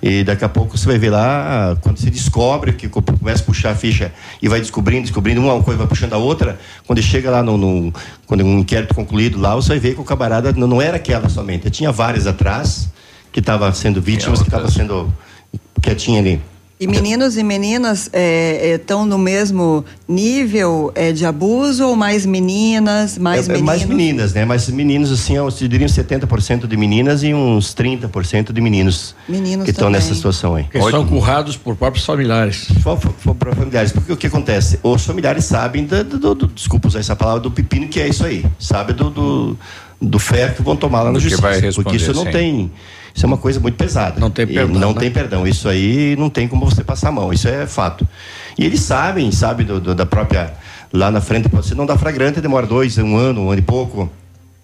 E 0.00 0.22
daqui 0.22 0.44
a 0.44 0.48
pouco 0.48 0.78
você 0.78 0.86
vai 0.86 0.98
ver 0.98 1.10
lá, 1.10 1.76
quando 1.80 1.98
você 1.98 2.10
descobre, 2.10 2.74
que 2.74 2.88
começa 2.88 3.42
a 3.42 3.44
puxar 3.44 3.70
a 3.72 3.74
ficha 3.74 4.12
e 4.40 4.48
vai 4.48 4.60
descobrindo, 4.60 5.02
descobrindo, 5.02 5.40
uma 5.40 5.60
coisa 5.60 5.78
vai 5.78 5.88
puxando 5.88 6.12
a 6.12 6.16
outra, 6.16 6.60
quando 6.86 7.02
chega 7.02 7.28
lá 7.28 7.42
no, 7.42 7.58
no 7.58 7.92
quando 8.24 8.44
um 8.44 8.60
inquérito 8.60 8.94
concluído 8.94 9.40
lá, 9.40 9.56
você 9.56 9.70
vai 9.70 9.80
ver 9.80 9.94
que 9.94 10.00
o 10.00 10.04
camarada 10.04 10.52
não, 10.52 10.68
não 10.68 10.80
era 10.80 10.98
aquela 10.98 11.28
somente, 11.28 11.68
tinha 11.70 11.90
várias 11.90 12.28
atrás 12.28 12.88
que 13.32 13.40
estavam 13.40 13.72
sendo 13.74 14.00
vítimas, 14.00 14.38
que 14.38 14.46
estavam 14.46 14.70
sendo 14.70 15.12
quietinha 15.82 16.20
ali. 16.20 16.40
E 16.80 16.86
meninos 16.86 17.36
e 17.36 17.42
meninas 17.42 18.08
estão 18.72 19.00
é, 19.00 19.02
é, 19.02 19.06
no 19.06 19.18
mesmo 19.18 19.84
nível 20.06 20.92
é, 20.94 21.10
de 21.10 21.26
abuso 21.26 21.84
ou 21.84 21.96
mais 21.96 22.24
meninas, 22.24 23.18
mais 23.18 23.48
é, 23.48 23.52
meninos? 23.52 23.66
mais 23.66 23.84
meninas, 23.84 24.32
né? 24.32 24.44
Mais 24.44 24.68
meninos, 24.68 25.10
assim, 25.10 25.34
eu 25.34 25.48
diria 25.50 25.88
70% 25.88 26.68
de 26.68 26.76
meninas 26.76 27.24
e 27.24 27.34
uns 27.34 27.74
30% 27.74 28.52
de 28.52 28.60
meninos. 28.60 29.16
Meninos 29.28 29.64
que 29.64 29.72
estão 29.72 29.90
nessa 29.90 30.14
situação 30.14 30.54
aí. 30.54 30.64
Que 30.70 30.80
são 30.80 31.04
currados 31.04 31.56
por 31.56 31.74
próprios 31.74 32.06
familiares. 32.06 32.68
Por, 32.82 33.34
por, 33.34 33.54
familiares. 33.56 33.90
Porque 33.90 34.12
o 34.12 34.16
que 34.16 34.28
acontece? 34.28 34.78
Os 34.80 35.04
familiares 35.04 35.46
sabem, 35.46 35.84
do, 35.84 36.04
do, 36.04 36.34
do, 36.34 36.46
desculpa 36.46 36.86
usar 36.86 37.00
essa 37.00 37.16
palavra, 37.16 37.40
do 37.40 37.50
pepino 37.50 37.88
que 37.88 38.00
é 38.00 38.06
isso 38.06 38.24
aí. 38.24 38.46
Sabe 38.56 38.92
do, 38.92 39.10
do, 39.10 39.58
do 40.00 40.18
ferro 40.20 40.54
que 40.54 40.62
vão 40.62 40.76
tomar 40.76 41.02
lá 41.02 41.10
no 41.10 41.18
justiça. 41.18 41.72
porque 41.74 41.96
isso 41.96 42.14
não 42.14 42.24
tem 42.24 42.70
isso 43.18 43.26
é 43.26 43.30
uma 43.30 43.36
coisa 43.36 43.58
muito 43.58 43.74
pesada. 43.74 44.20
Não 44.20 44.30
tem 44.30 44.46
perdão. 44.46 44.78
não 44.78 44.94
né? 44.94 45.00
tem 45.00 45.10
perdão. 45.10 45.44
Isso 45.44 45.68
aí 45.68 46.14
não 46.16 46.30
tem 46.30 46.46
como 46.46 46.64
você 46.64 46.84
passar 46.84 47.08
a 47.08 47.12
mão. 47.12 47.32
Isso 47.32 47.48
é 47.48 47.66
fato. 47.66 48.06
E 48.56 48.64
eles 48.64 48.78
sabem, 48.78 49.32
sabe, 49.32 49.64
do, 49.64 49.80
do, 49.80 49.92
da 49.92 50.06
própria. 50.06 50.54
Lá 50.92 51.10
na 51.10 51.20
frente, 51.20 51.48
você 51.48 51.74
não 51.74 51.84
dá 51.84 51.98
flagrante, 51.98 52.40
demora 52.40 52.64
dois, 52.64 52.96
um 52.96 53.16
ano, 53.16 53.40
um 53.40 53.50
ano 53.50 53.58
e 53.58 53.62
pouco, 53.62 54.08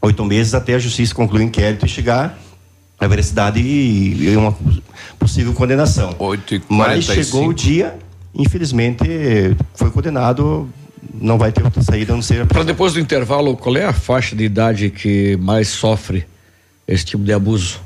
oito 0.00 0.24
meses 0.24 0.54
até 0.54 0.74
a 0.74 0.78
justiça 0.78 1.12
concluir 1.12 1.40
o 1.40 1.42
inquérito 1.42 1.84
e 1.84 1.88
chegar 1.88 2.38
à 2.96 3.08
veracidade 3.08 3.58
e, 3.58 4.28
e 4.28 4.36
uma 4.36 4.56
possível 5.18 5.52
condenação. 5.52 6.14
8 6.16 6.54
e 6.54 6.62
Mas 6.68 7.06
chegou 7.06 7.48
o 7.48 7.52
dia, 7.52 7.98
infelizmente, 8.32 9.04
foi 9.74 9.90
condenado 9.90 10.68
não 11.12 11.36
vai 11.36 11.50
ter 11.50 11.62
outra 11.64 11.82
saída 11.82 12.12
a 12.12 12.16
não 12.16 12.22
ser 12.22 12.46
para 12.46 12.62
depois 12.62 12.94
do 12.94 13.00
intervalo 13.00 13.54
qual 13.56 13.76
é 13.76 13.84
a 13.84 13.92
faixa 13.92 14.34
de 14.34 14.42
idade 14.42 14.88
que 14.88 15.36
mais 15.36 15.68
sofre 15.68 16.24
esse 16.88 17.04
tipo 17.04 17.22
de 17.22 17.32
abuso 17.32 17.83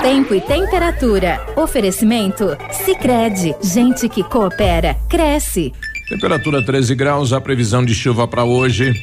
Tempo 0.00 0.34
e 0.34 0.40
temperatura. 0.40 1.38
Oferecimento? 1.54 2.56
Sicredi 2.72 3.54
Gente 3.62 4.08
que 4.08 4.22
coopera, 4.22 4.96
cresce. 5.06 5.70
Temperatura 6.08 6.64
13 6.64 6.94
graus, 6.94 7.34
a 7.34 7.40
previsão 7.40 7.84
de 7.84 7.94
chuva 7.94 8.26
para 8.26 8.44
hoje. 8.44 8.94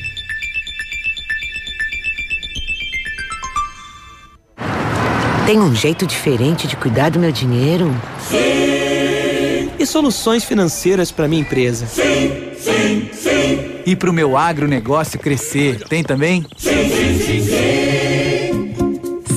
Tem 5.45 5.59
um 5.59 5.75
jeito 5.75 6.07
diferente 6.07 6.67
de 6.67 6.75
cuidar 6.75 7.11
do 7.11 7.19
meu 7.19 7.31
dinheiro? 7.31 7.93
Sim! 8.27 9.69
E 9.77 9.85
soluções 9.85 10.43
financeiras 10.43 11.11
para 11.11 11.27
minha 11.27 11.41
empresa? 11.41 11.85
Sim, 11.85 12.51
sim, 12.57 13.09
sim. 13.13 13.81
E 13.85 13.95
para 13.95 14.09
o 14.09 14.13
meu 14.13 14.35
agronegócio 14.35 15.19
crescer, 15.19 15.83
tem 15.87 16.03
também? 16.03 16.43
Sim, 16.57 16.89
sim, 16.89 17.19
sim, 17.19 17.43
sim. 17.43 18.04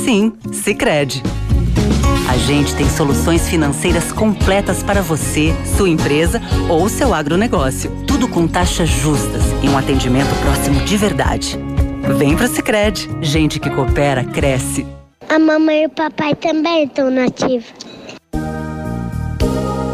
Sim, 0.09 0.33
Sicredi. 0.55 1.23
A 2.31 2.39
gente 2.39 2.75
tem 2.75 2.89
soluções 2.89 3.47
financeiras 3.47 4.11
completas 4.11 4.83
para 4.83 5.03
você, 5.03 5.55
sua 5.77 5.87
empresa 5.87 6.41
ou 6.67 6.89
seu 6.89 7.13
agronegócio. 7.13 7.91
Tudo 8.07 8.27
com 8.27 8.49
taxas 8.49 8.89
justas 8.89 9.43
e 9.63 9.69
um 9.69 9.77
atendimento 9.77 10.35
próximo 10.41 10.81
de 10.81 10.97
verdade. 10.97 11.59
Vem 12.17 12.35
pro 12.35 12.49
Sicredi. 12.49 13.07
Gente 13.21 13.61
que 13.61 13.69
coopera 13.69 14.25
cresce. 14.25 14.87
A 15.29 15.39
mamãe 15.39 15.83
e 15.83 15.87
o 15.89 15.91
papai 15.91 16.35
também 16.35 16.85
estão 16.85 17.11
nativos. 17.11 17.67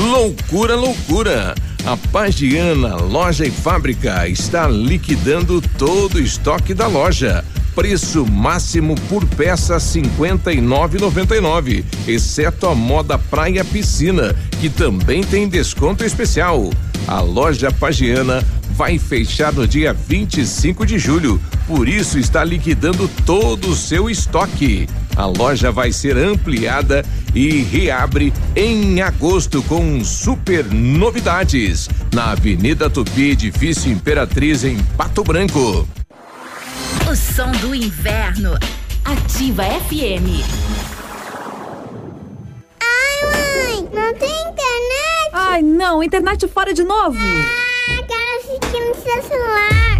Loucura, 0.00 0.74
loucura! 0.76 1.54
A 1.84 1.94
Pagiana 1.94 2.96
Loja 2.96 3.44
e 3.44 3.50
Fábrica 3.50 4.26
está 4.26 4.66
liquidando 4.66 5.60
todo 5.76 6.14
o 6.14 6.20
estoque 6.20 6.72
da 6.72 6.86
loja. 6.86 7.44
Preço 7.74 8.24
máximo 8.26 8.94
por 9.10 9.26
peça 9.26 9.74
R$ 9.74 9.80
59,99, 9.80 11.84
exceto 12.08 12.66
a 12.66 12.74
moda 12.74 13.18
praia 13.18 13.62
piscina, 13.62 14.34
que 14.58 14.70
também 14.70 15.22
tem 15.22 15.46
desconto 15.46 16.02
especial. 16.02 16.70
A 17.06 17.20
loja 17.20 17.70
Pagiana 17.70 18.42
vai 18.70 18.98
fechar 18.98 19.52
no 19.52 19.68
dia 19.68 19.92
25 19.92 20.86
de 20.86 20.98
julho, 20.98 21.38
por 21.66 21.86
isso 21.86 22.18
está 22.18 22.42
liquidando 22.42 23.06
todo 23.26 23.68
o 23.68 23.76
seu 23.76 24.08
estoque. 24.08 24.88
A 25.16 25.26
loja 25.26 25.70
vai 25.70 25.92
ser 25.92 26.16
ampliada 26.16 27.04
e 27.34 27.62
reabre 27.62 28.32
em 28.56 29.00
agosto 29.00 29.62
com 29.64 30.02
super 30.04 30.64
novidades 30.64 31.88
na 32.12 32.32
Avenida 32.32 32.88
Tupi, 32.88 33.30
edifício 33.30 33.90
Imperatriz 33.90 34.64
em 34.64 34.78
Pato 34.96 35.22
Branco. 35.22 35.86
O 37.10 37.16
som 37.16 37.50
do 37.52 37.74
inverno. 37.74 38.52
Ativa 39.04 39.64
FM. 39.64 40.44
Ai, 42.80 43.22
mãe, 43.24 43.88
não 43.92 44.14
tem 44.14 44.30
internet? 44.30 45.30
Ai, 45.32 45.62
não, 45.62 46.02
internet 46.02 46.46
fora 46.48 46.72
de 46.72 46.84
novo. 46.84 47.18
Ah, 47.18 48.02
quero 48.06 48.38
assistir 48.38 48.80
no 48.80 48.94
seu 48.94 49.22
celular. 49.22 49.99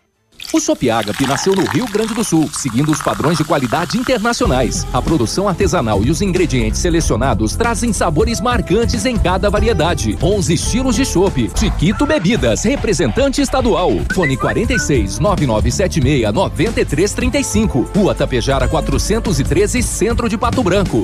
O 0.53 0.59
Shop 0.59 0.89
Agape 0.89 1.25
nasceu 1.25 1.55
no 1.55 1.65
Rio 1.65 1.85
Grande 1.87 2.13
do 2.13 2.23
Sul, 2.23 2.49
seguindo 2.53 2.91
os 2.91 3.01
padrões 3.01 3.37
de 3.37 3.43
qualidade 3.43 3.97
internacionais. 3.97 4.85
A 4.91 5.01
produção 5.01 5.47
artesanal 5.47 6.03
e 6.03 6.11
os 6.11 6.21
ingredientes 6.21 6.79
selecionados 6.79 7.55
trazem 7.55 7.93
sabores 7.93 8.41
marcantes 8.41 9.05
em 9.05 9.17
cada 9.17 9.49
variedade. 9.49 10.17
11 10.21 10.53
estilos 10.53 10.95
de 10.95 11.05
chopp. 11.05 11.51
Chiquito 11.57 12.05
Bebidas, 12.05 12.63
representante 12.63 13.41
estadual. 13.41 13.91
Fone 14.13 14.35
46 14.35 15.19
9976 15.19 16.33
9335. 16.33 17.89
Rua 17.95 18.13
Tapejara 18.13 18.67
413, 18.67 19.81
Centro 19.81 20.27
de 20.27 20.37
Pato 20.37 20.61
Branco. 20.61 21.03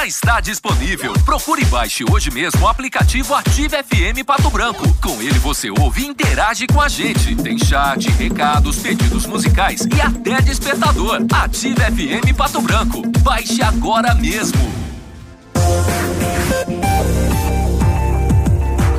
Já 0.00 0.06
está 0.06 0.40
disponível. 0.40 1.12
Procure 1.26 1.60
e 1.60 1.64
baixe 1.66 2.06
hoje 2.10 2.30
mesmo 2.30 2.62
o 2.62 2.68
aplicativo 2.68 3.34
Ative 3.34 3.76
FM 3.82 4.24
Pato 4.24 4.48
Branco. 4.48 4.82
Com 4.94 5.20
ele 5.20 5.38
você 5.38 5.68
ouve 5.68 6.00
e 6.00 6.06
interage 6.06 6.66
com 6.66 6.80
a 6.80 6.88
gente. 6.88 7.34
Tem 7.36 7.58
chat, 7.58 8.08
recados, 8.12 8.78
pedidos 8.78 9.26
musicais 9.26 9.86
e 9.94 10.00
até 10.00 10.40
despertador. 10.40 11.20
Ative 11.30 11.82
FM 11.82 12.34
Pato 12.34 12.62
Branco. 12.62 13.02
Baixe 13.18 13.60
agora 13.60 14.14
mesmo. 14.14 14.58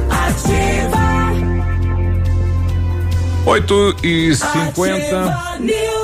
Ativa. 0.07 1.01
8 3.43 3.95
e 4.03 4.35
50 4.35 5.51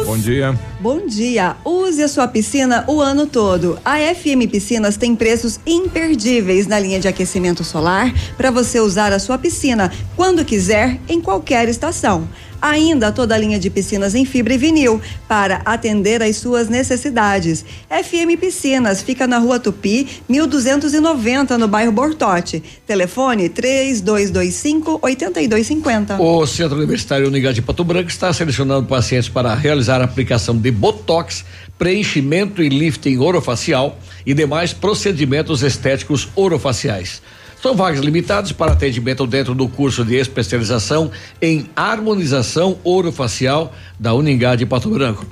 Bom 0.07 0.17
dia. 0.17 0.57
Bom 0.79 1.07
dia. 1.07 1.55
Use 1.65 2.03
a 2.03 2.07
sua 2.07 2.27
piscina 2.27 2.85
o 2.87 3.01
ano 3.01 3.25
todo. 3.25 3.79
A 3.83 3.97
FM 3.97 4.45
Piscinas 4.51 4.95
tem 4.95 5.15
preços 5.15 5.59
imperdíveis 5.65 6.67
na 6.67 6.77
linha 6.77 6.99
de 6.99 7.07
aquecimento 7.07 7.63
solar 7.63 8.13
para 8.37 8.51
você 8.51 8.79
usar 8.79 9.11
a 9.11 9.17
sua 9.17 9.39
piscina 9.39 9.91
quando 10.15 10.45
quiser, 10.45 10.99
em 11.09 11.19
qualquer 11.19 11.67
estação. 11.67 12.27
Ainda 12.61 13.11
toda 13.11 13.35
a 13.35 13.37
linha 13.37 13.59
de 13.59 13.69
piscinas 13.69 14.15
em 14.15 14.25
fibra 14.25 14.55
e 14.55 14.57
vinil 14.57 14.99
para 15.27 15.61
atender 15.63 16.23
às 16.23 16.37
suas 16.37 16.67
necessidades. 16.67 17.63
FM 17.87 18.39
Piscinas 18.39 19.01
fica 19.01 19.27
na 19.27 19.37
Rua 19.37 19.59
Tupi, 19.59 20.07
1290, 20.27 21.57
no 21.57 21.67
bairro 21.67 21.91
Bortote. 21.91 22.63
Telefone 22.85 23.47
3225 23.49 24.99
8250. 25.03 26.19
O 26.19 26.47
Centro 26.47 26.77
Universitário 26.77 27.27
Unidade 27.27 27.55
de 27.55 27.61
Pato 27.61 27.83
Branco 27.83 28.09
está 28.09 28.33
selecionando 28.33 28.87
pacientes 28.87 29.29
para 29.29 29.53
realizar 29.53 30.01
a 30.01 30.05
aplicação 30.05 30.57
de 30.57 30.66
botox, 30.71 31.45
preenchimento 31.77 32.61
e 32.61 32.69
lifting 32.69 33.17
orofacial 33.17 33.99
e 34.25 34.33
demais 34.33 34.73
procedimentos 34.73 35.63
estéticos 35.63 36.27
orofaciais. 36.35 37.21
São 37.61 37.75
vagas 37.75 38.01
limitadas 38.01 38.51
para 38.51 38.73
atendimento 38.73 39.25
dentro 39.25 39.55
do 39.55 39.67
curso 39.67 40.05
de 40.05 40.15
especialização 40.15 41.11
em 41.41 41.69
harmonização 41.75 42.77
orofacial 42.83 43.73
da 43.99 44.13
Uningá 44.13 44.55
de 44.55 44.65
Pato 44.65 44.89
Branco. 44.89 45.25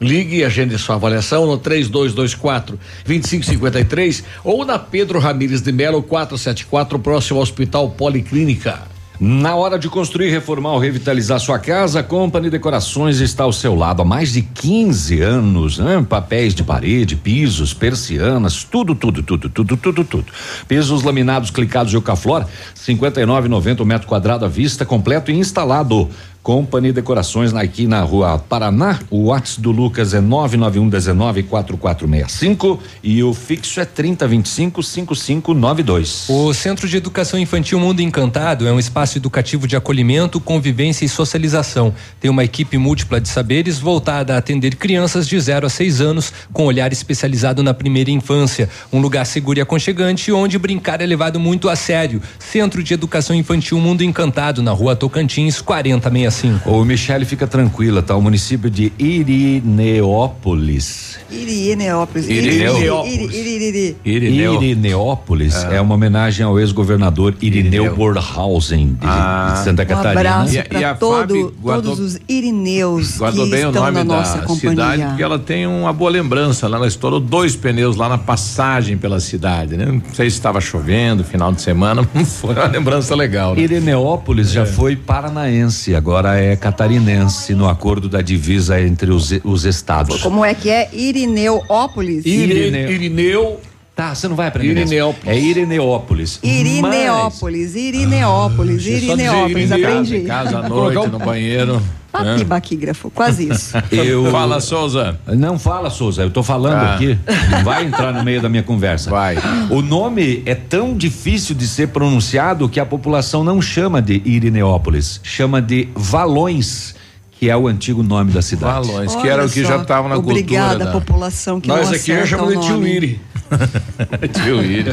Ligue 0.00 0.36
e 0.36 0.44
agende 0.44 0.78
sua 0.78 0.94
avaliação 0.94 1.46
no 1.46 1.58
3224 1.58 2.78
2553 3.04 4.24
ou 4.42 4.64
na 4.64 4.78
Pedro 4.78 5.18
Ramires 5.18 5.60
de 5.60 5.72
Melo 5.72 6.02
474, 6.02 6.98
próximo 6.98 7.36
ao 7.36 7.42
Hospital 7.42 7.90
Policlínica. 7.90 8.99
Na 9.22 9.54
hora 9.54 9.78
de 9.78 9.86
construir, 9.86 10.30
reformar 10.30 10.72
ou 10.72 10.78
revitalizar 10.78 11.38
sua 11.38 11.58
casa, 11.58 12.00
a 12.00 12.02
Company 12.02 12.48
Decorações 12.48 13.20
está 13.20 13.44
ao 13.44 13.52
seu 13.52 13.74
lado 13.74 14.00
há 14.00 14.04
mais 14.04 14.32
de 14.32 14.40
15 14.40 15.20
anos, 15.20 15.78
né? 15.78 16.02
Papéis 16.08 16.54
de 16.54 16.64
parede, 16.64 17.16
pisos, 17.16 17.74
persianas, 17.74 18.64
tudo, 18.64 18.94
tudo, 18.94 19.22
tudo, 19.22 19.50
tudo, 19.50 19.76
tudo, 19.76 20.04
tudo. 20.04 20.32
Pisos 20.66 21.02
laminados, 21.02 21.50
clicados 21.50 21.90
de 21.90 21.98
Eucaflor, 21.98 22.46
59,90 22.74 23.84
metro 23.84 24.08
quadrado 24.08 24.46
à 24.46 24.48
vista, 24.48 24.86
completo 24.86 25.30
e 25.30 25.34
instalado. 25.36 26.08
Company 26.42 26.92
Decorações 26.92 27.54
aqui 27.54 27.86
na 27.86 28.02
rua 28.02 28.38
Paraná. 28.38 28.98
O 29.10 29.24
WhatsApp 29.26 29.60
do 29.60 29.70
Lucas 29.70 30.14
é 30.14 30.20
991194465 30.20 32.78
e 33.02 33.22
o 33.22 33.34
fixo 33.34 33.78
é 33.78 33.84
30255592. 33.84 36.30
O 36.30 36.54
Centro 36.54 36.88
de 36.88 36.96
Educação 36.96 37.38
Infantil 37.38 37.78
Mundo 37.78 38.00
Encantado 38.00 38.66
é 38.66 38.72
um 38.72 38.78
espaço 38.78 39.18
educativo 39.18 39.68
de 39.68 39.76
acolhimento, 39.76 40.40
convivência 40.40 41.04
e 41.04 41.08
socialização. 41.08 41.92
Tem 42.18 42.30
uma 42.30 42.42
equipe 42.42 42.78
múltipla 42.78 43.20
de 43.20 43.28
saberes 43.28 43.78
voltada 43.78 44.34
a 44.34 44.38
atender 44.38 44.76
crianças 44.76 45.28
de 45.28 45.38
0 45.38 45.66
a 45.66 45.70
6 45.70 46.00
anos 46.00 46.32
com 46.52 46.64
olhar 46.64 46.90
especializado 46.90 47.62
na 47.62 47.74
primeira 47.74 48.10
infância. 48.10 48.70
Um 48.90 49.00
lugar 49.00 49.26
seguro 49.26 49.58
e 49.58 49.62
aconchegante 49.62 50.32
onde 50.32 50.58
brincar 50.58 51.02
é 51.02 51.06
levado 51.06 51.38
muito 51.38 51.68
a 51.68 51.76
sério. 51.76 52.22
Centro 52.38 52.82
de 52.82 52.94
Educação 52.94 53.36
Infantil 53.36 53.78
Mundo 53.78 54.02
Encantado 54.02 54.62
na 54.62 54.72
rua 54.72 54.96
Tocantins 54.96 55.60
4065. 55.60 56.29
O 56.66 56.84
Michele 56.84 57.24
fica 57.24 57.46
tranquila, 57.46 58.02
tá? 58.02 58.14
O 58.16 58.22
município 58.22 58.68
de 58.70 58.92
Irineópolis. 58.98 61.18
Irineópolis. 61.30 62.28
Irineópolis. 62.28 63.34
Iri- 63.34 63.36
iri- 63.36 63.40
iri- 63.40 63.68
iri. 63.68 63.96
Irineu. 64.04 64.54
Irineópolis 64.62 65.54
é. 65.64 65.80
uma 65.80 65.94
homenagem 65.94 66.44
ao 66.44 66.58
ex-governador 66.58 67.34
Irineu 67.40 67.94
Bornhausen 67.94 68.94
de, 68.94 68.98
Ah. 69.06 69.54
de 69.56 69.64
Santa 69.64 69.82
Um 69.82 69.86
Catarina. 69.86 70.20
abraço 70.20 70.54
E 70.54 70.58
a- 70.58 70.62
e 70.62 70.68
para 70.68 70.90
a 70.90 70.94
todo, 70.94 71.54
guardou- 71.62 71.94
todos 71.96 72.14
os 72.14 72.20
irineus 72.28 73.16
Guardou 73.18 73.44
que 73.44 73.50
bem 73.50 73.64
o 73.64 73.68
estão 73.68 73.82
nome 73.84 73.98
na 73.98 74.04
da 74.04 74.16
nossa 74.16 74.38
companhia. 74.40 74.70
cidade, 74.70 75.02
porque 75.04 75.22
ela 75.22 75.38
tem 75.38 75.66
uma 75.66 75.92
boa 75.92 76.10
lembrança. 76.10 76.66
Lá 76.68 76.76
ela 76.76 76.86
estourou 76.88 77.20
dois 77.20 77.54
pneus 77.56 77.96
lá 77.96 78.08
na 78.08 78.18
passagem 78.18 78.96
pela 78.98 79.20
cidade, 79.20 79.76
né? 79.76 79.86
Não 79.86 80.02
sei 80.12 80.28
se 80.28 80.36
estava 80.36 80.60
chovendo, 80.60 81.22
final 81.24 81.52
de 81.52 81.62
semana, 81.62 82.02
foi 82.26 82.54
uma 82.54 82.66
lembrança 82.66 83.14
legal. 83.14 83.54
Né? 83.54 83.62
Irineópolis 83.62 84.50
já 84.50 84.66
foi 84.66 84.96
paranaense, 84.96 85.94
agora 85.94 86.19
é 86.28 86.56
catarinense 86.56 87.54
no 87.54 87.68
acordo 87.68 88.08
da 88.08 88.20
divisa 88.20 88.80
entre 88.80 89.10
os, 89.10 89.30
os 89.44 89.64
estados. 89.64 90.22
Como 90.22 90.44
é 90.44 90.54
que 90.54 90.68
é? 90.70 90.88
Irineópolis? 90.92 92.24
Irineu. 92.26 92.90
Irineu. 92.90 93.60
Tá, 93.94 94.14
você 94.14 94.28
não 94.28 94.36
vai 94.36 94.48
aprender. 94.48 94.74
mesmo. 94.86 95.14
Irineópolis. 95.24 95.26
É 95.26 95.38
Irineópolis. 95.38 96.40
Irineópolis, 96.42 97.76
Irineópolis, 97.76 98.82
dizer 98.82 99.02
Irineópolis, 99.02 99.72
aprendi. 99.72 100.16
em 100.16 100.24
Casa 100.24 100.58
à 100.58 100.68
noite, 100.68 101.08
no 101.08 101.18
banheiro. 101.18 101.82
Né? 102.12 102.32
Papi 102.32 102.44
baquígrafo, 102.44 103.10
quase 103.10 103.48
isso. 103.50 103.72
Eu... 103.92 104.30
Fala, 104.30 104.60
Souza. 104.60 105.18
Não 105.26 105.58
fala, 105.58 105.90
Souza, 105.90 106.22
eu 106.22 106.30
tô 106.30 106.42
falando 106.42 106.74
Ah. 106.74 106.94
aqui. 106.94 107.18
Não 107.50 107.62
vai 107.64 107.84
entrar 107.84 108.12
no 108.12 108.22
meio 108.24 108.40
da 108.42 108.48
minha 108.48 108.62
conversa. 108.62 109.08
Vai. 109.10 109.36
O 109.70 109.80
nome 109.80 110.42
é 110.46 110.54
tão 110.54 110.96
difícil 110.96 111.54
de 111.54 111.66
ser 111.68 111.88
pronunciado 111.88 112.68
que 112.68 112.80
a 112.80 112.86
população 112.86 113.44
não 113.44 113.62
chama 113.62 114.02
de 114.02 114.20
Irineópolis, 114.24 115.20
chama 115.22 115.62
de 115.62 115.88
Valões, 115.94 116.94
que 117.32 117.48
é 117.48 117.56
o 117.56 117.66
antigo 117.68 118.02
nome 118.02 118.32
da 118.32 118.42
cidade. 118.42 118.86
Valões, 118.88 119.14
que 119.14 119.22
Olha 119.22 119.30
era 119.30 119.46
o 119.46 119.48
que 119.50 119.62
só, 119.62 119.68
já 119.68 119.76
estava 119.78 120.08
na 120.08 120.16
Obrigada, 120.16 120.68
cultura. 120.70 120.84
da- 120.84 120.92
população 121.00 121.60
que 121.60 121.68
Nós 121.68 121.88
não 121.88 121.94
aqui 121.96 122.06
já 122.12 122.26
chamamos 122.26 122.60
de 122.60 122.66
tio. 122.66 122.86
Iri. 122.86 123.20
tio 124.44 124.62
Iri. 124.62 124.84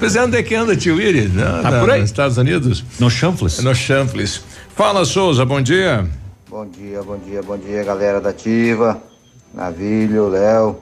Mas 0.00 0.16
é 0.16 0.22
onde 0.24 0.36
é 0.36 0.42
que 0.42 0.54
anda 0.54 0.74
tio 0.76 1.00
Iri? 1.00 1.28
Não, 1.28 1.62
Tá 1.62 1.70
na- 1.70 1.80
por 1.80 1.90
aí? 1.90 2.00
Nos 2.00 2.10
Estados 2.10 2.36
Unidos? 2.38 2.84
No 2.98 3.10
Chanfles? 3.10 3.58
No 3.62 3.74
Chanfles. 3.74 4.40
Fala, 4.74 5.04
Souza, 5.04 5.44
bom 5.44 5.60
dia. 5.60 6.06
Bom 6.54 6.68
dia, 6.68 7.02
bom 7.02 7.18
dia, 7.18 7.42
bom 7.42 7.58
dia, 7.58 7.82
galera 7.82 8.20
da 8.20 8.30
Ativa, 8.30 9.02
Navilho, 9.52 10.28
Léo, 10.28 10.76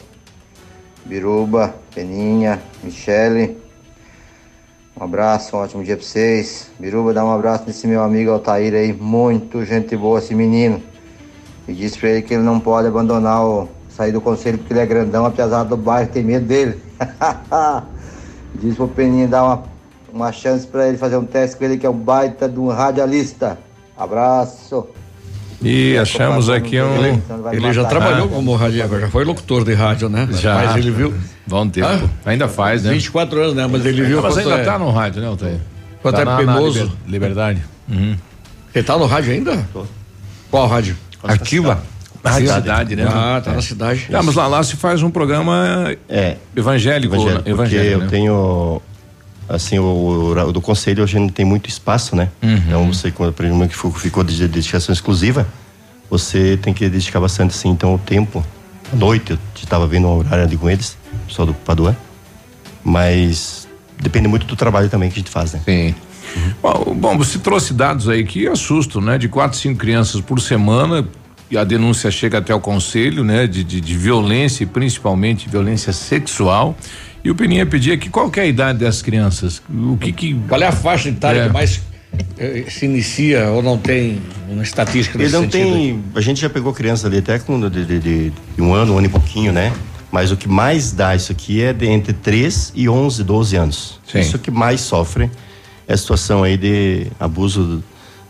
Biruba, 1.07 1.74
Peninha, 1.94 2.61
Michele. 2.85 3.57
Um 4.94 5.03
abraço, 5.03 5.57
um 5.57 5.61
ótimo 5.61 5.82
dia 5.82 5.97
pra 5.97 6.05
vocês. 6.05 6.70
Biruba, 6.78 7.15
dá 7.15 7.24
um 7.24 7.32
abraço 7.32 7.65
nesse 7.66 7.86
meu 7.86 8.03
amigo 8.03 8.31
Altair 8.31 8.74
aí, 8.74 8.93
muito 8.93 9.65
gente 9.65 9.97
boa 9.97 10.19
esse 10.19 10.35
menino. 10.35 10.82
E 11.66 11.73
diz 11.73 11.97
pra 11.97 12.11
ele 12.11 12.20
que 12.20 12.35
ele 12.35 12.43
não 12.43 12.61
pode 12.61 12.89
abandonar 12.89 13.43
o 13.43 13.66
sair 13.89 14.12
do 14.12 14.20
conselho 14.20 14.59
porque 14.59 14.74
ele 14.74 14.81
é 14.81 14.85
grandão, 14.85 15.24
apesar 15.24 15.65
do 15.65 15.74
bairro 15.74 16.12
ter 16.12 16.23
medo 16.23 16.44
dele. 16.44 16.82
diz 18.61 18.77
pro 18.77 18.89
Peninha 18.89 19.27
dar 19.27 19.43
uma, 19.43 19.62
uma 20.12 20.32
chance 20.32 20.66
pra 20.66 20.86
ele 20.86 20.99
fazer 20.99 21.16
um 21.16 21.24
teste 21.24 21.57
com 21.57 21.65
ele 21.65 21.78
que 21.78 21.86
é 21.86 21.90
um 21.90 21.97
baita 21.97 22.47
de 22.47 22.61
um 22.61 22.69
radialista. 22.69 23.59
Abraço. 23.97 24.86
E 25.63 25.97
achamos 25.99 26.49
aqui 26.51 26.81
um. 26.81 27.21
Ele 27.53 27.73
já 27.73 27.85
trabalhou 27.85 28.29
como 28.29 28.55
radiador, 28.55 29.01
já 29.01 29.09
foi 29.09 29.25
locutor 29.25 29.65
de 29.65 29.75
rádio, 29.75 30.09
né? 30.09 30.29
Já. 30.33 30.55
Mas 30.55 30.77
ele 30.77 30.91
viu. 30.91 31.15
Bom 31.47 31.69
tempo. 31.69 31.87
Ah? 31.89 32.31
Ainda 32.31 32.49
faz, 32.49 32.83
né? 32.85 32.93
24 32.93 33.41
anos, 33.41 33.55
né? 33.55 33.67
Mas 33.71 33.85
ele 33.87 34.03
viu 34.03 34.23
Mas 34.23 34.39
ainda 34.39 34.55
é- 34.55 34.65
tá 34.65 34.79
no 34.79 34.91
rádio, 34.91 35.21
né, 35.23 35.29
Altair? 35.29 35.59
Quanto 36.01 36.17
Tá 36.17 36.23
é 36.23 36.25
na- 36.25 36.31
na 36.33 36.37
penoso. 36.39 36.79
Liber- 36.81 36.93
Liberdade. 37.09 37.63
Uhum. 37.89 38.17
Ele 38.75 38.85
tá 38.85 38.97
no 38.97 39.07
rádio 39.07 39.33
ainda? 39.33 39.67
Qual 40.51 40.67
rádio? 40.67 40.97
Ativa. 41.23 41.83
Rádio 42.25 42.53
Cidade, 42.55 42.95
né? 42.97 43.05
Ah, 43.09 43.41
tá 43.45 43.51
É. 43.51 43.55
na 43.57 43.63
cidade. 43.63 44.07
Ah, 44.13 44.23
mas 44.23 44.35
lá, 44.37 44.47
lá 44.47 44.63
se 44.63 44.77
faz 44.77 45.03
um 45.03 45.11
programa 45.11 45.93
É. 46.09 46.37
evangélico. 46.57 47.15
Evangelho, 47.17 47.35
né? 47.35 47.39
porque 47.41 47.51
Evangélico, 47.51 47.93
eu 47.95 47.99
né? 48.01 48.07
tenho 48.09 48.83
assim 49.53 49.79
o, 49.79 50.33
o 50.33 50.53
do 50.53 50.61
conselho 50.61 51.03
hoje 51.03 51.19
não 51.19 51.29
tem 51.29 51.45
muito 51.45 51.69
espaço, 51.69 52.16
né? 52.16 52.29
Uhum. 52.43 52.57
Então 52.57 52.93
você 52.93 53.11
quando 53.11 53.33
por 53.33 53.45
exemplo, 53.45 53.69
que 53.69 54.01
ficou, 54.01 54.24
de 54.24 54.49
dedicação 54.49 54.93
exclusiva, 54.93 55.47
você 56.11 56.57
tem 56.57 56.73
que 56.73 56.89
dedicar 56.89 57.20
bastante 57.20 57.51
assim, 57.55 57.69
então 57.69 57.95
o 57.95 57.99
tempo, 57.99 58.45
à 58.93 58.97
noite 58.97 59.33
eu 59.33 59.39
estava 59.55 59.87
vendo 59.87 60.09
um 60.09 60.19
horário 60.19 60.45
ali 60.45 60.57
com 60.57 60.69
eles, 60.69 60.97
pessoal 61.27 61.47
do 61.47 61.55
Paduan, 61.55 61.95
mas 62.83 63.69
depende 64.01 64.27
muito 64.27 64.47
do 64.47 64.57
trabalho 64.57 64.89
também 64.89 65.11
que 65.11 65.16
a 65.16 65.19
gente 65.23 65.31
faz, 65.31 65.53
né? 65.53 65.61
Sim. 65.65 65.95
Bom, 66.62 66.95
bom, 66.95 67.19
você 67.19 67.39
trouxe 67.39 67.74
dados 67.74 68.09
aí 68.09 68.24
que 68.24 68.47
assustam, 68.47 69.03
né? 69.03 69.19
De 69.19 69.29
quatro, 69.29 69.59
cinco 69.59 69.79
crianças 69.79 70.20
por 70.20 70.41
semana. 70.41 71.07
E 71.51 71.59
a 71.59 71.65
denúncia 71.65 72.11
chega 72.11 72.39
até 72.39 72.55
o 72.55 72.61
conselho, 72.61 73.23
né? 73.23 73.47
De, 73.47 73.62
de, 73.62 73.81
de 73.81 73.95
violência, 73.95 74.66
principalmente 74.66 75.49
violência 75.49 75.93
sexual. 75.93 76.74
E 77.24 77.31
o 77.31 77.35
Peninha 77.35 77.65
pedia 77.65 77.97
que 77.97 78.09
qual 78.11 78.31
que 78.31 78.40
é 78.40 78.43
a 78.44 78.47
idade 78.47 78.81
dessas 78.81 79.01
crianças? 79.03 79.62
O 79.73 79.97
que 79.97 80.12
que. 80.12 80.35
Qual 80.49 80.61
é 80.61 80.66
a 80.66 80.73
faixa 80.73 81.09
etária 81.09 81.43
É. 81.43 81.47
que 81.47 81.53
mais 81.53 81.81
eh, 82.39 82.65
se 82.69 82.85
inicia 82.85 83.49
ou 83.51 83.62
não 83.62 83.78
tem 83.78 84.20
uma 84.49 84.62
estatística 84.62 85.16
Ele 85.16 85.24
nesse 85.24 85.35
não 85.36 85.43
sentido? 85.43 85.73
tem. 85.73 86.05
A 86.16 86.20
gente 86.20 86.40
já 86.40 86.51
pegou 86.51 86.73
criança 86.73 87.07
ali 87.07 87.19
até 87.19 87.39
com 87.39 87.61
de, 87.70 87.85
de- 87.86 87.99
de- 88.01 88.31
de 88.57 88.61
um 88.62 88.74
ano, 88.74 88.94
um 88.94 88.99
ano 88.99 89.07
e 89.07 89.11
pouquinho, 89.11 89.53
né? 89.53 89.73
Mas 90.11 90.31
o 90.31 90.36
que 90.36 90.49
mais 90.49 90.93
dá 90.93 91.15
isso 91.16 91.32
aqui 91.32 91.62
é 91.62 91.73
de 91.73 91.86
entre 91.86 92.12
3 92.12 92.73
e 92.74 92.89
11, 92.89 93.23
12 93.24 93.57
anos. 93.57 94.01
Sim. 94.11 94.19
Isso 94.19 94.39
que 94.39 94.51
mais 94.51 94.81
sofre 94.82 95.31
é 95.89 95.94
a 95.94 95.97
situação 95.97 96.43
aí 96.43 96.57
de 96.59 97.07
abuso, 97.19 97.82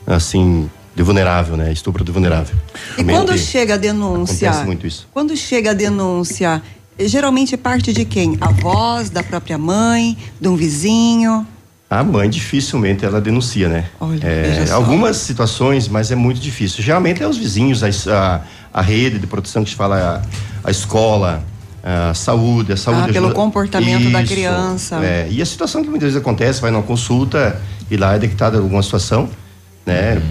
assim, 0.07 0.71
de 0.95 1.03
vulnerável, 1.03 1.57
né? 1.57 1.73
Estupro 1.73 2.05
de 2.05 2.13
vulnerável. 2.13 2.55
E 2.99 3.03
quando 3.03 3.37
chega 3.39 3.75
a 3.75 3.77
denúncia? 3.79 4.49
Acontece 4.51 4.67
muito 4.67 4.87
isso. 4.87 5.09
Quando 5.13 5.37
chega 5.37 5.71
a 5.71 5.75
denúncia, 5.75 6.63
geralmente 6.99 7.57
parte 7.57 7.93
de 7.93 8.05
quem? 8.05 8.37
A 8.41 8.51
voz 8.51 9.11
da 9.11 9.23
própria 9.23 9.59
mãe, 9.59 10.17
de 10.41 10.49
um 10.49 10.57
vizinho? 10.57 11.47
A 11.89 12.03
mãe 12.03 12.29
dificilmente 12.31 13.05
ela 13.05 13.21
denuncia, 13.21 13.69
né? 13.69 13.85
Olha, 14.01 14.27
É, 14.27 14.71
algumas 14.71 15.17
situações, 15.19 15.89
mas 15.89 16.11
é 16.11 16.15
muito 16.15 16.41
difícil. 16.41 16.83
Geralmente 16.83 17.23
é 17.23 17.29
os 17.29 17.37
vizinhos, 17.37 17.83
a, 17.83 17.89
a, 18.11 18.41
a 18.73 18.83
rede 18.83 19.19
de 19.19 19.27
proteção 19.27 19.63
que 19.63 19.71
se 19.71 19.77
fala, 19.77 20.23
a, 20.65 20.69
a 20.69 20.71
escola, 20.71 21.45
a 21.83 22.15
saúde, 22.15 22.73
a 22.73 22.77
saúde. 22.79 23.11
Ah, 23.11 23.13
pelo 23.13 23.27
ajuda- 23.27 23.35
comportamento 23.35 24.11
da 24.11 24.23
Isso, 24.23 24.33
criança. 24.33 25.05
É, 25.05 25.29
e 25.31 25.43
a 25.43 25.47
situação 25.47 25.83
que 25.83 25.91
muitas 25.91 26.07
vezes 26.07 26.21
acontece, 26.21 26.63
vai 26.63 26.71
numa 26.71 26.83
consulta 26.83 27.61
e 27.91 27.97
lá 27.99 28.15
é 28.15 28.19
detectada 28.19 28.57
alguma 28.57 28.83
situação, 28.83 29.29
né? 29.85 30.23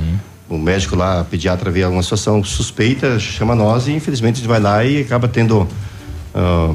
O 0.49 0.57
médico 0.57 0.95
lá, 0.95 1.23
pediatra 1.23 1.69
vê 1.69 1.83
alguma 1.83 2.01
situação 2.01 2.43
suspeita, 2.43 3.19
chama 3.19 3.53
nós 3.55 3.87
e 3.87 3.91
infelizmente 3.91 4.35
a 4.35 4.37
gente 4.39 4.47
vai 4.49 4.59
lá 4.59 4.83
e 4.83 5.01
acaba 5.01 5.27
tendo 5.27 5.67
ah, 6.33 6.73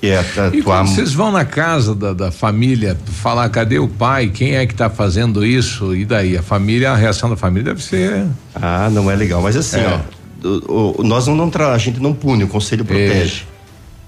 que 0.00 0.08
é 0.08 0.18
atu- 0.18 0.56
E 0.56 0.62
quando 0.62 0.88
vocês 0.88 1.12
vão 1.14 1.32
na 1.32 1.44
casa 1.44 1.94
da, 1.94 2.12
da 2.12 2.30
família 2.30 2.96
falar 3.22 3.48
cadê 3.48 3.78
o 3.78 3.88
pai, 3.88 4.28
quem 4.28 4.54
é 4.56 4.66
que 4.66 4.74
tá 4.74 4.90
fazendo 4.90 5.44
isso 5.44 5.94
e 5.94 6.04
daí 6.04 6.36
a 6.36 6.42
família, 6.42 6.90
a 6.92 6.96
reação 6.96 7.30
da 7.30 7.36
família 7.36 7.72
deve 7.72 7.82
ser 7.82 8.26
Ah, 8.54 8.88
não 8.92 9.10
é 9.10 9.16
legal. 9.16 9.40
Mas 9.42 9.56
assim, 9.56 9.78
É. 9.80 10.00
ó, 10.44 10.46
o- 10.48 11.00
o- 11.00 11.02
nós 11.04 11.26
não, 11.26 11.34
não 11.34 11.50
a 11.72 11.78
gente 11.78 12.00
não 12.00 12.12
pune, 12.12 12.44
o 12.44 12.48
conselho 12.48 12.84
protege. 12.84 13.44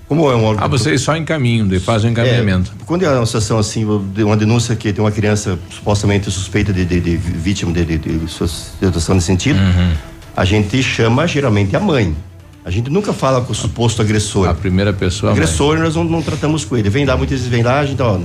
Como 0.08 0.30
é 0.30 0.36
um 0.36 0.44
órgão. 0.44 0.64
Ah, 0.64 0.68
vocês 0.68 1.00
só 1.00 1.16
encaminham, 1.16 1.68
fazem 1.80 2.10
o 2.10 2.12
encaminhamento. 2.12 2.72
É, 2.80 2.84
quando 2.84 3.04
é 3.04 3.08
uma 3.10 3.26
situação 3.26 3.58
assim, 3.58 3.84
uma 3.84 4.36
denúncia 4.36 4.76
que 4.76 4.92
tem 4.92 5.02
uma 5.04 5.10
criança 5.10 5.58
supostamente 5.68 6.30
suspeita 6.30 6.72
de, 6.72 6.84
de- 6.84 7.00
de 7.00 7.16
vítima 7.16 7.72
de, 7.72 7.84
de, 7.84 7.98
de 7.98 8.30
situação 8.30 9.16
nesse 9.16 9.26
sentido, 9.26 9.58
Uhum. 9.58 9.92
a 10.36 10.44
gente 10.44 10.80
chama 10.80 11.26
geralmente 11.26 11.74
a 11.74 11.80
mãe. 11.80 12.14
A 12.66 12.70
gente 12.72 12.90
nunca 12.90 13.12
fala 13.12 13.40
com 13.42 13.52
o 13.52 13.54
suposto 13.54 14.02
agressor. 14.02 14.48
A 14.48 14.52
primeira 14.52 14.92
pessoa. 14.92 15.30
agressor, 15.30 15.78
nós 15.78 15.94
não, 15.94 16.02
não, 16.02 16.20
tratamos 16.20 16.64
com 16.64 16.76
ele. 16.76 16.90
Vem 16.90 17.04
lá, 17.04 17.16
muitas 17.16 17.38
vezes 17.38 17.48
vem 17.48 17.62
lá, 17.62 17.78
a 17.78 17.86
gente, 17.86 18.02
ó, 18.02 18.18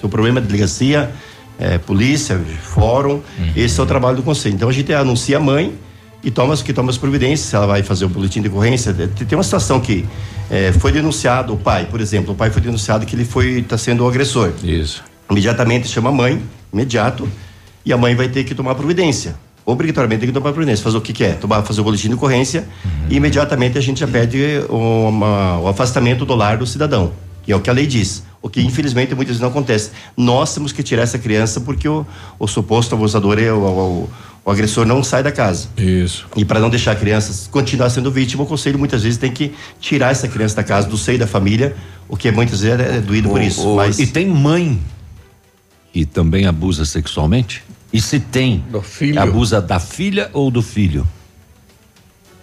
seu 0.00 0.08
problema 0.08 0.40
é 0.40 0.42
delegacia, 0.42 1.12
é, 1.60 1.78
polícia, 1.78 2.36
fórum, 2.60 3.20
uhum. 3.38 3.52
esse 3.54 3.78
é 3.78 3.82
o 3.84 3.86
trabalho 3.86 4.16
do 4.16 4.24
conselho. 4.24 4.56
Então 4.56 4.68
a 4.68 4.72
gente 4.72 4.92
anuncia 4.92 5.36
a 5.36 5.40
mãe 5.40 5.72
e 6.24 6.30
toma, 6.32 6.56
que 6.56 6.72
toma 6.72 6.90
as 6.90 6.98
providências, 6.98 7.54
ela 7.54 7.68
vai 7.68 7.84
fazer 7.84 8.04
o 8.04 8.08
boletim 8.08 8.42
de 8.42 8.48
ocorrência. 8.48 8.92
Tem 8.92 9.38
uma 9.38 9.44
situação 9.44 9.78
que 9.78 10.04
é, 10.50 10.72
foi 10.72 10.90
denunciado, 10.90 11.52
o 11.52 11.56
pai, 11.56 11.86
por 11.88 12.00
exemplo, 12.00 12.34
o 12.34 12.36
pai 12.36 12.50
foi 12.50 12.62
denunciado 12.62 13.06
que 13.06 13.14
ele 13.14 13.24
foi 13.24 13.60
está 13.60 13.78
sendo 13.78 14.02
o 14.02 14.08
agressor. 14.08 14.52
Isso. 14.64 15.04
Imediatamente 15.30 15.86
chama 15.86 16.10
a 16.10 16.12
mãe, 16.12 16.42
imediato, 16.72 17.28
e 17.86 17.92
a 17.92 17.96
mãe 17.96 18.16
vai 18.16 18.28
ter 18.28 18.42
que 18.42 18.56
tomar 18.56 18.74
providência. 18.74 19.36
Obrigatoriamente 19.66 20.20
tem 20.20 20.28
que 20.28 20.34
tomar 20.34 20.52
providência. 20.52 20.82
Fazer 20.82 20.96
o 20.96 21.00
que, 21.00 21.12
que 21.12 21.24
é? 21.24 21.32
Tomar, 21.32 21.62
fazer 21.62 21.80
o 21.80 21.84
boletim 21.84 22.08
de 22.08 22.14
ocorrência 22.14 22.66
uhum. 22.84 22.90
e 23.08 23.16
imediatamente 23.16 23.78
a 23.78 23.80
gente 23.80 24.00
já 24.00 24.06
pede 24.06 24.60
uma, 24.68 25.58
o 25.60 25.68
afastamento 25.68 26.26
do 26.26 26.34
lar 26.34 26.58
do 26.58 26.66
cidadão, 26.66 27.12
que 27.42 27.50
é 27.50 27.56
o 27.56 27.60
que 27.60 27.70
a 27.70 27.72
lei 27.72 27.86
diz. 27.86 28.24
O 28.42 28.50
que 28.50 28.60
infelizmente 28.60 29.14
muitas 29.14 29.36
vezes 29.36 29.40
não 29.40 29.48
acontece. 29.48 29.90
Nós 30.14 30.52
temos 30.52 30.70
que 30.70 30.82
tirar 30.82 31.02
essa 31.02 31.18
criança 31.18 31.62
porque 31.62 31.88
o, 31.88 32.06
o 32.38 32.46
suposto 32.46 32.94
abusador, 32.94 33.38
é 33.38 33.50
o, 33.50 33.56
o, 33.56 34.10
o 34.44 34.50
agressor 34.50 34.84
não 34.84 35.02
sai 35.02 35.22
da 35.22 35.32
casa. 35.32 35.68
Isso. 35.78 36.26
E 36.36 36.44
para 36.44 36.60
não 36.60 36.68
deixar 36.68 36.92
a 36.92 36.96
criança 36.96 37.48
continuar 37.50 37.88
sendo 37.88 38.10
vítima, 38.10 38.42
o 38.42 38.46
conselho 38.46 38.78
muitas 38.78 39.02
vezes 39.02 39.18
tem 39.18 39.32
que 39.32 39.54
tirar 39.80 40.10
essa 40.10 40.28
criança 40.28 40.56
da 40.56 40.62
casa, 40.62 40.86
do 40.86 40.98
seio 40.98 41.18
da 41.18 41.26
família, 41.26 41.74
o 42.06 42.18
que 42.18 42.30
muitas 42.30 42.60
vezes 42.60 42.78
é, 42.78 42.96
é 42.98 43.00
doído 43.00 43.28
o, 43.28 43.32
por 43.32 43.40
isso. 43.40 43.66
O, 43.66 43.76
mas... 43.76 43.98
E 43.98 44.06
tem 44.06 44.28
mãe 44.28 44.78
e 45.94 46.04
também 46.04 46.44
abusa 46.44 46.84
sexualmente? 46.84 47.62
E 47.94 48.00
se 48.00 48.18
tem, 48.18 48.64
abusa 49.16 49.62
da 49.62 49.78
filha 49.78 50.28
ou 50.32 50.50
do 50.50 50.60
filho? 50.60 51.06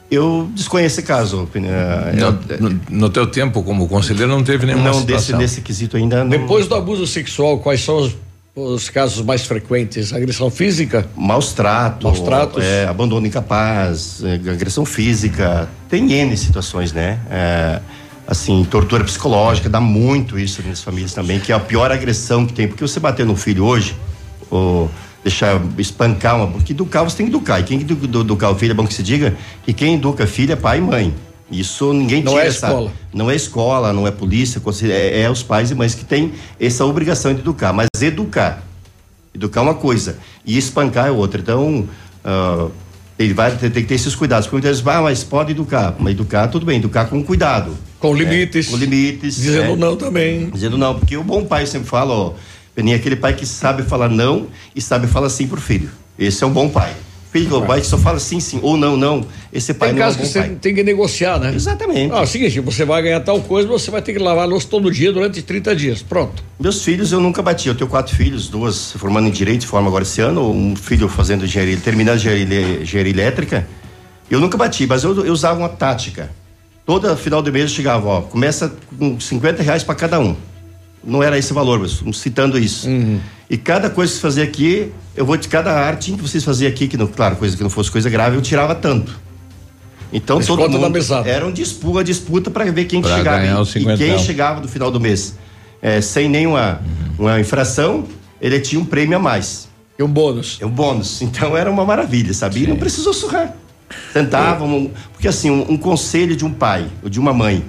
Eu 0.09 0.49
desconheço 0.55 0.99
esse 0.99 1.03
caso. 1.05 1.45
Eh, 1.53 2.13
no, 2.57 2.69
no, 2.69 2.81
no, 2.89 3.09
teu 3.09 3.27
tempo 3.27 3.61
como 3.61 3.85
conselheiro 3.85 4.31
não 4.31 4.45
teve 4.45 4.65
nenhuma 4.65 4.85
não, 4.85 4.93
situação? 4.93 5.33
Não, 5.33 5.39
desse, 5.39 5.55
desse 5.55 5.61
quesito 5.61 5.97
ainda 5.97 6.23
não. 6.23 6.29
Depois 6.29 6.67
do 6.67 6.75
abuso 6.75 7.05
sexual, 7.05 7.59
quais 7.59 7.81
são 7.81 7.97
os, 7.97 8.15
os 8.55 8.89
casos 8.89 9.25
mais 9.25 9.45
frequentes? 9.45 10.13
Agressão 10.13 10.49
física? 10.49 11.05
Maus 11.17 11.51
tratos. 11.51 12.03
Maus 12.03 12.21
tratos. 12.21 12.63
É, 12.63 12.87
abandono 12.87 13.27
incapaz, 13.27 14.23
é, 14.23 14.35
agressão 14.49 14.85
física. 14.85 15.67
Tem 15.89 16.13
N 16.13 16.37
situações, 16.37 16.93
né? 16.93 17.19
É, 17.29 17.81
assim, 18.25 18.65
tortura 18.71 19.03
psicológica, 19.03 19.67
dá 19.67 19.81
muito 19.81 20.39
isso 20.39 20.63
nas 20.65 20.81
famílias 20.81 21.13
também, 21.13 21.41
que 21.41 21.51
é 21.51 21.55
a 21.55 21.59
pior 21.59 21.91
agressão 21.91 22.45
que 22.45 22.53
tem. 22.53 22.69
Porque 22.69 22.87
você 22.87 23.01
bater 23.01 23.25
no 23.25 23.35
filho 23.35 23.65
hoje, 23.65 23.97
ou 24.49 24.89
deixar 25.23 25.61
espancar 25.77 26.37
uma. 26.37 26.47
Porque 26.47 26.73
educar 26.73 27.03
você 27.03 27.17
tem 27.17 27.25
que 27.27 27.31
educar. 27.31 27.59
E 27.59 27.63
quem 27.63 27.81
educar 27.81 28.49
o 28.49 28.55
filho 28.55 28.71
é 28.71 28.73
bom 28.73 28.85
que 28.85 28.93
se 28.93 29.03
diga 29.03 29.35
que 29.63 29.73
quem 29.73 29.95
educa 29.95 30.27
filho 30.27 30.53
é 30.53 30.55
pai 30.55 30.79
e 30.79 30.81
mãe. 30.81 31.13
Isso 31.51 31.91
ninguém 31.91 32.23
não 32.23 32.33
tira 32.33 32.45
é 32.45 32.47
essa, 32.47 32.67
escola. 32.67 32.91
Não 33.13 33.29
é 33.29 33.35
escola, 33.35 33.93
não 33.93 34.07
é 34.07 34.11
polícia, 34.11 34.61
é, 34.83 35.21
é, 35.21 35.29
os 35.29 35.43
pais 35.43 35.69
e 35.69 35.75
mães 35.75 35.93
que 35.93 36.05
têm 36.05 36.31
essa 36.59 36.85
obrigação 36.85 37.33
de 37.33 37.41
educar. 37.41 37.73
Mas 37.73 37.87
educar. 38.01 38.63
Educar 39.35 39.59
é 39.59 39.63
uma 39.63 39.75
coisa. 39.75 40.17
E 40.45 40.57
espancar 40.57 41.07
é 41.07 41.11
outra. 41.11 41.41
Então. 41.41 41.87
Uh, 42.23 42.71
ele 43.23 43.33
vai 43.33 43.55
ter, 43.55 43.69
ter, 43.69 43.81
que 43.81 43.87
ter 43.87 43.95
esses 43.95 44.15
cuidados. 44.15 44.47
Porque 44.47 44.55
muitas 44.55 44.79
vezes, 44.79 44.87
ah, 44.87 45.01
mas 45.01 45.23
pode 45.23 45.51
educar. 45.51 45.95
Mas 45.99 46.13
educar, 46.13 46.47
tudo 46.47 46.65
bem, 46.65 46.77
educar 46.77 47.05
com 47.05 47.23
cuidado. 47.23 47.77
Com 47.99 48.15
limites. 48.15 48.67
É, 48.67 48.71
com 48.71 48.77
limites. 48.77 49.35
Dizendo 49.35 49.73
é, 49.73 49.75
não 49.75 49.95
também. 49.95 50.49
Dizendo 50.49 50.77
não, 50.77 50.97
porque 50.97 51.15
o 51.17 51.23
bom 51.23 51.45
pai 51.45 51.65
sempre 51.67 51.87
fala, 51.87 52.13
ó, 52.13 52.33
Peninha 52.73 52.95
é 52.95 52.99
aquele 52.99 53.15
pai 53.15 53.33
que 53.33 53.45
sabe 53.45 53.83
falar 53.83 54.09
não 54.09 54.47
e 54.75 54.81
sabe 54.81 55.07
falar 55.07 55.29
sim 55.29 55.47
pro 55.47 55.59
filho. 55.59 55.89
Esse 56.17 56.43
é 56.43 56.47
um 56.47 56.51
bom 56.51 56.69
pai. 56.69 56.93
Filho 57.31 57.49
do 57.49 57.61
pai 57.61 57.79
que 57.79 57.87
só 57.87 57.97
fala 57.97 58.19
sim, 58.19 58.41
sim, 58.41 58.59
ou 58.61 58.75
não, 58.75 58.97
não. 58.97 59.25
Esse 59.53 59.73
pai 59.73 59.89
tem 59.89 59.99
não 59.99 60.05
caso 60.05 60.17
é 60.17 60.19
um 60.19 60.21
que 60.25 60.29
você 60.29 60.39
pai. 60.39 60.57
tem 60.61 60.75
que 60.75 60.83
negociar, 60.83 61.39
né? 61.39 61.53
Exatamente. 61.55 62.13
Ah, 62.13 62.19
é 62.19 62.23
o 62.23 62.27
seguinte, 62.27 62.59
você 62.59 62.83
vai 62.83 63.01
ganhar 63.01 63.21
tal 63.21 63.39
coisa, 63.39 63.69
você 63.69 63.89
vai 63.89 64.01
ter 64.01 64.11
que 64.11 64.19
lavar 64.19 64.43
a 64.43 64.47
louça 64.47 64.67
todo 64.67 64.91
dia 64.91 65.13
durante 65.13 65.41
30 65.41 65.73
dias. 65.73 66.01
Pronto. 66.01 66.43
Meus 66.59 66.83
filhos 66.83 67.13
eu 67.13 67.21
nunca 67.21 67.41
bati. 67.41 67.69
Eu 67.69 67.75
tenho 67.75 67.89
quatro 67.89 68.13
filhos, 68.13 68.49
duas 68.49 68.75
se 68.75 68.97
formando 68.97 69.29
em 69.29 69.31
direito, 69.31 69.65
forma 69.65 69.87
agora 69.87 70.03
esse 70.03 70.19
ano, 70.19 70.51
um 70.51 70.75
filho 70.75 71.07
fazendo 71.07 71.45
engenharia, 71.45 71.77
terminando 71.77 72.17
engenharia, 72.17 72.81
engenharia 72.81 73.13
elétrica. 73.13 73.67
Eu 74.29 74.41
nunca 74.41 74.57
bati, 74.57 74.85
mas 74.85 75.05
eu, 75.05 75.25
eu 75.25 75.31
usava 75.31 75.57
uma 75.57 75.69
tática. 75.69 76.29
Toda 76.85 77.15
final 77.15 77.41
do 77.41 77.51
mês 77.51 77.71
eu 77.71 77.75
chegava, 77.77 78.07
ó, 78.07 78.21
começa 78.21 78.73
com 78.99 79.17
50 79.17 79.63
reais 79.63 79.83
para 79.83 79.95
cada 79.95 80.19
um 80.19 80.35
não 81.03 81.21
era 81.21 81.37
esse 81.37 81.53
valor, 81.53 81.79
mas 81.79 82.01
citando 82.17 82.57
isso. 82.57 82.87
Uhum. 82.87 83.19
E 83.49 83.57
cada 83.57 83.89
coisa 83.89 84.11
que 84.11 84.17
você 84.17 84.21
fazia 84.21 84.43
aqui, 84.43 84.91
eu 85.15 85.25
vou 85.25 85.35
de 85.35 85.47
cada 85.47 85.73
arte 85.73 86.11
que 86.11 86.21
vocês 86.21 86.43
faziam 86.43 86.69
aqui, 86.69 86.87
que 86.87 86.97
não, 86.97 87.07
claro, 87.07 87.35
coisa 87.35 87.57
que 87.57 87.63
não 87.63 87.69
fosse 87.69 87.91
coisa 87.91 88.09
grave, 88.09 88.35
eu 88.35 88.41
tirava 88.41 88.75
tanto. 88.75 89.19
Então 90.13 90.41
todo 90.41 90.69
mundo 90.69 90.99
era 91.25 91.45
um 91.45 91.51
disputa, 91.51 92.03
disputa 92.03 92.51
para 92.51 92.69
ver 92.71 92.85
quem 92.85 93.01
que 93.01 93.07
chegava 93.07 93.45
e, 93.45 93.79
e, 93.79 93.97
quem 93.97 94.19
chegava 94.19 94.59
no 94.59 94.67
final 94.67 94.91
do 94.91 94.99
mês 94.99 95.35
é, 95.81 95.99
sem 95.99 96.29
nenhuma 96.29 96.81
uhum. 97.17 97.25
uma 97.25 97.39
infração, 97.39 98.05
ele 98.39 98.59
tinha 98.59 98.79
um 98.79 98.85
prêmio 98.85 99.17
a 99.17 99.19
mais. 99.19 99.67
E 99.97 100.03
um 100.03 100.07
bônus. 100.07 100.57
É 100.61 100.65
um 100.65 100.69
bônus. 100.69 101.21
Então 101.21 101.57
era 101.57 101.69
uma 101.69 101.85
maravilha, 101.85 102.33
sabia? 102.33 102.67
Não 102.67 102.77
precisou 102.77 103.13
surrar. 103.13 103.55
Tentavam, 104.13 104.91
porque 105.11 105.27
assim, 105.27 105.49
um, 105.49 105.71
um 105.71 105.77
conselho 105.77 106.35
de 106.35 106.45
um 106.45 106.51
pai 106.51 106.87
ou 107.03 107.09
de 107.09 107.19
uma 107.19 107.33
mãe, 107.33 107.63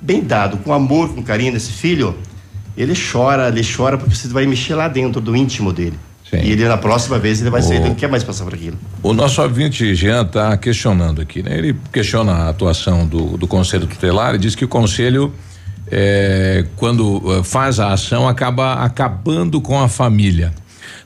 bem 0.00 0.22
dado, 0.22 0.56
com 0.58 0.72
amor, 0.72 1.14
com 1.14 1.22
carinho 1.22 1.52
desse 1.52 1.72
filho, 1.72 2.16
ele 2.82 2.94
chora, 2.94 3.48
ele 3.48 3.62
chora 3.64 3.98
porque 3.98 4.14
você 4.14 4.28
vai 4.28 4.46
mexer 4.46 4.74
lá 4.74 4.88
dentro 4.88 5.20
do 5.20 5.36
íntimo 5.36 5.72
dele. 5.72 5.98
Sim. 6.30 6.38
E 6.42 6.52
ele 6.52 6.68
na 6.68 6.76
próxima 6.76 7.18
vez 7.18 7.40
ele 7.40 7.50
vai 7.50 7.60
o, 7.60 7.64
sair, 7.64 7.78
ele 7.78 7.88
não 7.88 7.94
quer 7.94 8.08
mais 8.08 8.22
passar 8.22 8.44
por 8.44 8.54
aquilo. 8.54 8.76
O 9.02 9.12
nosso 9.12 9.42
ouvinte 9.42 9.94
Jean 9.94 10.22
está 10.22 10.56
questionando 10.56 11.20
aqui, 11.20 11.42
né? 11.42 11.56
Ele 11.56 11.74
questiona 11.92 12.32
a 12.32 12.48
atuação 12.50 13.06
do, 13.06 13.38
do 13.38 13.46
conselho 13.46 13.86
tutelar 13.86 14.34
e 14.34 14.38
diz 14.38 14.54
que 14.54 14.64
o 14.64 14.68
conselho 14.68 15.32
é, 15.90 16.66
quando 16.76 17.22
eh, 17.32 17.42
faz 17.42 17.80
a 17.80 17.92
ação 17.92 18.28
acaba 18.28 18.74
acabando 18.74 19.60
com 19.60 19.80
a 19.80 19.88
família. 19.88 20.52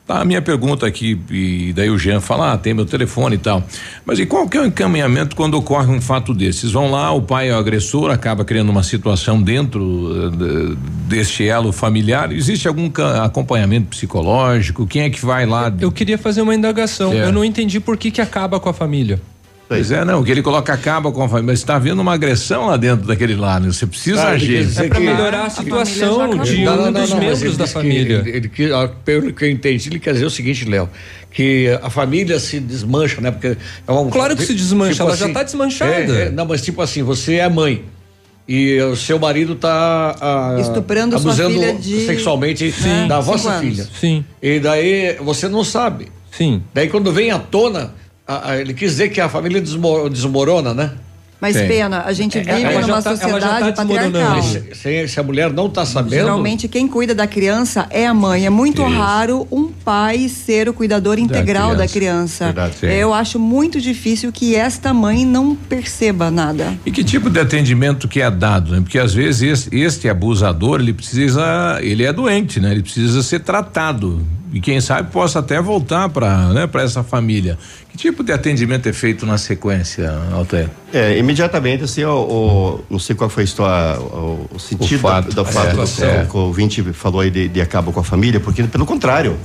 Tá, 0.05 0.21
a 0.21 0.25
minha 0.25 0.43
pergunta 0.43 0.85
aqui, 0.85 1.17
e 1.31 1.73
daí 1.73 1.89
o 1.89 1.97
Jean 1.97 2.21
fala, 2.21 2.53
ah, 2.53 2.59
tem 2.59 2.75
meu 2.75 2.85
telefone 2.85 3.37
e 3.37 3.39
tal. 3.39 3.63
Mas 4.05 4.19
e 4.19 4.27
qual 4.27 4.49
que 4.49 4.57
é 4.57 4.61
o 4.61 4.67
encaminhamento 4.67 5.37
quando 5.37 5.55
ocorre 5.55 5.93
um 5.93 6.01
fato 6.01 6.35
desses? 6.35 6.73
Vão 6.73 6.91
lá, 6.91 7.13
o 7.13 7.23
pai 7.23 7.51
é 7.51 7.55
o 7.55 7.57
agressor, 7.57 8.11
acaba 8.11 8.45
criando 8.45 8.71
uma 8.71 8.83
situação 8.83 9.41
dentro 9.41 9.81
uh, 9.81 10.77
deste 11.07 11.47
elo 11.47 11.71
familiar. 11.71 12.33
Existe 12.33 12.67
algum 12.67 12.91
acompanhamento 13.23 13.89
psicológico? 13.89 14.89
Quem 14.89 15.03
é 15.03 15.11
que 15.11 15.25
vai 15.25 15.47
lá? 15.47 15.73
Eu 15.81 15.93
queria 15.93 16.19
fazer 16.19 16.43
uma 16.43 16.55
indagação. 16.55 17.13
É. 17.13 17.27
Eu 17.27 17.33
não 17.33 17.45
entendi 17.45 17.79
por 17.79 17.97
que 17.97 18.11
que 18.11 18.21
acaba 18.21 18.59
com 18.59 18.69
a 18.69 18.73
família. 18.73 19.21
Pois 19.77 19.91
é, 19.91 20.05
não, 20.05 20.23
que 20.23 20.31
ele 20.31 20.43
coloca 20.43 20.73
acaba 20.73 21.11
com 21.11 21.23
a 21.23 21.29
família, 21.29 21.47
mas 21.53 21.59
está 21.59 21.77
havendo 21.77 22.01
uma 22.01 22.15
agressão 22.15 22.67
lá 22.67 22.77
dentro 22.77 23.07
daquele 23.07 23.35
lar, 23.35 23.61
né? 23.61 23.73
Você 23.73 23.87
precisa 23.87 24.23
ah, 24.23 24.31
agir. 24.31 24.69
É 24.77 24.89
para 24.89 25.01
melhorar 25.01 25.47
a 25.47 25.51
situação 25.51 26.33
a 26.33 26.37
de 26.37 26.65
não, 26.65 26.75
um 26.75 26.91
não, 26.91 26.93
dos 26.93 27.11
não, 27.11 27.19
membros 27.19 27.57
da 27.57 27.67
família. 27.67 28.23
Que, 28.23 28.29
ele, 28.29 28.73
ele, 28.73 28.91
pelo 29.05 29.33
que 29.33 29.45
eu 29.45 29.51
entendi, 29.51 29.89
ele 29.89 29.99
quer 29.99 30.13
dizer 30.15 30.27
o 30.27 30.31
seguinte, 30.31 30.65
Léo, 30.65 30.89
que 31.31 31.69
a 31.83 31.91
família 31.91 32.39
se 32.39 32.61
desmancha, 32.61 33.21
né? 33.21 33.31
Porque 33.31 33.57
é 33.87 33.93
um, 33.93 34.11
claro 34.11 34.37
que 34.37 34.45
se 34.45 34.55
desmancha, 34.55 34.93
tipo 34.93 35.03
ela 35.05 35.13
assim, 35.13 35.21
já 35.21 35.29
está 35.29 35.43
desmanchada. 35.43 35.93
É, 35.93 36.27
é, 36.27 36.31
não, 36.31 36.45
mas 36.45 36.63
tipo 36.63 36.83
assim, 36.83 37.03
você 37.03 37.37
é 37.37 37.49
mãe 37.49 37.85
e 38.47 38.81
o 38.81 38.97
seu 38.97 39.19
marido 39.19 39.53
está 39.55 40.17
ah, 40.21 40.61
estuprando 40.61 41.17
abusando 41.17 41.55
sua 41.55 41.61
filha 41.61 41.75
de... 41.75 42.07
sexualmente 42.07 42.71
Sim. 42.73 43.07
da 43.09 43.21
vossa 43.21 43.59
filha. 43.61 43.87
Sim. 43.99 44.25
E 44.43 44.59
daí 44.59 45.17
você 45.21 45.49
não 45.49 45.65
sabe. 45.65 46.09
Sim. 46.31 46.63
Daí 46.75 46.89
quando 46.89 47.13
vem 47.13 47.31
à 47.31 47.39
tona 47.39 47.95
ele 48.61 48.75
quis 48.75 48.93
dizer 48.93 49.09
que 49.11 49.21
a 49.21 49.29
família 49.29 49.61
desmorona, 49.61 50.73
né? 50.73 50.93
Mas 51.43 51.57
Sim. 51.57 51.67
pena, 51.67 52.05
a 52.07 52.13
gente 52.13 52.39
vive 52.39 52.53
é, 52.53 52.81
numa 52.81 53.03
tá, 53.03 53.17
sociedade 53.17 53.73
tá 53.73 53.85
patriarcal. 53.85 54.41
Se, 54.45 55.09
se, 55.09 55.19
a 55.19 55.25
mulher 55.25 55.53
não 55.53 55.67
está 55.67 55.85
sabendo. 55.85 56.15
Geralmente 56.15 56.69
quem 56.69 56.87
cuida 56.87 57.17
da 57.17 57.27
criança 57.27 57.85
é 57.91 58.07
a 58.07 58.15
mãe. 58.15 58.47
É 58.47 58.51
muito 58.51 58.81
Isso. 58.81 58.93
raro 58.93 59.49
um 59.51 59.67
pai 59.67 60.29
ser 60.29 60.69
o 60.69 60.73
cuidador 60.73 61.19
integral 61.19 61.75
da 61.75 61.89
criança. 61.89 62.53
Da 62.53 62.53
criança. 62.53 62.79
Verdade, 62.79 63.01
Eu 63.01 63.13
acho 63.13 63.41
muito 63.41 63.81
difícil 63.81 64.31
que 64.31 64.55
esta 64.55 64.95
mãe 64.95 65.27
não 65.27 65.57
perceba 65.57 66.31
nada. 66.31 66.79
E 66.87 66.93
que 66.93 67.03
tipo 67.03 67.29
de 67.29 67.41
atendimento 67.41 68.07
que 68.07 68.23
é 68.23 68.31
dado, 68.31 68.71
né? 68.71 68.81
Porque 68.81 69.01
às 69.01 69.13
vezes 69.13 69.43
este, 69.43 69.77
este 69.77 70.09
abusador, 70.09 70.79
ele 70.79 70.93
precisa, 70.93 71.81
ele 71.83 72.05
é 72.05 72.13
doente, 72.13 72.61
né? 72.61 72.71
Ele 72.71 72.85
precisa 72.85 73.21
ser 73.21 73.41
tratado 73.41 74.25
e 74.53 74.61
quem 74.61 74.81
sabe 74.81 75.11
possa 75.11 75.39
até 75.39 75.61
voltar 75.61 76.11
para 76.11 76.49
né, 76.53 76.69
essa 76.75 77.03
família. 77.03 77.59
Que 77.89 77.97
tipo 77.97 78.23
de 78.23 78.33
atendimento 78.33 78.87
é 78.87 78.93
feito 78.93 79.25
na 79.25 79.39
sequência, 79.39 80.13
Alter? 80.33 80.69
É, 80.93 81.17
imediatamente, 81.19 81.85
assim, 81.85 82.05
o, 82.05 82.11
o, 82.11 82.85
não 82.91 82.99
sei 82.99 83.17
qual 83.17 83.31
foi 83.31 83.43
a 83.43 83.45
história, 83.45 83.99
o, 83.99 84.47
o 84.53 84.59
sentido 84.59 84.99
o 84.99 85.01
fato, 85.01 85.35
da, 85.35 85.43
do 85.43 85.49
fato 85.49 86.05
é, 86.05 86.27
que 86.27 86.37
o 86.37 86.41
ouvinte 86.41 86.83
falou 86.93 87.23
aí 87.23 87.31
de, 87.31 87.49
de 87.49 87.61
acaba 87.63 87.91
com 87.91 88.01
a 88.01 88.05
família, 88.05 88.39
porque 88.39 88.63
pelo 88.65 88.85
contrário, 88.85 89.39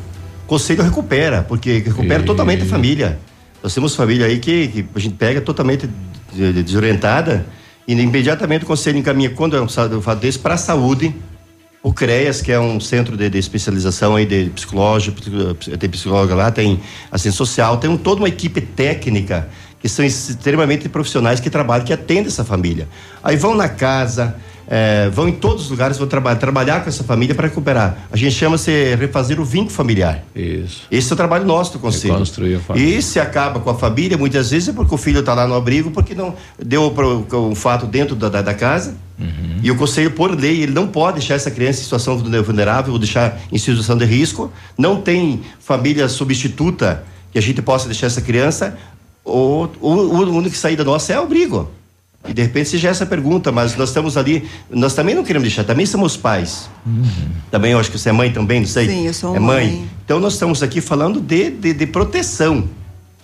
o 0.44 0.48
conselho 0.48 0.84
recupera, 0.84 1.42
porque 1.42 1.80
recupera 1.80 2.22
e... 2.22 2.26
totalmente 2.26 2.64
a 2.64 2.66
família. 2.66 3.18
Nós 3.64 3.74
temos 3.74 3.96
família 3.96 4.26
aí 4.26 4.40
que, 4.40 4.68
que 4.68 4.86
a 4.94 5.00
gente 5.00 5.16
pega 5.16 5.40
totalmente 5.40 5.90
desorientada 6.34 7.46
e 7.88 7.94
imediatamente 7.94 8.64
o 8.64 8.68
conselho 8.68 8.98
encaminha 8.98 9.30
quando 9.30 9.56
é 9.56 9.62
um 9.62 9.68
fato 9.68 10.20
desse 10.20 10.38
para 10.38 10.56
a 10.56 10.58
saúde 10.58 11.16
o 11.88 11.94
CREAS, 11.94 12.42
que 12.42 12.52
é 12.52 12.60
um 12.60 12.82
centro 12.82 13.16
de, 13.16 13.30
de 13.30 13.38
especialização 13.38 14.18
aí 14.18 14.26
de 14.26 14.50
psicológico, 14.50 15.22
tem 15.80 15.90
psicóloga 15.90 16.36
lá, 16.36 16.52
tem 16.52 16.82
assistência 17.10 17.38
social, 17.38 17.78
tem 17.78 17.90
um, 17.90 17.96
toda 17.96 18.20
uma 18.20 18.28
equipe 18.28 18.60
técnica 18.60 19.48
que 19.80 19.88
são 19.88 20.04
extremamente 20.04 20.90
profissionais 20.90 21.40
que 21.40 21.50
trabalham, 21.50 21.86
que 21.86 21.94
atendem 21.94 22.28
essa 22.28 22.44
família. 22.44 22.90
Aí 23.24 23.38
vão 23.38 23.56
na 23.56 23.70
casa, 23.70 24.36
é, 24.68 25.10
vão 25.10 25.30
em 25.30 25.32
todos 25.32 25.64
os 25.64 25.70
lugares, 25.70 25.98
vão 25.98 26.08
trabalhar, 26.08 26.36
trabalhar 26.36 26.84
com 26.84 26.90
essa 26.90 27.04
família 27.04 27.34
para 27.34 27.48
recuperar. 27.48 28.08
A 28.12 28.18
gente 28.18 28.36
chama-se 28.36 28.96
refazer 28.96 29.40
o 29.40 29.46
vínculo 29.46 29.72
familiar. 29.72 30.24
Isso. 30.36 30.82
Esse 30.92 31.12
é 31.12 31.14
o 31.14 31.18
trabalho 31.18 31.46
nosso 31.46 31.74
do 31.74 31.80
conselho. 31.80 32.14
Reconstruir 32.14 32.56
a 32.56 32.60
família. 32.60 32.98
E 32.98 33.02
se 33.02 33.20
acaba 33.20 33.60
com 33.62 33.70
a 33.70 33.76
família, 33.76 34.18
muitas 34.18 34.52
vezes 34.52 34.70
é 34.70 34.74
porque 34.74 34.94
o 34.94 34.98
filho 34.98 35.22
está 35.22 35.34
lá 35.34 35.48
no 35.48 35.56
abrigo, 35.56 35.90
porque 35.92 36.14
não 36.14 36.36
deu 36.64 36.94
um 37.34 37.56
fato 37.56 37.86
dentro 37.86 38.16
da, 38.16 38.28
da, 38.28 38.42
da 38.42 38.54
casa. 38.54 38.96
Uhum. 39.18 39.60
E 39.64 39.72
o 39.72 39.76
conselho, 39.76 40.12
por 40.12 40.38
lei, 40.38 40.62
ele 40.62 40.74
não 40.74 40.88
pode 40.88 41.20
deixar 41.20 41.36
essa 41.36 41.50
criança 41.50 41.80
em 41.80 41.84
situação 41.84 42.18
vulnerável 42.18 42.94
ou 42.94 43.00
deixar 43.00 43.40
em 43.52 43.58
situação 43.58 43.98
de 43.98 44.06
risco. 44.06 44.52
Não 44.78 45.02
tem 45.02 45.42
família 45.60 46.08
substituta 46.10 47.04
que 47.32 47.38
a 47.38 47.42
gente 47.42 47.62
possa 47.62 47.86
deixar 47.88 48.08
essa 48.08 48.22
criança. 48.22 48.78
O, 49.24 49.68
o, 49.82 49.90
o 49.90 50.36
único 50.36 50.56
saída 50.56 50.84
nossa 50.84 51.14
é 51.14 51.20
o 51.20 51.24
abrigo. 51.24 51.72
E 52.28 52.34
de 52.34 52.42
repente 52.42 52.70
seja 52.70 52.90
essa 52.90 53.06
pergunta, 53.06 53.52
mas 53.52 53.76
nós 53.76 53.90
estamos 53.90 54.18
ali, 54.18 54.48
nós 54.70 54.94
também 54.94 55.16
não 55.16 55.24
queremos 55.24 55.48
deixar, 55.48 55.64
também 55.64 55.86
somos 55.86 56.18
pais. 56.18 56.70
Uhum. 56.86 57.04
Também 57.50 57.72
eu 57.72 57.80
acho 57.80 57.90
que 57.90 57.98
você 57.98 58.10
é 58.10 58.12
mãe 58.12 58.32
também, 58.32 58.60
não 58.62 58.68
sei. 58.68 58.88
Sim, 58.88 59.08
eu 59.08 59.14
sou 59.14 59.36
é 59.36 59.40
mãe. 59.40 59.68
mãe. 59.68 59.90
Então 60.04 60.20
nós 60.20 60.34
estamos 60.34 60.62
aqui 60.62 60.82
falando 60.82 61.22
de, 61.22 61.52
de, 61.52 61.74
de 61.74 61.88
proteção. 61.88 62.68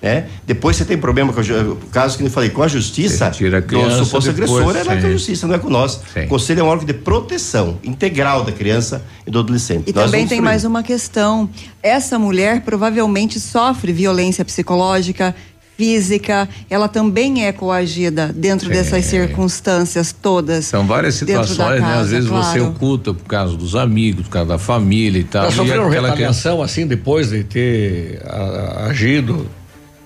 Né? 0.03 0.25
Depois 0.45 0.75
você 0.75 0.83
tem 0.83 0.97
problema 0.97 1.31
com 1.31 1.39
o 1.39 1.75
caso 1.89 2.17
que 2.17 2.25
eu 2.25 2.29
falei, 2.29 2.49
com 2.49 2.61
a 2.61 2.67
justiça, 2.67 3.31
tira 3.31 3.59
a 3.59 3.61
criança, 3.61 4.01
o 4.01 4.05
suposto 4.05 4.33
depois, 4.33 4.51
agressor 4.51 4.75
é 4.75 4.83
lá 4.83 5.01
com 5.01 5.07
a 5.07 5.11
justiça, 5.11 5.47
não 5.47 5.55
é 5.55 5.57
com 5.57 5.69
nós. 5.69 6.01
Sim. 6.13 6.25
O 6.25 6.27
conselho 6.27 6.59
é 6.59 6.63
um 6.63 6.67
órgão 6.67 6.85
de 6.85 6.93
proteção 6.93 7.79
integral 7.81 8.43
da 8.43 8.51
criança 8.51 9.01
e 9.25 9.31
do 9.31 9.39
adolescente. 9.39 9.89
E 9.89 9.93
Nós 9.93 10.11
também 10.11 10.27
tem 10.27 10.41
mais 10.41 10.65
uma 10.65 10.83
questão. 10.83 11.49
Essa 11.81 12.19
mulher 12.19 12.63
provavelmente 12.63 13.39
sofre 13.39 13.93
violência 13.93 14.43
psicológica, 14.43 15.33
física, 15.77 16.47
ela 16.69 16.87
também 16.87 17.45
é 17.45 17.51
coagida 17.51 18.31
dentro 18.33 18.67
Sim. 18.67 18.73
dessas 18.73 19.05
circunstâncias 19.05 20.11
todas. 20.13 20.65
São 20.65 20.85
várias 20.85 21.15
situações, 21.15 21.81
né? 21.81 21.87
Às 21.87 21.93
casa, 21.95 22.09
vezes 22.09 22.29
você 22.29 22.59
claro. 22.59 22.67
oculta 22.75 23.13
por 23.13 23.25
causa 23.25 23.57
dos 23.57 23.75
amigos, 23.75 24.25
por 24.25 24.31
causa 24.31 24.49
da 24.49 24.57
família 24.57 25.19
e 25.19 25.23
tal. 25.23 25.43
Já 25.45 25.49
e 25.49 25.53
sofreram 25.53 25.87
aquela 25.87 26.09
retaliação 26.09 26.61
assim 26.61 26.85
depois 26.85 27.29
de 27.29 27.43
ter 27.43 28.21
a- 28.25 28.87
agido 28.89 29.47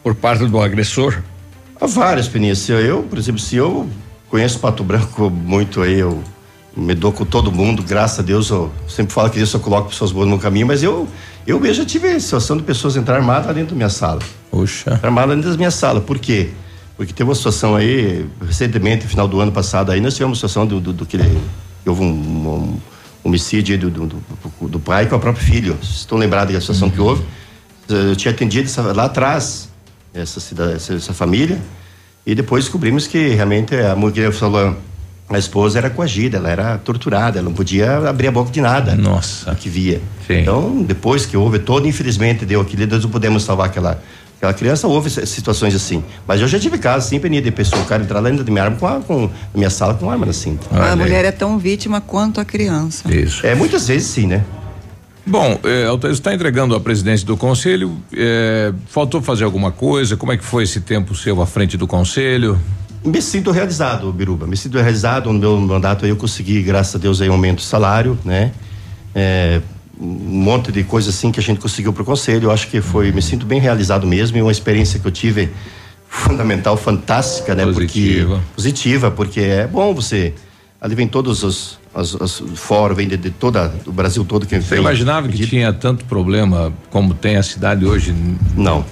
por 0.03 0.15
parte 0.15 0.45
do 0.45 0.59
agressor? 0.61 1.21
Há 1.79 1.85
várias, 1.85 2.27
Penícia. 2.27 2.73
Eu, 2.73 3.03
por 3.03 3.19
exemplo, 3.19 3.39
se 3.39 3.55
eu 3.55 3.87
conheço 4.29 4.59
Pato 4.59 4.83
Branco 4.83 5.29
muito 5.29 5.81
aí, 5.81 5.99
eu 5.99 6.23
me 6.77 6.93
dou 6.93 7.11
com 7.11 7.25
todo 7.25 7.51
mundo, 7.51 7.81
graças 7.83 8.19
a 8.19 8.21
Deus, 8.21 8.49
eu 8.49 8.71
sempre 8.87 9.13
falo 9.13 9.29
que 9.29 9.37
Deus 9.37 9.49
só 9.49 9.59
coloca 9.59 9.89
pessoas 9.89 10.11
boas 10.11 10.27
no 10.29 10.37
caminho, 10.37 10.67
mas 10.67 10.83
eu, 10.83 11.07
eu 11.45 11.59
mesmo 11.59 11.83
já 11.83 11.85
tive 11.85 12.19
situação 12.19 12.55
de 12.55 12.63
pessoas 12.63 12.95
entrar 12.95 13.15
armadas 13.15 13.53
dentro 13.55 13.71
da 13.71 13.75
minha 13.75 13.89
sala. 13.89 14.21
Puxa. 14.51 14.99
Armadas 15.01 15.35
dentro 15.35 15.51
da 15.51 15.57
minha 15.57 15.71
sala. 15.71 15.99
Por 16.01 16.19
quê? 16.19 16.51
Porque 16.95 17.13
teve 17.13 17.29
uma 17.29 17.35
situação 17.35 17.75
aí, 17.75 18.25
recentemente, 18.45 19.03
no 19.03 19.09
final 19.09 19.27
do 19.27 19.39
ano 19.39 19.51
passado 19.51 19.91
aí, 19.91 19.99
nós 19.99 20.13
tivemos 20.13 20.37
uma 20.37 20.47
situação 20.47 20.65
do, 20.65 20.79
do, 20.79 20.93
do 20.93 21.05
que 21.05 21.17
houve 21.85 22.01
um, 22.03 22.05
um 22.05 22.77
homicídio 23.23 23.77
do, 23.77 23.89
do, 23.89 24.05
do, 24.07 24.67
do 24.67 24.79
pai 24.79 25.05
com 25.07 25.15
o 25.15 25.19
próprio 25.19 25.43
filho. 25.45 25.75
Vocês 25.81 25.97
Estão 25.97 26.17
lembrados 26.17 26.53
da 26.53 26.59
situação 26.61 26.89
que 26.89 26.99
houve? 27.01 27.23
Eu 27.89 28.15
tinha 28.15 28.33
atendido 28.33 28.65
essa- 28.67 28.81
lá 28.93 29.05
atrás 29.05 29.69
essa, 30.13 30.39
cida- 30.39 30.73
essa, 30.73 30.93
essa 30.95 31.13
família 31.13 31.59
e 32.25 32.33
depois 32.35 32.65
descobrimos 32.65 33.07
que 33.07 33.29
realmente 33.29 33.75
a 33.75 33.95
mulher 33.95 34.31
falou 34.33 34.75
a 35.29 35.37
esposa 35.37 35.77
era 35.77 35.89
coagida, 35.89 36.37
ela 36.37 36.49
era 36.49 36.77
torturada, 36.77 37.39
ela 37.39 37.45
não 37.49 37.53
podia 37.53 37.97
abrir 38.09 38.27
a 38.27 38.31
boca 38.31 38.49
de 38.51 38.61
nada. 38.61 38.95
Nossa. 38.95 39.53
Que 39.55 39.67
via. 39.69 40.01
Então, 40.29 40.83
depois 40.83 41.25
que 41.25 41.35
houve 41.35 41.59
todo, 41.59 41.87
infelizmente, 41.87 42.45
deu 42.45 42.61
aquilo, 42.61 42.85
nós 42.87 43.03
não 43.03 43.09
pudemos 43.09 43.43
salvar 43.43 43.67
aquela, 43.67 44.01
aquela 44.37 44.53
criança, 44.53 44.87
houve 44.87 45.09
si- 45.09 45.25
situações 45.25 45.75
assim. 45.75 46.03
Mas 46.27 46.39
eu 46.41 46.47
já 46.47 46.57
tive 46.59 46.77
casos, 46.77 47.09
sim, 47.09 47.19
Penida, 47.19 47.43
de 47.43 47.51
pessoa, 47.51 47.81
o 47.81 47.85
cara 47.85 48.03
entrar 48.03 48.19
lá 48.21 48.29
dentro 48.29 48.45
da 48.45 48.51
minha 48.51 48.63
arma 48.63 48.77
com, 48.77 48.87
a, 48.87 48.99
com 49.01 49.21
na 49.23 49.29
minha 49.55 49.69
sala 49.69 49.93
com 49.95 50.09
arma 50.09 50.25
assim. 50.27 50.57
A 50.71 50.95
mulher 50.95 51.25
é 51.25 51.31
tão 51.31 51.57
vítima 51.57 51.99
quanto 51.99 52.39
a 52.39 52.45
criança. 52.45 53.13
Isso. 53.13 53.45
É, 53.45 53.53
muitas 53.53 53.87
vezes 53.87 54.07
sim, 54.07 54.27
né? 54.27 54.43
Bom, 55.25 55.59
Altair, 55.89 56.13
você 56.13 56.19
está 56.21 56.33
entregando 56.33 56.73
a 56.73 56.79
presidência 56.79 57.27
do 57.27 57.35
conselho. 57.35 57.97
eh, 58.15 58.71
faltou 58.87 59.21
fazer 59.21 59.43
alguma 59.43 59.71
coisa? 59.71 60.15
Como 60.15 60.31
é 60.31 60.37
que 60.37 60.43
foi 60.45 60.63
esse 60.63 60.79
tempo 60.79 61.13
seu 61.15 61.41
à 61.41 61.45
frente 61.45 61.75
do 61.75 61.85
conselho? 61.85 62.57
Me 63.03 63.21
sinto 63.21 63.51
realizado, 63.51 64.11
Biruba. 64.11 64.47
Me 64.47 64.57
sinto 64.57 64.77
realizado 64.77 65.31
no 65.31 65.39
meu 65.39 65.59
mandato. 65.59 66.05
Eu 66.05 66.15
consegui, 66.15 66.61
graças 66.61 66.95
a 66.95 66.97
Deus, 66.97 67.21
aí, 67.21 67.29
um 67.29 67.33
aumento 67.33 67.59
de 67.59 67.65
salário, 67.65 68.17
né? 68.25 68.51
É, 69.13 69.61
um 69.99 70.05
monte 70.05 70.71
de 70.71 70.83
coisa 70.83 71.09
assim 71.09 71.31
que 71.31 71.39
a 71.39 71.43
gente 71.43 71.59
conseguiu 71.59 71.93
pro 71.93 72.03
conselho. 72.03 72.45
Eu 72.45 72.51
acho 72.51 72.67
que 72.67 72.81
foi, 72.81 73.11
me 73.11 73.21
sinto 73.21 73.45
bem 73.45 73.59
realizado 73.59 74.05
mesmo 74.05 74.37
e 74.37 74.41
uma 74.41 74.51
experiência 74.51 74.99
que 74.99 75.07
eu 75.07 75.11
tive 75.11 75.49
fundamental, 76.07 76.77
fantástica, 76.77 77.55
né? 77.55 77.65
Positiva. 77.65 78.35
Porque, 78.35 78.53
positiva, 78.55 79.11
porque 79.11 79.39
é 79.41 79.67
bom 79.67 79.93
você. 79.93 80.33
Ali 80.79 80.93
vem 80.93 81.07
todos 81.07 81.43
os, 81.43 81.79
os, 81.93 82.13
os 82.13 82.59
fóruns, 82.59 82.97
vem 82.97 83.07
de, 83.07 83.17
de 83.17 83.31
toda 83.31 83.73
o 83.85 83.91
Brasil 83.91 84.23
todo 84.23 84.45
que 84.45 84.59
Você 84.59 84.77
imaginava 84.77 85.27
que 85.27 85.47
tinha 85.47 85.73
tanto 85.73 86.05
problema 86.05 86.71
como 86.91 87.13
tem 87.13 87.35
a 87.35 87.43
cidade 87.43 87.85
hoje? 87.85 88.13
Não. 88.55 88.85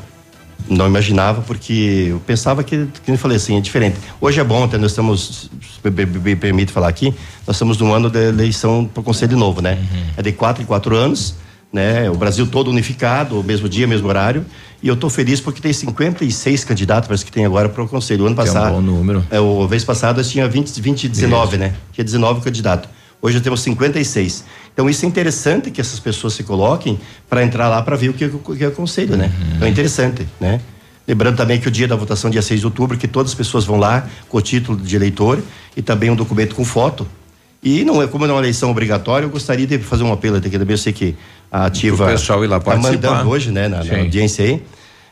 Não 0.68 0.88
imaginava, 0.88 1.42
porque 1.42 2.08
eu 2.10 2.20
pensava 2.26 2.64
que, 2.64 2.88
que 3.04 3.12
eu 3.12 3.18
falei 3.18 3.38
assim, 3.38 3.56
é 3.58 3.62
diferente. 3.62 3.98
Hoje 4.20 4.40
é 4.40 4.44
bom, 4.44 4.64
até 4.64 4.78
nós 4.80 4.92
estamos, 4.92 5.50
se 5.84 5.90
me, 5.92 6.06
me- 6.06 6.36
permite 6.36 6.72
falar 6.72 6.88
aqui, 6.88 7.14
nós 7.46 7.56
estamos 7.56 7.78
num 7.78 7.94
ano 7.94 8.10
de 8.10 8.30
eleição 8.30 8.90
para 8.92 9.02
o 9.02 9.04
Conselho 9.04 9.38
Novo, 9.38 9.62
né? 9.62 9.78
É 10.18 10.24
de 10.24 10.32
quatro 10.32 10.64
em 10.64 10.66
quatro 10.66 10.96
anos, 10.96 11.36
né? 11.72 12.10
O 12.10 12.16
Brasil 12.16 12.48
todo 12.48 12.72
unificado, 12.72 13.40
o 13.40 13.44
mesmo 13.44 13.70
dia, 13.70 13.86
mesmo 13.86 14.08
horário. 14.08 14.44
E 14.82 14.88
eu 14.88 14.96
estou 14.96 15.10
feliz 15.10 15.40
porque 15.40 15.62
tem 15.62 15.72
56 15.72 16.64
candidatos, 16.64 17.08
parece 17.08 17.24
que 17.26 17.32
tem 17.32 17.46
agora 17.46 17.70
para 17.70 17.84
o 17.84 17.88
Conselho. 17.88 18.24
O 18.24 18.28
ano 18.28 18.36
Que 18.36 18.42
é 18.42 18.44
um 18.44 18.48
passado. 18.48 18.72
bom 18.74 18.82
número. 18.82 19.24
É, 19.30 19.40
o 19.40 19.68
vez 19.68 19.84
passado 19.84 20.18
nós 20.18 20.30
tinha 20.30 20.48
20, 20.48 20.82
20 20.82 21.08
19, 21.08 21.58
né? 21.58 21.74
Tinha 21.92 22.04
19 22.04 22.42
candidatos. 22.42 22.90
Hoje 23.22 23.40
temos 23.40 23.62
56. 23.62 24.44
Então 24.76 24.90
isso 24.90 25.06
é 25.06 25.08
interessante 25.08 25.72
que 25.72 25.80
essas 25.80 26.02
pessoas 26.02 26.34
se 26.34 26.44
coloquem 26.44 27.00
para 27.30 27.42
entrar 27.42 27.70
lá 27.70 27.82
para 27.82 27.96
ver 27.96 28.10
o 28.10 28.14
que, 28.14 28.26
o 28.26 28.40
que 28.40 28.62
é 28.62 28.68
o 28.68 28.72
conselho, 28.72 29.16
né? 29.16 29.32
Então 29.56 29.66
é 29.66 29.72
interessante, 29.72 30.28
né? 30.38 30.60
Lembrando 31.08 31.38
também 31.38 31.62
que 31.62 31.68
o 31.70 31.72
dia 31.72 31.88
da 31.88 31.96
votação, 31.96 32.30
dia 32.30 32.42
6 32.42 32.60
de 32.60 32.66
outubro, 32.66 32.98
que 32.98 33.08
todas 33.08 33.32
as 33.32 33.36
pessoas 33.36 33.64
vão 33.64 33.78
lá 33.78 34.06
com 34.28 34.38
o 34.38 34.42
título 34.42 34.78
de 34.78 34.94
eleitor 34.94 35.42
e 35.78 35.82
também 35.82 36.10
um 36.10 36.16
documento 36.16 36.56
com 36.56 36.66
foto. 36.66 37.08
E 37.64 37.86
não 37.86 38.04
é 38.04 38.08
como 38.08 38.28
não 38.28 38.34
é 38.34 38.38
uma 38.38 38.42
eleição 38.42 38.70
obrigatória, 38.70 39.26
eu 39.26 39.30
gostaria 39.30 39.66
de 39.66 39.80
fazer 39.80 40.04
um 40.04 40.12
apelo 40.12 40.36
aqui 40.36 40.50
também. 40.50 40.74
Eu 40.74 40.78
sei 40.78 40.92
que 40.92 41.16
a 41.50 41.68
ativa 41.68 42.04
O 42.04 42.08
pessoal 42.08 42.44
ir 42.44 42.48
lá 42.48 42.60
tá 42.60 42.76
mandando 42.76 43.30
hoje, 43.30 43.52
né, 43.52 43.70
na, 43.70 43.82
na 43.82 44.00
audiência 44.00 44.44
aí. 44.44 44.62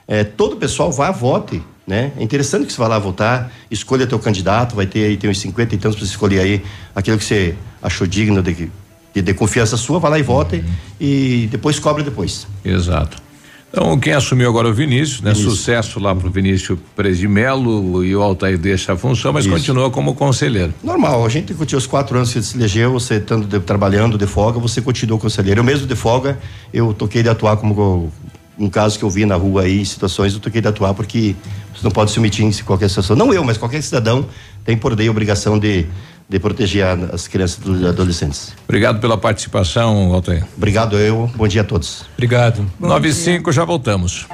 É, 0.05 0.25
todo 0.25 0.53
o 0.53 0.57
pessoal 0.57 0.91
vá, 0.91 1.09
vote, 1.09 1.63
né? 1.87 2.11
É 2.17 2.23
interessante 2.23 2.65
que 2.65 2.73
você 2.73 2.79
vá 2.79 2.87
lá 2.87 2.99
votar, 2.99 3.49
escolha 3.71 4.05
teu 4.05 4.19
candidato, 4.19 4.75
vai 4.75 4.85
ter 4.85 5.05
aí, 5.05 5.15
tem 5.15 5.29
uns 5.29 5.39
50 5.39 5.75
e 5.75 5.77
tantos 5.77 5.97
para 5.97 6.05
você 6.05 6.11
escolher 6.11 6.39
aí 6.39 6.63
aquilo 6.93 7.17
que 7.17 7.23
você 7.23 7.55
achou 7.81 8.05
digno 8.05 8.41
de, 8.41 8.69
de, 9.13 9.21
de 9.21 9.33
confiança 9.33 9.77
sua, 9.77 9.99
vá 9.99 10.09
lá 10.09 10.17
e 10.19 10.23
vote 10.23 10.57
Uhum. 10.57 10.63
e 10.99 11.47
depois 11.51 11.79
cobra 11.79 12.03
depois. 12.03 12.47
Exato. 12.63 13.17
Então, 13.69 13.97
quem 13.99 14.13
assumiu 14.13 14.47
agora 14.49 14.67
é 14.67 14.71
o 14.71 14.73
Vinícius, 14.73 15.21
né? 15.21 15.33
Sucesso 15.33 15.99
lá 15.99 16.13
pro 16.15 16.29
Vinícius 16.29 16.77
Presimelo 16.95 18.03
e 18.05 18.15
o 18.15 18.21
Altair 18.21 18.57
deixa 18.57 18.93
a 18.93 18.97
função, 18.97 19.33
mas 19.33 19.45
Isso. 19.45 19.53
continua 19.53 19.89
como 19.89 20.13
conselheiro. 20.13 20.73
Normal, 20.83 21.25
a 21.25 21.29
gente 21.29 21.53
continua 21.55 21.79
os 21.79 21.87
quatro 21.87 22.15
anos 22.17 22.31
que 22.31 22.41
se 22.41 22.55
elegeu, 22.57 22.91
você 22.93 23.15
estando 23.15 23.47
de- 23.47 23.59
trabalhando 23.59 24.17
de 24.17 24.27
folga, 24.27 24.59
você 24.59 24.81
continua 24.81 25.17
conselheiro. 25.17 25.59
Eu 25.59 25.63
mesmo 25.63 25.87
de 25.87 25.95
folga, 25.95 26.37
eu 26.73 26.93
toquei 26.93 27.23
de 27.23 27.29
atuar 27.29 27.57
como 27.57 27.73
co- 27.73 28.09
um 28.59 28.69
caso 28.69 28.99
que 28.99 29.03
eu 29.05 29.09
vi 29.09 29.25
na 29.25 29.35
rua 29.35 29.63
aí, 29.63 29.83
situações, 29.85 30.33
eu 30.33 30.39
toquei 30.39 30.61
de 30.61 30.67
atuar 30.67 30.93
porque 30.93 31.35
você 31.75 31.83
não 31.83 31.89
pode 31.91 32.11
se 32.11 32.19
omitir 32.19 32.45
em 32.45 32.51
qualquer 32.63 32.89
situação. 32.89 33.15
Não 33.15 33.33
eu, 33.33 33.43
mas 33.43 33.57
qualquer 33.57 33.81
cidadão 33.81 34.25
tem 34.63 34.77
por 34.77 34.95
lei 34.95 35.07
a 35.07 35.11
obrigação 35.11 35.57
de, 35.57 35.85
de 36.27 36.39
proteger 36.39 36.85
as 37.11 37.27
crianças 37.27 37.59
e 37.65 37.69
os 37.69 37.85
adolescentes. 37.85 38.53
Obrigado 38.67 38.99
pela 38.99 39.17
participação, 39.17 40.13
Altair. 40.13 40.45
Obrigado 40.57 40.97
eu, 40.97 41.29
bom 41.35 41.47
dia 41.47 41.61
a 41.61 41.65
todos. 41.65 42.05
Obrigado. 42.13 42.65
Nove 42.79 43.09
e 43.09 43.13
cinco, 43.13 43.51
já 43.51 43.63
voltamos. 43.65 44.27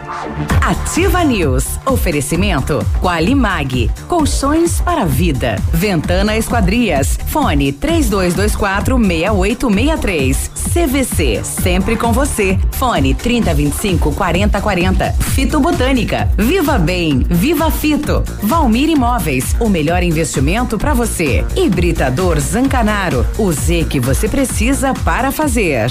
Ativa 0.61 1.24
News. 1.24 1.66
Oferecimento 1.86 2.86
Qualimag. 3.02 3.90
Colchões 4.07 4.80
para 4.82 5.02
a 5.02 5.06
vida. 5.06 5.56
Ventana 5.74 6.38
Esquadrias. 6.38 7.18
Fone 7.28 7.72
3224 7.72 8.98
6863. 8.98 10.52
CVC. 10.74 11.41
Sempre 11.44 11.95
com 11.95 12.11
você. 12.11 12.60
Fone 12.72 13.14
3025 13.14 14.14
4040. 14.14 15.11
Fito 15.14 15.60
Botânica. 15.60 16.30
Viva 16.38 16.78
Bem. 16.78 17.26
Viva 17.30 17.72
Fito. 17.72 18.24
Valmir 18.44 18.90
Imóveis. 18.90 19.56
O 19.60 19.70
melhor 19.70 20.03
investimento 20.03 20.78
para 20.78 20.94
você. 20.94 21.45
Hibridador 21.80 22.38
Zancanaro. 22.41 23.26
O 23.38 23.53
Z 23.53 23.85
que 23.89 24.01
você 24.01 24.27
precisa 24.27 24.93
para 24.93 25.31
fazer. 25.31 25.89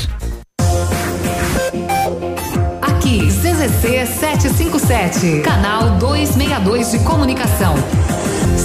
Aqui, 2.82 3.26
CZC 3.28 4.04
757, 4.04 5.40
canal 5.40 5.96
262 5.96 6.90
de 6.90 6.98
comunicação. 6.98 7.74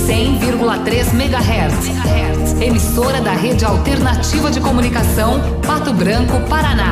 100,3 0.06 1.14
MHz. 1.14 2.62
Emissora 2.62 3.22
da 3.22 3.32
Rede 3.32 3.64
Alternativa 3.64 4.52
de 4.52 4.60
Comunicação, 4.60 5.40
Pato 5.66 5.94
Branco, 5.94 6.42
Paraná. 6.50 6.92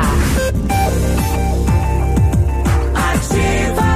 Ativa. 2.94 3.91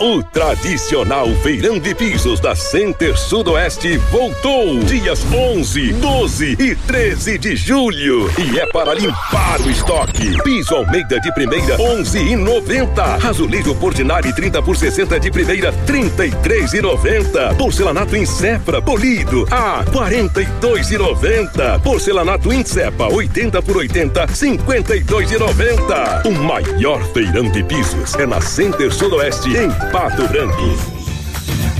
O 0.00 0.22
tradicional 0.22 1.26
feirão 1.42 1.76
de 1.76 1.92
pisos 1.92 2.38
da 2.38 2.54
Center 2.54 3.18
Sudoeste 3.18 3.96
voltou 4.12 4.78
dias 4.78 5.26
11, 5.26 5.92
12 5.94 6.56
e 6.56 6.76
13 6.76 7.36
de 7.36 7.56
julho 7.56 8.30
e 8.38 8.60
é 8.60 8.66
para 8.66 8.94
limpar 8.94 9.60
o 9.60 9.68
estoque. 9.68 10.40
Piso 10.44 10.76
Almeida 10.76 11.18
de 11.18 11.34
primeira 11.34 11.74
11 11.80 12.16
e 12.16 12.36
90. 12.36 13.28
Azulejo 13.28 13.74
Portinari 13.74 14.32
30 14.32 14.62
por 14.62 14.76
60 14.76 15.18
de 15.18 15.32
primeira 15.32 15.72
33 15.72 16.74
e 16.74 16.80
90. 16.80 17.54
Porcelanato 17.56 18.16
Incepra 18.16 18.80
polido 18.80 19.48
a 19.50 19.84
42 19.90 20.92
e 20.92 20.98
90. 20.98 21.80
Porcelanato 21.80 22.52
Incepa 22.52 23.12
80 23.12 23.60
por 23.62 23.78
80 23.78 24.28
52 24.28 25.32
e 25.32 25.38
90. 25.40 26.22
O 26.24 26.30
maior 26.44 27.02
feirão 27.12 27.50
de 27.50 27.64
pisos 27.64 28.14
é 28.14 28.24
na 28.24 28.40
Center 28.40 28.94
Sudoeste 28.94 29.56
em 29.56 29.87
Pato 29.92 30.28
Branco. 30.28 30.98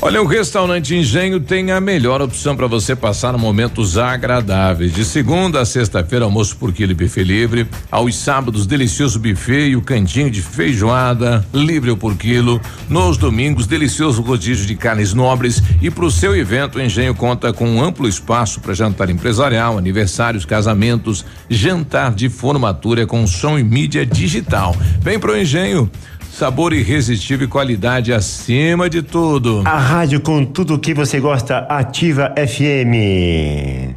Olha, 0.01 0.23
o 0.23 0.27
restaurante 0.27 0.95
Engenho 0.95 1.41
tem 1.41 1.73
a 1.73 1.81
melhor 1.81 2.23
opção 2.23 2.57
para 2.57 2.69
você 2.69 2.95
passar 2.95 3.37
momentos 3.37 3.99
agradáveis. 3.99 4.95
De 4.95 5.05
segunda 5.05 5.61
a 5.61 5.67
sexta-feira, 5.67 6.25
almoço 6.25 6.57
por 6.57 6.73
quilo 6.73 6.93
e 6.93 6.95
buffet 6.95 7.25
livre. 7.25 7.67
Aos 7.91 8.15
sábados, 8.15 8.65
delicioso 8.65 9.19
buffet 9.19 9.71
e 9.71 9.77
o 9.77 9.83
cantinho 9.83 10.31
de 10.31 10.41
feijoada, 10.41 11.45
livre 11.53 11.95
por 11.97 12.17
quilo. 12.17 12.61
Nos 12.89 13.17
domingos, 13.17 13.67
delicioso 13.67 14.23
rodízio 14.23 14.67
de 14.67 14.77
carnes 14.77 15.13
nobres. 15.13 15.61
E 15.83 15.91
para 15.91 16.05
o 16.05 16.11
seu 16.11 16.37
evento, 16.37 16.79
o 16.79 16.83
Engenho 16.83 17.15
conta 17.15 17.53
com 17.53 17.69
um 17.69 17.83
amplo 17.83 18.09
espaço 18.09 18.61
para 18.61 18.75
jantar 18.75 19.11
empresarial, 19.11 19.77
aniversários, 19.77 20.45
casamentos, 20.45 21.25
jantar 21.51 22.15
de 22.15 22.29
formatura 22.29 23.05
com 23.05 23.27
som 23.27 23.59
e 23.59 23.65
mídia 23.65 24.07
digital. 24.07 24.77
Vem 25.01 25.19
pro 25.19 25.37
Engenho. 25.37 25.91
Sabor 26.39 26.73
irresistível 26.73 27.49
e 27.49 27.51
qualidade 27.51 28.13
acima 28.13 28.89
de 28.89 29.03
tudo. 29.03 29.65
A 29.65 29.77
rádio 29.77 30.21
com 30.21 30.45
tudo 30.45 30.75
o 30.75 30.79
que 30.79 30.95
você 30.95 31.19
gosta, 31.19 31.67
Ativa 31.69 32.33
FM. 32.37 33.93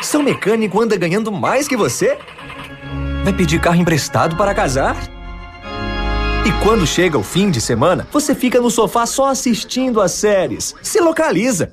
Seu 0.00 0.22
mecânico 0.22 0.80
anda 0.80 0.96
ganhando 0.96 1.30
mais 1.30 1.68
que 1.68 1.76
você? 1.76 2.16
Vai 3.22 3.34
pedir 3.34 3.60
carro 3.60 3.76
emprestado 3.76 4.36
para 4.36 4.54
casar? 4.54 4.96
E 6.46 6.64
quando 6.64 6.86
chega 6.86 7.18
o 7.18 7.22
fim 7.22 7.50
de 7.50 7.60
semana, 7.60 8.08
você 8.10 8.34
fica 8.34 8.58
no 8.58 8.70
sofá 8.70 9.04
só 9.04 9.28
assistindo 9.28 10.00
as 10.00 10.12
séries. 10.12 10.74
Se 10.82 10.98
localiza. 10.98 11.72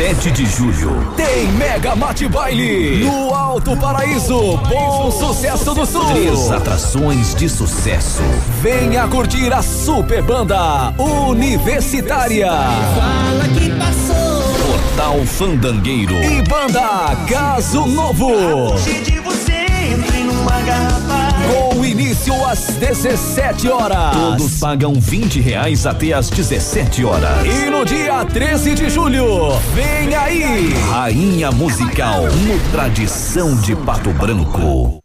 7 0.00 0.30
de 0.30 0.46
julho 0.46 1.12
tem 1.14 1.46
Mega 1.58 1.94
Mate 1.94 2.26
Baile 2.26 3.04
no 3.04 3.34
Alto 3.34 3.76
Paraíso, 3.76 4.56
Bom 4.56 5.10
Sucesso 5.10 5.74
do 5.74 5.84
Sul. 5.84 6.06
Três 6.06 6.50
atrações 6.50 7.34
de 7.34 7.50
sucesso. 7.50 8.22
Venha 8.62 9.06
curtir 9.08 9.52
a 9.52 9.60
super 9.60 10.22
banda 10.22 10.94
universitária. 10.96 12.50
Fala 12.50 13.46
que 13.48 13.68
passou. 13.72 14.42
Portal 14.66 15.26
Fandangueiro 15.26 16.14
e 16.14 16.40
banda 16.48 17.14
Caso 17.28 17.84
Novo. 17.84 18.76
De 19.04 19.20
você 19.20 19.66
entre 19.92 20.24
numa 20.24 20.62
garrafa. 20.62 21.69
Início 21.90 22.32
às 22.46 22.66
17 22.76 23.68
horas. 23.68 24.14
Todos 24.14 24.60
pagam 24.60 24.94
20 24.94 25.40
reais 25.40 25.86
até 25.86 26.12
às 26.12 26.30
17 26.30 27.04
horas. 27.04 27.44
E 27.44 27.68
no 27.68 27.84
dia 27.84 28.24
13 28.24 28.76
de 28.76 28.88
julho, 28.88 29.50
vem 29.74 30.14
aí! 30.14 30.72
Rainha 30.88 31.50
Musical 31.50 32.22
no 32.22 32.70
Tradição 32.70 33.56
de 33.56 33.74
Pato 33.74 34.10
Branco. 34.12 35.00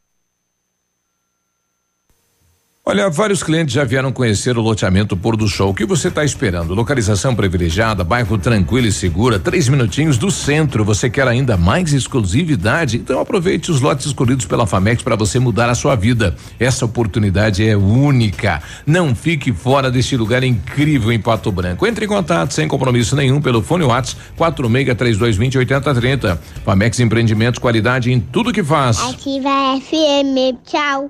Olha, 2.88 3.10
vários 3.10 3.42
clientes 3.42 3.74
já 3.74 3.84
vieram 3.84 4.12
conhecer 4.12 4.60
o 4.60 4.62
loteamento 4.62 5.18
Pôr 5.18 5.36
do 5.36 5.48
Show. 5.48 5.72
O 5.72 5.74
que 5.74 5.88
você 5.88 6.08
está 6.08 6.24
esperando? 6.24 6.76
Localização 6.76 7.34
privilegiada, 7.36 8.04
bairro 8.04 8.38
tranquilo 8.38 8.86
e 8.86 8.92
segura, 8.92 9.40
três 9.40 9.68
minutinhos 9.68 10.20
do 10.20 10.30
centro. 10.30 10.86
Você 10.86 11.10
quer 11.10 11.28
ainda 11.28 11.58
mais 11.58 11.94
exclusividade? 11.94 12.98
Então 12.98 13.20
aproveite 13.20 13.72
os 13.72 13.82
lotes 13.82 14.06
escolhidos 14.06 14.46
pela 14.46 14.68
Famex 14.68 15.02
para 15.02 15.16
você 15.16 15.40
mudar 15.40 15.68
a 15.68 15.74
sua 15.74 15.96
vida. 15.96 16.36
Essa 16.60 16.86
oportunidade 16.86 17.68
é 17.68 17.76
única. 17.76 18.62
Não 18.86 19.16
fique 19.16 19.52
fora 19.52 19.90
deste 19.90 20.16
lugar 20.16 20.44
incrível 20.44 21.12
em 21.12 21.20
Pato 21.20 21.52
Branco. 21.52 21.88
Entre 21.88 22.06
em 22.06 22.08
contato 22.08 22.54
sem 22.54 22.68
compromisso 22.68 23.16
nenhum 23.16 23.42
pelo 23.42 23.64
fone 23.64 23.84
WhatsApp 23.84 24.22
463220 24.38 25.58
8030. 25.58 26.40
Famex 26.64 27.00
Empreendimentos, 27.00 27.58
qualidade 27.58 28.12
em 28.12 28.20
tudo 28.20 28.54
que 28.54 28.64
faz. 28.64 29.00
Ativa 29.00 29.50
FM. 29.82 30.62
Tchau. 30.64 31.10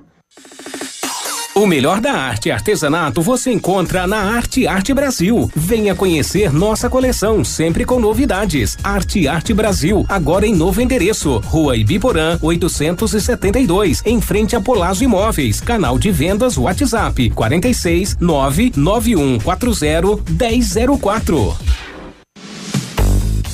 O 1.56 1.66
melhor 1.66 2.02
da 2.02 2.12
arte 2.12 2.50
e 2.50 2.52
artesanato 2.52 3.22
você 3.22 3.50
encontra 3.50 4.06
na 4.06 4.18
Arte 4.18 4.66
Arte 4.66 4.92
Brasil. 4.92 5.50
Venha 5.56 5.94
conhecer 5.94 6.52
nossa 6.52 6.90
coleção, 6.90 7.42
sempre 7.42 7.82
com 7.82 7.98
novidades. 7.98 8.76
Arte 8.84 9.26
Arte 9.26 9.54
Brasil, 9.54 10.04
agora 10.06 10.46
em 10.46 10.54
novo 10.54 10.82
endereço. 10.82 11.38
Rua 11.38 11.74
Ibiporã, 11.74 12.38
872, 12.42 14.02
em 14.04 14.20
frente 14.20 14.54
a 14.54 14.60
Polazo 14.60 15.02
Imóveis. 15.02 15.58
Canal 15.58 15.98
de 15.98 16.10
vendas 16.10 16.58
WhatsApp 16.58 17.30
46 17.30 18.18
99140 18.20 20.30
1004. 20.30 21.85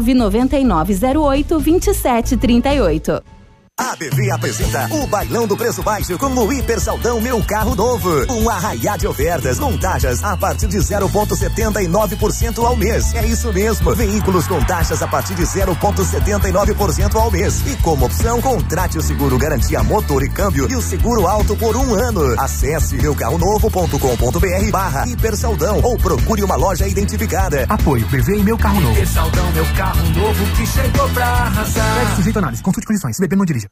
99908 0.00 1.60
2738. 1.60 3.35
A 3.78 3.94
BV 3.94 4.30
apresenta 4.30 4.88
o 4.90 5.06
Bailão 5.06 5.46
do 5.46 5.54
Preço 5.54 5.82
Baixo 5.82 6.18
com 6.18 6.28
o 6.28 6.50
Hiper 6.50 6.80
Saldão 6.80 7.20
Meu 7.20 7.44
Carro 7.44 7.74
Novo. 7.74 8.10
Um 8.32 8.48
arraiá 8.48 8.96
de 8.96 9.06
ofertas 9.06 9.58
com 9.58 9.76
taxas 9.76 10.24
a 10.24 10.34
partir 10.34 10.66
de 10.66 10.78
0,79% 10.78 12.64
ao 12.64 12.74
mês. 12.74 13.14
É 13.14 13.26
isso 13.26 13.52
mesmo. 13.52 13.94
Veículos 13.94 14.46
com 14.46 14.64
taxas 14.64 15.02
a 15.02 15.06
partir 15.06 15.34
de 15.34 15.42
0,79% 15.42 17.16
ao 17.16 17.30
mês. 17.30 17.62
E 17.66 17.76
como 17.82 18.06
opção, 18.06 18.40
contrate 18.40 18.96
o 18.96 19.02
seguro 19.02 19.36
garantia 19.36 19.82
motor 19.82 20.22
e 20.22 20.30
câmbio 20.30 20.66
e 20.70 20.74
o 20.74 20.80
seguro 20.80 21.26
alto 21.26 21.54
por 21.54 21.76
um 21.76 21.92
ano. 21.92 22.34
Acesse 22.40 22.96
meucarronovo.com.br 22.96 24.70
barra 24.72 25.06
Hiper 25.06 25.36
Saldão 25.36 25.82
ou 25.82 25.98
procure 25.98 26.42
uma 26.42 26.56
loja 26.56 26.88
identificada. 26.88 27.66
Apoio 27.68 28.06
BV 28.06 28.38
e 28.38 28.42
Meu 28.42 28.56
Carro 28.56 28.80
Novo. 28.80 28.94
Hiper 28.94 29.06
Saldão 29.08 29.52
Meu 29.52 29.66
Carro 29.76 30.02
Novo 30.14 30.46
que 30.56 30.66
chegou 30.66 31.06
pra 31.10 31.26
arrasar. 31.26 31.98
Deve 31.98 32.16
sujeito 32.16 32.38
análise. 32.38 32.62
Consulte 32.62 32.86
condições. 32.86 33.20
Bebê 33.20 33.36
não 33.36 33.44
dirige. 33.44 33.65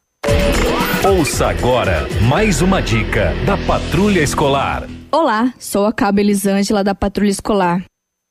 Ouça 1.06 1.48
agora 1.48 2.08
mais 2.22 2.62
uma 2.62 2.80
dica 2.80 3.34
da 3.44 3.56
Patrulha 3.58 4.20
Escolar. 4.20 4.88
Olá, 5.12 5.52
sou 5.58 5.84
a 5.86 5.92
Cabo 5.92 6.20
Elisângela 6.20 6.82
da 6.82 6.94
Patrulha 6.94 7.30
Escolar. 7.30 7.84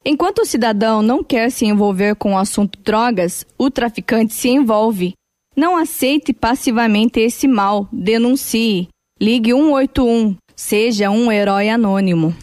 Enquanto 0.05 0.39
o 0.39 0.45
cidadão 0.45 1.01
não 1.01 1.23
quer 1.23 1.49
se 1.49 1.65
envolver 1.65 2.15
com 2.15 2.33
o 2.33 2.37
assunto 2.37 2.79
drogas, 2.83 3.45
o 3.57 3.69
traficante 3.69 4.33
se 4.33 4.49
envolve. 4.49 5.13
Não 5.55 5.77
aceite 5.77 6.33
passivamente 6.33 7.19
esse 7.19 7.47
mal, 7.47 7.87
denuncie. 7.91 8.89
Ligue 9.21 9.51
181, 9.51 10.35
seja 10.55 11.09
um 11.09 11.31
herói 11.31 11.69
anônimo. 11.69 12.35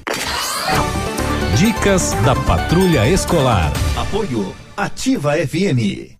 Dicas 1.56 2.12
da 2.24 2.34
Patrulha 2.34 3.06
Escolar. 3.08 3.72
Apoio 3.96 4.54
Ativa 4.76 5.32
FM. 5.34 6.19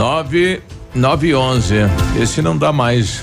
9 0.00 0.62
911. 0.94 1.74
Esse 2.18 2.40
não 2.40 2.56
dá 2.56 2.72
mais. 2.72 3.22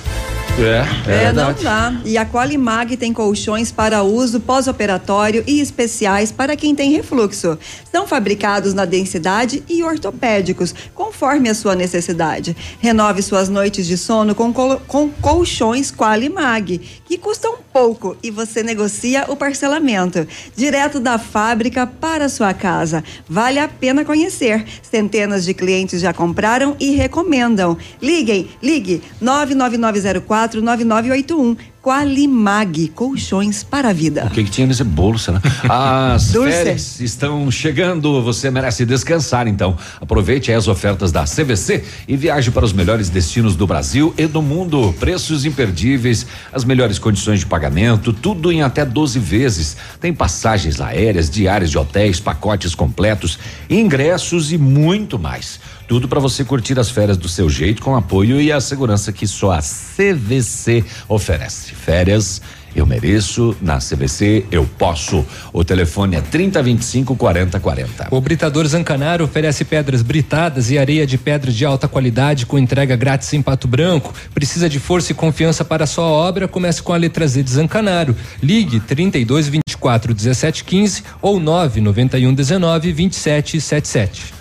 É, 0.59 1.25
É, 1.25 1.31
não 1.31 1.53
dá. 1.53 2.01
E 2.03 2.17
a 2.17 2.25
Qualimag 2.25 2.97
tem 2.97 3.13
colchões 3.13 3.71
para 3.71 4.01
uso 4.01 4.39
pós-operatório 4.39 5.43
e 5.45 5.59
especiais 5.61 6.31
para 6.31 6.55
quem 6.55 6.73
tem 6.73 6.91
refluxo. 6.91 7.59
São 7.91 8.07
fabricados 8.07 8.73
na 8.73 8.83
densidade 8.83 9.63
e 9.69 9.83
ortopédicos, 9.83 10.73
conforme 10.95 11.47
a 11.49 11.53
sua 11.53 11.75
necessidade. 11.75 12.57
Renove 12.79 13.21
suas 13.21 13.49
noites 13.49 13.85
de 13.85 13.97
sono 13.97 14.33
com, 14.33 14.51
col- 14.51 14.81
com 14.87 15.09
colchões 15.09 15.91
Qualimag, 15.91 16.79
que 17.05 17.17
custam 17.19 17.55
pouco 17.71 18.17
e 18.23 18.31
você 18.31 18.63
negocia 18.63 19.25
o 19.27 19.35
parcelamento. 19.35 20.25
Direto 20.55 20.99
da 20.99 21.19
fábrica 21.19 21.85
para 21.85 22.27
sua 22.29 22.51
casa. 22.53 23.03
Vale 23.29 23.59
a 23.59 23.67
pena 23.67 24.03
conhecer. 24.03 24.65
Centenas 24.81 25.45
de 25.45 25.53
clientes 25.53 26.01
já 26.01 26.11
compraram 26.13 26.75
e 26.79 26.91
recomendam. 26.95 27.77
Liguem, 28.01 28.49
ligue 28.61 29.03
99904 29.21 30.46
9981. 30.55 31.57
Qualimag, 31.87 32.89
colchões 32.89 33.63
para 33.63 33.91
a 33.91 33.93
vida. 33.93 34.25
O 34.25 34.29
que, 34.29 34.43
que 34.43 34.51
tinha 34.51 34.67
nesse 34.67 34.83
bolo, 34.83 35.17
será? 35.17 35.41
As 35.69 36.31
férias 36.35 36.99
estão 36.99 37.49
chegando, 37.49 38.21
você 38.21 38.51
merece 38.51 38.85
descansar, 38.85 39.47
então. 39.47 39.77
Aproveite 40.01 40.51
as 40.51 40.67
ofertas 40.67 41.13
da 41.13 41.23
CVC 41.23 41.85
e 42.05 42.17
viaje 42.17 42.51
para 42.51 42.65
os 42.65 42.73
melhores 42.73 43.09
destinos 43.09 43.55
do 43.55 43.65
Brasil 43.65 44.13
e 44.17 44.27
do 44.27 44.41
mundo. 44.41 44.93
Preços 44.99 45.45
imperdíveis, 45.45 46.25
as 46.51 46.65
melhores 46.65 46.99
condições 46.99 47.39
de 47.39 47.45
pagamento, 47.45 48.11
tudo 48.11 48.51
em 48.51 48.61
até 48.61 48.83
12 48.83 49.17
vezes. 49.19 49.77
Tem 50.01 50.13
passagens 50.13 50.81
aéreas, 50.81 51.29
diárias 51.29 51.71
de 51.71 51.77
hotéis, 51.77 52.19
pacotes 52.19 52.75
completos, 52.75 53.39
ingressos 53.69 54.51
e 54.51 54.57
muito 54.57 55.17
mais. 55.17 55.57
Tudo 55.87 56.07
para 56.07 56.19
você 56.19 56.43
curtir 56.43 56.77
as 56.77 56.89
férias 56.89 57.17
do 57.17 57.29
seu 57.29 57.49
jeito, 57.49 57.81
com 57.81 57.95
apoio 57.95 58.41
e 58.41 58.51
a 58.51 58.59
segurança 58.59 59.13
que 59.13 59.25
só 59.25 59.51
a 59.51 59.59
CVC 59.59 60.83
oferece. 61.07 61.73
Férias 61.73 62.41
eu 62.75 62.85
mereço, 62.85 63.55
na 63.61 63.77
CVC 63.77 64.45
eu 64.51 64.63
posso. 64.77 65.25
O 65.51 65.63
telefone 65.63 66.17
é 66.17 66.21
3025 66.21 67.15
4040. 67.15 68.09
O 68.11 68.21
Britador 68.21 68.67
Zancanaro 68.67 69.23
oferece 69.23 69.65
pedras 69.65 70.01
britadas 70.01 70.69
e 70.69 70.77
areia 70.77 71.07
de 71.07 71.17
pedra 71.17 71.51
de 71.51 71.65
alta 71.65 71.87
qualidade 71.87 72.45
com 72.45 72.59
entrega 72.59 72.95
grátis 72.95 73.33
em 73.33 73.41
Pato 73.41 73.67
Branco. 73.67 74.13
Precisa 74.33 74.69
de 74.69 74.79
força 74.79 75.11
e 75.11 75.15
confiança 75.15 75.65
para 75.65 75.87
sua 75.87 76.05
obra? 76.05 76.47
Comece 76.47 76.83
com 76.83 76.93
a 76.93 76.97
letra 76.97 77.27
Z 77.27 77.41
de 77.41 77.49
Zancanaro. 77.49 78.15
Ligue 78.43 78.79
32 78.79 79.47
24 79.47 80.13
17 80.13 80.63
15 80.63 81.03
ou 81.21 81.39
991 81.39 82.33
19 82.33 82.91
27 82.91 83.61
77. 83.61 84.36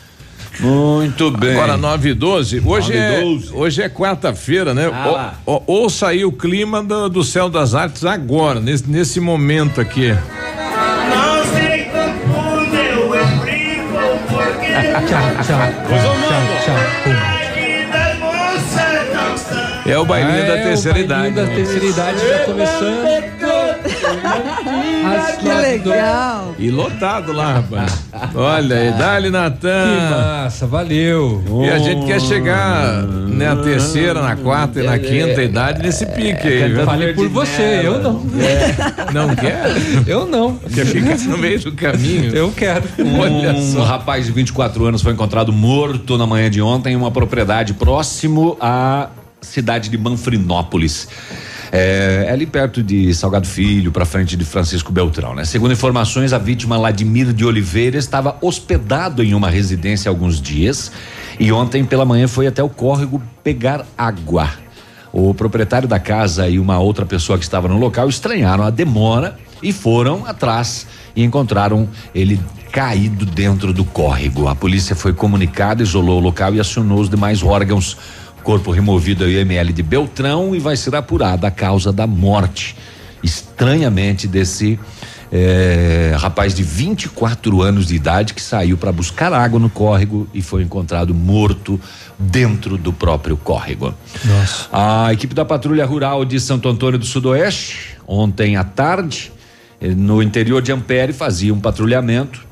Muito 0.60 1.30
bem. 1.30 1.52
Agora 1.52 1.76
9 1.76 2.10
e 2.10 2.14
12. 2.14 2.62
Hoje 2.64 2.92
9 2.92 2.94
e 2.94 2.96
é, 2.96 3.20
12. 3.20 3.52
hoje 3.52 3.82
é 3.82 3.88
quarta-feira, 3.88 4.72
né? 4.72 4.90
Ah. 4.92 5.34
Ou, 5.44 5.54
ou, 5.66 5.82
ou 5.82 5.90
saiu 5.90 6.28
o 6.28 6.32
clima 6.32 6.82
do, 6.82 7.08
do 7.08 7.22
céu 7.24 7.48
das 7.48 7.74
artes 7.74 8.04
agora, 8.04 8.58
nesse, 8.60 8.88
nesse 8.90 9.20
momento 9.20 9.80
aqui. 9.80 10.08
Não 10.12 11.44
sei 11.52 11.84
como 11.92 12.74
eu 12.74 13.14
explico 13.14 14.18
porque. 14.28 14.72
Tchau, 15.06 15.30
tchau. 15.44 15.58
Tchau, 15.88 16.16
tchau. 16.64 17.36
É 19.88 19.96
o 19.96 20.04
bailinho 20.04 20.42
Ah, 20.42 20.46
da 20.48 20.56
é, 20.56 20.62
terceira 20.64 20.98
o 20.98 21.06
bailinho 21.06 21.30
idade. 21.32 21.48
da 21.48 21.54
terceira 21.54 21.84
idade 21.86 22.18
já 22.28 22.38
começando. 22.40 23.45
Que 25.40 25.48
legal. 25.48 26.54
E 26.58 26.70
lotado 26.70 27.32
lá, 27.32 27.54
rapaz. 27.54 28.04
Olha 28.34 28.76
aí, 28.76 28.92
dá-lhe 28.92 29.26
Que 29.26 29.30
Natan. 29.32 30.10
massa, 30.10 30.66
valeu. 30.66 31.42
E 31.64 31.68
a 31.70 31.78
gente 31.78 32.06
quer 32.06 32.20
chegar 32.20 33.02
na 33.02 33.56
terceira, 33.56 34.22
na 34.22 34.34
quarta 34.36 34.80
e 34.80 34.82
na 34.82 34.98
quinta 34.98 35.42
idade 35.42 35.82
nesse 35.82 36.06
pique 36.06 36.46
aí, 36.48 36.72
viu? 36.72 36.84
Falei 36.84 37.12
por 37.12 37.28
você, 37.28 37.80
eu 37.84 37.98
não. 38.02 38.22
Não 39.12 39.34
quer? 39.36 39.64
Eu 40.06 40.26
não. 40.26 40.56
Quer 40.56 40.86
ficar 40.86 41.18
no 41.28 41.38
meio 41.38 41.60
do 41.60 41.72
caminho? 41.72 42.34
Eu 42.34 42.50
quero. 42.52 42.84
Olha 43.20 43.52
Um 43.52 43.72
só. 43.72 43.82
rapaz 43.84 44.26
de 44.26 44.32
24 44.32 44.84
anos 44.86 45.02
foi 45.02 45.12
encontrado 45.12 45.52
morto 45.52 46.16
na 46.16 46.26
manhã 46.26 46.50
de 46.50 46.60
ontem 46.62 46.94
em 46.94 46.96
uma 46.96 47.10
propriedade 47.10 47.74
próximo 47.74 48.56
à 48.60 49.08
cidade 49.40 49.88
de 49.90 49.98
Manfrinópolis. 49.98 51.08
É, 51.78 52.24
é 52.28 52.32
ali 52.32 52.46
perto 52.46 52.82
de 52.82 53.12
Salgado 53.12 53.46
Filho, 53.46 53.92
para 53.92 54.06
frente 54.06 54.34
de 54.34 54.46
Francisco 54.46 54.90
Beltrão, 54.90 55.34
né? 55.34 55.44
Segundo 55.44 55.72
informações, 55.72 56.32
a 56.32 56.38
vítima 56.38 56.78
Ladimir 56.78 57.34
de 57.34 57.44
Oliveira 57.44 57.98
estava 57.98 58.34
hospedado 58.40 59.22
em 59.22 59.34
uma 59.34 59.50
residência 59.50 60.08
há 60.08 60.10
alguns 60.10 60.40
dias 60.40 60.90
e 61.38 61.52
ontem 61.52 61.84
pela 61.84 62.06
manhã 62.06 62.26
foi 62.26 62.46
até 62.46 62.62
o 62.62 62.68
córrego 62.70 63.20
pegar 63.44 63.84
água. 63.98 64.48
O 65.12 65.34
proprietário 65.34 65.86
da 65.86 65.98
casa 65.98 66.48
e 66.48 66.58
uma 66.58 66.78
outra 66.78 67.04
pessoa 67.04 67.36
que 67.36 67.44
estava 67.44 67.68
no 67.68 67.76
local 67.76 68.08
estranharam 68.08 68.64
a 68.64 68.70
demora 68.70 69.36
e 69.62 69.70
foram 69.70 70.24
atrás 70.24 70.86
e 71.14 71.22
encontraram 71.22 71.86
ele 72.14 72.40
caído 72.72 73.26
dentro 73.26 73.74
do 73.74 73.84
córrego. 73.84 74.48
A 74.48 74.54
polícia 74.54 74.96
foi 74.96 75.12
comunicada, 75.12 75.82
isolou 75.82 76.18
o 76.18 76.22
local 76.22 76.54
e 76.54 76.60
acionou 76.60 77.00
os 77.00 77.10
demais 77.10 77.42
órgãos. 77.42 77.98
Corpo 78.46 78.70
removido 78.70 79.24
ao 79.24 79.28
IML 79.28 79.72
de 79.72 79.82
Beltrão 79.82 80.54
e 80.54 80.60
vai 80.60 80.76
ser 80.76 80.94
apurada 80.94 81.48
a 81.48 81.50
causa 81.50 81.92
da 81.92 82.06
morte. 82.06 82.76
Estranhamente, 83.20 84.28
desse 84.28 84.78
eh, 85.32 86.14
rapaz 86.16 86.54
de 86.54 86.62
24 86.62 87.60
anos 87.60 87.88
de 87.88 87.96
idade 87.96 88.34
que 88.34 88.40
saiu 88.40 88.76
para 88.76 88.92
buscar 88.92 89.32
água 89.32 89.58
no 89.58 89.68
córrego 89.68 90.28
e 90.32 90.42
foi 90.42 90.62
encontrado 90.62 91.12
morto 91.12 91.80
dentro 92.16 92.78
do 92.78 92.92
próprio 92.92 93.36
córrego. 93.36 93.92
Nossa. 94.24 94.68
A 94.72 95.12
equipe 95.12 95.34
da 95.34 95.44
Patrulha 95.44 95.84
Rural 95.84 96.24
de 96.24 96.38
Santo 96.38 96.68
Antônio 96.68 97.00
do 97.00 97.04
Sudoeste, 97.04 97.98
ontem 98.06 98.56
à 98.56 98.62
tarde, 98.62 99.32
eh, 99.80 99.88
no 99.88 100.22
interior 100.22 100.62
de 100.62 100.70
Ampere, 100.70 101.12
fazia 101.12 101.52
um 101.52 101.58
patrulhamento. 101.58 102.45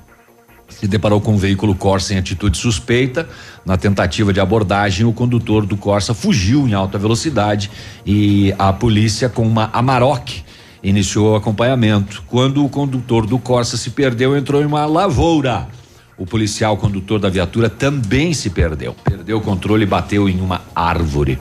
Se 0.69 0.89
deparou 0.89 1.20
com 1.20 1.32
um 1.32 1.36
veículo 1.36 1.74
Corsa 1.74 2.15
em 2.15 2.19
atitude 2.19 2.57
suspeita. 2.57 3.28
Na 3.65 3.77
tentativa 3.77 4.32
de 4.32 4.41
abordagem, 4.41 5.07
o 5.07 5.12
condutor 5.12 5.66
do 5.66 5.77
Corsa 5.77 6.15
fugiu 6.15 6.66
em 6.66 6.74
alta 6.74 6.99
velocidade 6.99 7.70
e 8.05 8.55
a 8.59 8.73
polícia, 8.73 9.28
com 9.28 9.47
uma 9.47 9.70
Amarok, 9.73 10.43
iniciou 10.82 11.32
o 11.32 11.36
acompanhamento. 11.36 12.23
Quando 12.27 12.65
o 12.65 12.69
condutor 12.69 13.27
do 13.27 13.39
Corsa 13.39 13.77
se 13.77 13.91
perdeu, 13.91 14.36
entrou 14.36 14.62
em 14.62 14.66
uma 14.66 14.85
lavoura. 14.86 15.69
O 16.16 16.24
policial 16.24 16.77
condutor 16.77 17.19
da 17.19 17.28
viatura 17.28 17.69
também 17.69 18.32
se 18.32 18.51
perdeu. 18.51 18.95
Perdeu 19.05 19.39
o 19.39 19.41
controle 19.41 19.82
e 19.82 19.86
bateu 19.86 20.28
em 20.28 20.41
uma 20.41 20.61
árvore. 20.74 21.39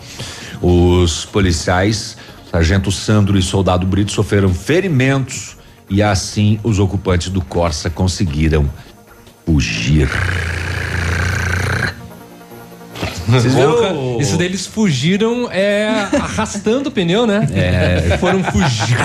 Os 0.62 1.26
policiais, 1.26 2.18
Sargento 2.50 2.92
Sandro 2.92 3.38
e 3.38 3.42
Soldado 3.42 3.86
Brito, 3.86 4.12
sofreram 4.12 4.54
ferimentos 4.54 5.58
e 5.90 6.02
assim 6.02 6.60
os 6.64 6.80
ocupantes 6.80 7.30
do 7.30 7.42
Corsa 7.42 7.90
conseguiram 7.90 8.70
fugir. 9.46 10.10
Vocês 13.28 13.54
viram 13.54 14.20
Isso 14.20 14.38
deles 14.38 14.66
fugiram 14.66 15.50
é 15.52 16.10
arrastando 16.14 16.90
o 16.90 16.92
pneu, 16.92 17.26
né? 17.26 17.48
É. 17.54 18.18
Foram 18.18 18.44
fugir. 18.44 18.98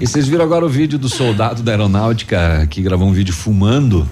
E 0.00 0.06
vocês 0.06 0.26
viram 0.26 0.44
agora 0.44 0.64
o 0.64 0.68
vídeo 0.68 0.98
do 0.98 1.08
soldado 1.08 1.62
da 1.62 1.72
aeronáutica 1.72 2.66
que 2.70 2.80
gravou 2.80 3.06
um 3.06 3.12
vídeo 3.12 3.34
fumando 3.34 4.08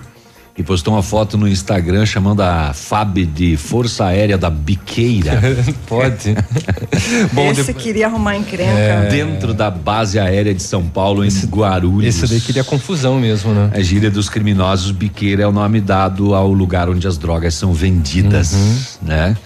e 0.58 0.62
postou 0.64 0.94
uma 0.94 1.02
foto 1.04 1.38
no 1.38 1.46
Instagram 1.46 2.04
chamando 2.04 2.40
a 2.42 2.72
FAB 2.74 3.18
de 3.24 3.56
Força 3.56 4.04
Aérea 4.06 4.36
da 4.36 4.50
Biqueira. 4.50 5.40
Pode. 5.86 6.34
Bom, 7.32 7.50
Esse 7.52 7.62
depois- 7.64 7.84
queria 7.84 8.06
arrumar 8.06 8.36
encrenca. 8.36 8.72
É. 8.72 9.08
Dentro 9.08 9.54
da 9.54 9.70
base 9.70 10.18
aérea 10.18 10.52
de 10.52 10.62
São 10.62 10.82
Paulo, 10.88 11.24
em 11.24 11.28
Guarulhos. 11.46 12.16
Esse 12.16 12.26
daí 12.26 12.40
queria 12.40 12.64
confusão 12.64 13.20
mesmo, 13.20 13.52
né? 13.54 13.70
A 13.72 13.80
gíria 13.80 14.10
dos 14.10 14.28
criminosos, 14.28 14.90
biqueira 14.90 15.44
é 15.44 15.46
o 15.46 15.52
nome 15.52 15.80
dado 15.80 16.34
ao 16.34 16.52
lugar 16.52 16.88
onde 16.88 17.06
as 17.06 17.16
drogas 17.16 17.54
são 17.54 17.72
vendidas, 17.72 18.52
Uhum. 18.52 18.78
né? 19.02 19.36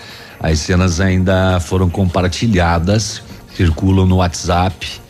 As 0.41 0.59
cenas 0.61 0.99
ainda 0.99 1.61
foram 1.61 1.89
compartilhadas. 1.91 3.23
circulam 3.55 4.07
no 4.07 4.17
WhatsApp. 4.17 5.03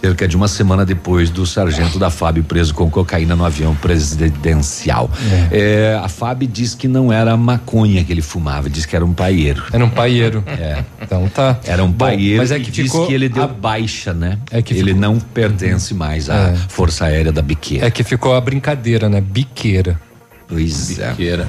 Cerca 0.00 0.26
de 0.26 0.34
uma 0.34 0.48
semana 0.48 0.86
depois 0.86 1.28
do 1.28 1.44
sargento 1.46 1.98
da 1.98 2.08
FAB 2.08 2.38
preso 2.42 2.72
com 2.72 2.88
cocaína 2.90 3.36
no 3.36 3.44
avião 3.44 3.74
presidencial. 3.74 5.10
É, 5.52 6.00
a 6.02 6.08
FAB 6.08 6.44
diz 6.46 6.74
que 6.74 6.88
não 6.88 7.12
era 7.12 7.36
maconha 7.36 8.02
que 8.02 8.10
ele 8.10 8.22
fumava, 8.22 8.70
diz 8.70 8.86
que 8.86 8.96
era 8.96 9.04
um 9.04 9.12
paieiro. 9.12 9.62
Era 9.70 9.84
um 9.84 9.90
paieiro. 9.90 10.42
É. 10.46 10.82
Então 11.02 11.28
tá. 11.28 11.58
Era 11.64 11.84
um 11.84 11.90
Bom, 11.90 12.06
paieiro 12.06 12.38
mas 12.38 12.50
é 12.50 12.58
que 12.58 12.70
diz 12.70 12.86
ficou 12.86 13.06
que 13.06 13.12
ele 13.12 13.28
deu 13.28 13.42
a- 13.42 13.46
baixa, 13.48 14.14
né? 14.14 14.38
É 14.50 14.62
que 14.62 14.72
ele 14.72 14.84
ficou- 14.94 15.00
não 15.00 15.20
pertence 15.20 15.92
mais 15.92 16.30
à 16.30 16.34
É. 16.50 16.56
Força 16.68 17.04
Aérea 17.04 17.30
da 17.30 17.42
Biqueira. 17.42 17.86
É 17.86 17.90
que 17.90 18.02
ficou 18.02 18.34
a 18.34 18.40
brincadeira, 18.40 19.06
né? 19.08 19.20
Biqueira. 19.20 20.00
Pois 20.48 20.98
é. 20.98 21.10
Biqueira. 21.10 21.46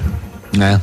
É. 0.60 0.78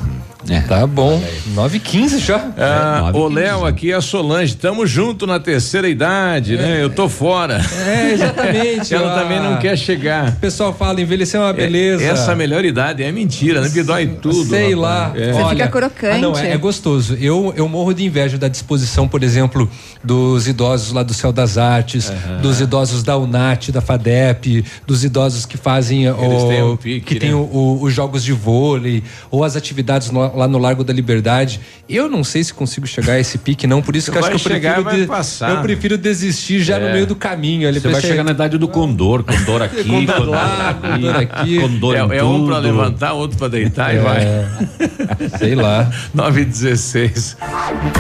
É. 0.48 0.61
Tá 0.61 0.88
bom. 0.88 1.22
9 1.48 1.78
h 1.80 1.86
15 1.90 2.20
já. 2.20 2.49
Ah, 2.57 3.11
nove 3.11 3.18
o 3.20 3.30
e 3.30 3.34
Léo 3.36 3.66
aqui 3.66 3.91
é 3.91 3.95
a 3.95 4.02
Solange, 4.02 4.56
tamo 4.56 4.88
junto 4.88 5.28
na 5.28 5.38
terceira 5.38 5.90
idade, 5.90 6.56
né? 6.56 6.82
Eu 6.82 6.90
tô 6.90 7.10
fora. 7.10 7.60
É, 7.86 8.11
exatamente. 8.14 8.94
Ela 8.95 9.11
Ah, 9.16 9.20
também 9.22 9.40
não 9.41 9.57
quer 9.57 9.78
chegar. 9.78 10.30
O 10.30 10.36
pessoal 10.38 10.74
fala, 10.74 11.02
envelhecer 11.02 11.40
é 11.40 11.44
uma 11.44 11.52
beleza. 11.52 12.03
Essa 12.06 12.36
melhor 12.36 12.64
idade 12.64 13.03
é 13.03 13.11
mentira, 13.11 13.60
né? 13.60 13.68
Porque 13.68 13.84
dói 13.84 14.07
tudo. 14.07 14.45
Sei 14.49 14.74
rapaz. 14.74 14.78
lá. 14.78 15.11
É. 15.16 15.34
Você 15.34 15.41
Olha, 15.41 15.49
fica 15.49 15.68
crocante. 15.68 16.16
Ah, 16.16 16.20
não, 16.20 16.38
é, 16.38 16.52
é 16.52 16.57
gostoso. 16.57 17.18
Eu, 17.20 17.53
eu 17.57 17.68
morro 17.68 17.94
de 17.94 18.06
inveja 18.06 18.38
da 18.38 18.48
disposição, 18.48 19.10
por 19.10 19.24
exemplo, 19.24 19.70
dos 20.02 20.48
idosos 20.48 20.94
lá 20.94 21.03
do 21.03 21.14
Céu 21.14 21.34
das 21.34 21.57
Artes, 21.57 22.11
dos 22.41 22.61
idosos 22.61 23.03
da 23.03 23.18
UNAT, 23.18 23.72
da 23.74 23.82
FADEP, 23.82 24.64
dos 24.88 25.03
idosos 25.03 25.45
que 25.45 25.57
fazem 25.57 26.10
o, 26.10 26.48
têm 26.48 26.64
um 26.64 26.78
pique, 26.78 27.02
que 27.06 27.14
né? 27.16 27.20
tem 27.20 27.34
o- 27.34 27.40
o- 27.41 27.84
os 27.84 27.94
jogos 27.94 28.24
de 28.24 28.32
vôlei 28.32 29.03
ou 29.30 29.44
as 29.44 29.56
atividades 29.57 30.10
no- 30.11 30.29
lá 30.36 30.48
no 30.48 30.58
Largo 30.58 30.84
da 30.84 30.94
Liberdade. 30.94 31.60
Eu 31.88 32.08
não 32.10 32.24
sei 32.24 32.44
se 32.44 32.54
consigo 32.54 32.86
chegar 32.88 33.14
a 33.14 33.20
esse 33.20 33.38
pique, 33.38 33.66
não. 33.68 33.82
Por 33.82 33.96
isso 33.96 34.12
que 34.12 34.18
eu 34.18 34.22
acho 34.22 34.30
que 34.30 34.36
eu 34.36 34.40
chegar, 34.40 34.76
prefiro, 34.82 35.02
de- 35.04 35.08
passar. 35.08 35.52
eu 35.52 35.62
prefiro 35.62 35.98
desistir 35.98 36.60
já 36.62 36.78
no 36.80 36.88
É. 36.88 36.94
meio 36.94 37.08
do 37.08 37.16
caminho. 37.16 37.68
Ali, 37.68 37.80
Você 37.80 37.88
vai 37.90 38.02
chegar 38.02 38.24
na 38.24 38.32
idade 38.32 38.58
do 38.58 38.68
condor, 38.68 39.24
condor 39.24 39.62
aqui, 39.64 39.84
Condor 39.84 40.16
condor, 40.16 40.30
lá, 40.36 40.74
condor 40.82 41.16
aqui. 41.16 41.60
condor 41.60 41.96
É, 41.96 42.00
é 42.18 42.24
um 42.24 42.46
pra 42.46 42.56
tudo. 42.58 42.66
levantar, 42.68 43.14
outro 43.14 43.38
pra 43.38 43.48
deitar 43.48 43.94
e 43.94 43.98
É. 43.98 44.02
vai. 44.02 45.30
Sei 45.38 45.56
lá. 45.56 45.90
9 46.14 46.42
e 46.42 46.46
16. 46.46 47.38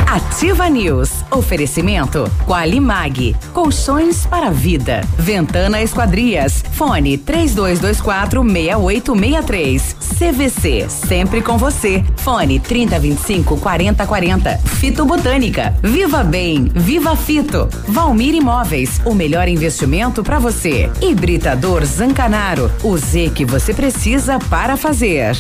Ativa 0.07 0.69
News. 0.69 1.18
Oferecimento 1.31 2.29
Qualimag. 2.45 3.35
Colchões 3.53 4.25
para 4.25 4.49
vida. 4.49 5.01
Ventana 5.17 5.81
Esquadrias. 5.81 6.63
Fone 6.73 7.17
3224 7.17 8.43
6863. 8.43 9.95
CVC. 10.17 10.89
Sempre 10.89 11.41
com 11.41 11.57
você. 11.57 12.03
Fone 12.17 12.59
3025 12.59 13.57
4040. 13.57 14.57
Fito 14.57 15.05
Botânica. 15.05 15.73
Viva 15.81 16.23
Bem. 16.23 16.71
Viva 16.73 17.15
Fito. 17.15 17.69
Valmir 17.87 18.35
Imóveis. 18.35 19.01
O 19.05 19.13
melhor 19.13 19.47
investimento 19.47 20.23
para 20.23 20.39
você. 20.39 20.89
Hibridador 21.01 21.85
Zancanaro. 21.85 22.71
O 22.83 22.97
Z 22.97 23.31
que 23.35 23.45
você 23.45 23.73
precisa 23.73 24.39
para 24.49 24.75
fazer. 24.75 25.37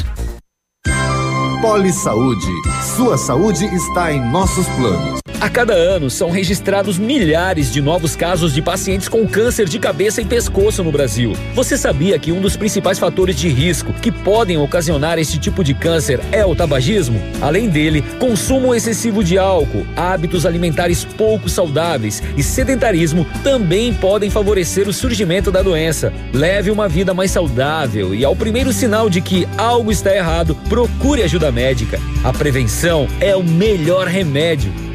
Poli 1.61 1.91
Saúde. 1.91 2.47
Sua 2.95 3.17
saúde 3.17 3.65
está 3.65 4.13
em 4.13 4.31
nossos 4.31 4.65
planos. 4.69 5.19
A 5.41 5.47
cada 5.49 5.73
ano 5.73 6.09
são 6.09 6.29
registrados 6.29 6.97
milhares 6.97 7.71
de 7.71 7.81
novos 7.81 8.13
casos 8.13 8.53
de 8.53 8.61
pacientes 8.61 9.07
com 9.07 9.25
câncer 9.25 9.69
de 9.69 9.79
cabeça 9.79 10.21
e 10.21 10.25
pescoço 10.25 10.83
no 10.83 10.91
Brasil. 10.91 11.31
Você 11.55 11.77
sabia 11.77 12.19
que 12.19 12.33
um 12.33 12.41
dos 12.41 12.57
principais 12.57 12.99
fatores 12.99 13.37
de 13.37 13.47
risco 13.47 13.93
que 13.93 14.11
podem 14.11 14.57
ocasionar 14.57 15.17
esse 15.17 15.37
tipo 15.37 15.63
de 15.63 15.73
câncer 15.73 16.19
é 16.33 16.45
o 16.45 16.53
tabagismo? 16.53 17.21
Além 17.39 17.69
dele, 17.69 18.01
consumo 18.19 18.75
excessivo 18.75 19.23
de 19.23 19.37
álcool, 19.37 19.87
hábitos 19.95 20.45
alimentares 20.45 21.05
pouco 21.05 21.47
saudáveis 21.47 22.21
e 22.35 22.43
sedentarismo 22.43 23.25
também 23.41 23.93
podem 23.93 24.29
favorecer 24.29 24.89
o 24.89 24.93
surgimento 24.93 25.53
da 25.53 25.61
doença. 25.61 26.11
Leve 26.33 26.69
uma 26.69 26.89
vida 26.89 27.13
mais 27.13 27.31
saudável 27.31 28.13
e 28.13 28.25
ao 28.25 28.35
primeiro 28.35 28.73
sinal 28.73 29.09
de 29.09 29.21
que 29.21 29.47
algo 29.57 29.89
está 29.89 30.13
errado, 30.13 30.53
procure 30.67 31.23
ajuda 31.23 31.49
médica. 31.49 31.97
A 32.25 32.33
prevenção 32.33 33.07
é 33.21 33.33
o 33.37 33.43
melhor 33.43 34.05
remédio. 34.05 34.88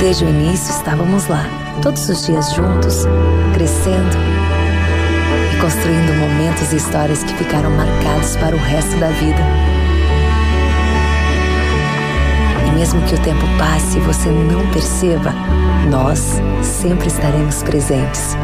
Desde 0.00 0.24
o 0.24 0.28
início 0.30 0.74
estávamos 0.74 1.26
lá, 1.26 1.44
todos 1.82 2.08
os 2.08 2.24
dias 2.24 2.54
juntos, 2.54 3.04
crescendo 3.52 4.16
e 5.52 5.60
construindo 5.60 6.18
momentos 6.18 6.72
e 6.72 6.76
histórias 6.76 7.22
que 7.22 7.34
ficaram 7.34 7.70
marcados 7.70 8.34
para 8.38 8.56
o 8.56 8.58
resto 8.58 8.96
da 8.98 9.08
vida. 9.08 9.42
E 12.66 12.70
mesmo 12.72 13.02
que 13.02 13.14
o 13.14 13.20
tempo 13.20 13.44
passe 13.58 13.98
e 13.98 14.00
você 14.00 14.30
não 14.30 14.66
perceba, 14.70 15.34
nós 15.90 16.40
sempre 16.62 17.08
estaremos 17.08 17.62
presentes. 17.62 18.34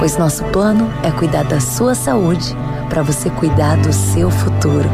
Pois 0.00 0.18
nosso 0.18 0.42
plano 0.46 0.92
é 1.04 1.12
cuidar 1.12 1.44
da 1.44 1.60
sua 1.60 1.94
saúde 1.94 2.56
para 2.88 3.04
você 3.04 3.30
cuidar 3.30 3.76
do 3.76 3.92
seu 3.92 4.32
futuro. 4.32 4.88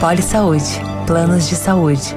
Poli 0.00 0.22
Saúde, 0.22 0.80
planos 1.06 1.50
de 1.50 1.54
saúde. 1.54 2.16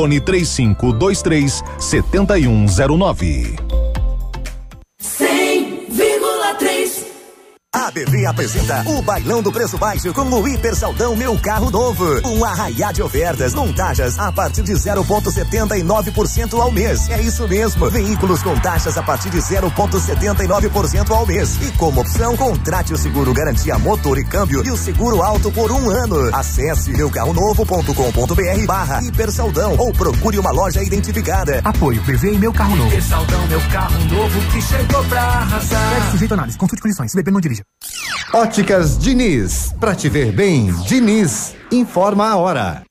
fone 0.01 0.19
3523 0.19 1.61
7109. 1.77 3.71
100,3 7.71 7.81
A 7.81 7.89
BV 7.89 8.25
apresenta 8.25 8.83
o 8.85 9.01
Bailão 9.01 9.41
do 9.41 9.49
Preço 9.49 9.77
Baixo 9.77 10.13
com 10.13 10.23
o 10.23 10.47
Hiper 10.47 10.75
Saldão 10.75 11.15
Meu 11.15 11.37
Carro 11.39 11.71
Novo. 11.71 12.05
Um 12.27 12.43
arraiá 12.43 12.91
de 12.91 13.01
ofertas, 13.01 13.53
com 13.53 13.71
taxas 13.71 14.19
a 14.19 14.29
partir 14.29 14.61
de 14.61 14.73
0,79% 14.73 16.59
ao 16.59 16.69
mês. 16.69 17.09
É 17.09 17.21
isso 17.21 17.47
mesmo. 17.47 17.89
Veículos 17.89 18.43
com 18.43 18.59
taxas 18.59 18.97
a 18.97 19.03
partir 19.03 19.29
de 19.29 19.37
0,79% 19.37 21.11
ao 21.11 21.25
mês. 21.25 21.57
E 21.61 21.71
como 21.77 22.01
opção, 22.01 22.35
contrate 22.35 22.93
o 22.93 22.97
seguro 22.97 23.33
garantia 23.33 23.79
motor 23.79 24.19
e 24.19 24.25
câmbio 24.25 24.65
e 24.65 24.69
o 24.69 24.75
seguro 24.75 25.21
alto 25.21 25.49
por 25.49 25.71
um 25.71 25.89
ano. 25.89 26.35
Acesse 26.35 26.91
meucarronovo.com.br 26.91 28.65
barra 28.67 29.01
Hiper 29.01 29.31
Saldão 29.31 29.77
ou 29.77 29.93
procure 29.93 30.37
uma 30.37 30.51
loja 30.51 30.83
identificada. 30.83 31.61
Apoio 31.63 32.03
PV 32.03 32.33
e 32.33 32.37
meu 32.37 32.51
carro 32.51 32.75
novo. 32.75 33.01
Saldão, 33.01 33.47
meu 33.47 33.61
carro 33.71 33.97
novo 34.05 34.41
que 34.51 34.61
chegou 34.61 35.03
pra 35.05 35.21
arrasar. 35.21 35.95
Pede 35.95 36.11
sujeito 36.11 36.33
análise, 36.33 36.57
consulte 36.57 36.81
condições. 36.81 37.15
Beber, 37.15 37.31
não 37.31 37.39
dirija. 37.39 37.60
Óticas 38.33 38.97
Diniz. 38.97 39.73
Pra 39.79 39.95
te 39.95 40.09
ver 40.09 40.31
bem, 40.31 40.71
Diniz. 40.87 41.55
Informa 41.71 42.29
a 42.29 42.37
hora. 42.37 42.83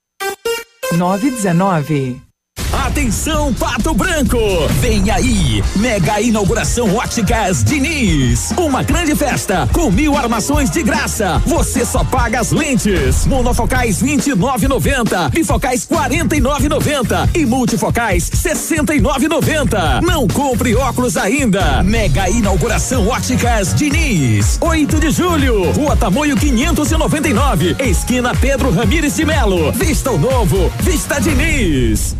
919. 0.96 2.29
Atenção, 2.72 3.52
Pato 3.52 3.92
Branco! 3.94 4.38
Vem 4.80 5.10
aí! 5.10 5.62
Mega 5.74 6.20
inauguração 6.20 6.94
Óticas 6.94 7.64
Diniz. 7.64 8.52
Uma 8.56 8.84
grande 8.84 9.16
festa 9.16 9.68
com 9.72 9.90
mil 9.90 10.16
armações 10.16 10.70
de 10.70 10.80
graça. 10.84 11.42
Você 11.44 11.84
só 11.84 12.04
paga 12.04 12.38
as 12.38 12.52
lentes. 12.52 13.26
Monofocais 13.26 14.00
29,90. 14.00 15.30
Bifocais 15.30 15.84
49,90. 15.84 17.30
E 17.34 17.44
multifocais 17.44 18.30
69,90. 18.30 20.00
Não 20.02 20.28
compre 20.28 20.76
óculos 20.76 21.16
ainda. 21.16 21.82
Mega 21.82 22.30
inauguração 22.30 23.08
Óticas 23.08 23.74
Diniz. 23.74 24.58
8 24.60 25.00
de 25.00 25.10
julho. 25.10 25.72
Rua 25.72 25.96
Tamoio 25.96 26.36
599. 26.36 27.76
Esquina 27.80 28.32
Pedro 28.32 28.70
Ramires 28.70 29.16
de 29.16 29.24
Melo. 29.24 29.72
Vista 29.72 30.12
o 30.12 30.18
novo. 30.18 30.72
Vista 30.84 31.20
Diniz. 31.20 32.19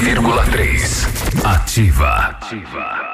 100,3. 0.00 1.06
Ativa. 1.44 3.13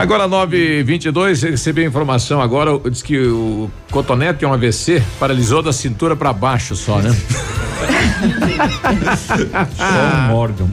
Agora 0.00 0.26
922, 0.26 1.42
recebi 1.42 1.82
a 1.82 1.84
informação 1.84 2.40
agora, 2.40 2.70
diz 2.90 3.02
que 3.02 3.18
o 3.18 3.70
Cotonete 3.90 4.38
tem 4.38 4.48
um 4.48 4.52
AVC, 4.54 5.02
paralisou 5.18 5.62
da 5.62 5.74
cintura 5.74 6.16
para 6.16 6.32
baixo 6.32 6.74
só, 6.74 7.00
né? 7.00 7.10
Sean 9.76 10.28
Morgan. 10.28 10.68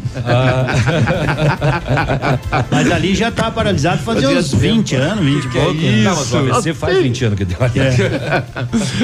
Mas 2.72 2.92
ali 2.92 3.16
já 3.16 3.32
tá 3.32 3.50
paralisado 3.52 4.02
fazia 4.02 4.30
uns 4.30 4.54
20 4.54 4.96
anos, 4.96 5.26
20 5.26 5.44
e 5.44 5.50
pouco. 5.50 5.74
né? 5.74 6.02
Não, 6.04 6.16
mas 6.16 6.34
o 6.34 6.38
AVC 6.38 6.74
faz 6.74 6.98
20 6.98 7.26
anos 7.26 7.38
que 7.38 7.46
deu 7.46 7.58
ali. 7.60 7.80
É. 7.80 8.44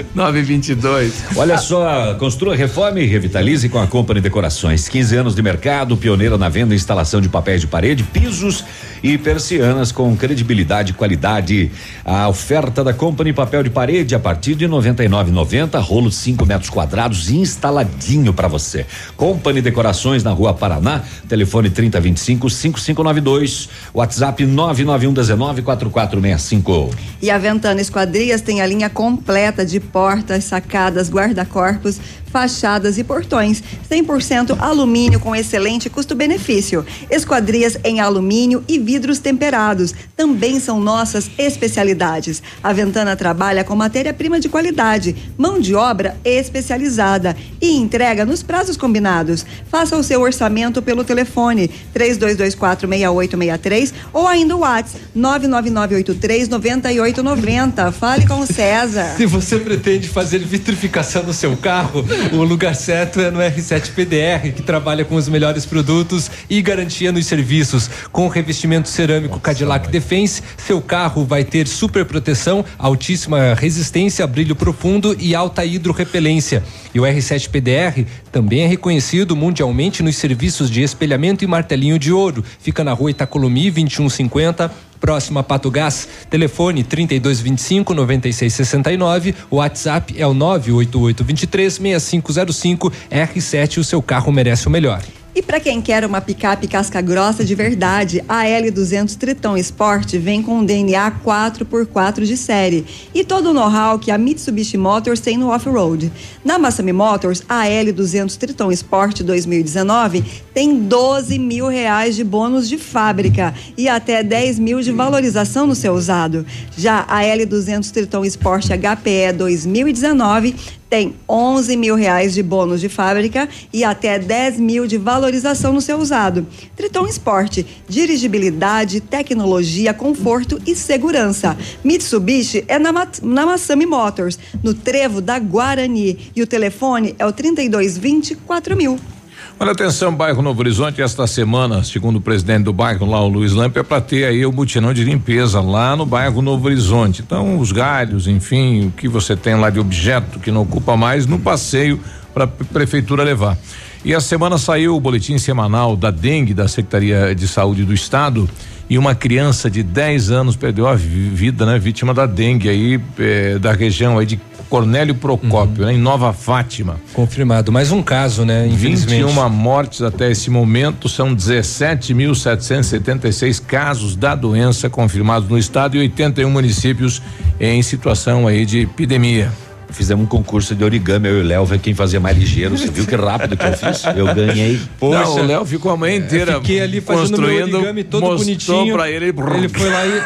922. 0.14 1.24
Olha 1.36 1.58
só, 1.58 2.14
construa, 2.16 2.56
reforme 2.56 3.02
e 3.02 3.06
revitalize 3.06 3.68
com 3.70 3.80
a 3.80 3.88
Company 3.88 4.22
Decorações. 4.22 4.88
15 4.88 5.16
anos 5.16 5.36
de 5.36 5.42
mercado, 5.42 5.96
pioneira 5.98 6.38
na 6.38 6.50
venda 6.50 6.74
e 6.74 6.78
instalação 6.78 7.22
de 7.22 7.30
papéis 7.30 7.62
de 7.62 7.68
parede, 7.68 8.04
pisos 8.04 8.64
e 9.02 9.18
persianas 9.18 9.92
com 9.92 10.16
credibilidade 10.16 10.92
e 10.92 10.94
qualidade. 10.94 11.72
A 12.06 12.28
oferta 12.28 12.84
da 12.84 12.94
Company 12.94 13.34
papel 13.34 13.64
de 13.64 13.70
parede 13.70 14.16
a 14.16 14.20
partir 14.20 14.56
de 14.56 14.68
99,90, 14.68 15.80
rolo 15.82 16.10
de 16.10 16.16
5 16.16 16.46
metros 16.46 16.70
quadrados 16.70 17.30
instaladinho 17.30 18.13
para 18.34 18.48
você. 18.48 18.86
Company 19.18 19.62
Decorações 19.62 20.24
na 20.24 20.32
Rua 20.32 20.54
Paraná, 20.54 21.02
telefone 21.28 21.70
3025 21.70 22.50
5592, 22.50 23.70
WhatsApp 23.94 24.46
99119 24.46 25.62
4465. 25.64 26.92
E 27.22 27.32
a 27.32 27.38
Ventana 27.38 27.82
Esquadrias 27.82 28.42
tem 28.42 28.62
a 28.62 28.66
linha 28.66 28.90
completa 28.90 29.66
de 29.66 29.80
portas, 29.80 30.44
sacadas, 30.44 31.10
guarda-corpos, 31.10 32.00
fachadas 32.32 32.98
e 32.98 33.04
portões. 33.04 33.64
100% 33.90 34.60
alumínio 34.60 35.20
com 35.20 35.36
excelente 35.36 35.90
custo-benefício. 35.90 36.86
Esquadrias 37.10 37.78
em 37.84 38.00
alumínio 38.00 38.64
e 38.68 38.80
vidros 38.80 39.20
temperados 39.20 39.94
também 40.16 40.60
são 40.60 40.80
nossas 40.80 41.30
especialidades. 41.38 42.42
A 42.64 42.74
Ventana 42.74 43.16
trabalha 43.16 43.64
com 43.64 43.76
matéria-prima 43.76 44.40
de 44.40 44.50
qualidade, 44.50 45.16
mão 45.38 45.60
de 45.60 45.76
obra 45.76 46.18
especializada 46.26 47.38
e 47.62 47.76
entrega 47.78 48.03
nos 48.26 48.44
prazos 48.44 48.76
combinados. 48.76 49.46
Faça 49.70 49.96
o 49.96 50.04
seu 50.04 50.20
orçamento 50.22 50.82
pelo 50.82 51.06
telefone 51.06 51.72
32246863 51.96 53.94
ou 54.12 54.28
ainda 54.28 54.58
o 54.58 54.60
WhatsApp 54.60 55.02
999839890. 55.18 57.94
Fale 57.94 58.28
com 58.28 58.42
o 58.42 58.46
César. 58.46 59.16
Se 59.16 59.26
você 59.26 59.58
pretende 59.58 60.10
fazer 60.10 60.40
vitrificação 60.40 61.24
no 61.24 61.34
seu 61.34 61.56
carro, 61.56 62.04
o 62.34 62.44
lugar 62.44 62.76
certo 62.76 63.22
é 63.22 63.32
no 63.32 63.40
R7 63.40 63.94
PDR, 63.94 64.52
que 64.54 64.62
trabalha 64.62 65.06
com 65.06 65.16
os 65.16 65.30
melhores 65.30 65.66
produtos 65.66 66.30
e 66.50 66.62
garantia 66.62 67.10
nos 67.12 67.26
serviços. 67.26 67.90
Com 68.12 68.28
revestimento 68.28 68.90
cerâmico 68.90 69.40
Cadillac 69.40 69.90
Defense, 69.90 70.44
seu 70.58 70.82
carro 70.82 71.24
vai 71.24 71.46
ter 71.46 71.68
super 71.68 72.04
proteção, 72.04 72.66
altíssima 72.78 73.54
resistência, 73.54 74.28
brilho 74.28 74.56
profundo 74.56 75.16
e 75.18 75.34
alta 75.34 75.64
hidrorrepelência. 75.64 76.62
E 76.94 77.00
o 77.00 77.04
R7 77.04 77.50
PDR 77.50 77.93
também 78.32 78.62
é 78.62 78.68
reconhecido 78.68 79.36
mundialmente 79.36 80.04
nos 80.04 80.16
serviços 80.16 80.70
de 80.70 80.82
espelhamento 80.82 81.44
e 81.44 81.48
martelinho 81.48 81.98
de 82.00 82.12
ouro. 82.12 82.44
Fica 82.60 82.84
na 82.84 82.94
rua 82.94 83.12
Itacolomi 83.12 83.72
2150 83.72 84.72
próximo 85.04 85.38
a 85.38 85.44
Pato 85.44 85.70
Gás. 85.70 86.08
Telefone 86.30 86.82
3225 86.82 87.94
9669. 87.94 89.36
O 89.52 89.58
WhatsApp 89.58 90.16
é 90.18 90.26
o 90.26 90.34
98823 90.34 91.74
6505. 91.74 92.94
R7, 93.12 93.78
o 93.80 93.84
seu 93.84 94.02
carro 94.02 94.32
merece 94.32 94.66
o 94.66 94.72
melhor. 94.72 95.04
E 95.36 95.42
para 95.42 95.60
quem 95.60 95.82
quer 95.82 96.06
uma 96.06 96.22
picape 96.22 96.68
casca 96.68 97.02
grossa 97.02 97.44
de 97.44 97.56
verdade, 97.56 98.24
a 98.30 98.44
L200 98.44 99.18
Triton 99.18 99.58
Sport 99.58 100.14
vem 100.18 100.44
com 100.44 100.60
um 100.60 100.66
DNA 100.66 101.12
4x4 101.26 102.24
de 102.24 102.38
série 102.38 102.86
e 103.16 103.24
todo 103.24 103.50
o 103.50 103.54
know-how 103.54 103.98
que 103.98 104.12
a 104.12 104.18
Mitsubishi 104.18 104.78
Motors 104.78 105.20
tem 105.20 105.36
no 105.36 105.50
off-road. 105.50 106.12
Na 106.46 106.60
Massami 106.60 106.94
Motors, 106.94 107.42
a 107.50 107.66
L200 107.66 108.38
Triton 108.38 108.72
Sport 108.74 109.22
2019 109.24 110.24
tem 110.54 110.78
12 110.78 111.40
mil 111.40 111.68
reais 111.68 112.16
de 112.16 112.24
bônus 112.24 112.70
de 112.70 112.78
fábrica 112.78 113.56
e 113.76 113.90
até 113.90 114.22
10 114.22 114.60
mil 114.60 114.82
de 114.82 114.92
valorização 114.92 115.66
no 115.66 115.74
seu 115.74 115.96
usado. 115.96 116.46
Já 116.78 117.06
a 117.08 117.22
L200 117.22 117.90
Triton 117.90 118.24
Sport 118.24 118.68
HPE 118.68 119.34
2019 119.36 120.83
tem 120.94 121.16
11 121.28 121.76
mil 121.76 121.96
reais 121.96 122.36
de 122.36 122.44
bônus 122.44 122.80
de 122.80 122.88
fábrica 122.88 123.50
e 123.74 123.84
até 123.84 124.20
10 124.20 124.60
mil 124.60 124.86
de 124.86 124.96
valorização 124.96 125.74
no 125.74 125.82
seu 125.82 125.98
usado. 125.98 126.46
Triton 126.76 127.08
Sport, 127.08 127.66
dirigibilidade, 127.90 129.02
tecnologia, 129.02 129.92
conforto 129.92 130.62
e 130.68 130.76
segurança. 130.76 131.58
Mitsubishi 131.84 132.64
é 132.68 132.78
na, 132.78 132.92
na 133.24 133.44
Massami 133.44 133.88
Motors, 133.88 134.38
no 134.62 134.76
trevo 134.76 135.20
da 135.20 135.40
Guarani. 135.40 136.32
E 136.36 136.44
o 136.44 136.46
telefone 136.46 137.16
é 137.18 137.26
o 137.26 137.32
3220 137.32 138.36
4000. 138.36 139.13
Olha, 139.60 139.72
atenção, 139.72 140.14
bairro 140.14 140.42
Novo 140.42 140.60
Horizonte, 140.60 141.02
esta 141.02 141.26
semana, 141.26 141.84
segundo 141.84 142.18
o 142.18 142.22
presidente 142.22 142.64
do 142.64 142.74
bairro 142.74 143.06
lá, 143.10 143.22
o 143.24 143.30
Luiz 143.30 143.54
Lampe, 143.54 143.80
é 143.80 143.84
para 143.84 144.02
ter 144.02 144.26
aí 144.26 144.46
o 144.46 144.52
mutirão 144.52 144.94
de 144.94 145.04
limpeza 145.06 145.62
lá 145.62 145.96
no 145.96 146.06
bairro 146.06 146.42
Novo 146.42 146.66
Horizonte. 146.66 147.22
Então, 147.22 147.58
os 147.60 147.72
galhos, 147.72 148.28
enfim, 148.28 148.88
o 148.88 148.92
que 148.92 149.08
você 149.08 149.38
tem 149.38 149.56
lá 149.56 149.70
de 149.70 149.80
objeto 149.80 150.40
que 150.40 150.52
não 150.52 150.64
ocupa 150.64 150.98
mais, 150.98 151.26
no 151.26 151.40
passeio 151.40 151.98
para 152.34 152.44
a 152.44 152.48
prefeitura 152.48 153.24
levar. 153.24 153.58
E 154.04 154.14
a 154.14 154.20
semana 154.20 154.58
saiu 154.58 154.98
o 154.98 155.00
boletim 155.00 155.38
semanal 155.38 155.96
da 155.96 156.12
dengue 156.12 156.54
da 156.54 156.68
Secretaria 156.68 157.34
de 157.34 157.48
Saúde 157.48 157.86
do 157.86 157.94
Estado 157.94 158.50
e 158.90 158.98
uma 158.98 159.16
criança 159.16 159.72
de 159.72 159.82
10 159.82 160.30
anos 160.30 160.58
perdeu 160.58 160.88
a 160.90 160.96
vi- 160.96 161.30
vida, 161.30 161.66
né? 161.66 161.80
Vítima 161.80 162.14
da 162.14 162.26
dengue 162.26 162.68
aí 162.68 163.00
eh, 163.18 163.58
da 163.60 163.72
região 163.72 164.18
aí 164.20 164.26
de 164.26 164.36
Cornélio 164.74 165.14
Procópio, 165.14 165.86
né? 165.86 165.94
Em 165.94 166.00
Nova 166.00 166.34
Fátima. 166.34 167.00
Confirmado. 167.14 167.72
Mais 167.72 167.92
um 167.92 168.02
caso, 168.02 168.44
né? 168.44 168.66
Infelizmente. 168.66 169.24
21 169.24 169.50
mortes 169.50 170.02
até 170.02 170.32
esse 170.32 170.50
momento, 170.50 171.08
são 171.08 171.36
17.776 171.36 173.64
casos 173.64 174.16
da 174.16 174.34
doença 174.34 174.90
confirmados 174.90 175.48
no 175.48 175.60
estado 175.60 175.96
e 175.96 176.00
81 176.00 176.50
municípios 176.50 177.22
em 177.60 177.84
situação 177.84 178.48
aí 178.48 178.66
de 178.66 178.80
epidemia. 178.80 179.52
Fizemos 179.92 180.26
um 180.26 180.28
concurso 180.28 180.74
de 180.74 180.84
origami, 180.84 181.28
eu 181.30 181.38
e 181.38 181.42
o 181.42 181.44
Léo, 181.46 181.66
ver 181.66 181.78
quem 181.78 181.94
fazia 181.94 182.20
mais 182.20 182.36
ligeiro. 182.36 182.76
Você 182.76 182.90
viu 182.90 183.06
que 183.06 183.16
rápido 183.16 183.56
que 183.56 183.64
eu 183.64 183.74
fiz? 183.74 184.02
Eu 184.16 184.26
ganhei. 184.34 184.82
Não, 185.00 185.36
o 185.36 185.44
Léo 185.46 185.64
ficou 185.68 185.92
a 185.92 185.98
manhã 185.98 186.16
inteira 186.16 186.56
Fiquei 186.56 186.82
ali 186.82 187.00
fazendo 187.00 187.40
meu 187.40 187.48
construindo, 187.48 187.76
origami 187.76 188.04
todo 188.04 188.38
bonitinho. 188.38 188.96
pra 188.96 189.08
ele. 189.08 189.26
Ele 189.26 189.70
foi 189.70 189.90
lá 189.92 190.04
e 190.04 190.20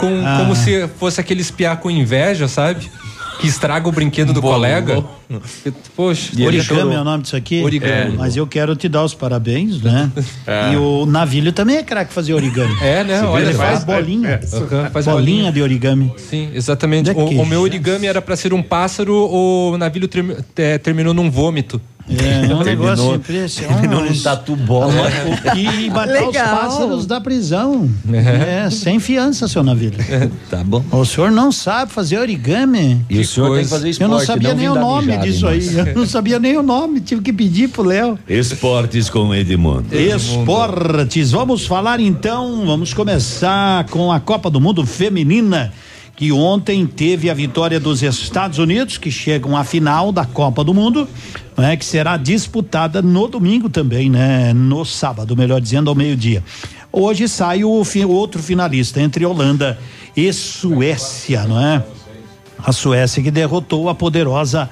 com, 0.00 0.26
Ah. 0.26 0.38
como 0.40 0.56
se 0.56 0.88
fosse 0.98 1.20
aquele 1.20 1.40
espiar 1.40 1.76
com 1.76 1.88
inveja, 1.88 2.48
sabe? 2.48 2.90
Que 3.38 3.48
estraga 3.48 3.88
o 3.88 3.92
brinquedo 3.92 4.32
do 4.32 4.40
colega. 4.40 5.04
Poxa, 5.96 6.30
Origami 6.44 6.94
é 6.94 7.00
o 7.00 7.04
nome 7.04 7.22
disso 7.22 7.36
aqui? 7.36 7.62
Origami. 7.62 7.92
É, 7.92 8.16
Mas 8.16 8.36
eu 8.36 8.46
quero 8.46 8.74
te 8.76 8.88
dar 8.88 9.04
os 9.04 9.14
parabéns, 9.14 9.80
né? 9.82 10.10
É. 10.46 10.72
E 10.72 10.76
o 10.76 11.06
Navilho 11.06 11.52
também 11.52 11.76
é 11.76 11.82
craque 11.82 12.12
fazer 12.12 12.34
origami. 12.34 12.74
É, 12.82 13.04
né? 13.04 13.22
Olha, 13.22 13.44
ele 13.44 13.54
faz 13.54 13.84
faz- 13.84 13.84
bolinha. 13.84 14.28
é, 14.30 14.34
é. 14.34 14.90
Faz 14.90 15.04
bolinha, 15.06 15.14
bolinha. 15.14 15.52
de 15.52 15.62
origami. 15.62 16.12
Sim, 16.16 16.50
exatamente. 16.52 17.10
É 17.10 17.12
O, 17.12 17.42
o 17.42 17.46
meu 17.46 17.60
origami 17.62 18.06
era 18.06 18.20
pra 18.20 18.34
ser 18.36 18.52
um 18.52 18.62
pássaro, 18.62 19.14
o 19.14 19.76
navio 19.78 20.06
termi- 20.08 20.36
é, 20.56 20.78
terminou 20.78 21.14
num 21.14 21.30
vômito. 21.30 21.80
É, 22.10 22.50
é 22.50 22.54
um 22.54 22.64
negócio 22.64 23.14
impressionante. 23.14 23.80
Terminou 23.80 24.04
num 24.04 24.20
tatu 24.22 24.56
bola. 24.56 24.92
E 25.56 25.88
matar 25.88 26.24
os 26.28 26.36
pássaros 26.36 27.06
da 27.06 27.20
prisão. 27.20 27.88
É, 28.12 28.68
sem 28.70 28.98
fiança, 28.98 29.46
seu 29.46 29.62
Navilho. 29.62 29.98
Tá 30.50 30.64
bom. 30.64 30.84
O 30.90 31.04
senhor 31.04 31.30
não 31.30 31.52
sabe 31.52 31.92
fazer 31.92 32.18
origami. 32.18 33.04
E 33.08 33.20
o 33.20 33.24
senhor 33.24 33.54
tem 33.54 33.62
que 33.64 33.70
fazer 33.70 33.88
Eu 34.00 34.08
não 34.08 34.18
esporte, 34.18 34.26
sabia 34.26 34.48
não 34.48 34.56
nem 34.56 34.68
o 34.68 34.74
nome 34.74 35.12
disso 35.22 35.46
aí. 35.46 35.66
Eu 35.76 35.94
não 35.94 36.06
sabia 36.06 36.38
nem 36.38 36.56
o 36.56 36.62
nome, 36.62 37.00
tive 37.00 37.22
que 37.22 37.32
pedir 37.32 37.68
pro 37.68 37.82
Léo. 37.82 38.18
Esportes 38.28 39.08
com 39.10 39.34
Edmundo. 39.34 39.86
Esportes. 39.96 41.30
Vamos 41.32 41.66
falar 41.66 42.00
então, 42.00 42.64
vamos 42.66 42.92
começar 42.94 43.84
com 43.88 44.10
a 44.12 44.20
Copa 44.20 44.50
do 44.50 44.60
Mundo 44.60 44.84
Feminina, 44.86 45.72
que 46.16 46.30
ontem 46.30 46.86
teve 46.86 47.30
a 47.30 47.34
vitória 47.34 47.80
dos 47.80 48.02
Estados 48.02 48.58
Unidos, 48.58 48.98
que 48.98 49.10
chegam 49.10 49.56
à 49.56 49.64
final 49.64 50.12
da 50.12 50.24
Copa 50.24 50.62
do 50.62 50.74
Mundo, 50.74 51.08
né, 51.56 51.76
que 51.76 51.84
será 51.84 52.16
disputada 52.16 53.00
no 53.02 53.26
domingo 53.28 53.68
também, 53.68 54.08
né? 54.10 54.52
No 54.52 54.84
sábado, 54.84 55.36
melhor 55.36 55.60
dizendo, 55.60 55.88
ao 55.90 55.96
meio-dia. 55.96 56.42
Hoje 56.92 57.26
sai 57.28 57.64
o 57.64 57.82
fi- 57.84 58.04
outro 58.04 58.42
finalista 58.42 59.00
entre 59.00 59.24
Holanda 59.24 59.78
e 60.16 60.30
Suécia, 60.32 61.44
não 61.44 61.58
é? 61.58 61.82
A 62.64 62.70
Suécia 62.70 63.22
que 63.22 63.30
derrotou 63.30 63.88
a 63.88 63.94
poderosa 63.94 64.68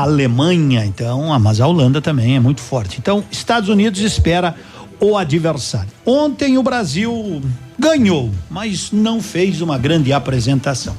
Alemanha. 0.00 0.86
Então, 0.86 1.32
ah, 1.32 1.38
mas 1.38 1.60
a 1.60 1.66
Holanda 1.66 2.00
também 2.00 2.36
é 2.36 2.40
muito 2.40 2.60
forte. 2.60 2.98
Então, 2.98 3.22
Estados 3.30 3.68
Unidos 3.68 4.00
espera 4.00 4.54
o 4.98 5.16
adversário. 5.16 5.90
Ontem 6.06 6.56
o 6.56 6.62
Brasil 6.62 7.42
ganhou, 7.78 8.30
mas 8.48 8.90
não 8.90 9.20
fez 9.20 9.60
uma 9.60 9.76
grande 9.76 10.12
apresentação. 10.12 10.96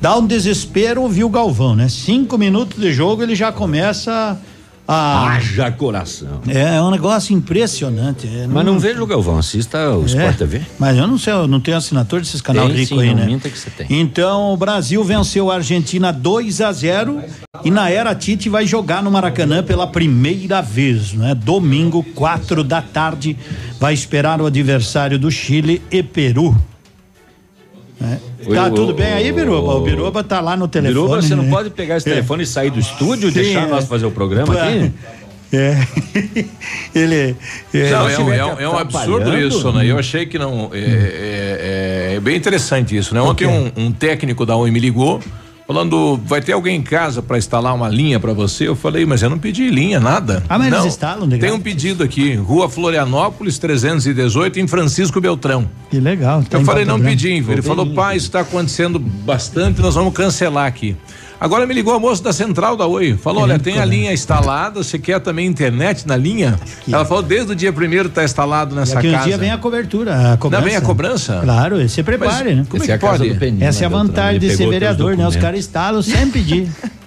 Dá 0.00 0.16
um 0.16 0.26
desespero 0.26 1.02
ouvir 1.02 1.22
o 1.22 1.28
Galvão, 1.28 1.76
né? 1.76 1.88
Cinco 1.88 2.36
minutos 2.36 2.80
de 2.80 2.92
jogo 2.92 3.22
ele 3.22 3.36
já 3.36 3.52
começa 3.52 4.36
a. 4.86 5.32
Haja 5.32 5.70
coração. 5.70 6.40
É, 6.48 6.76
é 6.76 6.82
um 6.82 6.90
negócio 6.90 7.34
impressionante. 7.34 8.26
é, 8.26 8.46
Mas 8.46 8.64
não 8.64 8.78
vejo 8.78 9.02
o 9.02 9.06
Galvão, 9.06 9.38
assista 9.38 9.90
o 9.96 10.04
Sport 10.04 10.36
TV. 10.36 10.62
Mas 10.78 10.96
eu 10.96 11.06
não 11.06 11.18
sei, 11.18 11.32
eu 11.32 11.46
não 11.48 11.60
tenho 11.60 11.76
assinatura 11.76 12.22
desses 12.22 12.40
canal 12.40 12.66
Tem, 12.66 12.76
rico 12.76 12.96
sim, 12.96 13.00
aí, 13.00 13.08
não 13.08 13.16
né? 13.16 13.26
minta 13.26 13.48
que 13.48 13.58
você 13.58 13.70
tem. 13.70 13.86
Então, 13.88 14.52
o 14.52 14.56
Brasil 14.56 15.02
venceu 15.04 15.50
a 15.50 15.56
Argentina 15.56 16.12
2 16.12 16.60
a 16.60 16.72
0 16.72 17.22
e 17.64 17.70
na 17.70 17.90
era 17.90 18.14
Tite 18.14 18.48
vai 18.48 18.66
jogar 18.66 19.02
no 19.02 19.10
Maracanã 19.10 19.62
pela 19.62 19.86
primeira 19.86 20.60
vez, 20.60 21.12
né? 21.12 21.34
Domingo, 21.34 22.02
quatro 22.14 22.64
da 22.64 22.82
tarde, 22.82 23.36
vai 23.78 23.94
esperar 23.94 24.40
o 24.40 24.46
adversário 24.46 25.18
do 25.18 25.30
Chile 25.30 25.80
e 25.90 26.02
Peru. 26.02 26.56
Oi, 28.46 28.56
tá 28.56 28.70
tudo 28.70 28.92
bem 28.94 29.12
aí, 29.12 29.30
Biruba? 29.32 29.74
O 29.74 29.80
Biruba 29.82 30.24
tá 30.24 30.40
lá 30.40 30.56
no 30.56 30.66
telefone. 30.66 30.94
Biruba, 30.94 31.22
você 31.22 31.34
não 31.36 31.44
né? 31.44 31.50
pode 31.50 31.70
pegar 31.70 31.96
esse 31.98 32.08
É. 32.08 32.14
telefone 32.14 32.42
e 32.42 32.46
sair 32.46 32.70
do 32.70 32.80
estúdio 32.80 33.28
e 33.28 33.32
deixar 33.32 33.66
é. 33.66 33.70
nós 33.70 33.84
fazer 33.86 34.06
o 34.06 34.10
programa 34.10 34.52
aqui? 34.54 34.92
É. 35.52 35.76
Ele. 36.98 37.36
é, 37.74 37.90
Não, 37.90 38.08
é, 38.08 38.18
um, 38.18 38.32
é 38.32 38.44
um- 38.46 38.60
é 38.60 38.68
um 38.68 38.78
absurdo 38.78 39.38
isso, 39.38 39.70
né? 39.72 39.84
Eu 39.86 39.98
achei 39.98 40.24
que 40.26 40.38
não. 40.38 40.70
É, 40.72 40.78
é- 40.78 42.10
é- 42.12 42.14
é 42.16 42.20
bem 42.20 42.36
interessante 42.36 42.96
isso, 42.96 43.14
né? 43.14 43.20
Ontem 43.20 43.46
um, 43.46 43.70
um 43.76 43.92
técnico 43.92 44.44
da 44.46 44.56
Oi 44.56 44.70
me 44.70 44.80
ligou. 44.80 45.20
Falando, 45.66 46.20
vai 46.24 46.40
ter 46.40 46.52
alguém 46.52 46.76
em 46.76 46.82
casa 46.82 47.22
para 47.22 47.38
instalar 47.38 47.74
uma 47.74 47.88
linha 47.88 48.18
para 48.18 48.32
você? 48.32 48.66
Eu 48.66 48.74
falei, 48.74 49.06
mas 49.06 49.22
eu 49.22 49.30
não 49.30 49.38
pedi 49.38 49.70
linha, 49.70 50.00
nada. 50.00 50.42
Ah, 50.48 50.58
mas 50.58 50.70
não, 50.70 50.78
eles 50.78 50.92
instalam 50.92 51.28
de 51.28 51.38
Tem 51.38 51.52
um 51.52 51.60
pedido 51.60 52.02
aqui, 52.02 52.34
Rua 52.34 52.68
Florianópolis, 52.68 53.58
318, 53.58 54.58
em 54.58 54.66
Francisco 54.66 55.20
Beltrão. 55.20 55.70
Que 55.88 56.00
legal. 56.00 56.42
tá 56.42 56.58
Eu 56.58 56.64
falei, 56.64 56.84
não 56.84 57.00
pedi. 57.00 57.32
Ele 57.32 57.62
falou, 57.62 57.86
pai, 57.94 58.16
isso 58.16 58.26
está 58.26 58.40
acontecendo 58.40 58.98
bastante, 58.98 59.80
nós 59.80 59.94
vamos 59.94 60.12
cancelar 60.12 60.66
aqui. 60.66 60.96
Agora 61.42 61.66
me 61.66 61.74
ligou 61.74 61.92
a 61.92 61.98
moça 61.98 62.22
da 62.22 62.32
central 62.32 62.76
da 62.76 62.86
Oi. 62.86 63.16
Falou, 63.16 63.42
olha, 63.42 63.58
tem 63.58 63.80
a 63.80 63.84
linha 63.84 64.12
instalada, 64.12 64.80
você 64.80 64.96
quer 64.96 65.18
também 65.18 65.44
internet 65.44 66.06
na 66.06 66.16
linha? 66.16 66.56
Ela 66.86 67.04
falou, 67.04 67.20
desde 67.20 67.50
o 67.50 67.56
dia 67.56 67.72
primeiro 67.72 68.08
está 68.08 68.22
instalado 68.22 68.76
nessa 68.76 69.02
casa. 69.02 69.24
dias 69.24 69.40
vem 69.40 69.50
a 69.50 69.58
cobertura, 69.58 70.34
a 70.34 70.36
cobrança. 70.36 70.64
vem 70.64 70.76
a 70.76 70.80
cobrança? 70.80 71.40
Claro, 71.42 71.88
você 71.88 72.00
prepare, 72.00 72.44
Mas 72.44 72.56
né? 72.58 72.66
como 72.68 72.84
é 72.84 72.86
que 72.86 72.96
pode? 72.96 73.38
Essa 73.60 73.82
é 73.82 73.86
a 73.86 73.88
vantagem 73.88 74.38
de 74.38 74.56
ser 74.56 74.68
vereador, 74.68 75.16
né? 75.16 75.26
Os 75.26 75.34
caras 75.34 75.58
instalam 75.58 76.00
sem 76.00 76.30
pedir. 76.30 76.70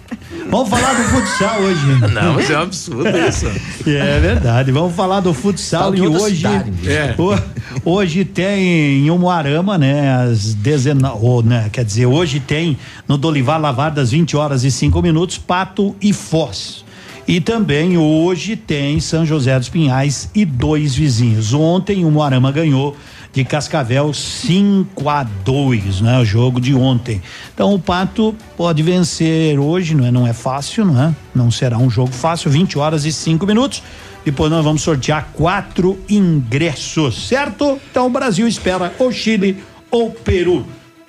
Vamos 0.49 0.69
falar 0.69 0.93
do 0.93 1.03
futsal 1.09 1.59
hoje. 1.61 1.85
Não, 2.13 2.33
mas 2.35 2.49
é 2.49 2.57
um 2.57 2.61
absurdo 2.61 3.09
isso. 3.17 3.45
É 3.87 4.19
verdade. 4.19 4.71
Vamos 4.71 4.95
falar 4.95 5.19
do 5.19 5.33
futsal 5.33 5.91
Tá 5.91 5.97
e 5.97 6.01
hoje, 6.07 6.37
cidade, 6.37 6.71
é. 6.89 7.13
ho- 7.17 7.39
hoje 7.83 8.25
tem 8.25 9.05
em 9.05 9.11
Umuarama, 9.11 9.77
né, 9.77 10.11
às 10.15 10.53
19, 10.55 11.19
ou, 11.21 11.43
né, 11.43 11.69
quer 11.71 11.85
dizer, 11.85 12.05
hoje 12.07 12.39
tem 12.39 12.77
no 13.07 13.15
Dolivar 13.17 13.59
Lavarda 13.61 14.01
às 14.01 14.09
20 14.11 14.35
horas 14.35 14.63
e 14.63 14.71
5 14.71 15.01
minutos, 15.03 15.37
Pato 15.37 15.95
e 16.01 16.11
Foz. 16.13 16.83
E 17.27 17.39
também 17.41 17.97
hoje 17.97 18.55
tem 18.55 18.99
São 18.99 19.25
José 19.25 19.57
dos 19.59 19.69
Pinhais 19.69 20.29
e 20.33 20.45
dois 20.45 20.95
vizinhos. 20.95 21.53
Ontem 21.53 22.05
o 22.05 22.11
Moarama 22.11 22.51
ganhou 22.51 22.95
de 23.35 23.43
Cascavel 23.43 24.13
5 24.13 25.09
a 25.09 25.23
2, 25.23 25.99
né? 25.99 26.19
O 26.19 26.23
jogo 26.25 26.61
de 26.61 26.73
ontem. 26.73 27.21
Então 27.53 27.73
o 27.73 27.77
Pato 27.77 28.33
pode 28.55 28.81
vencer 28.81 29.59
hoje, 29.59 29.93
não 29.93 30.05
é? 30.05 30.11
Não 30.11 30.25
é 30.25 30.31
fácil, 30.31 30.85
não 30.85 31.03
é? 31.03 31.13
Não 31.35 31.51
será 31.51 31.77
um 31.77 31.89
jogo 31.89 32.13
fácil, 32.13 32.49
20 32.49 32.79
horas 32.79 33.03
e 33.03 33.11
5 33.11 33.45
minutos. 33.45 33.83
Depois 34.23 34.49
nós 34.49 34.63
vamos 34.63 34.81
sortear 34.81 35.31
quatro 35.33 35.99
ingressos, 36.07 37.27
certo? 37.27 37.77
Então 37.91 38.07
o 38.07 38.09
Brasil 38.09 38.47
espera 38.47 38.93
o 38.97 39.11
Chile 39.11 39.61
ou 39.91 40.11
Peru. 40.11 40.65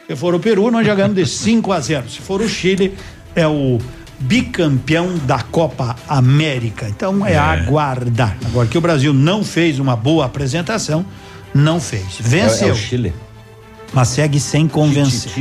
Se 0.08 0.16
for 0.16 0.34
o 0.34 0.40
Peru, 0.40 0.68
nós 0.72 0.84
jogamos 0.84 1.14
de 1.14 1.24
5 1.24 1.72
a 1.72 1.78
0. 1.78 2.10
Se 2.10 2.18
for 2.18 2.40
o 2.40 2.48
Chile, 2.48 2.92
é 3.36 3.46
o 3.46 3.78
bicampeão 4.18 5.16
da 5.18 5.38
Copa 5.38 5.94
América. 6.08 6.88
Então 6.88 7.24
é, 7.24 7.36
aguardar. 7.36 8.36
Agora 8.46 8.66
que 8.66 8.76
o 8.76 8.80
Brasil 8.80 9.14
não 9.14 9.44
fez 9.44 9.78
uma 9.78 9.94
boa 9.94 10.26
apresentação, 10.26 11.06
não 11.54 11.80
fez. 11.80 12.04
Venceu. 12.20 12.68
É, 12.68 12.70
é 12.70 12.72
o 12.72 12.76
Chile. 12.76 13.12
Mas 13.92 14.08
segue 14.08 14.38
sem 14.40 14.66
convencer. 14.68 15.32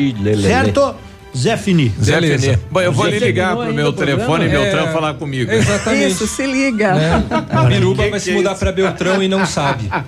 Certo? 0.42 0.96
Zé 1.36 1.58
Fini. 1.58 1.92
Zé 2.02 2.22
Fini. 2.22 2.58
Bom, 2.72 2.80
eu 2.80 2.94
vou 2.94 3.06
Já 3.06 3.12
lhe 3.12 3.20
ligar 3.20 3.58
pro 3.58 3.74
meu 3.74 3.92
telefone 3.92 4.46
e 4.46 4.50
Beltrão 4.50 4.88
É. 4.88 4.94
falar 4.94 5.16
comigo. 5.16 5.52
Exatamente. 5.52 6.12
Isso, 6.14 6.28
se 6.28 6.46
liga. 6.48 6.94
A 7.50 7.64
Biruba 7.66 8.10
vai 8.10 8.20
se 8.22 8.32
mudar 8.32 8.56
pra 8.56 8.72
Beltrão 8.72 9.22
e 9.22 9.28
não 9.28 9.46
sabe. 9.46 9.90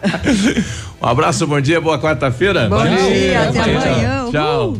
Um 1.00 1.06
abraço, 1.06 1.46
bom 1.46 1.62
dia, 1.62 1.80
boa 1.80 2.00
quarta-feira. 2.00 2.68
Bom 2.68 2.82
dia, 2.84 3.44
até 3.44 3.52
Tchau. 3.52 3.70
amanhã. 3.70 4.26
Tchau. 4.32 4.68
Uhul. 4.70 4.80